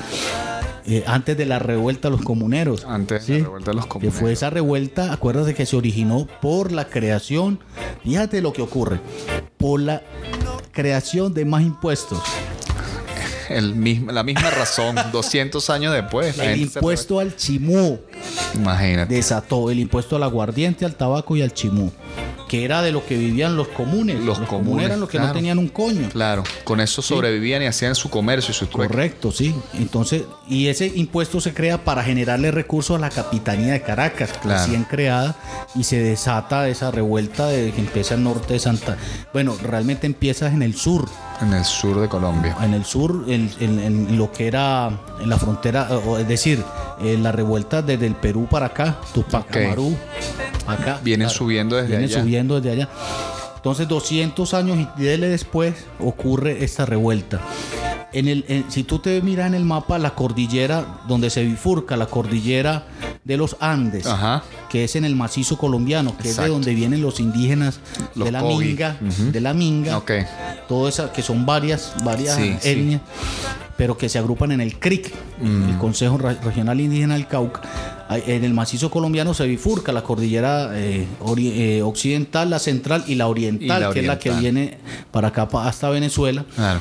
Eh, 0.84 1.04
antes 1.06 1.36
de 1.36 1.46
la 1.46 1.60
revuelta 1.60 2.08
de 2.08 2.16
los 2.16 2.24
comuneros. 2.24 2.84
Antes 2.86 3.24
Sí, 3.24 3.34
de 3.34 3.38
la 3.40 3.44
revuelta 3.44 3.70
de 3.70 3.74
los 3.76 3.84
Que 3.84 3.88
comuneros. 3.90 4.18
fue 4.18 4.32
esa 4.32 4.50
revuelta, 4.50 5.12
acuérdate 5.12 5.54
que 5.54 5.64
se 5.66 5.76
originó 5.76 6.26
por 6.40 6.72
la 6.72 6.86
creación, 6.86 7.60
fíjate 8.02 8.40
lo 8.40 8.52
que 8.52 8.62
ocurre, 8.62 8.98
por 9.58 9.78
la 9.78 10.02
creación 10.72 11.34
de 11.34 11.44
más 11.44 11.62
impuestos. 11.62 12.18
El 13.48 13.74
mismo, 13.74 14.12
la 14.12 14.22
misma 14.22 14.50
razón, 14.50 14.96
200 15.12 15.70
años 15.70 15.92
después. 15.92 16.38
El 16.38 16.60
impuesto 16.60 17.18
al 17.18 17.36
chimú 17.36 18.00
Imagínate. 18.54 19.14
desató 19.14 19.70
el 19.70 19.78
impuesto 19.80 20.16
al 20.16 20.22
aguardiente, 20.22 20.84
al 20.84 20.94
tabaco 20.94 21.36
y 21.36 21.42
al 21.42 21.52
chimú, 21.54 21.90
que 22.48 22.64
era 22.64 22.82
de 22.82 22.92
lo 22.92 23.04
que 23.06 23.16
vivían 23.16 23.56
los 23.56 23.68
comunes. 23.68 24.20
Los 24.20 24.38
comunes, 24.40 24.86
eran 24.86 25.00
los 25.00 25.08
que 25.08 25.18
no 25.18 25.32
tenían 25.32 25.58
un 25.58 25.68
coño. 25.68 26.08
Claro, 26.10 26.44
con 26.64 26.80
eso 26.80 27.00
sobrevivían 27.00 27.62
y 27.62 27.66
hacían 27.66 27.94
su 27.94 28.10
comercio 28.10 28.52
y 28.52 28.54
su 28.54 28.66
trueque. 28.66 28.88
Correcto, 28.92 29.32
sí. 29.32 29.54
Entonces, 29.74 30.24
y 30.48 30.66
ese 30.68 30.86
impuesto 30.94 31.40
se 31.40 31.54
crea 31.54 31.82
para 31.84 32.02
generarle 32.04 32.50
recursos 32.50 32.96
a 32.96 33.00
la 33.00 33.08
capitanía 33.10 33.72
de 33.72 33.80
Caracas, 33.82 34.30
Claro. 34.42 34.60
recién 34.62 34.84
creada, 34.84 35.34
y 35.74 35.84
se 35.84 35.98
desata 36.02 36.68
esa 36.68 36.90
revuelta 36.90 37.46
de 37.46 37.72
que 37.72 37.80
empieza 37.80 38.14
al 38.14 38.22
norte 38.22 38.52
de 38.54 38.58
Santa. 38.60 38.96
Bueno, 39.32 39.56
realmente 39.62 40.06
empieza 40.06 40.48
en 40.48 40.62
el 40.62 40.74
sur, 40.74 41.08
En 41.40 41.54
el 41.54 41.64
sur 41.64 42.00
de 42.00 42.08
Colombia. 42.08 42.54
en 42.62 42.74
el 42.74 42.84
sur, 42.84 43.24
en, 43.28 43.50
en- 43.60 43.78
en 43.78 44.18
lo 44.18 44.30
que 44.30 44.46
era 44.46 44.90
en 45.22 45.30
la 45.30 45.38
frontera, 45.38 45.88
es 46.20 46.28
decir, 46.28 46.62
en 47.00 47.22
la 47.22 47.32
revuelta 47.32 47.80
desde 47.82 48.06
el 48.06 48.11
Perú 48.14 48.46
para 48.50 48.66
acá, 48.66 48.98
Tupac 49.14 49.46
Ok. 49.48 49.56
Amaru, 49.56 49.96
acá. 50.66 51.00
Vienen 51.02 51.28
subiendo 51.30 51.76
desde 51.76 51.88
Vienen 51.88 52.08
allá. 52.10 52.20
subiendo 52.22 52.60
desde 52.60 52.70
allá. 52.82 52.88
Entonces, 53.56 53.86
200 53.88 54.54
años 54.54 54.76
y 54.98 55.02
después 55.02 55.74
ocurre 56.00 56.64
esta 56.64 56.84
revuelta. 56.84 57.40
En 58.12 58.28
el, 58.28 58.44
en- 58.48 58.70
si 58.70 58.82
tú 58.82 58.98
te 58.98 59.22
miras 59.22 59.46
en 59.46 59.54
el 59.54 59.64
mapa, 59.64 59.98
la 59.98 60.14
cordillera 60.14 60.84
donde 61.08 61.30
se 61.30 61.42
bifurca, 61.44 61.96
la 61.96 62.06
cordillera 62.06 62.84
de 63.24 63.36
los 63.38 63.56
Andes, 63.60 64.04
Ajá. 64.06 64.42
que 64.68 64.84
es 64.84 64.96
en 64.96 65.04
el 65.06 65.14
macizo 65.16 65.56
colombiano, 65.56 66.14
que 66.18 66.28
es 66.28 66.36
de 66.36 66.48
donde 66.48 66.74
vienen 66.74 67.00
los 67.00 67.20
indígenas 67.20 67.80
Los 68.14 68.26
de 68.26 68.32
la. 68.32 68.42
Minga, 68.42 68.96
de 69.00 69.40
la 69.40 69.54
Minga, 69.54 69.96
Ok. 69.96 70.10
todo 70.68 70.88
esa, 70.88 71.10
que 71.12 71.22
son 71.22 71.46
varias, 71.46 71.94
varias 72.04 72.36
Sí, 72.36 72.54
sí. 72.60 72.68
etnias, 72.68 73.00
pero 73.78 73.96
que 73.96 74.08
se 74.10 74.18
agrupan 74.18 74.52
en 74.52 74.60
el 74.60 74.78
CRIC, 74.78 75.10
Mm. 75.40 75.70
el 75.70 75.78
Consejo 75.78 76.18
Re- 76.18 76.34
Regional 76.42 76.80
Indígena 76.80 77.14
del 77.14 77.26
Cauca. 77.28 77.62
En 78.10 78.44
el 78.44 78.54
macizo 78.54 78.90
colombiano 78.90 79.34
se 79.34 79.46
bifurca 79.46 79.92
la 79.92 80.02
cordillera 80.02 80.70
eh, 80.74 81.06
eh, 81.38 81.82
occidental, 81.82 82.50
la 82.50 82.58
central 82.58 83.04
y 83.06 83.14
la 83.14 83.28
oriental, 83.28 83.80
Y 83.82 83.84
la 83.84 83.92
que 83.92 84.00
es 84.00 84.06
la 84.06 84.18
que 84.18 84.30
viene 84.30 84.78
para 85.10 85.28
acá, 85.28 85.48
hasta 85.52 85.88
Venezuela. 85.90 86.44
Claro. 86.54 86.80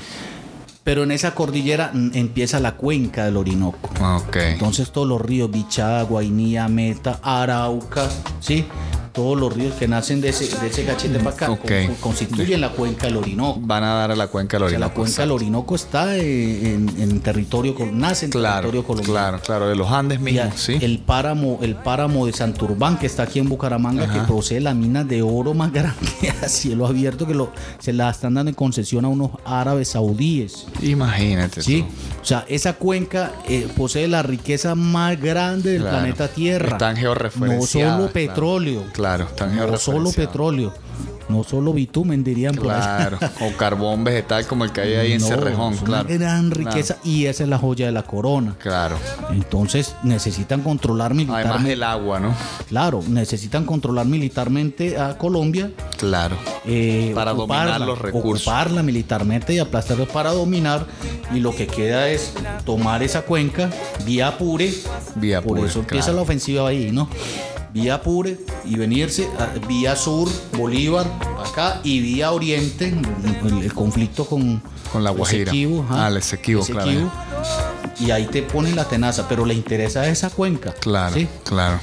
Pero 0.83 1.03
en 1.03 1.11
esa 1.11 1.35
cordillera 1.35 1.91
mm, 1.93 2.11
empieza 2.15 2.59
la 2.59 2.75
cuenca 2.75 3.25
del 3.25 3.37
Orinoco. 3.37 3.89
Ok. 4.01 4.35
Entonces 4.37 4.91
todos 4.91 5.07
los 5.07 5.21
ríos, 5.21 5.51
Bichada, 5.51 6.03
Guainía, 6.03 6.67
Meta, 6.67 7.19
Arauca, 7.21 8.09
¿sí? 8.39 8.65
Todos 9.13 9.37
los 9.39 9.53
ríos 9.53 9.73
que 9.75 9.87
nacen 9.87 10.21
de 10.21 10.29
ese, 10.29 10.47
de 10.59 10.67
ese 10.67 10.85
cachete 10.85 11.19
para 11.19 11.31
acá 11.35 11.47
con- 11.47 11.95
constituyen 11.99 12.61
la 12.61 12.69
cuenca 12.69 13.07
del 13.07 13.17
Orinoco. 13.17 13.59
Van 13.61 13.83
a 13.83 13.93
dar 13.95 14.11
a 14.11 14.15
la 14.15 14.27
cuenca 14.27 14.57
del 14.57 14.63
O 14.63 14.69
sea, 14.69 14.77
Orinoco. 14.77 14.89
la 14.89 14.95
cuenca 15.03 15.21
del 15.21 15.31
Orinoco 15.31 15.75
está 15.75 16.15
eh, 16.17 16.73
en, 16.73 16.89
en 16.97 17.19
territorio, 17.19 17.75
nace 17.91 18.25
en 18.25 18.31
Claro, 18.31 18.69
territorio 18.69 18.83
colombiano. 18.85 19.13
claro, 19.13 19.39
claro, 19.43 19.67
de 19.69 19.75
los 19.75 19.89
Andes 19.91 20.19
mismos, 20.19 20.53
sí. 20.55 20.77
El 20.81 20.99
páramo, 20.99 21.59
el 21.61 21.75
páramo 21.75 22.25
de 22.25 22.33
Santurbán, 22.33 22.97
que 22.97 23.05
está 23.07 23.23
aquí 23.23 23.39
en 23.39 23.49
Bucaramanga, 23.49 24.05
Ajá. 24.05 24.13
que 24.13 24.19
posee 24.21 24.61
la 24.61 24.73
mina 24.73 25.03
de 25.03 25.21
oro 25.21 25.53
más 25.53 25.71
grande 25.73 26.07
a 26.41 26.47
cielo 26.47 26.87
abierto, 26.87 27.27
que 27.27 27.33
lo, 27.33 27.51
se 27.79 27.93
la 27.93 28.09
están 28.09 28.33
dando 28.35 28.49
en 28.49 28.55
concesión 28.55 29.03
a 29.05 29.07
unos 29.09 29.31
árabes 29.45 29.89
saudíes. 29.89 30.65
Imagínate. 30.81 31.61
Sí, 31.61 31.81
tú. 31.81 31.87
o 32.21 32.25
sea, 32.25 32.45
esa 32.47 32.73
cuenca 32.73 33.31
eh, 33.47 33.67
posee 33.75 34.07
la 34.07 34.23
riqueza 34.23 34.75
más 34.75 35.19
grande 35.19 35.71
del 35.71 35.81
Claro. 35.81 35.97
planeta 35.97 36.27
Tierra. 36.29 36.69
Están 36.73 36.93
No 36.95 36.99
georreferenciadas, 37.01 37.69
solo 37.69 37.95
claro. 37.97 38.13
petróleo. 38.13 38.83
Claro, 38.93 39.00
están 39.29 39.55
No 39.55 39.77
solo 39.77 40.11
petróleo. 40.11 40.73
No 41.29 41.45
solo 41.45 41.71
bitumen, 41.71 42.25
dirían 42.25 42.55
por. 42.55 42.65
Claro, 42.65 43.17
o 43.39 43.55
carbón 43.55 44.03
vegetal 44.03 44.45
como 44.47 44.65
el 44.65 44.71
que 44.73 44.81
hay 44.81 44.93
ahí 44.95 45.13
en 45.13 45.21
Cerrejón, 45.21 45.75
es 45.75 45.79
claro. 45.81 46.09
Una 46.09 46.17
gran 46.17 46.49
Claro, 46.49 46.71
riqueza 46.71 46.97
y 47.05 47.25
esa 47.27 47.43
es 47.43 47.49
la 47.49 47.57
joya 47.57 47.85
de 47.85 47.93
la 47.93 48.03
corona. 48.03 48.55
Claro. 48.59 48.97
Entonces 49.31 49.95
necesitan 50.03 50.61
controlar 50.61 51.11
Además 51.13 51.27
militarmente. 51.37 51.69
del 51.69 51.83
agua, 51.83 52.19
¿no? 52.19 52.33
Claro, 52.67 53.01
necesitan 53.07 53.63
controlar 53.65 54.07
militarmente 54.07 54.97
a 54.99 55.17
Colombia. 55.17 55.71
Claro. 55.97 56.35
eh, 56.65 57.13
Para 57.15 57.31
dominar 57.33 57.65
ocuparla, 57.67 57.85
los 57.85 57.99
recursos. 57.99 58.41
Ocuparla 58.45 58.83
militarmente 58.83 59.53
y 59.53 59.59
aplastarla 59.59 60.07
para 60.07 60.31
dominar. 60.33 60.85
Y 61.33 61.39
lo 61.39 61.55
que 61.55 61.65
queda 61.67 62.09
es 62.09 62.33
tomar 62.65 63.03
esa 63.03 63.21
cuenca 63.21 63.69
vía 64.05 64.27
Apure. 64.27 64.73
Vía 65.15 65.41
Por 65.41 65.51
Apure, 65.59 65.69
eso 65.69 65.79
empieza 65.79 66.05
claro. 66.07 66.17
la 66.17 66.21
ofensiva 66.23 66.67
ahí, 66.67 66.91
¿no? 66.91 67.07
Vía 67.73 67.95
Apure 67.95 68.37
y 68.65 68.75
venirse 68.75 69.29
a- 69.39 69.57
vía 69.67 69.95
sur, 69.95 70.29
Bolívar, 70.57 71.05
acá, 71.45 71.79
y 71.83 71.99
vía 72.01 72.31
oriente, 72.31 72.93
el, 73.43 73.63
el 73.63 73.73
conflicto 73.73 74.25
con, 74.25 74.61
Con 74.91 75.03
la 75.03 75.11
Guajira. 75.11 75.43
Esequibo. 75.43 75.85
Ah, 75.89 76.07
el 76.09 76.17
Esequibo, 76.17 76.65
claro. 76.65 77.11
Y 77.99 78.11
ahí 78.11 78.25
te 78.25 78.41
ponen 78.43 78.75
la 78.75 78.85
tenaza, 78.85 79.27
pero 79.29 79.45
le 79.45 79.53
interesa 79.53 80.07
esa 80.07 80.29
cuenca. 80.29 80.73
Claro, 80.73 81.13
¿sí? 81.15 81.27
claro. 81.45 81.79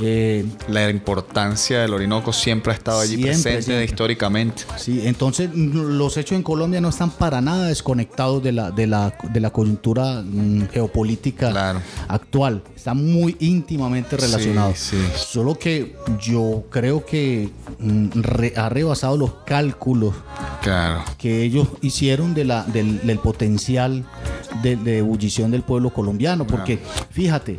Eh, 0.00 0.44
La 0.68 0.88
importancia 0.90 1.80
del 1.80 1.92
Orinoco 1.94 2.32
siempre 2.32 2.72
ha 2.72 2.76
estado 2.76 3.00
allí 3.00 3.14
Siempre, 3.16 3.32
presente 3.32 3.62
siempre. 3.62 3.84
históricamente. 3.84 4.62
Sí, 4.76 5.00
entonces 5.06 5.50
los 5.54 6.16
hechos 6.16 6.36
en 6.36 6.42
Colombia 6.42 6.80
no 6.80 6.88
están 6.88 7.10
para 7.10 7.40
nada 7.40 7.66
desconectados 7.68 8.42
de 8.42 8.52
la, 8.52 8.70
de 8.70 8.86
la, 8.86 9.14
de 9.32 9.40
la 9.40 9.50
coyuntura 9.50 10.22
mm, 10.24 10.68
geopolítica 10.72 11.50
Claro. 11.50 11.80
actual. 12.08 12.62
Están 12.76 13.04
muy 13.04 13.36
íntimamente 13.40 14.16
relacionados. 14.16 14.78
Sí, 14.78 14.96
sí. 14.96 15.12
Solo 15.16 15.54
que 15.58 15.96
yo 16.20 16.64
creo 16.70 17.04
que 17.04 17.50
mm, 17.78 18.08
re- 18.22 18.54
ha 18.56 18.68
rebasado 18.68 19.16
los 19.16 19.32
cálculos 19.44 20.14
Claro. 20.62 21.02
que 21.18 21.42
ellos 21.42 21.68
hicieron 21.82 22.34
de 22.34 22.44
la, 22.44 22.62
del, 22.64 23.06
del 23.06 23.18
potencial 23.18 24.04
de, 24.62 24.76
de 24.76 24.98
ebullición 24.98 25.50
del 25.50 25.62
pueblo 25.62 25.90
colombiano. 25.90 26.46
Porque 26.46 26.78
fíjate, 27.10 27.58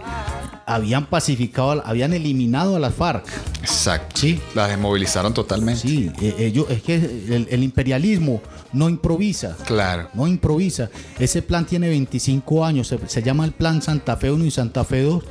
habían 0.66 1.06
pacificado, 1.08 1.82
habían 1.86 2.14
eliminado 2.14 2.29
a 2.52 2.80
las 2.80 2.94
FARC. 2.94 3.26
Exacto. 3.62 4.22
Sí. 4.22 4.40
La 4.56 4.68
desmovilizaron 4.68 5.34
totalmente. 5.34 5.82
Sí, 5.82 6.12
eh, 6.22 6.36
ellos, 6.40 6.66
es 6.70 6.82
que 6.82 6.96
el, 6.96 7.48
el 7.50 7.64
imperialismo 7.64 8.42
no 8.74 8.90
improvisa. 8.90 9.56
Claro. 9.66 10.10
No 10.14 10.28
improvisa. 10.28 10.90
Ese 11.18 11.42
plan 11.42 11.66
tiene 11.66 11.90
25 11.90 12.66
años. 12.66 12.88
Se, 12.88 13.00
se 13.08 13.22
llama 13.22 13.46
el 13.46 13.52
Plan 13.52 13.82
Santa 13.82 14.18
Fe 14.18 14.32
1 14.32 14.46
y 14.46 14.52
Santa 14.52 14.84
Fe 14.84 15.04
2, 15.04 15.24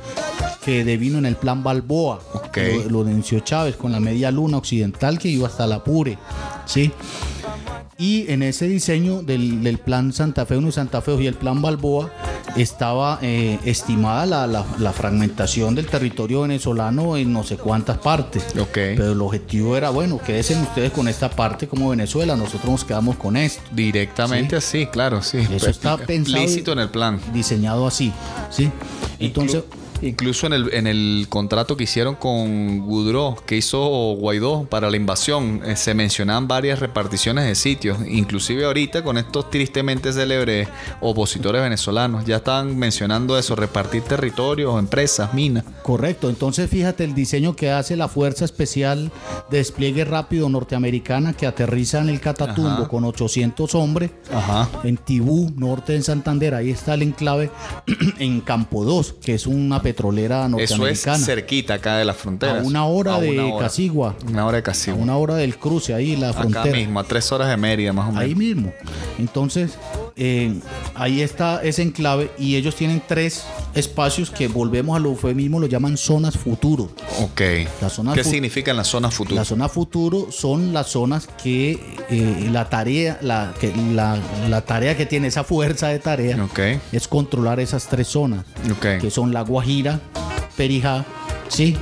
que 0.63 0.83
devino 0.83 1.17
en 1.17 1.25
el 1.25 1.35
Plan 1.35 1.63
Balboa. 1.63 2.21
Ok. 2.33 2.57
Lo, 2.57 2.89
lo 2.89 3.03
denunció 3.03 3.39
Chávez 3.39 3.75
con 3.75 3.91
la 3.91 3.99
media 3.99 4.31
luna 4.31 4.57
occidental 4.57 5.17
que 5.19 5.29
iba 5.29 5.47
hasta 5.47 5.67
la 5.67 5.83
Pure. 5.83 6.17
¿sí? 6.65 6.91
Y 7.99 8.31
en 8.31 8.43
ese 8.43 8.65
diseño 8.67 9.21
del, 9.23 9.61
del 9.61 9.77
Plan 9.77 10.13
Santa 10.13 10.45
Fe 10.45 10.55
1 10.55 10.69
y 10.69 10.71
Santa 10.71 11.01
Fe 11.01 11.11
2 11.11 11.21
y 11.21 11.27
el 11.27 11.33
Plan 11.33 11.61
Balboa 11.61 12.09
estaba 12.55 13.19
eh, 13.21 13.59
estimada 13.65 14.25
la, 14.25 14.47
la- 14.47 14.65
la 14.79 14.93
fragmentación 14.93 15.75
del 15.75 15.85
territorio 15.87 16.41
venezolano 16.43 17.17
en 17.17 17.33
no 17.33 17.43
sé 17.43 17.57
cuántas 17.57 17.97
partes. 17.97 18.43
Ok. 18.57 18.69
Pero 18.73 19.11
el 19.11 19.21
objetivo 19.21 19.75
era, 19.75 19.89
bueno, 19.89 20.17
quédense 20.25 20.55
ustedes 20.61 20.91
con 20.91 21.09
esta 21.09 21.29
parte 21.29 21.67
como 21.67 21.89
Venezuela, 21.89 22.37
nosotros 22.37 22.71
nos 22.71 22.85
quedamos 22.85 23.17
con 23.17 23.35
esto. 23.35 23.61
Directamente 23.71 24.55
así, 24.55 24.85
claro, 24.85 25.21
sí. 25.21 25.39
Eso 25.51 25.69
está 25.69 25.97
pensado 26.07 26.37
Explícito 26.37 26.71
en 26.71 26.79
el 26.79 26.89
plan. 26.89 27.19
Diseñado 27.33 27.85
así, 27.85 28.13
¿sí? 28.49 28.71
Entonces, 29.19 29.63
Incluso 30.01 30.47
en 30.47 30.53
el, 30.53 30.73
en 30.73 30.87
el 30.87 31.27
contrato 31.29 31.77
que 31.77 31.83
hicieron 31.83 32.15
con 32.15 32.79
Goudreau, 32.85 33.35
que 33.45 33.57
hizo 33.57 33.79
Guaidó 34.17 34.63
para 34.63 34.89
la 34.89 34.97
invasión, 34.97 35.61
eh, 35.65 35.75
se 35.75 35.93
mencionaban 35.93 36.47
varias 36.47 36.79
reparticiones 36.79 37.45
de 37.45 37.55
sitios. 37.55 37.97
Inclusive 38.07 38.65
ahorita 38.65 39.03
con 39.03 39.17
estos 39.17 39.49
tristemente 39.49 40.13
célebres 40.13 40.67
opositores 41.01 41.61
venezolanos, 41.61 42.25
ya 42.25 42.37
estaban 42.37 42.77
mencionando 42.77 43.37
eso, 43.37 43.55
repartir 43.55 44.03
territorios, 44.03 44.77
empresas, 44.79 45.33
minas. 45.33 45.63
correcto. 45.83 46.29
Entonces, 46.29 46.69
fíjate 46.69 47.03
el 47.03 47.13
diseño 47.13 47.55
que 47.55 47.71
hace 47.71 47.95
la 47.95 48.07
Fuerza 48.07 48.45
Especial 48.45 49.11
de 49.49 49.57
Despliegue 49.57 50.05
Rápido 50.05 50.49
Norteamericana 50.49 51.33
que 51.33 51.45
aterriza 51.45 51.99
en 51.99 52.09
el 52.09 52.21
Catatumbo 52.21 52.69
Ajá. 52.69 52.87
con 52.87 53.03
800 53.03 53.75
hombres 53.75 54.11
Ajá. 54.33 54.69
en 54.83 54.97
Tibú, 54.97 55.51
norte 55.55 55.93
de 55.93 56.01
Santander. 56.01 56.53
Ahí 56.55 56.71
está 56.71 56.93
el 56.93 57.01
enclave 57.01 57.51
en 58.19 58.41
Campo 58.41 58.85
2, 58.85 59.15
que 59.21 59.33
es 59.33 59.47
una 59.47 59.81
petrolera 59.93 60.45
Eso 60.45 60.57
es 60.59 60.69
norteamericana. 60.71 61.25
cerquita 61.25 61.73
acá 61.75 61.97
de 61.97 62.05
las 62.05 62.15
fronteras. 62.17 62.63
A 62.63 62.67
una 62.67 62.85
hora 62.85 63.15
A 63.15 63.19
de 63.21 63.31
una 63.31 63.45
hora. 63.53 63.65
Casigua. 63.65 64.15
Una 64.27 64.45
hora 64.45 64.57
de 64.57 64.59
A 64.59 64.63
Casigua. 64.63 64.99
una 65.01 65.17
hora 65.17 65.35
del 65.35 65.57
cruce 65.57 65.93
ahí, 65.93 66.15
la 66.15 66.29
Acá 66.29 66.41
frontera. 66.41 66.75
mismo, 66.75 66.99
a 66.99 67.03
tres 67.03 67.31
horas 67.31 67.49
de 67.49 67.57
Mérida 67.57 67.93
más 67.93 68.05
o 68.09 68.11
menos. 68.11 68.23
Ahí 68.23 68.35
mismo. 68.35 68.71
Entonces, 69.17 69.71
eh, 70.15 70.59
ahí 70.95 71.21
está 71.21 71.61
ese 71.63 71.81
enclave 71.81 72.29
y 72.37 72.55
ellos 72.55 72.75
tienen 72.75 73.01
tres 73.07 73.43
espacios 73.73 74.29
que 74.31 74.47
volvemos 74.47 74.95
al 74.97 75.05
eufemismo, 75.05 75.59
lo 75.59 75.67
llaman 75.67 75.97
zonas 75.97 76.37
futuro. 76.37 76.89
Ok. 77.21 77.41
Las 77.81 77.93
zonas 77.93 78.15
¿Qué 78.15 78.23
significan 78.23 78.75
las 78.77 78.87
zonas 78.87 79.13
futuras? 79.13 79.37
La 79.37 79.45
zona 79.45 79.69
futuro 79.69 80.27
son 80.31 80.73
las 80.73 80.87
zonas 80.87 81.27
que 81.41 81.79
eh, 82.09 82.49
la 82.51 82.69
tarea, 82.69 83.17
la, 83.21 83.53
que 83.59 83.73
la, 83.93 84.17
la 84.49 84.61
tarea 84.61 84.95
que 84.97 85.05
tiene 85.05 85.27
esa 85.27 85.43
fuerza 85.43 85.87
de 85.87 85.99
tarea 85.99 86.43
Ok. 86.43 86.59
es 86.91 87.07
controlar 87.07 87.59
esas 87.59 87.87
tres 87.87 88.07
zonas, 88.07 88.45
Ok. 88.71 88.99
que 89.01 89.09
son 89.11 89.33
la 89.33 89.41
Guajira, 89.41 89.78
Perijá, 90.57 91.05
sí, 91.47 91.75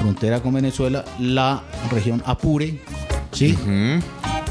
frontera 0.00 0.40
con 0.40 0.54
Venezuela, 0.54 1.04
la 1.20 1.62
región 1.90 2.22
Apure, 2.26 2.80
sí, 3.32 3.56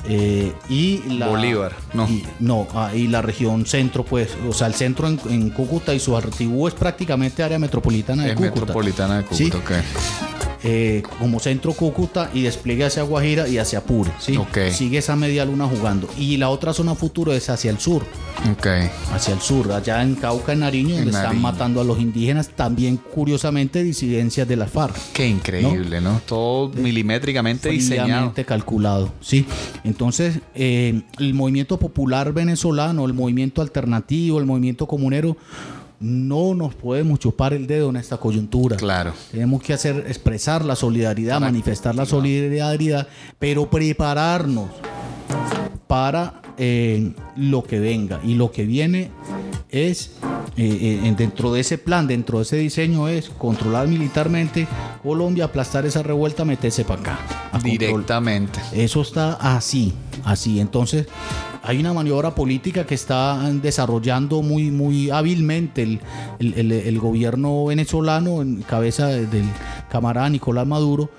eh, 0.08 0.54
y 0.70 1.02
la 1.18 1.28
Bolívar, 1.28 1.74
no. 1.94 2.08
y, 2.08 2.24
no, 2.40 2.68
ah, 2.76 2.92
y 2.94 3.08
la 3.08 3.22
región 3.22 3.66
centro, 3.66 4.06
pues, 4.06 4.30
o 4.48 4.54
sea, 4.54 4.68
el 4.68 4.74
centro 4.76 5.08
en, 5.08 5.20
en 5.30 5.50
Cúcuta 5.50 5.94
y 5.94 6.00
su 6.00 6.16
artibú 6.16 6.68
es 6.68 6.74
prácticamente 6.76 7.42
área 7.44 7.58
metropolitana 7.60 8.24
de 8.24 8.30
Es 8.32 8.36
Cúcuta. 8.36 8.60
metropolitana 8.60 9.18
de 9.18 9.26
Sí. 9.36 9.50
Cúcuta, 9.50 9.80
ok. 9.80 10.35
Eh, 10.68 11.04
como 11.20 11.40
centro 11.40 11.74
Cúcuta 11.74 12.32
y 12.34 12.42
despliegue 12.42 12.86
hacia 12.86 13.04
Guajira 13.04 13.48
y 13.48 13.60
hacia 13.60 13.80
Apure. 13.80 14.10
¿sí? 14.20 14.36
Sigue 14.72 14.98
esa 14.98 15.16
media 15.16 15.46
luna 15.46 15.68
jugando. 15.68 16.10
Y 16.18 16.38
la 16.38 16.50
otra 16.50 16.74
zona 16.74 16.96
futuro 16.96 17.34
es 17.34 17.50
hacia 17.52 17.70
el 17.70 17.78
sur. 17.80 18.04
Ok. 18.52 18.68
Hacia 19.14 19.36
el 19.36 19.42
sur, 19.42 19.72
allá 19.72 20.02
en 20.02 20.16
Cauca, 20.16 20.54
en 20.54 20.62
Nariño, 20.62 20.96
donde 20.96 21.04
En 21.04 21.08
están 21.10 21.24
Nariño. 21.26 21.42
matando 21.42 21.82
a 21.82 21.84
los 21.84 22.00
indígenas, 22.00 22.50
también 22.50 22.98
curiosamente 22.98 23.84
disidencias 23.84 24.48
de 24.48 24.56
las 24.56 24.72
FARC. 24.72 24.96
Qué 25.14 25.28
increíble, 25.28 26.02
¿no? 26.02 26.20
Todo 26.26 26.70
milimétricamente 26.70 27.70
diseñado. 27.70 28.34
calculado, 28.48 29.14
¿sí? 29.22 29.46
Entonces, 29.84 30.40
eh, 30.56 31.04
el 31.20 31.34
movimiento 31.36 31.78
popular 31.78 32.34
venezolano, 32.34 33.06
el 33.06 33.14
movimiento 33.14 33.62
alternativo, 33.62 34.40
el 34.40 34.46
movimiento 34.46 34.88
comunero, 34.88 35.38
no 36.00 36.54
nos 36.54 36.76
podemos 36.76 37.20
chupar 37.20 37.54
el 37.54 37.68
dedo 37.68 37.90
en 37.90 37.96
esta 37.98 38.18
coyuntura. 38.18 38.78
Claro. 38.78 39.14
Tenemos 39.32 39.62
que 39.62 39.74
hacer, 39.74 40.06
expresar 40.08 40.64
la 40.64 40.76
solidaridad, 40.76 41.40
manifestar 41.40 41.96
la 41.96 42.06
solidaridad, 42.06 43.08
pero 43.40 43.70
prepararnos 43.70 44.70
para 45.88 46.42
eh, 46.58 47.12
lo 47.36 47.64
que 47.64 47.80
venga. 47.80 48.20
Y 48.24 48.36
lo 48.36 48.52
que 48.52 48.66
viene 48.66 49.12
es, 49.70 50.12
eh, 50.58 51.02
eh, 51.04 51.14
dentro 51.18 51.52
de 51.54 51.60
ese 51.62 51.78
plan, 51.78 52.08
dentro 52.08 52.38
de 52.40 52.44
ese 52.44 52.58
diseño, 52.58 53.08
es 53.08 53.30
controlar 53.30 53.88
militarmente 53.88 54.68
Colombia, 55.04 55.46
aplastar 55.46 55.86
esa 55.86 56.02
revuelta, 56.02 56.46
meterse 56.46 56.86
para 56.86 57.02
acá. 57.02 57.20
control. 57.52 57.72
Directamente. 57.72 58.60
Eso 58.74 59.02
está 59.02 59.34
así, 59.34 59.94
así. 60.24 60.60
Entonces, 60.60 61.08
hay 61.64 61.80
una 61.80 61.94
maniobra 61.94 62.34
política 62.36 62.86
que 62.86 62.96
está 62.96 63.38
desarrollando 63.54 64.42
muy, 64.42 64.72
muy 64.72 65.10
hábilmente 65.10 65.82
el, 65.84 66.00
el- 66.40 66.54
el- 66.56 66.72
el 66.72 67.00
gobierno 67.00 67.66
venezolano 67.66 68.42
en 68.42 68.62
cabeza 68.62 69.08
de- 69.08 69.26
del 69.28 69.46
camarada 69.90 70.30
Nicolás 70.30 70.68
Maduro 70.68 71.10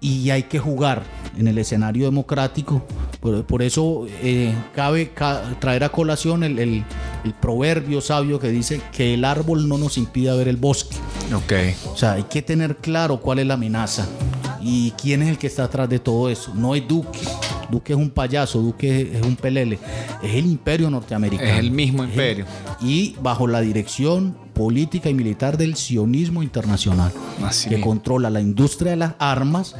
y 0.00 0.30
hay 0.30 0.44
que 0.44 0.58
jugar 0.58 1.02
en 1.36 1.48
el 1.48 1.58
escenario 1.58 2.04
democrático. 2.06 2.82
Por, 3.20 3.44
por 3.44 3.62
eso 3.62 4.06
eh, 4.22 4.54
cabe 4.74 5.10
ca- 5.10 5.42
traer 5.60 5.84
a 5.84 5.88
colación 5.90 6.44
el, 6.44 6.58
el- 6.58 6.84
el 7.24 7.34
proverbio 7.34 8.00
sabio 8.00 8.38
que 8.38 8.48
dice 8.48 8.80
que 8.92 9.14
el 9.14 9.24
árbol 9.24 9.68
no 9.68 9.76
nos 9.78 9.98
impida 9.98 10.34
ver 10.36 10.48
el 10.48 10.56
bosque. 10.56 10.96
Ok. 11.34 11.52
O 11.92 11.96
sea, 11.96 12.12
hay 12.12 12.22
que 12.24 12.42
tener 12.42 12.76
claro 12.76 13.20
cuál 13.20 13.40
es 13.40 13.46
la 13.46 13.54
amenaza 13.54 14.06
y 14.62 14.92
quién 14.92 15.22
es 15.22 15.28
el 15.28 15.38
que 15.38 15.46
está 15.48 15.64
atrás 15.64 15.88
de 15.88 15.98
todo 15.98 16.28
eso. 16.30 16.54
No 16.54 16.74
es 16.74 16.86
Duque. 16.86 17.18
Duque 17.70 17.92
es 17.92 17.98
un 17.98 18.08
payaso, 18.10 18.60
Duque 18.60 19.12
es 19.18 19.26
un 19.26 19.36
pelele. 19.36 19.78
Es 20.22 20.34
el 20.34 20.46
imperio 20.46 20.88
norteamericano. 20.90 21.50
Es 21.50 21.58
el 21.58 21.70
mismo 21.70 22.02
Es 22.04 22.08
el- 22.10 22.14
imperio. 22.14 22.46
y 22.80 23.14
bajo 23.20 23.46
la 23.46 23.60
dirección 23.60 24.34
política 24.54 25.10
y 25.10 25.14
militar 25.14 25.56
del 25.58 25.76
sionismo 25.76 26.42
internacional, 26.42 27.12
Así 27.44 27.68
que 27.68 27.76
mismo. 27.76 27.90
controla 27.90 28.30
la 28.30 28.40
industria 28.40 28.92
de 28.92 28.96
las 28.96 29.12
armas, 29.18 29.76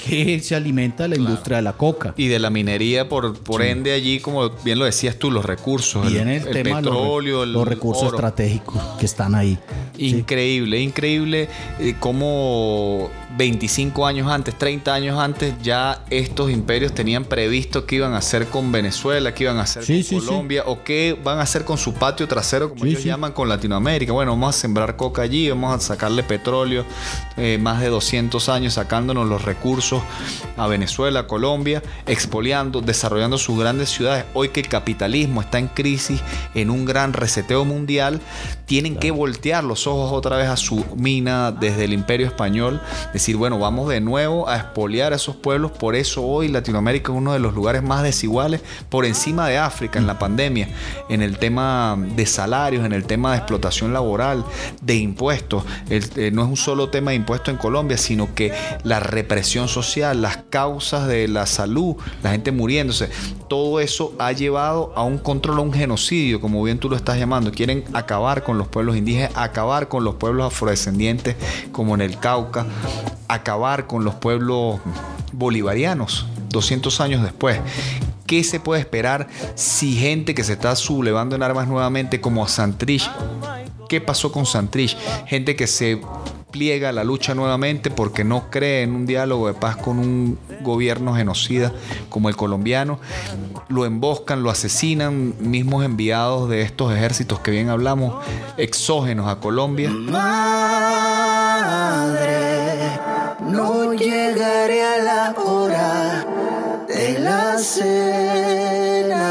que 0.00 0.40
se 0.40 0.54
alimenta 0.56 1.06
la 1.08 1.16
industria 1.16 1.58
de 1.58 1.62
la 1.62 1.72
coca. 1.74 2.14
Y 2.16 2.28
de 2.28 2.38
la 2.38 2.50
minería, 2.50 3.08
por, 3.08 3.38
por 3.38 3.62
ende, 3.62 3.92
allí, 3.92 4.20
como 4.20 4.50
bien 4.64 4.78
lo 4.78 4.84
decías 4.84 5.16
tú, 5.16 5.30
los 5.30 5.44
recursos. 5.44 6.06
El, 6.06 6.14
los 6.14 6.44
re- 6.44 6.62
petróleo, 6.64 7.42
el 7.44 7.52
los, 7.52 7.66
recursos 7.68 8.04
oro. 8.04 8.16
estratégicos 8.16 8.82
que 8.98 9.06
están 9.06 9.34
ahí. 9.34 9.58
Sí. 9.96 10.08
Increíble, 10.08 10.80
increíble 10.80 11.48
eh, 11.78 11.94
cómo 12.00 13.10
25 13.40 14.06
años 14.06 14.30
antes, 14.30 14.54
30 14.58 14.92
años 14.92 15.18
antes, 15.18 15.54
ya 15.62 16.04
estos 16.10 16.50
imperios 16.50 16.92
tenían 16.92 17.24
previsto 17.24 17.86
qué 17.86 17.96
iban 17.96 18.12
a 18.12 18.18
hacer 18.18 18.48
con 18.48 18.70
Venezuela, 18.70 19.32
qué 19.32 19.44
iban 19.44 19.56
a 19.56 19.62
hacer 19.62 19.82
Sí, 19.82 19.94
con 19.94 20.02
sí, 20.02 20.20
sí. 20.20 20.26
Colombia 20.26 20.64
o 20.66 20.84
qué 20.84 21.18
van 21.24 21.38
a 21.38 21.42
hacer 21.44 21.64
con 21.64 21.78
su 21.78 21.94
patio 21.94 22.28
trasero, 22.28 22.68
como 22.68 22.84
ellos 22.84 23.02
llaman, 23.02 23.32
con 23.32 23.48
Latinoamérica. 23.48 24.12
Bueno, 24.12 24.32
vamos 24.32 24.56
a 24.56 24.58
sembrar 24.60 24.94
coca 24.96 25.22
allí, 25.22 25.48
vamos 25.48 25.74
a 25.74 25.80
sacarle 25.80 26.22
petróleo, 26.22 26.84
eh, 27.38 27.56
más 27.58 27.80
de 27.80 27.88
200 27.88 28.50
años 28.50 28.74
sacándonos 28.74 29.26
los 29.26 29.42
recursos 29.42 30.02
a 30.58 30.66
Venezuela, 30.66 31.26
Colombia, 31.26 31.82
expoliando, 32.06 32.82
desarrollando 32.82 33.38
sus 33.38 33.58
grandes 33.58 33.88
ciudades. 33.88 34.26
Hoy 34.34 34.50
que 34.50 34.60
el 34.60 34.68
capitalismo 34.68 35.40
está 35.40 35.58
en 35.58 35.68
crisis, 35.68 36.20
en 36.54 36.68
un 36.68 36.84
gran 36.84 37.14
reseteo 37.14 37.64
mundial, 37.64 38.20
tienen 38.66 38.96
que 38.96 39.10
voltear 39.10 39.64
los 39.64 39.86
ojos 39.86 40.12
otra 40.12 40.36
vez 40.36 40.48
a 40.48 40.58
su 40.58 40.84
mina 40.94 41.52
desde 41.52 41.84
el 41.84 41.94
imperio 41.94 42.26
español, 42.26 42.82
decir, 43.30 43.38
bueno, 43.38 43.60
vamos 43.60 43.88
de 43.88 44.00
nuevo 44.00 44.48
a 44.48 44.56
expoliar 44.56 45.12
a 45.12 45.16
esos 45.16 45.36
pueblos, 45.36 45.70
por 45.70 45.94
eso 45.94 46.24
hoy 46.24 46.48
Latinoamérica 46.48 47.12
es 47.12 47.18
uno 47.18 47.32
de 47.32 47.38
los 47.38 47.54
lugares 47.54 47.80
más 47.80 48.02
desiguales, 48.02 48.60
por 48.88 49.04
encima 49.04 49.46
de 49.46 49.56
África 49.56 50.00
en 50.00 50.08
la 50.08 50.18
pandemia, 50.18 50.68
en 51.08 51.22
el 51.22 51.38
tema 51.38 51.96
de 52.16 52.26
salarios, 52.26 52.84
en 52.84 52.92
el 52.92 53.04
tema 53.04 53.30
de 53.30 53.38
explotación 53.38 53.92
laboral, 53.92 54.44
de 54.82 54.96
impuestos. 54.96 55.64
Eh, 55.88 56.30
no 56.32 56.42
es 56.42 56.48
un 56.48 56.56
solo 56.56 56.90
tema 56.90 57.12
de 57.12 57.18
impuestos 57.18 57.52
en 57.52 57.58
Colombia, 57.58 57.96
sino 57.98 58.34
que 58.34 58.52
la 58.82 58.98
represión 58.98 59.68
social, 59.68 60.22
las 60.22 60.38
causas 60.50 61.06
de 61.06 61.28
la 61.28 61.46
salud, 61.46 61.94
la 62.24 62.32
gente 62.32 62.50
muriéndose, 62.50 63.10
todo 63.48 63.78
eso 63.78 64.12
ha 64.18 64.32
llevado 64.32 64.92
a 64.96 65.04
un 65.04 65.18
control, 65.18 65.58
a 65.58 65.62
un 65.62 65.72
genocidio, 65.72 66.40
como 66.40 66.62
bien 66.64 66.78
tú 66.78 66.90
lo 66.90 66.96
estás 66.96 67.16
llamando. 67.16 67.52
Quieren 67.52 67.84
acabar 67.92 68.42
con 68.42 68.58
los 68.58 68.66
pueblos 68.66 68.96
indígenas, 68.96 69.30
acabar 69.36 69.86
con 69.86 70.02
los 70.02 70.16
pueblos 70.16 70.52
afrodescendientes, 70.52 71.36
como 71.70 71.94
en 71.94 72.00
el 72.00 72.18
Cauca, 72.18 72.66
acabar 73.28 73.86
con 73.86 74.04
los 74.04 74.14
pueblos 74.14 74.80
bolivarianos, 75.32 76.26
200 76.48 77.00
años 77.00 77.22
después. 77.22 77.60
¿Qué 78.26 78.44
se 78.44 78.60
puede 78.60 78.80
esperar 78.80 79.28
si 79.56 79.96
gente 79.96 80.34
que 80.34 80.44
se 80.44 80.52
está 80.52 80.76
sublevando 80.76 81.34
en 81.34 81.42
armas 81.42 81.66
nuevamente 81.66 82.20
como 82.20 82.46
Santrich? 82.46 83.10
¿Qué 83.88 84.00
pasó 84.00 84.30
con 84.30 84.46
Santrich? 84.46 84.96
Gente 85.26 85.56
que 85.56 85.66
se 85.66 86.00
pliega 86.50 86.90
a 86.90 86.92
la 86.92 87.04
lucha 87.04 87.34
nuevamente 87.34 87.90
porque 87.90 88.24
no 88.24 88.50
cree 88.50 88.82
en 88.82 88.94
un 88.94 89.06
diálogo 89.06 89.46
de 89.46 89.54
paz 89.54 89.76
con 89.76 89.98
un 89.98 90.38
gobierno 90.62 91.14
genocida 91.14 91.72
como 92.08 92.28
el 92.28 92.36
colombiano. 92.36 93.00
Lo 93.68 93.86
emboscan, 93.86 94.42
lo 94.42 94.50
asesinan, 94.50 95.34
mismos 95.38 95.84
enviados 95.84 96.48
de 96.48 96.62
estos 96.62 96.92
ejércitos 96.94 97.40
que 97.40 97.50
bien 97.50 97.68
hablamos, 97.68 98.24
exógenos 98.56 99.28
a 99.28 99.36
Colombia. 99.40 99.90
Madre, 99.90 100.20
no 103.50 103.92
llegaré 103.92 104.82
a 104.84 104.98
la 104.98 105.34
hora 105.36 106.24
de 106.86 107.18
la 107.18 107.58
cena. 107.58 109.26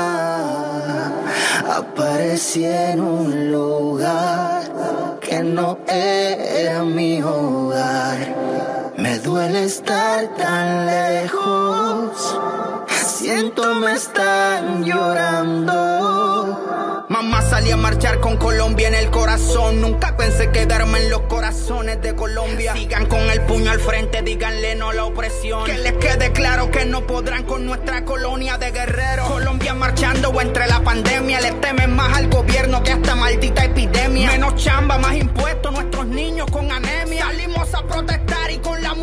Aparecí 1.69 2.65
en 2.65 2.99
un 2.99 3.51
lugar 3.51 5.19
que 5.21 5.43
no 5.43 5.77
era 5.87 6.83
mi 6.83 7.21
hogar. 7.21 8.35
Me 8.97 9.19
duele 9.19 9.63
estar 9.65 10.27
tan 10.35 10.85
lejos. 10.85 12.37
Siento 13.19 13.75
me 13.75 13.93
están 13.93 14.83
llorando. 14.83 15.98
Salí 17.59 17.71
a 17.71 17.75
marchar 17.75 18.21
con 18.21 18.37
Colombia 18.37 18.87
en 18.87 18.95
el 18.95 19.11
corazón. 19.11 19.81
Nunca 19.81 20.15
pensé 20.15 20.49
quedarme 20.49 20.99
en 20.99 21.09
los 21.09 21.23
corazones 21.23 22.01
de 22.01 22.15
Colombia. 22.15 22.73
Sigan 22.73 23.05
con 23.07 23.19
el 23.19 23.41
puño 23.41 23.69
al 23.69 23.81
frente, 23.81 24.21
díganle 24.21 24.75
no 24.75 24.91
a 24.91 24.93
la 24.93 25.03
opresión. 25.03 25.65
Que 25.65 25.77
les 25.77 25.91
quede 25.95 26.31
claro 26.31 26.71
que 26.71 26.85
no 26.85 27.05
podrán 27.05 27.43
con 27.43 27.65
nuestra 27.65 28.05
colonia 28.05 28.57
de 28.57 28.71
guerreros. 28.71 29.27
Colombia 29.27 29.73
marchando 29.73 30.39
entre 30.39 30.67
la 30.67 30.79
pandemia. 30.81 31.41
Le 31.41 31.51
temen 31.51 31.93
más 31.97 32.17
al 32.17 32.29
gobierno 32.29 32.81
que 32.81 32.91
a 32.91 32.95
esta 32.95 33.15
maldita 33.15 33.65
epidemia. 33.65 34.31
Menos 34.31 34.55
chamba, 34.55 34.97
más 34.97 35.17
impuestos, 35.17 35.73
nuestros 35.73 36.07
niños 36.07 36.49
con 36.49 36.71
anemia. 36.71 37.25
Salimos 37.25 37.73
a 37.73 37.83
protestar 37.83 38.51
y 38.51 38.59
con 38.59 38.81
la 38.81 38.93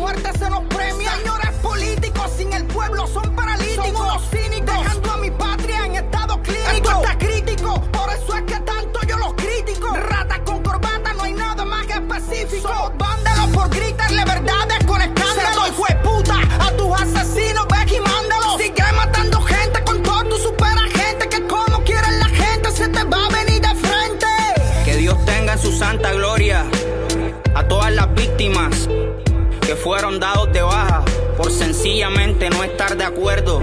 fueron 29.87 30.19
dados 30.19 30.51
de 30.51 30.61
baja 30.61 31.01
por 31.37 31.49
sencillamente 31.49 32.49
no 32.49 32.61
estar 32.61 32.97
de 32.97 33.05
acuerdo 33.05 33.61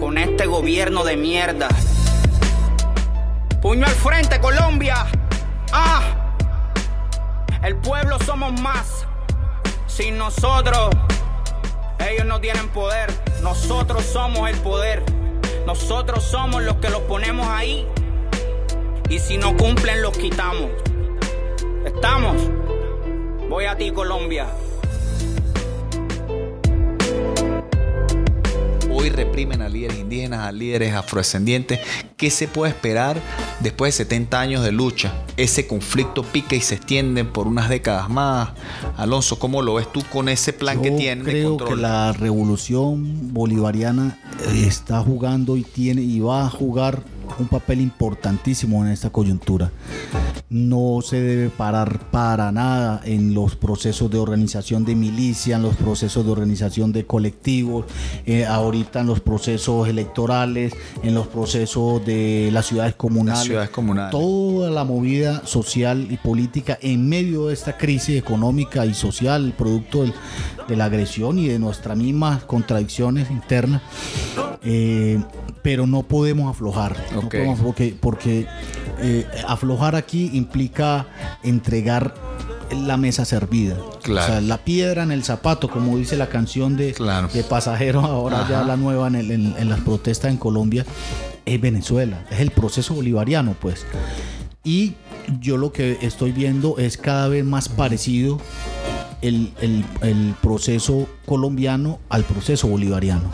con 0.00 0.16
este 0.16 0.46
gobierno 0.46 1.04
de 1.04 1.18
mierda. 1.18 1.68
Puño 3.60 3.84
al 3.84 3.92
frente, 3.92 4.40
Colombia. 4.40 5.04
Ah, 5.70 6.00
el 7.62 7.76
pueblo 7.76 8.18
somos 8.20 8.58
más. 8.62 9.06
Sin 9.86 10.16
nosotros, 10.16 10.88
ellos 11.98 12.24
no 12.24 12.40
tienen 12.40 12.70
poder. 12.70 13.12
Nosotros 13.42 14.02
somos 14.02 14.48
el 14.48 14.56
poder. 14.60 15.04
Nosotros 15.66 16.24
somos 16.24 16.62
los 16.62 16.76
que 16.76 16.88
los 16.88 17.02
ponemos 17.02 17.46
ahí. 17.48 17.86
Y 19.10 19.18
si 19.18 19.36
no 19.36 19.54
cumplen, 19.58 20.00
los 20.00 20.16
quitamos. 20.16 20.70
¿Estamos? 21.84 22.34
Voy 23.50 23.66
a 23.66 23.76
ti, 23.76 23.90
Colombia. 23.92 24.46
Hoy 29.04 29.10
reprimen 29.10 29.60
a 29.60 29.68
líderes 29.68 29.98
indígenas, 29.98 30.40
a 30.40 30.50
líderes 30.50 30.94
afrodescendientes. 30.94 31.78
¿Qué 32.16 32.30
se 32.30 32.48
puede 32.48 32.72
esperar 32.72 33.20
después 33.60 33.92
de 33.92 34.04
70 34.04 34.40
años 34.40 34.64
de 34.64 34.72
lucha? 34.72 35.12
Ese 35.36 35.66
conflicto 35.66 36.22
pica 36.22 36.56
y 36.56 36.62
se 36.62 36.76
extiende 36.76 37.22
por 37.26 37.46
unas 37.46 37.68
décadas 37.68 38.08
más. 38.08 38.52
Alonso, 38.96 39.38
¿cómo 39.38 39.60
lo 39.60 39.74
ves 39.74 39.92
tú 39.92 40.02
con 40.10 40.30
ese 40.30 40.54
plan 40.54 40.80
que 40.80 40.92
Yo 40.92 40.96
tienen 40.96 41.22
de 41.22 41.32
creo 41.32 41.50
control? 41.50 41.68
que 41.68 41.82
la 41.82 42.12
revolución 42.14 43.34
bolivariana 43.34 44.18
eh, 44.40 44.64
está 44.66 45.00
jugando 45.00 45.58
y 45.58 45.64
tiene 45.64 46.00
y 46.00 46.20
va 46.20 46.46
a 46.46 46.48
jugar 46.48 47.02
un 47.38 47.48
papel 47.48 47.80
importantísimo 47.80 48.84
en 48.84 48.92
esta 48.92 49.10
coyuntura. 49.10 49.70
No 50.50 51.00
se 51.02 51.20
debe 51.20 51.48
parar 51.50 52.10
para 52.10 52.52
nada 52.52 53.00
en 53.04 53.34
los 53.34 53.56
procesos 53.56 54.10
de 54.10 54.18
organización 54.18 54.84
de 54.84 54.94
milicia, 54.94 55.56
en 55.56 55.62
los 55.62 55.74
procesos 55.74 56.24
de 56.24 56.30
organización 56.32 56.92
de 56.92 57.06
colectivos, 57.06 57.86
eh, 58.26 58.44
ahorita 58.46 59.00
en 59.00 59.06
los 59.06 59.20
procesos 59.20 59.88
electorales, 59.88 60.72
en 61.02 61.14
los 61.14 61.26
procesos 61.26 62.04
de 62.04 62.50
las 62.52 62.66
ciudades 62.66 62.94
comunales. 62.94 63.38
Las 63.40 63.46
ciudades 63.46 63.70
comunales. 63.70 64.10
Toda 64.12 64.70
la 64.70 64.84
movida 64.84 65.44
social 65.46 66.06
y 66.10 66.16
política 66.18 66.78
en 66.82 67.08
medio 67.08 67.46
de 67.48 67.54
esta 67.54 67.76
crisis 67.76 68.16
económica 68.16 68.86
y 68.86 68.94
social, 68.94 69.54
producto 69.56 70.02
del- 70.02 70.14
de 70.68 70.76
la 70.76 70.86
agresión 70.86 71.38
y 71.38 71.48
de 71.48 71.58
nuestras 71.58 71.96
mismas 71.96 72.44
contradicciones 72.44 73.30
internas. 73.30 73.82
Eh, 74.62 75.20
pero 75.62 75.86
no 75.86 76.02
podemos 76.02 76.50
aflojar. 76.50 76.96
no 77.14 77.28
podemos- 77.28 77.60
porque 77.60 77.96
porque 77.98 78.46
eh, 79.00 79.26
aflojar 79.48 79.96
aquí 79.96 80.30
implica 80.34 81.06
entregar 81.42 82.14
la 82.70 82.96
mesa 82.96 83.24
servida. 83.24 83.76
Claro. 84.02 84.24
O 84.24 84.26
sea, 84.26 84.40
la 84.40 84.58
piedra 84.58 85.02
en 85.02 85.12
el 85.12 85.22
zapato, 85.22 85.68
como 85.70 85.96
dice 85.98 86.16
la 86.16 86.28
canción 86.28 86.76
de, 86.76 86.92
Claro. 86.92 87.28
de 87.28 87.42
pasajeros, 87.44 88.04
ahora 88.04 88.40
Ajá. 88.42 88.50
ya 88.50 88.62
la 88.64 88.76
nueva 88.76 89.06
en, 89.08 89.14
el- 89.16 89.30
en- 89.30 89.54
en 89.58 89.68
las 89.68 89.80
protestas 89.80 90.30
en 90.30 90.36
Colombia, 90.38 90.84
es 91.46 91.60
Venezuela, 91.60 92.24
es 92.30 92.40
el 92.40 92.50
proceso 92.50 92.94
bolivariano, 92.94 93.54
pues. 93.60 93.84
Y 94.64 94.94
yo 95.40 95.56
lo 95.58 95.72
que 95.72 95.98
estoy 96.02 96.32
viendo 96.32 96.78
es 96.78 96.96
cada 96.96 97.28
vez 97.28 97.44
más 97.44 97.68
parecido 97.68 98.40
el, 99.26 99.52
el- 99.60 99.84
el 100.02 100.34
proceso 100.42 101.08
colombiano 101.26 101.98
al 102.08 102.24
proceso 102.24 102.68
bolivariano. 102.68 103.30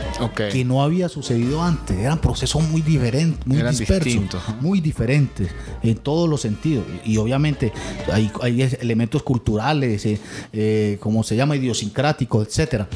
Que 0.52 0.64
no 0.64 0.82
había 0.82 1.08
sucedido 1.08 1.62
antes. 1.62 1.98
Eran 1.98 2.18
procesos 2.20 2.62
muy 2.68 2.80
diferentes, 2.82 3.46
muy 3.46 3.58
Eran 3.58 3.76
dispersos, 3.76 4.04
distintos, 4.04 4.42
muy 4.60 4.80
diferentes 4.80 5.50
en 5.82 5.96
todos 5.96 6.28
los 6.28 6.40
sentidos. 6.40 6.84
Y, 7.04 7.12
y 7.12 7.16
obviamente 7.18 7.72
hay, 8.12 8.30
hay 8.42 8.62
elementos 8.80 9.22
culturales, 9.22 10.04
eh, 10.06 10.20
eh, 10.52 10.98
como 11.00 11.22
se 11.22 11.36
llama, 11.36 11.56
idiosincráticos, 11.56 12.46
etcétera. 12.46 12.88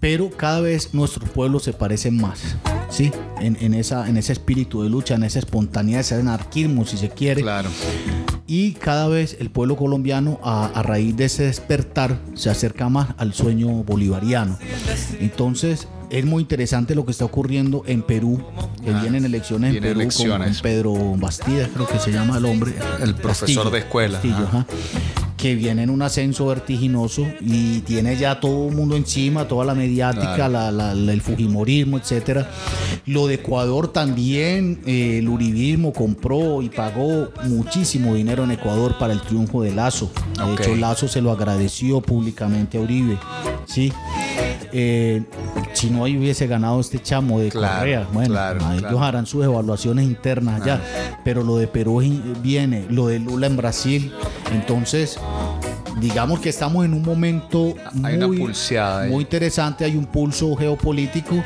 Pero 0.00 0.30
cada 0.30 0.60
vez 0.60 0.92
nuestros 0.92 1.28
pueblos 1.30 1.62
se 1.62 1.72
parecen 1.72 2.20
más, 2.20 2.56
¿sí? 2.90 3.10
En, 3.40 3.56
en 3.60 3.72
esa, 3.72 4.06
en 4.06 4.18
ese 4.18 4.34
espíritu 4.34 4.82
de 4.82 4.90
lucha, 4.90 5.14
en 5.14 5.22
esa 5.24 5.38
espontaneidad, 5.38 6.02
ese 6.02 6.14
anarquismo, 6.16 6.84
si 6.84 6.98
se 6.98 7.08
quiere. 7.08 7.40
Claro. 7.40 7.70
Y 8.46 8.72
cada 8.72 9.08
vez 9.08 9.36
el 9.40 9.50
pueblo 9.50 9.76
colombiano, 9.76 10.38
a, 10.42 10.82
raíz 10.82 11.16
de 11.16 11.24
ese 11.24 11.44
despertar, 11.44 12.18
se 12.34 12.50
acerca 12.50 12.88
más 12.88 13.14
al 13.16 13.32
sueño 13.32 13.68
bolivariano. 13.84 14.58
Entonces, 15.18 15.88
es 16.18 16.24
muy 16.24 16.42
interesante 16.42 16.94
lo 16.94 17.04
que 17.04 17.12
está 17.12 17.24
ocurriendo 17.24 17.82
en 17.86 18.02
Perú, 18.02 18.42
que 18.84 18.90
Ah, 18.90 19.00
vienen 19.00 19.24
elecciones 19.24 19.74
en 19.74 19.82
Perú 19.82 20.00
elecciones. 20.00 20.58
con 20.58 20.62
Pedro 20.62 20.92
Bastidas, 21.16 21.68
creo 21.74 21.86
que 21.86 21.98
se 21.98 22.12
llama 22.12 22.38
el 22.38 22.44
hombre. 22.44 22.72
El 23.02 23.14
profesor 23.14 23.70
de 23.70 23.78
escuela, 23.80 24.14
Castillo, 24.14 24.34
ajá. 24.48 24.58
ajá, 24.58 24.66
que 25.36 25.54
viene 25.56 25.82
en 25.82 25.90
un 25.90 26.00
ascenso 26.02 26.46
vertiginoso 26.46 27.26
y 27.40 27.80
tiene 27.80 28.16
ya 28.16 28.40
todo 28.40 28.68
el 28.68 28.74
mundo 28.76 28.96
encima, 28.96 29.46
toda 29.48 29.64
la 29.66 29.74
mediática, 29.74 30.36
Claro. 30.36 30.52
la- 30.52 30.70
la- 30.72 30.94
la- 30.94 31.12
el 31.12 31.20
fujimorismo, 31.20 31.98
etcétera. 31.98 32.48
Lo 33.06 33.26
de 33.26 33.34
Ecuador 33.34 33.88
también, 33.92 34.80
eh, 34.86 35.18
el 35.18 35.28
uribismo 35.28 35.92
compró 35.92 36.62
y 36.62 36.70
pagó 36.70 37.28
muchísimo 37.48 38.14
dinero 38.14 38.44
en 38.44 38.52
Ecuador 38.52 38.96
para 38.98 39.12
el 39.12 39.20
triunfo 39.20 39.62
de 39.62 39.74
Lazo. 39.74 40.10
De 40.38 40.54
hecho, 40.62 40.76
Lazo 40.76 41.08
se 41.08 41.20
lo 41.20 41.30
agradeció 41.32 42.00
públicamente 42.00 42.78
a 42.78 42.80
Uribe. 42.80 43.18
Sí. 43.66 43.92
Eh, 44.72 45.22
si 45.72 45.90
no 45.90 46.02
hubiese 46.02 46.46
ganado 46.46 46.80
este 46.80 47.00
chamo 47.00 47.40
de 47.40 47.50
Claro, 47.50 47.78
Correa, 47.78 48.08
bueno, 48.12 48.30
claro, 48.30 48.60
ellos 48.70 48.80
claro. 48.80 49.02
harán 49.02 49.26
sus 49.26 49.44
evaluaciones 49.44 50.04
internas 50.06 50.60
allá. 50.62 50.80
Pero 51.24 51.42
lo 51.42 51.56
de 51.56 51.66
Perú 51.66 52.02
viene, 52.42 52.86
lo 52.88 53.06
de 53.08 53.18
Lula 53.18 53.46
en 53.46 53.56
Brasil. 53.56 54.12
Entonces, 54.52 55.18
digamos 56.00 56.40
que 56.40 56.48
estamos 56.48 56.84
en 56.84 56.92
un 56.94 57.02
momento 57.02 57.74
Hay 58.02 58.16
una 58.16 58.26
muy, 58.26 58.38
pulseada 58.38 59.02
ahí. 59.02 59.10
muy 59.10 59.22
interesante, 59.22 59.84
hay 59.84 59.96
un 59.96 60.06
pulso 60.06 60.54
geopolítico 60.56 61.42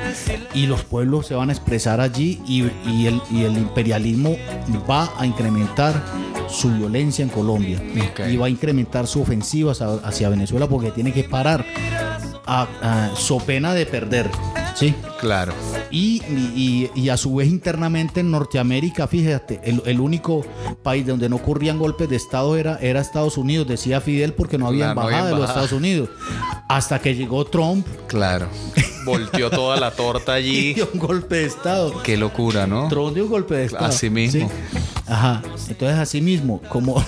y 0.54 0.66
los 0.66 0.82
pueblos 0.84 1.26
se 1.26 1.34
van 1.34 1.50
a 1.50 1.52
expresar 1.52 2.00
allí 2.00 2.40
y, 2.46 2.64
y 2.90 3.06
el, 3.06 3.20
y 3.30 3.44
el 3.44 3.56
imperialismo 3.56 4.36
va 4.90 5.10
a 5.18 5.26
incrementar 5.26 6.02
su 6.48 6.70
violencia 6.70 7.22
en 7.22 7.28
Colombia 7.28 7.78
y 8.28 8.36
va 8.36 8.46
a 8.46 8.48
incrementar 8.48 9.06
su 9.06 9.20
ofensiva 9.20 9.72
hacia, 9.72 9.86
hacia 10.02 10.28
Venezuela 10.30 10.66
porque 10.66 10.90
tiene 10.90 11.12
que 11.12 11.24
parar 11.24 11.64
a, 12.48 12.66
a- 12.82 13.16
so 13.16 13.38
pena 13.38 13.74
de 13.74 13.86
perder. 13.86 14.28
Sí. 14.74 14.94
Claro. 15.20 15.52
Y, 15.90 16.22
y- 16.54 16.90
y 16.94 17.08
a 17.08 17.16
su 17.16 17.34
vez 17.34 17.48
internamente 17.48 18.20
en 18.20 18.30
Norteamérica, 18.30 19.08
fíjate, 19.08 19.60
el, 19.64 19.82
el 19.86 19.98
único 20.00 20.46
país 20.84 21.04
donde 21.06 21.28
no 21.28 21.36
ocurrían 21.36 21.78
golpes 21.78 22.08
de 22.08 22.14
Estado 22.16 22.56
era, 22.56 22.78
era 22.80 23.00
Estados 23.00 23.36
Unidos, 23.36 23.66
decía 23.66 24.00
Fidel, 24.00 24.32
porque 24.34 24.58
no 24.58 24.68
había 24.68 24.92
Claro, 24.92 24.94
no 24.94 25.06
había 25.06 25.18
embajada 25.18 25.34
de 25.34 25.40
los. 25.40 25.48
Estados 25.50 25.72
Unidos. 25.72 26.08
Hasta 26.68 27.00
que 27.00 27.14
llegó 27.14 27.44
Trump 27.46 27.86
Claro. 28.06 28.48
Volteó 29.04 29.50
toda 29.50 29.78
la 29.80 29.90
torta 29.90 30.38
y 30.40 30.48
allí. 30.48 30.74
dio 30.74 30.88
un 30.92 31.00
golpe 31.00 31.36
de 31.36 31.44
Estado. 31.46 32.02
Qué 32.02 32.16
locura, 32.16 32.66
¿no? 32.66 32.88
Trump 32.88 33.14
dio 33.14 33.24
un 33.24 33.30
golpe 33.30 33.56
de 33.56 33.64
Estado. 33.64 33.86
Así 33.86 34.10
mismo. 34.10 34.48
Sí. 34.48 34.80
Ajá. 35.08 35.42
Entonces, 35.68 35.98
así 35.98 36.20
mismo, 36.20 36.60
como 36.68 37.02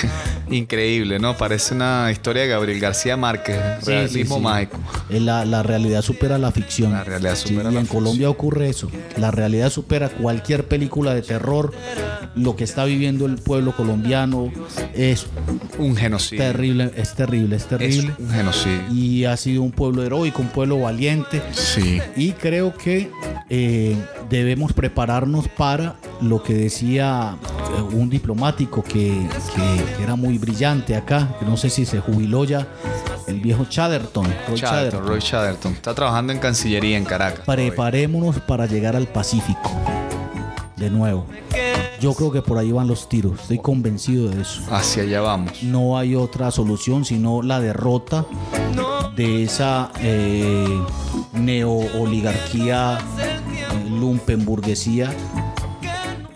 Increíble, 0.50 1.18
¿no? 1.18 1.36
Parece 1.36 1.74
una 1.74 2.08
historia 2.12 2.42
de 2.42 2.48
Gabriel 2.48 2.78
García 2.80 3.16
Márquez. 3.16 3.56
Sí, 3.80 3.86
Realismo 3.90 4.36
sí, 4.36 4.40
sí. 4.40 4.44
mágico. 4.44 4.78
Eh, 5.10 5.20
La, 5.20 5.44
la 5.44 5.62
realidad 5.62 6.02
supera 6.02 6.38
la 6.38 6.52
ficción. 6.52 6.92
La 6.92 7.04
realidad 7.04 7.34
supera 7.36 7.70
y 7.70 7.74
la 7.74 7.80
en 7.80 7.86
ficción. 7.86 8.02
Colombia 8.04 8.30
ocurre 8.30 8.68
eso. 8.68 8.90
La 9.16 9.30
realidad 9.30 9.70
supera 9.70 10.08
cualquier 10.08 10.68
película 10.68 11.14
de 11.14 11.22
terror. 11.22 11.72
Lo 12.36 12.54
que 12.54 12.64
está 12.64 12.84
viviendo 12.84 13.26
el 13.26 13.36
pueblo 13.36 13.74
colombiano 13.74 14.52
es 14.94 15.26
Un 15.78 15.96
genocidio. 15.96 16.44
terrible, 16.44 16.92
es 16.96 17.14
terrible, 17.14 17.56
es 17.56 17.62
Es 17.62 17.68
terrible. 17.68 18.14
un 18.18 18.30
genocidio. 18.30 18.82
Y 18.92 19.24
ha 19.24 19.36
sido 19.36 19.62
un 19.62 19.72
pueblo 19.72 20.04
heroico, 20.04 20.42
un 20.42 20.48
pueblo 20.48 20.78
valiente. 20.80 21.42
Sí. 21.52 21.98
Y 22.14 22.32
creo 22.32 22.74
que 22.76 23.10
eh, 23.48 23.96
debemos 24.28 24.72
prepararnos 24.74 25.48
para 25.48 25.96
lo 26.20 26.42
que 26.42 26.54
decía 26.54 27.36
eh, 27.78 27.82
un 27.94 28.08
diplomático 28.10 28.82
que, 28.82 29.12
que- 29.54 29.84
que 29.96 30.02
era 30.02 30.14
muy 30.16 30.35
brillante 30.38 30.96
acá, 30.96 31.36
que 31.38 31.46
no 31.46 31.56
sé 31.56 31.70
si 31.70 31.84
se 31.84 32.00
jubiló 32.00 32.44
ya, 32.44 32.66
el 33.26 33.40
viejo 33.40 33.64
Chatterton. 33.64 34.24
Roy 34.24 34.34
Chatterton, 34.34 34.56
Chatterton. 34.56 35.06
Roy 35.06 35.20
Chatterton. 35.20 35.72
Está 35.72 35.94
trabajando 35.94 36.32
en 36.32 36.38
Cancillería 36.38 36.96
en 36.96 37.04
Caracas. 37.04 37.44
Preparémonos 37.46 38.40
para 38.40 38.66
llegar 38.66 38.96
al 38.96 39.06
Pacífico. 39.06 39.70
De 40.76 40.90
nuevo. 40.90 41.26
Yo 42.00 42.12
creo 42.12 42.30
que 42.30 42.42
por 42.42 42.58
ahí 42.58 42.70
van 42.72 42.86
los 42.86 43.08
tiros. 43.08 43.40
Estoy 43.40 43.58
convencido 43.58 44.28
de 44.28 44.42
eso. 44.42 44.62
Hacia 44.70 45.02
allá 45.04 45.20
vamos. 45.22 45.62
No 45.62 45.96
hay 45.96 46.14
otra 46.14 46.50
solución 46.50 47.04
sino 47.04 47.42
la 47.42 47.60
derrota 47.60 48.26
de 49.16 49.44
esa 49.44 49.90
eh, 50.00 50.78
neo-oligarquía, 51.32 52.98
eh, 53.18 53.90
lumpenburguesía, 53.90 55.10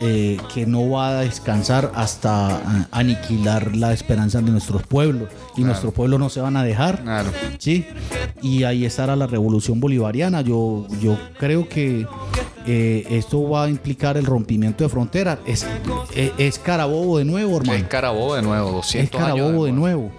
eh, 0.03 0.39
que 0.53 0.65
no 0.65 0.89
va 0.89 1.11
a 1.11 1.21
descansar 1.21 1.93
hasta 1.95 2.57
eh, 2.59 2.87
aniquilar 2.91 3.77
la 3.77 3.93
esperanza 3.93 4.41
de 4.41 4.51
nuestros 4.51 4.83
pueblos. 4.83 5.29
Y 5.57 5.63
nuestros 5.63 5.93
pueblos 5.93 6.19
no 6.19 6.31
se 6.31 6.41
van 6.41 6.57
a 6.57 6.65
dejar. 6.65 7.03
Claro. 7.03 7.31
Sí, 7.59 7.87
y 8.41 8.65
ahí 8.65 8.87
estará 8.87 9.15
la 9.15 9.27
revolución 9.27 9.79
bolivariana. 9.79 10.41
Yo, 10.41 10.87
yo 11.01 11.19
creo 11.39 11.69
que 11.69 12.07
eh, 12.73 13.07
esto 13.11 13.49
va 13.49 13.65
a 13.65 13.69
implicar 13.69 14.17
el 14.17 14.25
rompimiento 14.25 14.85
de 14.85 14.91
fronteras. 14.91 15.39
Es, 15.45 15.67
es, 16.15 16.33
es 16.39 16.59
Carabobo 16.59 17.19
de 17.19 17.25
nuevo, 17.25 17.57
hermano. 17.57 17.79
Es 17.79 17.85
Carabobo 17.85 18.35
de 18.37 18.43
nuevo, 18.43 18.71
200 18.71 19.21
Es 19.21 19.27
Carabobo 19.27 19.65
de 19.65 19.73
nuevo. 19.73 20.11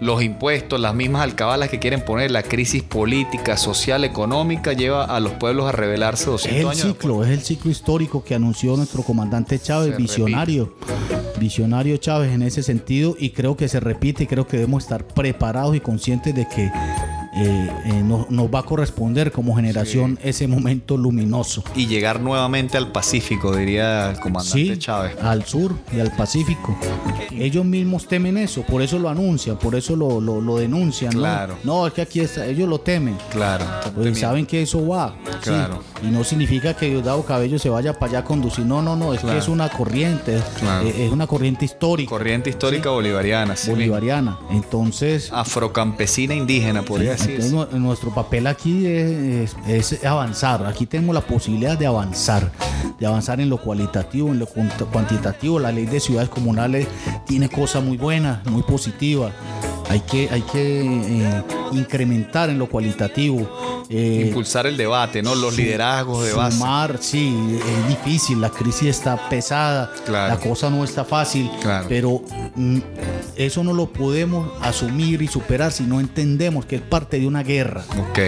Los 0.00 0.20
impuestos, 0.22 0.80
las 0.80 0.96
mismas 0.96 1.22
alcabalas 1.22 1.68
que 1.68 1.78
quieren 1.78 2.04
poner, 2.04 2.32
la 2.32 2.42
crisis 2.42 2.82
política, 2.82 3.56
social, 3.56 4.02
económica, 4.02 4.72
lleva 4.72 5.04
a 5.04 5.20
los 5.20 5.32
pueblos 5.34 5.68
a 5.68 5.72
rebelarse 5.72 6.26
200 6.26 6.56
Es 6.56 6.60
el 6.60 6.68
años. 6.68 6.96
ciclo, 6.96 7.24
es 7.24 7.30
el 7.30 7.40
ciclo 7.42 7.70
histórico 7.70 8.24
que 8.24 8.34
anunció 8.34 8.76
nuestro 8.76 9.04
comandante 9.04 9.60
Chávez, 9.60 9.92
Se 9.92 9.96
visionario. 9.96 10.74
Visionario 11.38 11.96
Chávez 11.98 12.32
en 12.32 12.42
ese 12.42 12.62
sentido 12.64 13.14
y 13.18 13.30
creo 13.30 13.56
que 13.56 13.68
se 13.68 13.78
repite 13.80 14.24
y 14.24 14.26
creo 14.26 14.46
que 14.46 14.56
debemos 14.56 14.82
estar 14.82 15.06
preparados 15.06 15.76
y 15.76 15.80
conscientes 15.80 16.34
de 16.34 16.48
que 16.48 16.70
eh, 17.34 17.70
eh, 17.86 18.02
no- 18.04 18.26
nos 18.28 18.46
va 18.48 18.58
a 18.60 18.62
corresponder 18.62 19.32
como 19.32 19.54
generación 19.56 20.18
ese 20.22 20.46
momento 20.46 20.96
luminoso. 20.96 21.64
Y 21.74 21.86
llegar 21.86 22.20
nuevamente 22.20 22.76
al 22.76 22.92
Pacífico, 22.92 23.54
diría 23.56 24.10
el 24.10 24.20
comandante 24.20 24.74
Sí, 24.74 24.78
Chávez. 24.78 25.16
al 25.22 25.44
sur 25.44 25.74
y 25.96 26.00
al 26.00 26.10
Pacífico. 26.14 26.76
Ellos 27.30 27.64
mismos 27.64 28.06
temen 28.06 28.36
eso, 28.36 28.62
por 28.62 28.82
eso 28.82 28.98
lo 28.98 29.08
anuncian, 29.08 29.58
por 29.58 29.74
eso 29.74 29.96
lo, 29.96 30.20
lo- 30.20 30.40
lo 30.40 30.56
denuncian. 30.58 31.12
¿no? 31.14 31.20
Claro. 31.20 31.56
No, 31.64 31.86
es 31.86 31.92
que 31.94 32.02
aquí 32.02 32.20
está, 32.20 32.46
ellos 32.46 32.68
lo 32.68 32.80
temen. 32.80 33.16
Claro. 33.30 33.64
Pues 33.94 34.18
saben 34.18 34.44
que 34.46 34.62
eso 34.62 34.86
va. 34.86 35.14
sí. 35.42 35.50
Y 36.06 36.10
no 36.10 36.24
significa 36.24 36.74
que 36.74 36.90
Diosdado 36.90 37.24
Cabello 37.24 37.58
se 37.58 37.68
vaya 37.70 37.92
para 37.94 38.10
allá 38.10 38.18
a 38.20 38.24
conducir. 38.24 38.66
No, 38.66 38.82
no, 38.82 38.96
no. 38.96 39.14
Es 39.14 39.20
Claro. 39.20 39.36
que 39.36 39.42
es 39.42 39.48
una 39.48 39.68
corriente. 39.68 40.38
Claro. 40.58 40.86
Es 40.88 41.10
una 41.12 41.26
corriente 41.26 41.64
histórica. 41.64 42.10
Corriente 42.10 42.50
histórica 42.50 42.90
bolivariana, 42.90 43.54
bolivariana. 43.68 44.38
Entonces, 44.50 45.30
Afrocampesina 45.32 46.34
indígena, 46.34 46.82
podría 46.82 47.16
sí, 47.16 47.21
entonces, 47.30 47.52
nu- 47.52 47.78
nuestro 47.78 48.14
papel 48.14 48.46
aquí 48.46 48.86
es, 48.86 49.54
es- 49.66 49.92
es 49.92 50.04
avanzar. 50.04 50.66
Aquí 50.66 50.86
tenemos 50.86 51.14
la 51.14 51.20
posibilidad 51.20 51.78
de 51.78 51.86
avanzar. 51.86 52.50
De 52.98 53.06
avanzar 53.06 53.40
en 53.40 53.48
lo 53.48 53.58
cualitativo, 53.58 54.28
en 54.28 54.38
lo 54.38 54.46
cuant- 54.46 54.86
cuantitativo. 54.92 55.58
La 55.58 55.72
ley 55.72 55.86
de 55.86 56.00
ciudades 56.00 56.28
comunales 56.28 56.86
tiene 57.26 57.48
cosas 57.48 57.82
muy 57.82 57.96
buenas, 57.96 58.44
muy 58.46 58.62
positivas. 58.62 59.32
Hay 59.92 60.00
que, 60.00 60.28
hay 60.30 60.40
que 60.40 60.80
eh, 60.80 61.42
incrementar 61.72 62.48
en 62.48 62.58
lo 62.58 62.66
cualitativo. 62.68 63.84
eh, 63.90 64.24
Impulsar 64.28 64.66
el 64.66 64.76
debate, 64.78 65.22
¿no? 65.22 65.34
Los 65.34 65.54
liderazgos 65.54 66.24
de 66.24 66.32
base. 66.32 66.56
Sumar, 66.56 66.96
sí, 66.98 67.58
es 67.82 67.88
difícil, 67.88 68.40
la 68.40 68.48
crisis 68.48 68.88
está 68.88 69.28
pesada, 69.28 69.90
Claro. 70.06 70.34
la 70.34 70.40
cosa 70.40 70.70
no 70.70 70.82
está 70.82 71.04
fácil, 71.04 71.50
Claro. 71.60 71.86
pero 71.90 72.22
mm, 72.56 72.78
eso 73.36 73.62
no 73.64 73.74
lo 73.74 73.86
podemos 73.92 74.50
asumir 74.62 75.20
y 75.20 75.28
superar 75.28 75.72
si 75.72 75.82
no 75.82 76.00
entendemos 76.00 76.64
que 76.64 76.76
es 76.76 76.82
parte 76.82 77.18
de 77.20 77.26
una 77.26 77.42
guerra, 77.42 77.84
Ok. 78.08 78.18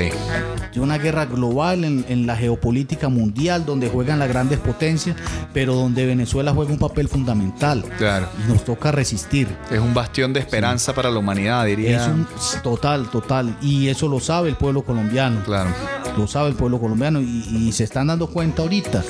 de 0.75 0.81
una 0.81 0.99
guerra 0.99 1.25
global 1.25 1.85
en, 1.85 2.05
en 2.11 2.27
la 2.27 2.37
geopolítica 2.37 3.09
mundial 3.09 3.65
donde 3.65 3.89
juegan 3.89 4.19
las 4.19 4.29
grandes 4.29 4.59
potencias, 4.59 5.17
pero 5.55 5.75
donde 5.75 6.05
Venezuela 6.05 6.53
juega 6.53 6.73
un 6.73 6.79
papel 6.79 7.09
fundamental 7.09 7.85
Claro. 7.97 8.29
y 8.45 8.53
nos 8.53 8.65
toca 8.67 8.93
resistir. 8.93 9.49
Es 9.71 9.79
un 9.81 9.95
bastión 9.95 10.35
de 10.35 10.41
esperanza 10.41 10.93
para 10.95 11.11
la 11.11 11.19
humanidad, 11.21 11.54
diría. 11.65 12.03
Es 12.03 12.09
un 12.09 12.27
total, 12.63 13.09
total, 13.11 13.57
y 13.61 13.89
eso 13.89 14.09
lo 14.09 14.19
sabe 14.19 14.49
el 14.49 14.57
pueblo 14.57 14.83
colombiano. 14.83 15.43
Claro. 15.45 15.71
lo 16.17 16.27
sabe 16.29 16.49
el 16.49 16.55
pueblo 16.55 16.79
colombiano 16.81 17.21
y, 17.21 17.45
y 17.51 17.73
se 17.73 17.85
están 17.85 18.07
dando 18.07 18.29
cuenta 18.29 18.63
ahorita 18.63 19.03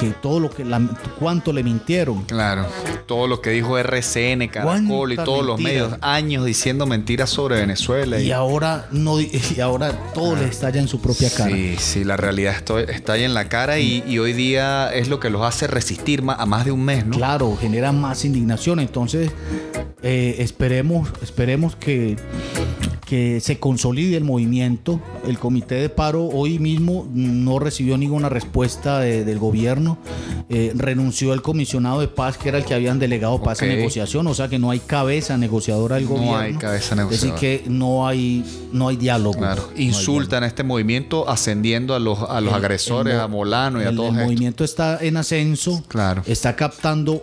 que 0.00 0.08
todo 0.22 0.40
lo 0.40 0.48
que 0.48 0.64
la- 0.64 0.80
cuánto 1.18 1.52
le 1.52 1.62
mintieron 1.62 2.22
Claro. 2.24 2.64
Todo 3.06 3.26
lo 3.26 3.42
que 3.42 3.50
dijo 3.50 3.76
RCN, 3.76 4.48
Caracol 4.48 5.12
y 5.12 5.16
todos 5.16 5.44
los 5.44 5.60
medios, 5.60 5.94
años 6.00 6.44
diciendo 6.46 6.86
mentiras 6.86 7.28
sobre 7.28 7.56
Venezuela. 7.60 8.18
y 8.18 8.32
ahora 8.32 8.86
no 8.92 9.20
y 9.20 9.60
ahora 9.60 9.92
todo 10.14 10.36
le 10.36 10.46
estalla 10.46 10.80
en 10.80 10.88
su 10.88 11.00
propia 11.02 11.28
cara 11.30 11.50
Sí, 11.50 11.76
sí, 11.78 12.04
la 12.04 12.16
realidad 12.16 12.54
ahí 13.08 13.24
en 13.24 13.34
la 13.34 13.48
cara 13.50 13.78
y, 13.78 14.02
y 14.06 14.18
hoy 14.18 14.32
día 14.32 14.90
es 14.94 15.08
lo 15.08 15.20
que 15.20 15.28
los 15.28 15.42
hace 15.42 15.66
resistir 15.66 16.22
ma- 16.22 16.34
a 16.34 16.46
más 16.46 16.64
de 16.64 16.72
un 16.72 16.82
mes, 16.84 17.04
¿no? 17.04 17.16
claro 17.16 17.54
genera 17.60 17.92
más 17.92 18.24
indignación 18.24 18.80
entonces 18.80 19.30
eh, 20.02 20.36
esperemos 20.38 21.10
esperemos 21.22 21.69
que 21.76 22.16
que 23.10 23.40
se 23.40 23.58
consolide 23.58 24.16
el 24.16 24.22
movimiento. 24.22 25.00
El 25.26 25.36
comité 25.40 25.74
de 25.74 25.88
paro 25.88 26.26
hoy 26.28 26.60
mismo 26.60 27.08
no 27.12 27.58
recibió 27.58 27.98
ninguna 27.98 28.28
respuesta 28.28 29.00
de- 29.00 29.24
del 29.24 29.40
gobierno. 29.40 29.98
Eh, 30.48 30.70
renunció 30.76 31.32
el 31.34 31.42
comisionado 31.42 32.00
de 32.00 32.06
paz, 32.06 32.38
que 32.38 32.48
era 32.50 32.58
el 32.58 32.64
que 32.64 32.72
habían 32.72 33.00
delegado 33.00 33.38
para 33.40 33.54
Ok. 33.54 33.62
esa 33.62 33.66
negociación. 33.66 34.28
O 34.28 34.34
sea 34.34 34.46
que 34.46 34.60
no 34.60 34.70
hay 34.70 34.78
cabeza 34.78 35.36
negociadora 35.36 35.96
del 35.96 36.04
No 36.04 36.10
gobierno. 36.10 36.36
hay 36.36 36.54
cabeza 36.54 36.94
Es 36.94 36.96
negociadora. 36.98 37.34
decir, 37.40 37.62
que 37.64 37.68
no 37.68 38.06
hay, 38.06 38.44
no 38.72 38.86
hay 38.86 38.96
diálogo. 38.96 39.38
Claro. 39.38 39.68
No 39.74 39.80
Insultan 39.82 40.44
a 40.44 40.46
este 40.46 40.62
movimiento 40.62 41.28
ascendiendo 41.28 41.96
a 41.96 41.98
los, 41.98 42.16
a 42.20 42.40
los 42.40 42.52
El- 42.52 42.58
agresores, 42.60 43.14
el 43.14 43.20
a 43.20 43.26
Molano 43.26 43.82
y 43.82 43.86
a 43.86 43.92
todos 43.94 44.16
el 44.16 44.24
movimiento 44.24 44.62
está 44.62 44.98
en 45.00 45.16
ascenso, 45.16 45.82
Claro. 45.88 46.22
está 46.26 46.54
captando 46.54 47.20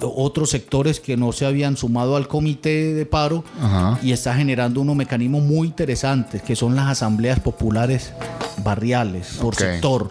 otros 0.00 0.50
sectores 0.50 1.00
que 1.00 1.16
no 1.16 1.32
se 1.32 1.46
habían 1.46 1.76
sumado 1.76 2.16
al 2.16 2.28
comité 2.28 2.92
de 2.92 3.06
paro 3.06 3.42
Ajá. 3.60 3.98
y 4.02 4.12
está 4.12 4.34
generando 4.34 4.80
unos 4.82 4.94
mecanismos 4.96 5.23
muy 5.28 5.68
interesantes 5.68 6.42
que 6.42 6.56
son 6.56 6.74
las 6.76 6.88
asambleas 6.88 7.40
populares 7.40 8.12
barriales 8.62 9.36
por 9.40 9.54
sector 9.56 10.10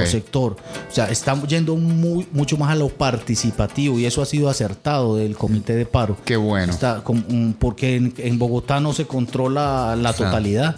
por 0.00 0.06
sector. 0.06 0.56
O 0.90 0.94
sea 0.94 1.10
estamos 1.10 1.46
yendo 1.48 1.76
muy, 1.76 2.26
mucho 2.32 2.56
más 2.56 2.70
a 2.70 2.74
lo 2.74 2.88
participativo 2.88 3.98
y 3.98 4.06
eso 4.06 4.22
ha 4.22 4.26
sido 4.26 4.48
acertado 4.48 5.16
del 5.16 5.36
comité 5.36 5.74
de 5.74 5.86
paro. 5.86 6.16
Qué 6.24 6.36
bueno. 6.36 6.72
Está 6.72 7.02
con- 7.04 7.24
mm, 7.28 7.52
porque 7.58 7.96
en, 7.96 8.14
en 8.18 8.38
Bogotá 8.38 8.80
no 8.80 8.92
se 8.92 9.06
controla 9.06 9.94
la 9.96 10.12
totalidad 10.12 10.76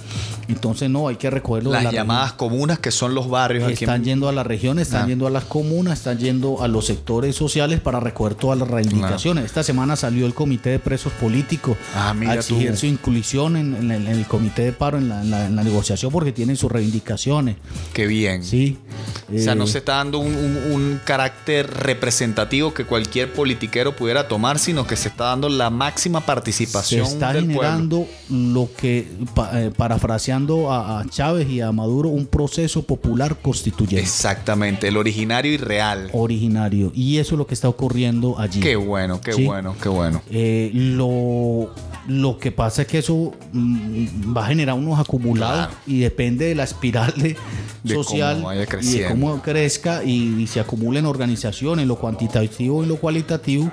entonces 0.49 0.91
no 0.91 1.09
hay 1.09 1.17
que 1.17 1.31
recogerlo 1.31 1.71
de 1.71 1.77
Las 1.77 1.85
la 1.85 1.93
llamadas 1.93 2.33
comunas 2.35 2.79
que 2.79 2.91
son 2.91 3.15
los 3.15 3.29
barrios 3.29 3.71
están 3.71 3.97
en- 3.97 4.05
yendo 4.05 4.29
a 4.29 4.33
las 4.33 4.47
regiones, 4.47 4.89
están 4.89 5.05
Ah. 5.05 5.09
yendo 5.09 5.27
a 5.27 5.31
las 5.31 5.45
comunas, 5.45 5.99
están 5.99 6.19
yendo 6.19 6.63
a 6.63 6.69
los 6.69 6.87
sectores 6.87 7.35
sociales 7.37 7.81
para 7.81 8.01
recoger 8.01 8.35
todas 8.35 8.59
las 8.59 8.69
reivindicaciones. 8.69 9.45
Esta 9.45 9.63
semana 9.63 9.97
salió 9.97 10.27
el 10.27 10.35
Comité 10.35 10.71
de 10.71 10.79
Presos 10.79 11.13
Políticos 11.15 11.77
Ah, 11.95 12.15
a 12.27 12.35
exigir 12.35 12.73
tú. 12.73 12.77
su 12.79 12.87
inclusión 12.87 13.57
en, 13.57 13.75
en 13.75 13.91
el, 13.91 14.07
en 14.07 14.19
el 14.19 14.27
Comité 14.27 14.63
de 14.63 14.73
Paro, 14.73 14.99
en 14.99 15.09
la, 15.09 15.23
en 15.23 15.31
la- 15.31 15.47
en 15.47 15.57
la 15.57 15.63
negociación, 15.65 16.13
porque 16.13 16.33
tienen 16.33 16.57
sus 16.57 16.71
reivindicaciones. 16.71 17.57
Qué 17.93 18.07
bien. 18.07 18.43
Sí. 18.45 18.77
O 19.35 19.39
sea, 19.39 19.55
no 19.55 19.65
Eh, 19.65 19.69
se 19.69 19.79
está 19.79 19.95
dando 19.97 20.19
un, 20.19 20.35
un- 20.35 20.73
un 20.73 21.01
carácter 21.05 21.69
representativo 21.73 22.75
que 22.75 22.85
cualquier 22.85 23.33
politiquero 23.33 23.97
pudiera 23.97 24.29
tomar, 24.29 24.59
sino 24.59 24.87
que 24.87 24.97
se 24.97 25.09
está 25.09 25.25
dando 25.27 25.49
la 25.49 25.71
máxima 25.71 26.21
se 26.21 26.27
participación 26.27 27.07
está 27.07 27.33
del 27.33 27.45
pueblo. 27.47 27.61
generando 27.63 28.07
lo 28.31 28.69
que, 28.77 29.09
pa- 29.35 29.51
eh, 29.61 29.71
parafraseando 29.77 30.34
a, 30.35 31.01
a 31.01 31.07
Chávez 31.09 31.49
y 31.49 31.61
a 31.61 31.71
Maduro, 31.73 32.09
un 32.09 32.27
proceso 32.27 32.83
popular 32.83 33.37
constituyente. 33.41 34.01
Exactamente, 34.03 34.89
el 34.89 34.97
originario 34.97 35.53
y 35.53 35.57
real. 35.57 36.11
originario. 36.13 36.91
Y 36.95 37.19
eso 37.19 37.35
es 37.35 37.39
lo 37.39 37.47
que 37.47 37.55
está 37.55 37.69
ocurriendo 37.69 38.39
allí. 38.39 38.61
Qué 38.61 38.77
bueno, 38.77 39.21
qué 39.21 39.33
Sí. 39.33 39.45
bueno, 39.45 39.75
qué 39.81 39.89
bueno. 39.89 40.23
Eh, 40.31 40.71
lo, 40.75 41.71
lo 42.09 42.39
que 42.39 42.51
pasa 42.53 42.83
es 42.83 42.89
que 42.89 42.99
eso 42.99 43.33
mm, 43.53 44.37
va 44.37 44.45
a 44.45 44.49
generar 44.49 44.75
unos 44.77 44.99
acumulados 44.99 45.69
Claro. 45.69 45.73
y 45.87 46.01
depende 46.01 46.47
de 46.47 46.55
la 46.55 46.65
espiral 46.65 47.13
de- 47.17 47.37
De 47.85 47.95
social 47.95 48.37
cómo 48.37 48.47
vaya 48.47 48.67
y 48.81 48.99
de 48.99 49.09
cómo 49.09 49.43
crezca 49.43 50.03
y, 50.05 50.41
y 50.43 50.47
se 50.47 50.59
acumulen 50.59 51.05
organizaciones, 51.05 51.87
lo 51.87 51.97
cuantitativo 51.97 52.83
y 52.83 52.87
lo 52.87 52.97
cualitativo, 52.97 53.71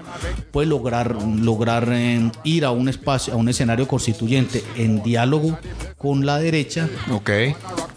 pues 0.51 0.67
lograr, 0.67 1.15
lograr 1.39 1.87
eh, 1.93 2.29
ir 2.43 2.65
a 2.65 2.71
un 2.71 2.89
espacio, 2.89 3.33
a 3.33 3.37
un 3.37 3.47
escenario 3.47 3.87
constituyente 3.87 4.63
en 4.75 5.01
diálogo 5.01 5.57
con 5.97 6.25
la 6.25 6.39
derecha 6.51 6.89
Ok. 7.11 7.29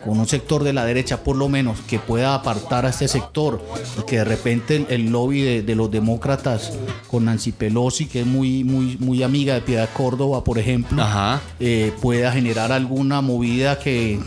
con 0.05 0.19
un 0.21 0.27
sector 0.29 0.63
de 0.65 0.73
la 0.73 0.85
derecha 0.85 1.23
por 1.25 1.37
lo 1.37 1.49
menos 1.49 1.79
que 1.89 1.99
pueda 1.99 2.35
apartar 2.35 2.87
a 2.87 2.91
este 2.91 3.09
sector 3.09 3.61
y 3.99 4.03
que 4.07 4.17
de 4.19 4.25
repente 4.25 4.77
el, 4.77 4.87
el 4.89 5.11
lobby 5.11 5.41
de, 5.43 5.63
de 5.63 5.75
los 5.75 5.91
demócratas 5.91 6.73
con 7.11 7.25
Nancy 7.25 7.53
Pelosi, 7.53 8.07
que 8.07 8.21
es 8.21 8.27
muy, 8.27 8.65
muy, 8.65 8.97
muy 8.99 9.23
amiga 9.23 9.55
de 9.55 9.61
Piedad 9.63 9.89
Córdoba, 9.93 10.45
por 10.45 10.59
ejemplo, 10.59 11.03
Ajá. 11.03 11.41
eh, 11.61 11.93
pueda 12.01 12.31
generar 12.33 12.71
alguna 12.73 13.21
movida 13.21 13.79
que, 13.79 14.19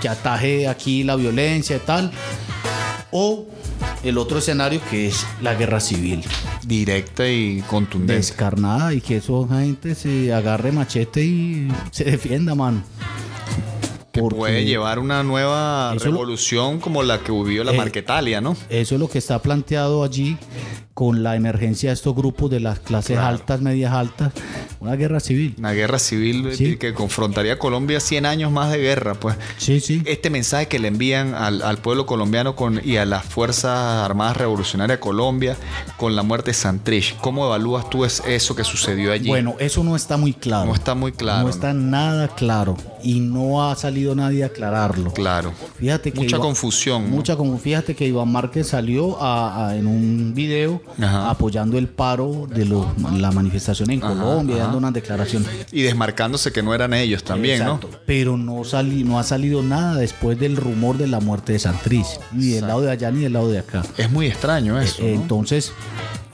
que 0.00 0.08
ataje 0.08 0.66
aquí 0.68 1.04
la 1.04 1.16
violencia 1.16 1.76
y 1.76 1.80
tal. 1.80 2.10
O 3.10 3.46
el 4.04 4.16
otro 4.18 4.38
escenario 4.38 4.80
que 4.90 5.08
es 5.08 5.26
la 5.42 5.54
guerra 5.54 5.78
civil, 5.80 6.24
Directa 6.64 7.28
y 7.28 7.60
contundente. 7.68 8.14
descarnada 8.14 8.94
y 8.94 9.00
que 9.00 9.16
esa 9.18 9.32
gente 9.50 9.94
se 9.94 10.32
agarre 10.32 10.72
machete 10.72 11.22
y 11.24 11.68
se 11.90 12.04
defienda, 12.04 12.54
mano. 12.54 12.82
Que 14.12 14.20
Porque- 14.20 14.36
puede 14.38 14.64
llevar 14.64 14.98
una 14.98 15.22
nueva 15.22 15.94
lo- 15.94 16.00
revolución 16.00 16.78
como 16.80 17.02
la 17.02 17.18
que 17.20 17.32
vivió 17.32 17.64
la 17.64 17.72
Eh, 17.72 17.76
Marquetalia, 17.78 18.40
¿no? 18.40 18.56
Eso 18.68 18.94
es 18.94 19.00
lo 19.00 19.08
que 19.08 19.18
está 19.18 19.40
planteado 19.40 20.04
allí 20.04 20.36
con 20.94 21.22
la 21.22 21.34
emergencia 21.36 21.88
de 21.88 21.94
estos 21.94 22.14
grupos 22.14 22.50
de 22.50 22.60
las 22.60 22.78
clases 22.78 23.16
Claro. 23.16 23.28
altas, 23.28 23.62
medias 23.62 23.92
altas, 23.94 24.32
una 24.80 24.94
guerra 24.96 25.20
civil. 25.20 25.54
Una 25.58 25.72
guerra 25.72 25.98
civil 25.98 26.48
eh, 26.48 26.54
Sí. 26.56 26.76
que 26.76 26.92
confrontaría 26.92 27.54
a 27.54 27.58
Colombia 27.58 27.98
100 28.00 28.26
años 28.26 28.52
más 28.52 28.70
de 28.70 28.78
guerra, 28.78 29.14
pues. 29.14 29.36
Sí, 29.56 29.80
sí. 29.80 30.02
Este 30.04 30.28
mensaje 30.28 30.68
que 30.68 30.78
le 30.78 30.88
envían 30.88 31.34
al, 31.34 31.62
al 31.62 31.78
pueblo 31.78 32.04
colombiano 32.04 32.54
con, 32.54 32.82
y 32.84 32.98
a 32.98 33.06
las 33.06 33.24
Fuerzas 33.24 34.04
Armadas 34.04 34.36
Revolucionarias 34.36 34.98
de 34.98 35.00
Colombia 35.00 35.56
con 35.96 36.14
la 36.14 36.22
muerte 36.22 36.50
de 36.50 36.54
Santrich, 36.54 37.16
¿cómo 37.16 37.46
evalúas 37.46 37.88
tú 37.88 38.04
es- 38.04 38.22
eso 38.26 38.54
que 38.54 38.64
sucedió 38.64 39.12
allí? 39.12 39.28
Bueno, 39.28 39.54
eso 39.58 39.82
no 39.82 39.96
está 39.96 40.18
muy 40.18 40.34
claro. 40.34 40.66
No 40.66 40.74
está 40.74 40.94
muy 40.94 41.12
claro, 41.12 41.44
No 41.44 41.48
está 41.48 41.72
nada 41.72 42.28
claro. 42.28 42.76
Y 43.02 43.20
no 43.20 43.68
ha 43.68 43.76
salido 43.76 44.14
nadie 44.14 44.42
a 44.42 44.46
aclararlo. 44.46 45.12
Claro. 45.12 45.52
Fíjate 45.78 46.12
que 46.12 46.20
Mucha 46.20 46.36
Iván- 46.36 46.42
confusión. 46.42 47.04
¿no? 47.04 47.16
Mucha 47.16 47.36
como 47.36 47.58
fíjate 47.58 47.94
que 47.94 48.06
Iván 48.06 48.30
Márquez 48.30 48.68
salió 48.68 49.20
a- 49.20 49.68
a- 49.68 49.76
en 49.76 49.86
un 49.86 50.32
video 50.34 50.80
Ajá. 51.00 51.30
apoyando 51.30 51.78
el 51.78 51.88
paro 51.88 52.46
de 52.48 52.64
los- 52.64 52.86
la 53.16 53.30
manifestación 53.32 53.90
en 53.90 54.02
Ajá, 54.02 54.14
Colombia, 54.14 54.54
ajá. 54.56 54.64
dando 54.64 54.78
unas 54.78 54.92
declaraciones. 54.92 55.48
Y 55.72 55.82
desmarcándose 55.82 56.52
que 56.52 56.62
no 56.62 56.74
eran 56.74 56.94
ellos 56.94 57.24
también, 57.24 57.60
Exacto. 57.62 57.88
Pero 58.06 58.36
no, 58.36 58.64
sali- 58.64 59.04
no 59.04 59.18
ha 59.18 59.22
salido 59.22 59.62
nada 59.62 59.96
después 59.96 60.38
del 60.38 60.56
rumor 60.56 60.98
de 60.98 61.06
la 61.06 61.20
muerte 61.20 61.52
de 61.54 61.58
Santriz, 61.58 62.06
ni 62.32 62.48
del 62.48 62.66
lado 62.66 62.80
de 62.82 62.90
allá 62.90 63.10
ni 63.10 63.20
del 63.22 63.32
lado 63.34 63.50
de 63.50 63.58
acá. 63.58 63.82
¿no? 63.82 64.04
Es 64.04 64.10
muy 64.10 64.26
extraño 64.26 64.80
eso. 64.80 65.02
Eh, 65.02 65.14
¿no? 65.14 65.22
Entonces, 65.22 65.72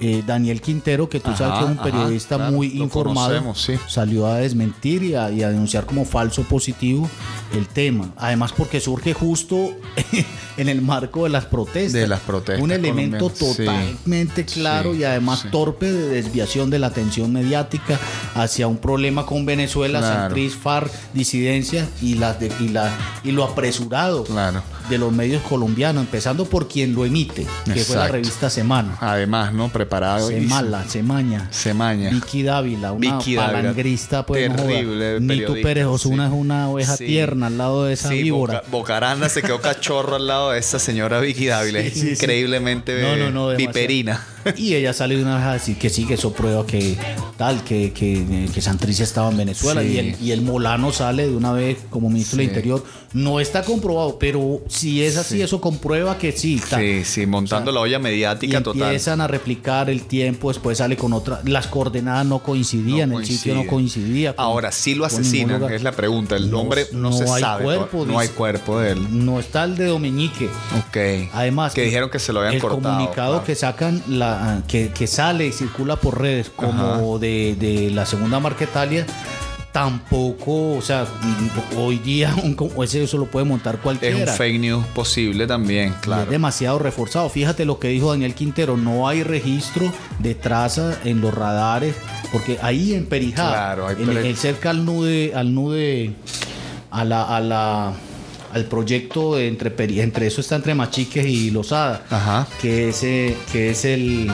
eh, 0.00 0.22
Daniel 0.26 0.60
Quintero, 0.60 1.08
que 1.08 1.18
tú 1.18 1.30
sabes 1.36 1.58
que 1.58 1.64
es 1.64 1.70
un 1.70 1.82
periodista 1.82 2.36
claro, 2.36 2.52
muy 2.52 2.68
informado, 2.80 3.54
sí. 3.54 3.74
salió 3.88 4.26
a 4.26 4.36
desmentir 4.36 5.02
y 5.02 5.14
a, 5.16 5.30
y 5.30 5.42
a 5.42 5.48
denunciar 5.50 5.86
como 5.86 6.04
falso 6.04 6.42
positivo 6.58 7.08
el 7.54 7.66
tema. 7.68 8.10
Además, 8.16 8.52
porque 8.56 8.80
surge 8.80 9.14
justo 9.14 9.70
en 10.56 10.68
el 10.68 10.82
marco 10.82 11.24
de 11.24 11.30
las 11.30 11.44
protestas. 11.46 11.92
De 11.92 12.06
las 12.08 12.20
protestas 12.20 12.62
Un 12.62 12.72
elemento 12.72 13.30
sí. 13.34 13.64
totalmente 13.64 14.44
claro 14.44 14.92
Sí, 14.92 15.00
y 15.00 15.04
además 15.04 15.40
sí. 15.40 15.48
torpe 15.50 15.90
de 15.92 16.08
desviación 16.08 16.70
de 16.70 16.78
la 16.78 16.88
atención 16.88 17.32
mediática 17.32 17.98
hacia 18.34 18.66
un 18.66 18.78
problema 18.78 19.24
con 19.26 19.46
Venezuela, 19.46 19.98
Claro. 20.00 20.20
Santriz, 20.20 20.56
FARC, 20.56 20.90
disidencia 21.14 21.86
y, 22.02 22.14
las 22.14 22.38
de- 22.40 22.52
y, 22.60 22.68
la, 22.68 22.90
y 23.24 23.32
lo 23.32 23.44
apresurado 23.44 24.24
Claro. 24.24 24.62
de 24.88 24.98
los 24.98 25.12
medios 25.12 25.42
colombianos, 25.42 26.02
empezando 26.04 26.44
por 26.46 26.68
quien 26.68 26.94
lo 26.94 27.04
emite, 27.04 27.46
que 27.72 27.84
fue 27.84 27.96
la 27.96 28.08
revista 28.08 28.50
Semana. 28.50 28.96
Además, 29.00 29.52
¿no? 29.52 29.68
Preparado. 29.68 30.30
y- 30.30 30.34
Semala, 30.40 30.84
Semaña. 30.88 31.48
Semaña. 31.50 32.10
Vicky 32.10 32.42
Dávila, 32.42 32.92
una 32.92 33.18
Vicky 33.18 33.34
Dávila, 33.34 33.52
palangrista, 33.58 34.24
pues 34.26 34.48
no 34.48 34.56
terrible 34.56 34.84
joda. 35.14 35.20
Nito 35.20 35.28
periodista, 35.28 35.68
Pérez 35.68 35.86
Osuna 35.86 36.26
es 36.26 36.32
una 36.32 36.68
oveja 36.70 36.96
Sí. 36.96 37.04
Al 37.42 37.58
lado 37.58 37.84
de 37.84 37.94
esa 37.94 38.08
Sí, 38.08 38.22
víbora. 38.22 38.54
Boca- 38.60 38.70
Bocaranda 38.70 39.28
se 39.28 39.42
quedó 39.42 39.60
cachorro 39.60 40.16
al 40.16 40.26
lado 40.26 40.50
de 40.52 40.58
esa 40.58 40.78
señora 40.78 41.20
Vicky 41.20 41.46
Dávila. 41.46 41.82
Sí, 41.82 41.90
sí, 41.90 42.10
increíblemente 42.10 43.00
No, 43.02 43.16
no, 43.16 43.30
no, 43.30 43.48
demasiado. 43.50 43.56
viperina. 43.56 44.26
Y 44.56 44.74
ella 44.74 44.92
sale 44.92 45.16
de 45.16 45.22
una 45.22 45.36
vez 45.36 45.44
a 45.44 45.52
decir 45.54 45.76
que 45.76 45.90
sí, 45.90 46.04
que 46.06 46.14
eso 46.14 46.32
prueba 46.32 46.66
que 46.66 46.96
tal, 47.36 47.62
que, 47.64 47.92
que, 47.92 48.48
que 48.52 48.60
Santriz 48.60 49.00
estaba 49.00 49.30
en 49.30 49.36
Venezuela. 49.36 49.82
Sí. 49.82 49.88
Y, 49.88 49.98
el, 49.98 50.16
y 50.22 50.30
el 50.32 50.42
Molano 50.42 50.92
sale 50.92 51.26
de 51.28 51.36
una 51.36 51.52
vez 51.52 51.78
como 51.90 52.08
ministro 52.10 52.38
del 52.38 52.46
Sí. 52.46 52.50
Interior. 52.50 52.84
No 53.12 53.40
está 53.40 53.62
comprobado, 53.62 54.18
pero 54.18 54.60
si 54.68 55.02
es 55.02 55.16
así, 55.16 55.36
Sí. 55.36 55.42
eso 55.42 55.60
comprueba 55.60 56.18
que 56.18 56.32
sí. 56.32 56.60
tal. 56.68 56.80
Sí, 56.80 57.04
sí, 57.04 57.26
montando 57.26 57.70
O 57.70 57.72
sea, 57.72 57.74
la 57.74 57.80
olla 57.80 57.98
Y 57.98 58.02
mediática 58.02 58.62
total. 58.62 58.82
empiezan 58.82 59.20
a 59.20 59.26
replicar 59.26 59.88
el 59.90 60.02
tiempo, 60.02 60.48
después 60.48 60.78
sale 60.78 60.96
con 60.96 61.12
otra. 61.12 61.40
Las 61.44 61.66
coordenadas 61.68 62.26
no 62.26 62.40
coincidían, 62.40 63.10
No 63.10 63.20
el 63.20 63.26
sitio 63.26 63.54
no 63.54 63.66
coincidía. 63.66 64.34
con- 64.36 64.44
Ahora 64.44 64.72
sí 64.72 64.94
lo 64.94 65.04
asesinan, 65.04 65.62
es 65.72 65.82
la 65.82 65.92
pregunta. 65.92 66.36
El 66.36 66.50
No- 66.50 66.60
hombre 66.60 66.86
no, 66.92 67.10
no 67.10 67.12
se 67.16 67.24
hay 67.24 67.40
sabe. 67.40 67.64
cuerpo, 67.64 68.04
no 68.06 68.18
hay 68.18 68.28
cuerpo 68.28 68.78
de 68.80 68.92
él. 68.92 69.24
No 69.24 69.38
está 69.40 69.64
el 69.64 69.76
de 69.76 69.86
Dominique. 69.86 70.46
Ok. 70.78 71.30
Además, 71.32 71.72
que 71.74 71.82
dijeron 71.82 72.10
que 72.10 72.18
se 72.18 72.32
lo 72.32 72.40
habían 72.40 72.54
el 72.54 72.60
cortado. 72.60 72.82
comunicado 72.96 73.32
claro. 73.32 73.44
que 73.44 73.54
sacan, 73.54 74.02
la, 74.08 74.37
que, 74.66 74.90
que 74.90 75.06
sale 75.06 75.46
y 75.46 75.52
circula 75.52 75.96
por 75.96 76.20
redes 76.20 76.50
como 76.54 77.18
de, 77.18 77.56
de 77.58 77.90
la 77.90 78.06
segunda 78.06 78.40
Marquetalia, 78.40 79.06
tampoco, 79.72 80.72
o 80.76 80.82
sea, 80.82 81.06
hoy 81.76 81.98
día 81.98 82.34
un, 82.42 82.56
ese 82.82 83.02
eso 83.04 83.18
lo 83.18 83.26
puede 83.26 83.44
montar 83.46 83.76
Es 83.76 83.80
cualquiera. 83.80 84.32
un 84.32 84.36
fake 84.38 84.58
news 84.60 84.86
posible 84.88 85.46
también, 85.46 85.90
Y 85.90 86.00
claro. 86.02 86.22
Es 86.24 86.30
demasiado 86.30 86.78
reforzado. 86.78 87.28
Fíjate 87.28 87.64
lo 87.64 87.78
que 87.78 87.88
dijo 87.88 88.10
Daniel 88.10 88.34
Quintero, 88.34 88.76
no 88.76 89.06
hay 89.08 89.22
registro 89.22 89.92
de 90.18 90.34
traza 90.34 90.98
en 91.04 91.20
los 91.20 91.32
radares, 91.34 91.94
porque 92.32 92.58
ahí 92.62 92.94
en 92.94 93.06
Perijá, 93.06 93.48
Claro, 93.48 93.90
en, 93.90 94.10
en 94.16 94.36
cerca 94.36 94.70
al 94.70 94.84
nude, 94.84 95.32
al 95.34 95.54
nude, 95.54 96.14
a 96.90 97.04
la, 97.04 97.22
a 97.36 97.40
la 97.40 97.92
al 98.52 98.64
proyecto 98.64 99.36
de 99.36 99.48
entre 99.48 99.70
entre 100.02 100.26
eso 100.26 100.40
está 100.40 100.56
entre 100.56 100.74
Machiques 100.74 101.26
y 101.26 101.50
Lozada, 101.50 102.04
Ajá. 102.10 102.46
que 102.60 102.88
es, 102.88 103.00
que 103.00 103.70
es 103.70 103.84
el, 103.84 104.30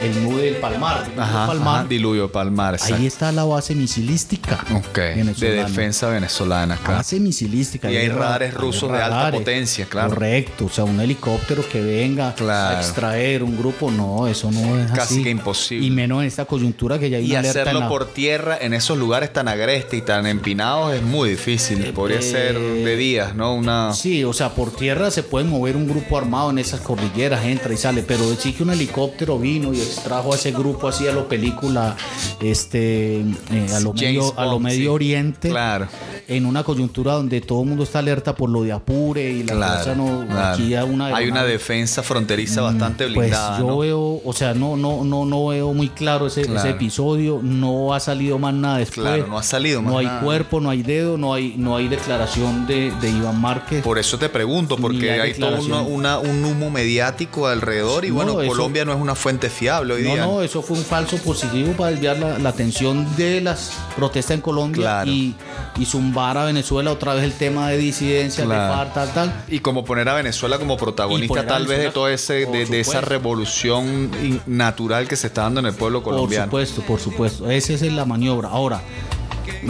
el 0.00 0.22
nude 0.24 0.42
del 0.44 0.56
Palmar. 0.56 1.04
el 1.12 1.20
Ajá, 1.20 1.46
Palmar. 1.46 1.78
ajá, 1.80 1.88
diluvio 1.88 2.30
Palmar, 2.30 2.74
exacto. 2.74 2.96
Ahí 2.96 3.06
está 3.06 3.32
la 3.32 3.44
base 3.44 3.74
misilística. 3.74 4.64
De 5.02 5.50
defensa 5.52 6.08
venezolana, 6.08 6.76
claro. 6.76 6.96
Base 6.98 7.20
misilística. 7.20 7.90
Y 7.90 7.96
hay 7.96 8.08
ra- 8.08 8.16
radares 8.16 8.54
rusos 8.54 8.90
de 8.90 8.98
alta 9.02 9.30
potencia, 9.32 9.86
claro. 9.86 10.10
Correcto, 10.10 10.66
o 10.66 10.68
sea, 10.68 10.84
un 10.84 11.00
helicóptero 11.00 11.66
que 11.68 11.80
venga 11.82 12.34
Claro. 12.34 12.76
a 12.76 12.80
extraer 12.80 13.42
un 13.42 13.56
grupo, 13.56 13.90
no, 13.90 14.26
eso 14.26 14.50
no 14.50 14.78
es 14.78 14.90
Casi 14.90 15.14
así. 15.14 15.22
que 15.24 15.30
imposible. 15.30 15.86
Y 15.86 15.90
menos 15.90 16.20
en 16.22 16.26
esta 16.28 16.44
coyuntura 16.44 16.98
que 16.98 17.10
ya 17.10 17.18
hay 17.18 17.26
Y 17.26 17.30
una 17.30 17.40
en 17.40 17.46
hacerlo 17.46 17.88
por 17.88 18.06
tierra 18.12 18.58
en 18.60 18.74
esos 18.74 18.98
lugares 18.98 19.32
tan 19.32 19.48
agrestes 19.48 19.98
y 19.98 20.02
tan 20.02 20.26
empinados 20.26 20.94
es 20.94 21.02
muy 21.02 21.30
difícil. 21.30 21.84
Podría 21.92 22.18
eh, 22.18 22.22
ser 22.22 22.58
de 22.58 22.96
días, 22.96 23.34
¿no? 23.34 23.54
Una. 23.54 23.92
Sí, 23.92 24.24
o 24.24 24.32
sea, 24.32 24.50
por 24.50 24.70
tierra 24.74 25.10
se 25.10 25.22
puede 25.22 25.44
mover 25.44 25.76
un 25.76 25.88
grupo 25.88 26.18
armado 26.18 26.50
en 26.50 26.58
esas 26.58 26.80
cordilleras, 26.80 27.44
entra 27.44 27.72
y 27.72 27.76
sale, 27.76 28.02
pero 28.02 28.24
sí 28.36 28.52
que 28.52 28.62
un 28.62 28.70
helicóptero 28.70 29.38
vino 29.38 29.72
y 29.72 29.80
extrajo 29.86 30.32
a 30.32 30.36
ese 30.36 30.52
grupo 30.52 30.88
así 30.88 31.06
a 31.08 31.12
lo 31.12 31.28
película, 31.28 31.96
este, 32.40 33.20
eh, 33.20 33.66
a 33.74 33.80
lo 33.80 33.92
medio, 33.92 34.38
a 34.38 34.44
lo 34.46 34.58
medio 34.60 34.76
sí. 34.82 34.86
oriente, 34.88 35.48
Claro. 35.50 35.88
en 36.28 36.46
una 36.46 36.62
coyuntura 36.64 37.12
donde 37.14 37.40
todo 37.40 37.62
el 37.62 37.68
mundo 37.68 37.84
está 37.84 37.98
alerta 38.00 38.34
por 38.34 38.50
lo 38.50 38.62
de 38.62 38.72
Apure 38.72 39.22
y 39.30 39.42
la 39.42 39.78
cosa 39.78 39.94
no, 39.94 40.24
claro. 40.28 40.54
aquí 40.54 40.74
hay 40.74 40.88
una, 40.88 41.06
Hay 41.16 41.28
una 41.28 41.44
defensa 41.44 42.02
fronteriza 42.02 42.60
bastante 42.62 43.04
Pues 43.06 43.16
blindada. 43.30 43.58
yo 43.58 43.66
¿no? 43.66 43.78
veo, 43.78 44.20
o 44.24 44.32
sea, 44.32 44.54
no, 44.54 44.76
no, 44.76 45.04
no, 45.04 45.24
no 45.24 45.46
veo 45.46 45.72
muy 45.72 45.88
claro 45.88 46.26
ese, 46.26 46.42
Claro. 46.42 46.60
ese 46.60 46.70
episodio. 46.70 47.40
No 47.42 47.94
ha 47.94 48.00
salido 48.00 48.38
más 48.38 48.54
nada 48.54 48.78
después. 48.78 49.06
Claro, 49.06 49.26
no 49.26 49.38
ha 49.38 49.42
salido 49.42 49.82
más 49.82 49.92
No 49.92 49.98
hay 49.98 50.06
nada. 50.06 50.20
cuerpo, 50.20 50.60
no 50.60 50.70
hay 50.70 50.82
dedo, 50.82 51.16
no 51.18 51.34
hay, 51.34 51.54
no 51.56 51.76
hay 51.76 51.88
declaración 51.88 52.66
de, 52.66 52.90
de 53.00 53.10
Iván 53.10 53.40
Márquez. 53.40 53.82
Por 53.82 53.98
eso 53.98 54.18
te 54.18 54.28
pregunto, 54.28 54.76
porque 54.76 55.20
hay 55.20 55.34
todo 55.34 55.60
una- 55.86 56.18
un 56.18 56.44
humo 56.44 56.70
mediático 56.70 57.46
alrededor 57.46 58.04
y 58.04 58.08
No, 58.08 58.14
bueno, 58.14 58.40
eso- 58.40 58.48
Colombia 58.50 58.84
no 58.84 58.92
es 58.92 59.00
una 59.00 59.14
fuente 59.14 59.48
fiable 59.50 59.75
hoy 59.80 60.02
No, 60.02 60.12
día. 60.14 60.24
no, 60.26 60.42
eso 60.42 60.62
fue 60.62 60.76
un 60.76 60.84
falso 60.84 61.16
positivo 61.18 61.72
para 61.72 61.90
desviar 61.90 62.18
la, 62.18 62.38
la 62.38 62.48
atención 62.48 63.06
de 63.16 63.40
las 63.40 63.72
protestas 63.96 64.34
en 64.36 64.40
Colombia 64.40 64.82
Claro. 64.82 65.10
y, 65.10 65.34
y 65.78 65.84
zumbar 65.86 66.38
a 66.38 66.44
Venezuela 66.44 66.90
otra 66.92 67.14
vez 67.14 67.24
el 67.24 67.32
tema 67.32 67.68
de 67.70 67.78
disidencia, 67.78 68.44
Claro. 68.44 68.62
de 68.62 68.68
FARC, 68.68 68.94
tal, 68.94 69.12
tal. 69.14 69.44
Y 69.48 69.60
como 69.60 69.84
poner 69.84 70.08
a 70.08 70.14
Venezuela 70.14 70.58
como 70.58 70.76
protagonista 70.76 71.46
tal 71.46 71.66
vez 71.66 71.78
de 71.80 71.90
todo 71.90 72.08
ese, 72.08 72.46
por 72.46 72.54
de, 72.56 72.66
de 72.66 72.80
esa 72.80 73.00
revolución 73.00 74.10
natural 74.46 75.08
que 75.08 75.16
se 75.16 75.26
está 75.28 75.42
dando 75.42 75.60
en 75.60 75.66
el 75.66 75.74
pueblo 75.74 76.02
Por 76.02 76.14
colombiano. 76.14 76.46
supuesto, 76.46 76.82
por 76.82 77.00
supuesto. 77.00 77.50
Esa 77.50 77.72
es 77.74 77.82
la 77.82 78.04
maniobra. 78.04 78.48
Ahora, 78.48 78.80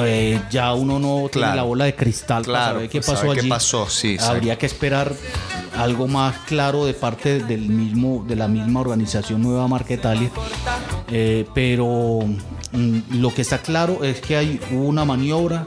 eh, 0.00 0.40
ya 0.50 0.72
uno 0.74 0.98
no 0.98 1.28
tiene 1.30 1.54
la 1.54 1.62
bola 1.62 1.84
de 1.86 1.94
cristal 1.94 2.44
Claro, 2.44 2.62
para 2.64 2.74
saber 2.74 2.88
qué 2.90 3.00
pues, 3.00 3.06
pasó 3.18 3.32
qué 3.32 3.40
allí. 3.40 3.48
pasó, 3.48 3.88
sí, 3.88 4.16
Habría 4.20 4.56
que 4.58 4.66
esperar 4.66 5.12
algo 5.76 6.08
más 6.08 6.36
claro 6.46 6.86
de 6.86 6.94
parte 6.94 7.40
del 7.40 7.68
mismo, 7.68 8.24
de 8.26 8.36
la 8.36 8.48
misma 8.48 8.80
organización 8.80 9.42
Nueva 9.42 9.68
Marquetalia. 9.68 10.30
Eh, 11.10 11.46
pero 11.54 12.20
mm, 12.72 12.98
lo 13.20 13.32
que 13.34 13.42
está 13.42 13.58
claro 13.58 14.02
es 14.04 14.20
que 14.20 14.36
hay 14.36 14.60
una 14.72 15.04
maniobra 15.04 15.66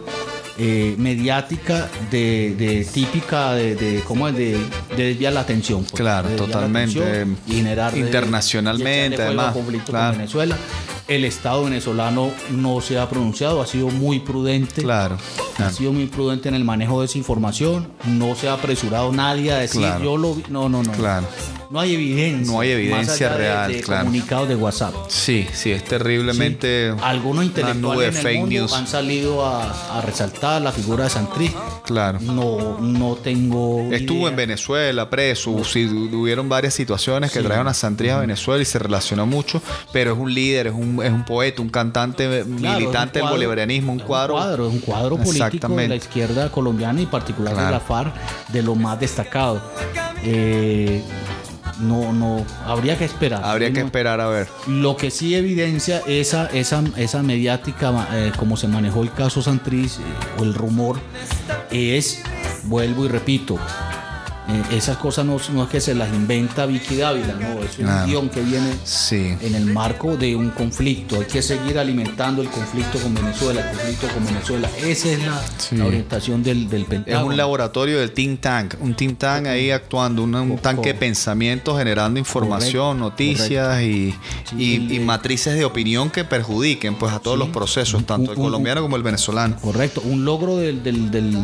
eh, 0.58 0.96
mediática 0.98 1.88
de, 2.12 2.54
de 2.58 2.84
típica 2.84 3.54
de, 3.54 3.76
de 3.76 4.02
cómo 4.02 4.28
es 4.28 4.36
de, 4.36 4.58
de 4.98 5.04
desviar 5.06 5.32
la 5.34 5.42
atención 5.42 5.84
pues, 5.84 5.94
Claro, 5.94 6.30
la 6.30 6.36
totalmente. 6.36 7.00
atención 7.02 7.38
generar 7.48 7.94
de- 7.94 8.00
Internacionalmente, 8.00 9.22
además, 9.22 9.56
claro. 9.86 10.18
Venezuela 10.18 10.58
el 11.10 11.26
Estado 11.26 11.64
venezolano 11.66 12.32
no 12.52 12.82
se 12.82 12.98
ha 13.00 13.10
pronunciado 13.10 13.62
ha 13.62 13.66
sido 13.68 13.88
muy 13.90 14.20
prudente 14.20 14.82
Claro, 14.84 15.18
ha 15.58 15.70
sido 15.72 15.92
muy 15.92 16.06
prudente 16.06 16.48
en 16.50 16.56
el 16.56 16.64
manejo 16.64 17.00
de 17.02 17.08
esa 17.08 17.18
información 17.18 17.88
no 18.06 18.36
se 18.36 18.48
ha 18.48 18.54
apresurado 18.54 19.12
nadie 19.12 19.52
a 19.52 19.58
decir 19.58 19.82
Claro. 19.82 20.04
yo 20.06 20.18
lo 20.18 20.36
vi 20.36 20.44
no 20.50 20.70
no 20.70 20.84
no 20.84 20.92
Claro. 20.92 21.28
No 21.70 21.80
hay 21.80 21.94
evidencia 21.94 22.52
No 22.54 22.60
hay 22.62 22.72
evidencia 22.72 23.30
real, 23.36 23.72
de, 23.72 23.82
claro. 23.82 24.06
comunicados 24.06 24.50
de 24.50 24.56
WhatsApp 24.56 24.94
Sí, 25.08 25.48
sí, 25.54 25.72
es 25.72 25.84
terriblemente 25.84 26.94
algunos 27.02 27.46
intelectuales 27.46 28.10
en 28.10 28.16
el 28.18 28.22
fake 28.24 28.40
mundo 28.40 28.56
news. 28.62 28.74
han 28.74 28.88
salido 28.88 29.46
a, 29.46 29.98
a 29.98 30.02
resaltar 30.02 30.62
la 30.62 30.72
figura 30.72 31.04
de 31.06 31.10
Santrich 31.12 31.56
Claro. 31.86 32.20
no 32.22 32.80
no 32.80 33.16
tengo 33.16 33.88
Estuvo 33.92 34.20
idea. 34.22 34.30
en 34.30 34.36
Venezuela 34.36 35.10
preso, 35.10 35.64
sí, 35.64 35.86
hubieron 35.86 36.50
varias 36.50 36.74
situaciones 36.74 37.32
que 37.32 37.40
Sí. 37.40 37.46
trajeron 37.46 37.68
a 37.68 37.74
Santrich 37.74 38.12
a 38.12 38.20
Venezuela 38.20 38.62
y 38.62 38.66
se 38.66 38.80
relacionó 38.80 39.26
mucho, 39.26 39.62
pero 39.94 40.14
es 40.14 40.18
un 40.20 40.34
líder, 40.34 40.68
es 40.68 40.74
un, 40.74 41.02
es 41.04 41.12
un 41.12 41.24
poeta, 41.26 41.62
un 41.62 41.70
cantante 41.70 42.26
Claro, 42.28 42.46
un 42.46 42.62
militante 42.62 43.20
del 43.20 43.24
cuadro- 43.24 43.32
bolivarianismo, 43.36 43.94
un 43.94 44.00
es 44.00 44.06
cuadro. 44.06 44.40
es 44.68 44.74
un 44.74 44.80
cuadro 44.80 45.18
político 45.18 45.68
de 45.76 45.88
la 45.88 45.96
izquierda 45.96 46.52
colombiana 46.52 47.02
y 47.02 47.06
particular 47.06 47.56
de 47.56 47.72
la 47.72 47.80
FARC 47.80 48.14
de 48.50 48.62
lo 48.64 48.76
más 48.76 49.00
destacado. 49.00 49.62
Eh, 50.24 51.02
no, 51.80 52.14
no, 52.14 52.46
habría 52.66 52.98
que 52.98 53.06
esperar. 53.06 53.44
Habría 53.44 53.72
que 53.72 53.82
esperar 53.82 54.22
a 54.22 54.28
ver. 54.28 54.48
Lo 54.68 54.98
que 54.98 55.12
sí 55.12 55.36
evidencia 55.36 56.02
esa, 56.08 56.48
esa, 56.48 56.84
esa 56.98 57.24
mediática, 57.24 58.08
eh, 58.14 58.32
como 58.38 58.58
se 58.58 58.68
manejó 58.68 59.04
el 59.04 59.12
caso 59.12 59.42
Santriz 59.42 59.98
eh, 59.98 60.02
o 60.40 60.44
el 60.44 60.54
rumor, 60.54 61.00
es, 61.72 62.22
vuelvo 62.64 63.06
y 63.06 63.08
repito, 63.08 63.58
Eh, 64.52 64.78
esas 64.78 64.98
cosas 64.98 65.26
no, 65.26 65.38
no 65.54 65.64
es 65.64 65.70
que 65.70 65.80
se 65.80 65.94
las 65.94 66.10
inventa 66.12 66.66
Vicky 66.66 66.96
Dávila, 66.96 67.34
no, 67.40 67.62
es 67.64 67.78
un 67.78 67.86
Claro. 67.86 68.08
guion 68.08 68.30
que 68.30 68.42
viene 68.42 68.74
Sí. 68.84 69.36
en 69.42 69.54
el 69.54 69.66
marco 69.68 70.18
de 70.18 70.36
un 70.36 70.50
conflicto. 70.50 71.18
Hay 71.20 71.26
que 71.26 71.42
seguir 71.44 71.78
alimentando 71.78 72.42
el 72.42 72.50
conflicto 72.50 72.98
con 73.00 73.14
Venezuela, 73.14 73.62
el 73.62 73.78
conflicto 73.78 74.08
con 74.08 74.26
Venezuela. 74.26 74.70
Esa 74.84 75.10
es 75.10 75.20
la, 75.24 75.42
Sí. 75.58 75.76
la 75.76 75.86
orientación 75.86 76.42
del, 76.42 76.68
del 76.68 76.82
Es 76.82 76.88
Pentágono. 76.88 77.28
un 77.28 77.38
laboratorio 77.38 78.00
del 78.00 78.12
think 78.12 78.42
tank, 78.42 78.74
un 78.80 78.96
think 78.96 79.20
tank 79.20 79.46
ahí 79.46 79.70
actuando, 79.70 80.24
un, 80.24 80.58
tanque 80.58 80.94
de 80.94 81.00
pensamiento 81.00 81.78
generando 81.78 82.18
información, 82.20 82.98
Correcto, 83.00 83.24
noticias 83.24 83.82
y, 83.84 84.16
Sí, 84.50 84.88
y- 84.90 85.00
matrices 85.00 85.54
de 85.56 85.66
opinión 85.66 86.10
que 86.10 86.24
perjudiquen 86.24 86.96
pues 86.96 87.14
a 87.14 87.20
todos 87.20 87.38
Sí. 87.38 87.46
los 87.46 87.50
procesos, 87.50 88.04
tanto 88.06 88.32
el 88.32 88.38
un- 88.40 88.46
colombiano 88.46 88.82
como 88.82 88.96
el 88.96 89.04
venezolano. 89.04 89.58
Correcto, 89.62 90.02
un 90.04 90.26
logro 90.26 90.58
del, 90.58 90.82
del, 90.82 91.12
del- 91.12 91.38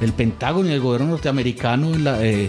del 0.00 0.12
Pentágono 0.14 0.68
y 0.68 0.72
del 0.72 0.80
gobierno 0.80 1.08
norteamericano 1.10 1.94
en, 1.94 2.04
la, 2.04 2.24
eh, 2.24 2.39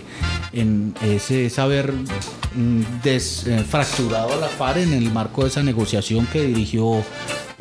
en 0.53 0.93
ese 1.01 1.49
saber 1.49 1.91
mm, 1.91 2.81
desfracturado 3.03 4.33
a 4.33 4.37
la 4.37 4.47
FARC 4.47 4.77
en 4.77 4.93
el 4.93 5.11
marco 5.11 5.43
de 5.43 5.49
esa 5.49 5.63
negociación 5.63 6.27
que 6.27 6.43
dirigió 6.43 7.03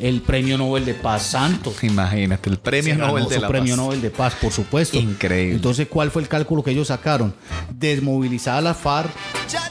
el 0.01 0.21
Premio 0.21 0.57
Nobel 0.57 0.85
de 0.85 0.93
Paz 0.93 1.23
Santos. 1.27 1.83
Imagínate, 1.83 2.49
el 2.49 2.57
premio 2.57 2.95
Nobel 2.95 3.27
de 3.27 3.39
la 3.39 3.47
premio 3.47 3.75
Paz. 3.75 3.85
Nobel 3.85 4.01
de 4.01 4.09
Paz, 4.09 4.33
por 4.41 4.51
supuesto. 4.51 4.97
Increíble. 4.97 5.55
Entonces, 5.55 5.87
¿cuál 5.87 6.11
fue 6.11 6.21
el 6.21 6.27
cálculo 6.27 6.63
que 6.63 6.71
ellos 6.71 6.87
sacaron? 6.87 7.33
Desmovilizada 7.71 8.61
la 8.61 8.73
FARC, 8.73 9.09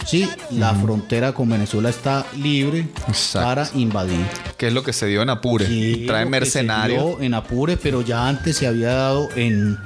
sí, 0.06 0.28
la 0.50 0.74
frontera 0.74 1.32
con 1.32 1.48
Venezuela 1.48 1.88
está 1.90 2.26
libre 2.36 2.88
Exacto. 3.08 3.46
para 3.48 3.68
invadir. 3.74 4.26
Que 4.56 4.68
es 4.68 4.72
lo 4.72 4.82
que 4.82 4.92
se 4.92 5.06
dio 5.06 5.22
en 5.22 5.30
Apure. 5.30 5.66
Sí, 5.66 6.04
Trae 6.06 6.26
mercenarios. 6.26 7.16
en 7.20 7.34
Apure, 7.34 7.76
pero 7.76 8.02
ya 8.02 8.26
antes 8.28 8.56
se 8.56 8.66
había 8.66 8.92
dado 8.92 9.28
en, 9.36 9.78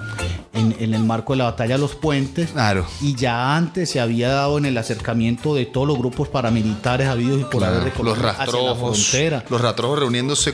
en, 0.52 0.74
en 0.80 0.94
el 0.94 1.04
marco 1.04 1.32
de 1.34 1.38
la 1.38 1.44
batalla 1.44 1.74
de 1.76 1.80
los 1.80 1.94
puentes. 1.94 2.50
Claro. 2.50 2.86
Y 3.00 3.14
ya 3.14 3.56
antes 3.56 3.90
se 3.90 4.00
había 4.00 4.30
dado 4.30 4.58
en 4.58 4.66
el 4.66 4.76
acercamiento 4.78 5.54
de 5.54 5.66
todos 5.66 5.86
los 5.86 5.98
grupos 5.98 6.28
paramilitares 6.28 7.06
habidos 7.06 7.40
y 7.40 7.44
por 7.44 7.58
Claro, 7.58 7.66
haber 7.76 7.84
de 7.84 7.88
los 7.90 7.96
Colombia 7.98 8.30
hacia 8.30 8.62
la 8.62 8.74
frontera. 8.74 9.44
Los 9.48 9.60
rastrojos 9.60 9.98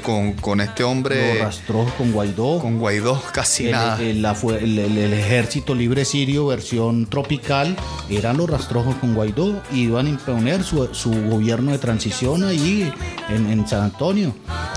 con, 0.03 0.33
con 0.35 0.61
este 0.61 0.85
hombre, 0.85 1.39
rastrojos 1.41 1.93
con 1.95 2.13
Guaidó. 2.13 2.59
con 2.61 2.79
Guaidó, 2.79 3.21
casi 3.33 3.67
el, 3.67 3.73
nada. 3.73 3.99
el- 4.01 4.79
el- 4.79 5.13
ejército 5.15 5.75
libre 5.75 6.05
sirio 6.05 6.47
versión 6.47 7.07
tropical 7.07 7.77
eran 8.09 8.37
los 8.37 8.49
rastrojos 8.51 8.95
con 8.97 9.15
Guaidó 9.15 9.63
y 9.73 9.83
iban 9.85 10.07
a 10.07 10.11
imponer 10.11 10.63
su, 10.63 10.89
su 10.95 11.11
gobierno 11.29 11.73
de 11.73 11.79
transición 11.79 12.45
ahí 12.45 12.93
en, 13.29 13.51
en 13.51 13.67
San 13.67 13.83
Antonio. 13.85 14.35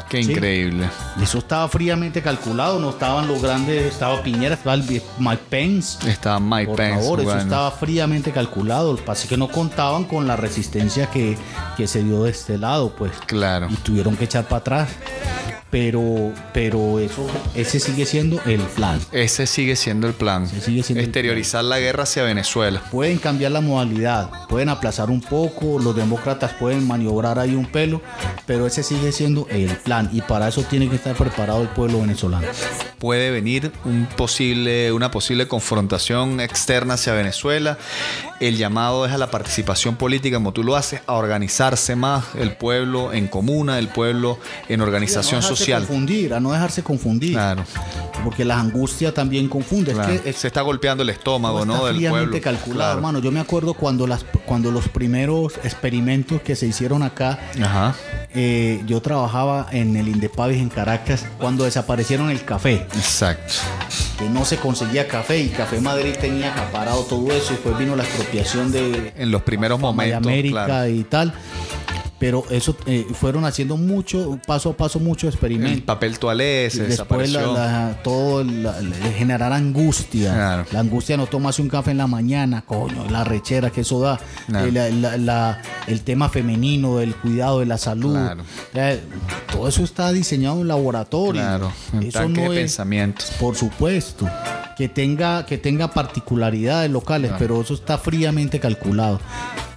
Qué 0.10 0.24
Sí. 0.24 0.32
increíble. 0.32 0.88
Eso 1.22 1.40
estaba 1.40 1.68
fríamente 1.68 2.22
calculado, 2.22 2.80
no 2.80 2.92
estaban 2.92 3.28
los 3.28 3.42
grandes, 3.42 3.84
estaba 3.94 4.22
Piñera, 4.22 4.56
estaba 4.56 4.78
Mike 4.78 5.44
Pence. 5.50 6.10
Está 6.10 6.40
Mike 6.40 6.68
Por 6.68 6.76
Pence. 6.78 7.02
favor, 7.02 7.22
eso 7.22 7.38
estaba 7.38 7.72
fríamente 7.72 8.32
calculado. 8.32 8.94
Lo 8.94 9.00
es 9.24 9.30
que 9.30 9.38
no 9.38 9.48
contaban 9.48 10.04
con 10.06 10.28
la 10.28 10.36
resistencia 10.36 11.08
que, 11.10 11.36
que 11.78 11.88
se 11.88 12.04
dio 12.04 12.24
de 12.24 12.32
este 12.32 12.58
lado, 12.58 12.94
pues. 12.96 13.12
Claro. 13.26 13.68
Y 13.70 13.76
tuvieron 13.78 14.16
que 14.16 14.26
echar 14.26 14.44
para 14.46 14.58
atrás. 14.60 14.90
Meraca. 15.00 15.63
Pero, 15.74 16.32
pero 16.54 17.00
eso, 17.00 17.26
ese 17.56 17.80
sigue 17.80 18.06
siendo 18.06 18.40
el 18.46 18.60
plan. 18.60 19.00
Ese 19.12 19.48
sigue 19.48 19.76
siendo 19.76 20.06
el 20.06 20.14
plan. 20.14 20.48
Sigue 20.48 20.84
siendo 20.84 21.00
el 21.00 21.08
Exteriorizar 21.08 21.64
la 21.64 21.80
guerra 21.80 22.04
hacia 22.04 22.22
Venezuela. 22.22 22.84
Pueden 22.92 23.18
cambiar 23.18 23.54
la 23.54 23.60
modalidad, 23.60 24.30
pueden 24.50 24.70
aplazar 24.70 25.10
un 25.10 25.20
poco, 25.20 25.80
los 25.80 25.96
demócratas 25.96 26.54
pueden 26.54 26.86
maniobrar 26.88 27.40
ahí 27.40 27.56
un 27.56 27.66
pelo, 27.66 28.04
pero 28.46 28.68
ese 28.68 28.84
sigue 28.84 29.12
siendo 29.12 29.48
el 29.50 29.76
plan 29.78 30.12
y 30.14 30.22
para 30.22 30.48
eso 30.48 30.62
tiene 30.62 30.88
que 30.90 30.98
estar 30.98 31.16
preparado 31.16 31.64
el 31.64 31.70
pueblo 31.70 32.02
venezolano. 32.02 32.46
Puede 33.00 33.32
venir 33.32 33.72
un 33.84 34.08
posible, 34.16 34.92
una 34.92 35.10
posible 35.10 35.48
confrontación 35.48 36.40
externa 36.40 36.94
hacia 36.94 37.14
Venezuela. 37.14 37.80
El 38.40 38.58
llamado 38.58 39.06
es 39.06 39.12
a 39.12 39.18
la 39.18 39.32
participación 39.32 39.98
política, 39.98 40.38
como 40.38 40.54
tú 40.54 40.64
lo 40.64 40.76
haces, 40.76 41.02
a 41.08 41.14
organizarse 41.14 41.96
más 41.96 42.24
el 42.36 42.56
pueblo 42.56 43.12
en 43.12 43.28
comuna, 43.28 43.80
el 43.80 43.88
pueblo 43.88 44.38
en 44.70 44.80
organización 44.80 45.42
dejarse 45.42 45.63
social. 45.64 45.86
confundir, 45.86 46.34
a 46.34 46.40
no 46.40 46.52
dejarse 46.52 46.84
confundir. 46.84 47.34
Claro. 47.34 47.64
Porque 48.24 48.46
la 48.46 48.60
angustia 48.60 49.14
también 49.14 49.50
confunde. 49.50 49.92
Claro. 49.94 50.14
Es 50.14 50.22
que 50.22 50.30
es- 50.30 50.36
Se 50.38 50.48
está 50.48 50.62
golpeando 50.62 51.04
el 51.04 51.10
estómago, 51.10 51.66
¿no? 51.66 51.88
está 51.88 51.98
Del 52.00 52.10
pueblo. 52.10 52.42
calculado, 52.42 52.76
Claro. 52.76 52.94
hermano. 52.98 53.20
Yo 53.20 53.32
me 53.32 53.40
acuerdo 53.40 53.74
cuando, 53.74 54.08
las, 54.08 54.24
cuando 54.46 54.72
los 54.72 54.88
primeros 54.90 55.54
experimentos 55.64 56.42
que 56.42 56.56
se 56.56 56.66
hicieron 56.68 57.04
acá, 57.04 57.40
Ajá. 57.62 57.96
eh, 58.34 58.82
yo 58.86 59.02
trabajaba 59.02 59.68
en 59.72 59.96
el 59.98 60.08
Indepavis 60.08 60.58
en 60.62 60.70
Caracas, 60.70 61.26
cuando 61.38 61.66
desaparecieron 61.66 62.30
el 62.30 62.44
café. 62.46 62.86
Exacto. 62.96 63.54
que 64.20 64.30
no 64.30 64.46
se 64.46 64.58
conseguía 64.58 65.08
café 65.08 65.40
y 65.40 65.50
Café 65.50 65.82
Madrid 65.82 66.14
tenía 66.22 66.52
acaparado 66.54 67.02
todo 67.02 67.32
eso 67.34 67.48
y 67.50 67.56
después 67.56 67.78
vino 67.80 67.96
la 67.96 68.04
expropiación 68.04 68.72
de 68.72 69.12
En 69.18 69.32
los 69.32 69.42
primeros 69.42 69.80
de 69.80 69.82
momentos. 69.82 70.18
América 70.28 70.66
claro. 70.66 70.88
y 70.90 71.04
tal. 71.04 71.34
Pero 72.24 72.46
eso 72.52 72.74
eh, 72.86 73.06
fueron 73.20 73.44
haciendo 73.44 73.76
mucho, 73.76 74.40
paso 74.48 74.70
a 74.70 74.78
paso, 74.78 74.98
mucho 74.98 75.28
El 75.28 75.34
experimento. 75.34 75.86
papel 75.86 76.18
toalé 76.20 76.70
se 76.70 76.84
Después 76.88 77.30
la, 77.34 77.40
desapareció. 77.42 77.54
la- 77.54 78.00
todo 78.02 78.46
la- 78.46 78.76
generar 79.18 79.52
angustia. 79.52 80.34
Claro. 80.34 80.66
La 80.72 80.80
angustia 80.80 81.18
no 81.18 81.26
tomarse 81.28 81.62
un 81.62 81.68
café 81.68 81.92
en 81.92 81.98
la 81.98 82.08
mañana, 82.08 82.62
coño, 82.66 83.06
la 83.10 83.26
rechera 83.26 83.72
que 83.72 83.82
eso 83.82 84.00
da. 84.00 84.22
Claro. 84.48 84.68
Eh, 84.74 85.56
el 85.88 86.02
tema 86.04 86.30
femenino, 86.30 86.96
del 87.00 87.14
cuidado 87.14 87.60
de 87.60 87.66
la 87.66 87.78
salud. 87.78 88.14
Claro. 88.14 88.44
Eh, 88.74 89.02
todo 89.52 89.68
eso 89.68 89.84
está 89.84 90.14
diseñado 90.14 90.62
en 90.62 90.70
laboratorio. 90.70 91.42
Claro, 91.42 91.74
un 91.92 92.04
eso 92.04 92.20
tanque 92.20 92.42
no 92.42 92.52
de 92.52 92.56
es- 92.58 92.62
pensamiento. 92.64 93.26
por 93.38 93.58
supuesto. 93.58 94.30
Que 94.78 94.88
tenga, 94.88 95.46
que 95.46 95.58
tenga 95.58 95.90
particularidades 95.90 96.90
locales, 96.90 97.34
pero 97.38 97.60
eso 97.62 97.74
está 97.74 97.98
fríamente 97.98 98.62
calculado. 98.62 99.20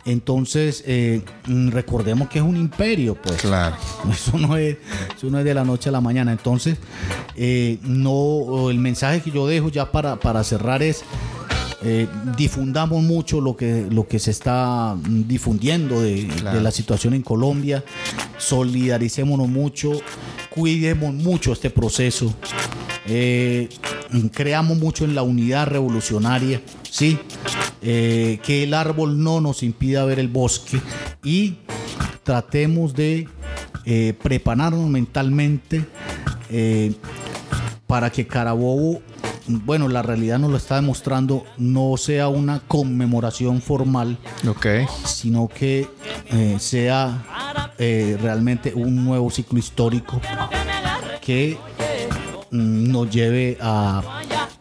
Entonces, 0.07 0.85
eh, 0.87 1.23
mm, 1.47 1.69
recordemos 1.71 2.29
que 2.29 2.39
es 2.39 2.45
un 2.45 2.57
imperio, 2.57 3.15
pues. 3.15 3.41
Claro. 3.43 3.77
Eso 4.11 4.39
no 4.39 4.57
es, 4.57 4.77
eso 5.17 5.29
no 5.31 5.39
es 5.39 5.45
de 5.45 5.53
la 5.55 5.65
noche 5.65 5.89
a 5.89 5.93
la 5.93 6.01
mañana. 6.01 6.33
Entonces, 6.33 6.79
eh, 7.35 7.79
no, 7.83 8.71
el 8.71 8.79
mensaje 8.79 9.21
que 9.21 9.31
yo 9.31 9.47
dejo 9.47 9.69
ya 9.69 9.91
para, 9.91 10.17
para 10.17 10.45
cerrar 10.45 10.83
es 10.83 11.03
eh, 11.83 12.09
difundamos 12.37 13.03
mucho 13.03 13.41
lo 13.41 13.57
que, 13.57 13.87
lo 13.91 14.09
que 14.09 14.19
se 14.19 14.31
está 14.31 14.95
mm, 14.97 15.29
difundiendo 15.29 16.01
de, 16.01 16.27
Claro. 16.27 16.57
de 16.57 16.63
la 16.63 16.71
situación 16.71 17.15
en 17.15 17.23
Colombia. 17.23 17.85
Solidaricémonos 18.39 19.49
mucho, 19.49 19.93
cuidemos 20.51 21.13
mucho 21.15 21.53
este 21.53 21.71
proceso. 21.71 22.35
Eh, 23.07 23.69
creamos 24.33 24.79
mucho 24.79 25.05
en 25.05 25.15
la 25.15 25.23
unidad 25.23 25.67
revolucionaria, 25.69 26.61
¿sí? 26.97 27.19
Eh, 27.83 28.41
que 28.43 28.63
el 28.63 28.73
árbol 28.73 29.23
no 29.23 29.43
nos 29.43 29.63
impida 29.63 30.07
ver 30.07 30.19
el 30.19 30.29
bosque 30.29 30.81
y 31.23 31.57
tratemos 32.23 32.95
de 32.95 33.29
eh, 33.85 34.15
prepararnos 34.23 34.89
mentalmente 34.89 35.85
eh, 36.49 36.95
para 37.87 38.11
que 38.11 38.27
Carabobo, 38.27 39.03
bueno, 39.47 39.89
la 39.89 40.01
realidad 40.01 40.39
nos 40.39 40.51
lo 40.51 40.57
está 40.57 40.77
demostrando, 40.77 41.45
no 41.59 41.99
sea 41.99 42.29
una 42.29 42.61
conmemoración 42.61 43.61
formal, 43.61 44.17
Ok. 44.49 44.67
sino 45.05 45.49
que 45.49 45.87
sea 46.59 47.23
realmente 48.23 48.73
un 48.75 49.05
nuevo 49.05 49.31
ciclo 49.31 49.59
histórico 49.59 50.21
que 51.21 51.59
mm, 52.51 52.91
nos 52.91 53.11
lleve 53.11 53.59
a, 53.61 54.03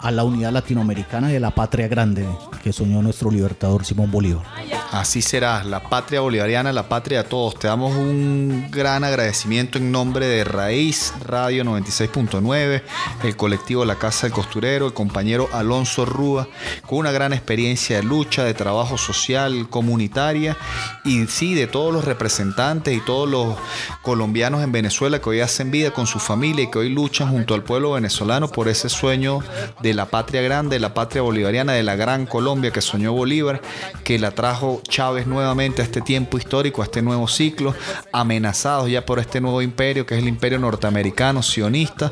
a 0.06 0.12
la 0.12 0.24
unidad 0.24 0.52
latinoamericana 0.52 1.32
y 1.32 1.38
a 1.38 1.40
la 1.40 1.50
patria 1.50 1.88
grande 1.88 2.28
que 2.64 2.72
soñó 2.72 3.02
nuestro 3.02 3.32
libertador 3.32 3.84
Simón 3.84 4.12
Bolívar. 4.12 4.46
Así 4.92 5.24
será, 5.24 5.64
la 5.64 5.90
patria 5.90 6.22
bolivariana, 6.22 6.72
la 6.72 6.88
patria 6.88 7.24
de 7.24 7.30
todos. 7.30 7.58
Te 7.58 7.68
damos 7.68 7.96
un 7.96 8.68
gran 8.70 9.04
agradecimiento 9.04 9.80
en 9.80 9.92
nombre 9.92 10.28
de 10.28 10.44
Raíz 10.44 11.12
Radio 11.26 11.64
96.9, 11.64 12.84
el 13.24 13.36
colectivo 13.36 13.84
La 13.84 13.96
Casa 13.96 14.28
del 14.28 14.34
Costurero, 14.34 14.86
el 14.86 14.94
compañero 14.94 15.50
Alonso 15.52 16.06
Rúa, 16.06 16.48
con 16.86 17.00
una 17.00 17.12
gran 17.12 17.34
experiencia 17.34 17.98
de 17.98 18.04
lucha, 18.04 18.44
de 18.44 18.54
trabajo 18.54 19.00
social, 19.00 19.70
comunitaria 19.70 20.56
y 21.04 21.26
sí, 21.26 21.56
de 21.56 21.66
todos 21.66 21.92
los 21.92 22.06
representantes 22.06 22.96
y 22.96 23.02
todos 23.02 23.28
los 23.28 23.56
colombianos 24.04 24.62
en 24.62 24.72
Venezuela 24.72 25.20
que 25.20 25.30
hoy 25.30 25.40
hacen 25.40 25.72
vida 25.72 25.90
con 25.90 26.06
su 26.06 26.20
familia 26.20 26.66
y 26.66 26.70
que 26.70 26.78
hoy 26.78 26.90
luchan 26.90 27.32
junto 27.32 27.56
al 27.56 27.64
pueblo 27.64 27.94
venezolano 27.94 28.50
por 28.50 28.68
ese 28.68 28.90
sueño 28.90 29.40
de 29.82 29.95
la 29.96 30.08
patria 30.08 30.42
grande, 30.42 30.76
de 30.76 30.80
la 30.80 30.94
patria 30.94 31.22
bolivariana, 31.22 31.74
de 31.74 31.84
la 31.84 31.96
gran 31.96 32.26
Colombia 32.26 32.72
que 32.72 32.82
soñó 32.82 33.14
Bolívar, 33.14 33.62
que 34.04 34.20
la 34.20 34.32
trajo 34.32 34.82
Chávez 34.88 35.28
nuevamente 35.28 35.82
a 35.82 35.86
este 35.86 36.02
tiempo 36.02 36.38
histórico, 36.38 36.82
a 36.82 36.86
este 36.86 37.02
nuevo 37.02 37.28
ciclo, 37.28 37.74
amenazados 38.12 38.90
ya 38.90 39.06
por 39.06 39.20
este 39.20 39.42
nuevo 39.42 39.62
imperio 39.62 40.06
que 40.06 40.16
es 40.16 40.22
el 40.22 40.28
imperio 40.28 40.60
norteamericano 40.60 41.42
sionista. 41.42 42.12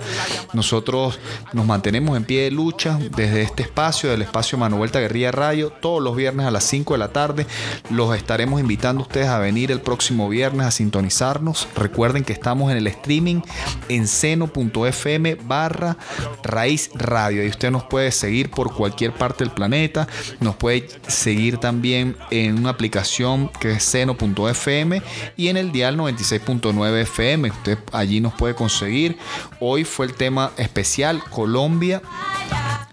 Nosotros 0.54 1.20
nos 1.52 1.66
mantenemos 1.66 2.16
en 2.18 2.26
pie 2.26 2.44
de 2.44 2.52
lucha 2.52 2.98
desde 3.16 3.42
este 3.42 3.64
espacio, 3.64 4.10
del 4.10 4.22
espacio 4.22 4.58
Manuel 4.58 4.92
Guerrilla 4.92 5.32
Radio, 5.32 5.72
todos 5.72 6.02
los 6.02 6.16
viernes 6.16 6.46
a 6.46 6.52
las 6.52 6.64
5 6.66 6.94
de 6.94 6.98
la 6.98 7.10
tarde. 7.10 7.48
Los 7.90 8.16
estaremos 8.16 8.60
invitando 8.60 9.02
a 9.02 9.08
ustedes 9.08 9.28
a 9.28 9.40
venir 9.40 9.72
el 9.72 9.82
próximo 9.82 10.30
viernes 10.30 10.68
a 10.68 10.72
sintonizarnos. 10.72 11.68
Recuerden 11.76 12.24
que 12.24 12.34
estamos 12.34 12.72
en 12.72 12.78
el 12.78 12.88
streaming 12.88 13.42
en 13.90 14.08
seno.fm 14.08 15.36
barra 15.46 15.98
raíz 16.44 16.90
radio 16.94 17.44
y 17.44 17.50
usted 17.50 17.72
nos 17.74 17.84
puede 17.84 18.12
seguir 18.12 18.50
por 18.50 18.74
cualquier 18.74 19.12
parte 19.12 19.44
del 19.44 19.52
planeta. 19.52 20.08
Nos 20.40 20.56
puede 20.56 20.88
seguir 21.08 21.58
también 21.58 22.16
en 22.32 22.58
una 22.58 22.70
aplicación 22.70 23.50
que 23.60 23.74
es 23.74 23.84
seno.fm 23.84 25.02
y 25.36 25.50
en 25.50 25.58
el 25.58 25.74
dial 25.74 25.98
96.9 25.98 27.02
FM. 27.02 27.50
Usted 27.50 27.78
allí 27.91 28.22
nos 28.22 28.34
puede 28.34 28.56
conseguir. 28.56 29.18
Hoy 29.60 29.84
fue 29.84 30.06
el 30.06 30.14
tema 30.14 30.52
especial 30.58 31.22
Colombia 31.30 32.02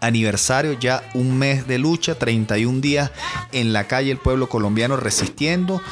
aniversario, 0.01 0.73
ya 0.73 1.02
un 1.12 1.39
mes 1.39 1.66
de 1.66 1.78
lucha, 1.78 2.15
31 2.15 2.81
días 2.81 3.11
en 3.52 3.74
la 3.74 3.86
calle 3.86 4.11
el 4.11 4.16
pueblo 4.16 4.48
colombiano 4.48 4.97
resistiendo, 4.97 5.82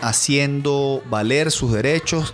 haciendo 0.00 1.02
valer 1.10 1.50
sus 1.50 1.72
derechos. 1.72 2.32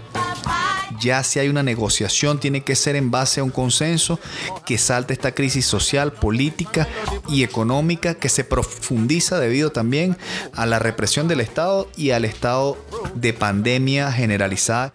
Ya 1.02 1.24
si 1.24 1.40
hay 1.40 1.48
una 1.48 1.64
negociación, 1.64 2.38
tiene 2.38 2.62
que 2.62 2.76
ser 2.76 2.94
en 2.94 3.10
base 3.10 3.40
a 3.40 3.44
un 3.44 3.50
consenso 3.50 4.20
que 4.64 4.78
salte 4.78 5.12
esta 5.12 5.32
crisis 5.32 5.66
social, 5.66 6.12
política 6.12 6.86
y 7.28 7.42
económica 7.42 8.14
que 8.14 8.28
se 8.28 8.44
profundiza 8.44 9.40
debido 9.40 9.72
también 9.72 10.16
a 10.54 10.64
la 10.64 10.78
represión 10.78 11.26
del 11.26 11.40
Estado 11.40 11.88
y 11.96 12.10
al 12.10 12.24
estado 12.24 12.78
de 13.16 13.32
pandemia 13.32 14.12
generalizada. 14.12 14.94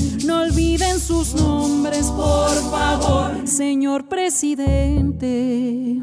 No 0.25 0.41
olviden 0.41 0.99
sus 0.99 1.33
nombres, 1.33 2.07
por 2.07 2.71
favor, 2.71 3.47
señor 3.47 4.07
presidente 4.07 6.01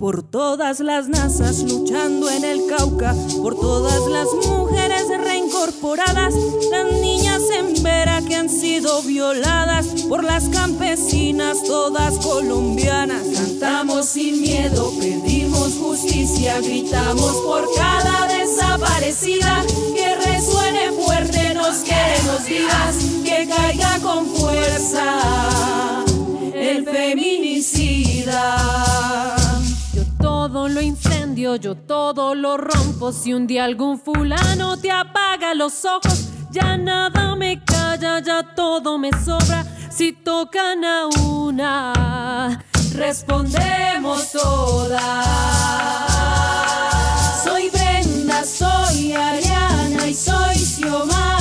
por 0.00 0.22
todas 0.22 0.80
las 0.80 1.08
nazas 1.08 1.62
luchando 1.62 2.30
en 2.30 2.42
el 2.42 2.62
Cauca, 2.66 3.14
por 3.42 3.54
todas 3.54 4.00
las 4.06 4.28
mujeres 4.46 5.06
reincorporadas, 5.22 6.34
las 6.70 6.92
niñas 7.02 7.42
en 7.54 7.82
Vera 7.82 8.22
que 8.26 8.34
han 8.34 8.48
sido 8.48 9.02
violadas, 9.02 9.86
por 10.08 10.24
las 10.24 10.48
campesinas 10.48 11.62
todas 11.64 12.16
colombianas. 12.16 13.26
Cantamos 13.34 14.06
sin 14.06 14.40
miedo, 14.40 14.90
pedimos 14.98 15.74
justicia, 15.74 16.58
gritamos 16.60 17.36
por 17.44 17.68
cada 17.76 18.26
desaparecida, 18.26 19.62
que 19.94 20.14
resuene 20.16 20.92
fuerte, 20.92 21.49
queremos 21.78 22.44
vivas, 22.46 22.96
que 23.24 23.48
caiga 23.48 23.98
con 24.00 24.26
fuerza 24.26 26.04
el 26.54 26.84
feminicida 26.84 28.56
todo 30.50 30.68
lo 30.68 30.80
incendio, 30.80 31.56
yo 31.56 31.74
todo 31.74 32.34
lo 32.34 32.56
rompo. 32.56 33.12
Si 33.12 33.32
un 33.32 33.46
día 33.46 33.64
algún 33.64 33.98
fulano 33.98 34.76
te 34.78 34.90
apaga 34.90 35.54
los 35.54 35.84
ojos, 35.84 36.28
ya 36.50 36.76
nada 36.76 37.36
me 37.36 37.62
calla, 37.64 38.20
ya 38.20 38.54
todo 38.54 38.98
me 38.98 39.10
sobra. 39.24 39.64
Si 39.90 40.12
tocan 40.12 40.84
a 40.84 41.06
una, 41.06 42.64
respondemos 42.94 44.32
todas. 44.32 45.26
Soy 47.44 47.70
Brenda, 47.70 48.44
soy 48.44 49.12
Ariana 49.12 50.06
y 50.08 50.14
soy 50.14 50.56
Xiomara. 50.56 51.39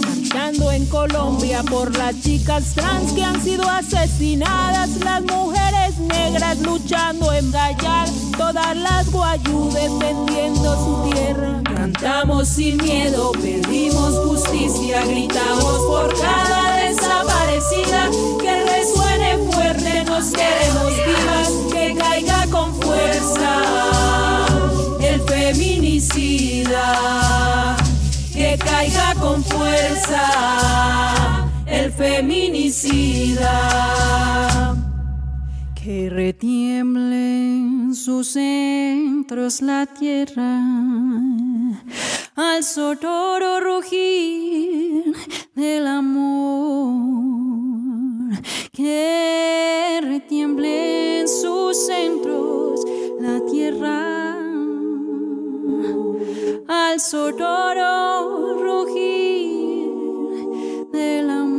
Marchando 0.00 0.72
en 0.72 0.86
Colombia 0.86 1.62
por 1.62 1.96
las 1.96 2.20
chicas 2.20 2.74
trans 2.74 3.12
que 3.12 3.22
han 3.24 3.42
sido 3.42 3.68
asesinadas, 3.68 4.90
las 5.04 5.22
mujeres 5.22 5.98
negras 5.98 6.58
luchando 6.60 7.32
en 7.32 7.50
Gallar, 7.50 8.08
todas 8.36 8.76
las 8.76 9.10
guayú 9.10 9.70
defendiendo 9.72 10.76
su 10.76 11.10
tierra. 11.10 11.62
Cantamos 11.64 12.48
sin 12.48 12.76
miedo, 12.78 13.32
pedimos 13.32 14.18
justicia, 14.26 15.04
gritamos 15.04 15.80
por 15.86 16.18
cada 16.20 16.76
desaparecida, 16.76 18.10
que 18.40 18.64
resuene 18.64 19.38
fuerte, 19.50 20.04
nos 20.04 20.30
queremos 20.30 20.92
vivas, 21.06 21.50
que 21.72 21.94
caiga 21.94 22.46
con 22.50 22.74
fuerza 22.80 23.62
el 25.00 25.20
feminicida 25.22 26.52
que 28.32 28.58
caiga 28.58 29.11
con 29.32 29.42
fuerza 29.44 30.26
el 31.66 31.90
feminicida. 31.92 33.54
Que 35.74 36.10
retiemble 36.10 37.94
sus 37.94 38.28
centros 38.28 39.62
la 39.62 39.86
tierra 39.86 40.60
al 42.36 42.62
sonoro 42.62 43.60
rugir 43.60 45.14
del 45.54 45.86
amor. 45.86 47.32
Que 48.70 50.00
retiemble 50.02 51.20
en 51.20 51.28
sus 51.28 51.86
centros 51.86 52.84
la 53.18 53.40
tierra 53.50 54.32
al 56.68 57.00
sonoro 57.00 58.58
rugir 58.62 59.21
del 61.12 61.30
amor. 61.30 61.52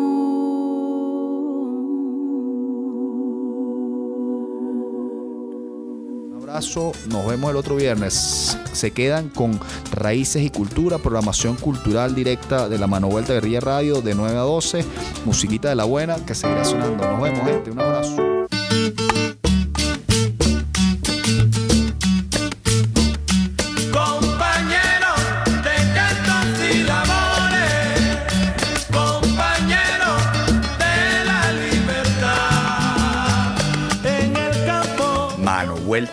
Un 6.28 6.34
abrazo, 6.42 6.92
nos 7.10 7.26
vemos 7.28 7.52
el 7.52 7.58
otro 7.58 7.76
viernes. 7.76 8.58
Se 8.74 8.92
quedan 8.92 9.30
con 9.30 9.60
Raíces 9.92 10.44
y 10.44 10.50
Cultura, 10.50 10.98
programación 10.98 11.56
cultural 11.56 12.16
directa 12.16 12.68
de 12.68 12.78
la 12.78 12.88
Mano 12.88 13.08
Vuelta 13.08 13.34
de 13.34 13.42
Ría 13.42 13.60
Radio 13.60 14.02
de 14.02 14.16
9 14.16 14.38
a 14.38 14.42
12, 14.42 14.86
musiquita 15.26 15.70
de 15.70 15.76
la 15.76 15.86
buena 15.86 16.18
que 16.26 16.36
seguirá 16.36 16.66
sonando. 16.66 17.10
Nos 17.10 17.22
vemos, 17.22 17.46
gente, 17.46 17.72
un 17.72 17.80
abrazo. 17.80 18.33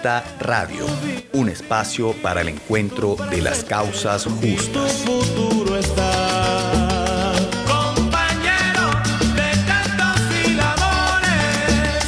Radio, 0.02 0.86
un 1.34 1.50
espacio 1.50 2.14
para 2.22 2.40
el 2.40 2.48
encuentro 2.48 3.16
de 3.28 3.42
las 3.42 3.64
causas 3.64 4.24
justas. 4.24 4.92
futuro 5.04 5.76
está. 5.76 7.32
Compañero 7.66 8.92
de 9.34 9.50
cantos 9.66 10.22
y 10.42 10.54
labores, 10.54 12.06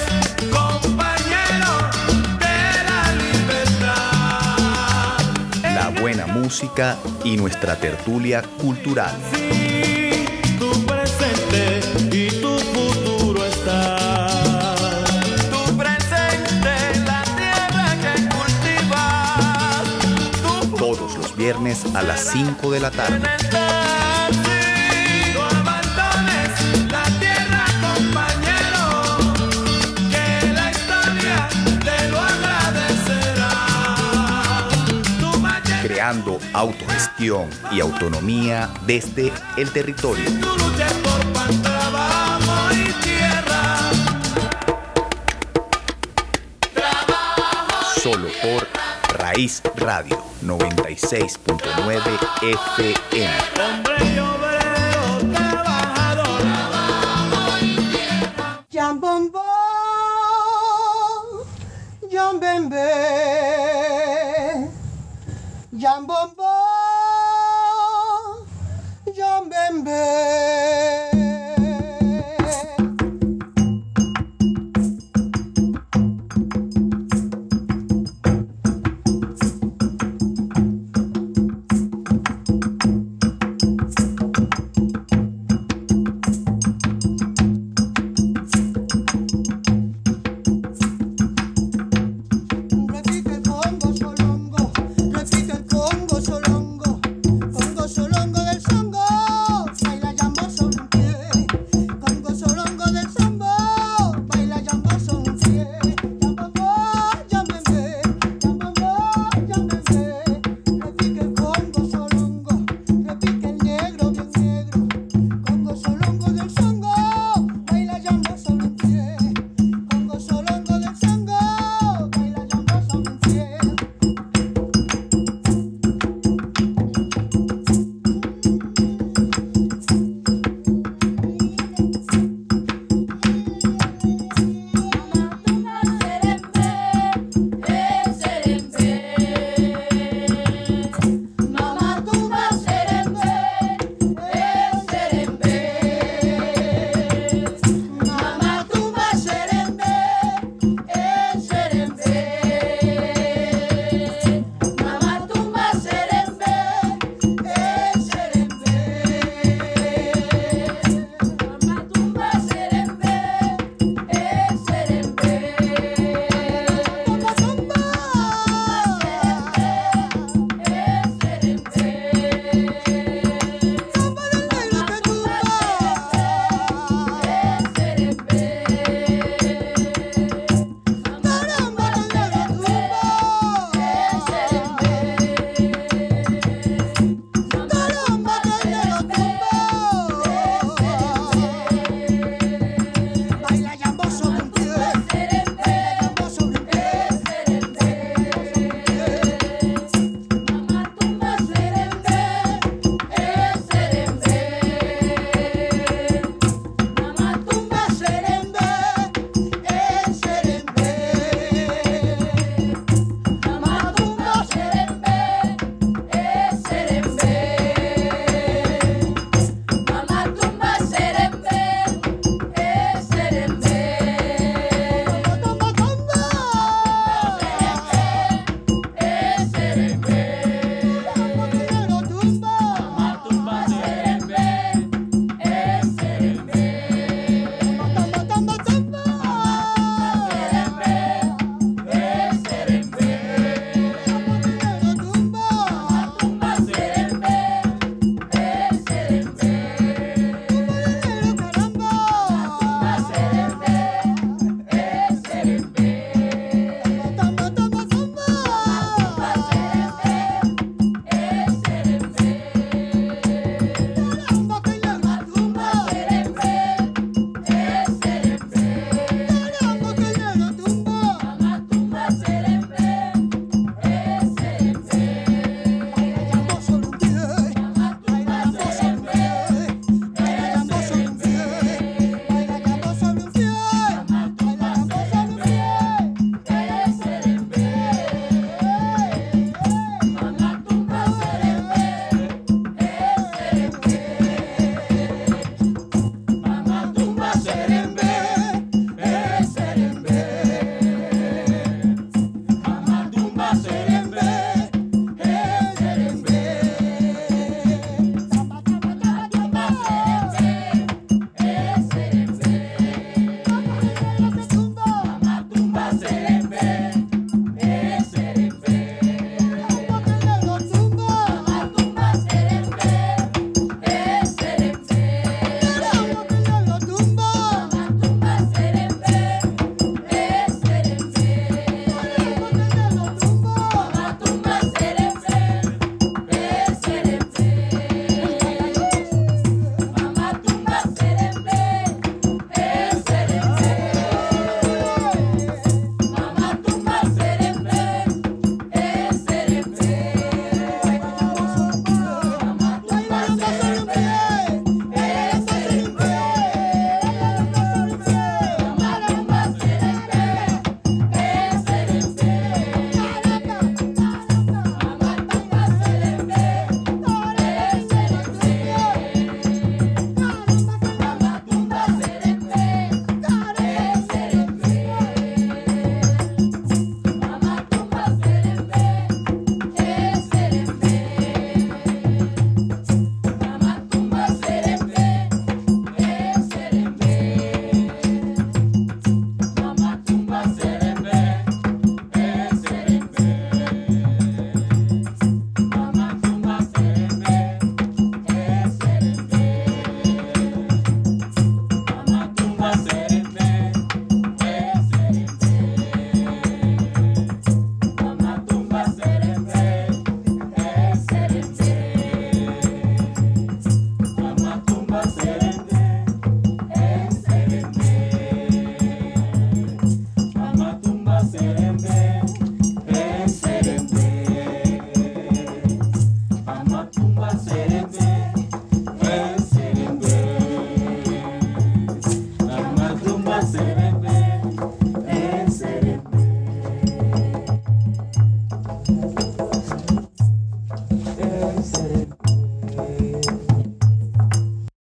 compañero 0.51 1.91
de 2.39 2.57
la 2.89 3.03
libertad. 3.53 4.15
La 5.63 5.91
buena 6.01 6.27
música 6.27 6.97
y 7.25 7.37
nuestra 7.37 7.77
tertulia 7.77 8.41
cultural. 8.59 9.15
A 21.95 22.03
las 22.03 22.21
5 22.33 22.71
de 22.71 22.81
la 22.81 22.91
tarde. 22.91 23.21
Creando 35.83 36.39
autogestión 36.53 37.49
y 37.71 37.81
autonomía 37.81 38.69
desde 38.87 39.33
el 39.57 39.71
territorio. 39.71 40.29
Solo 48.03 48.29
por 48.43 48.82
Raíz 49.33 49.63
Radio 49.77 50.23
96.9 50.43 52.19
FM. 52.43 54.12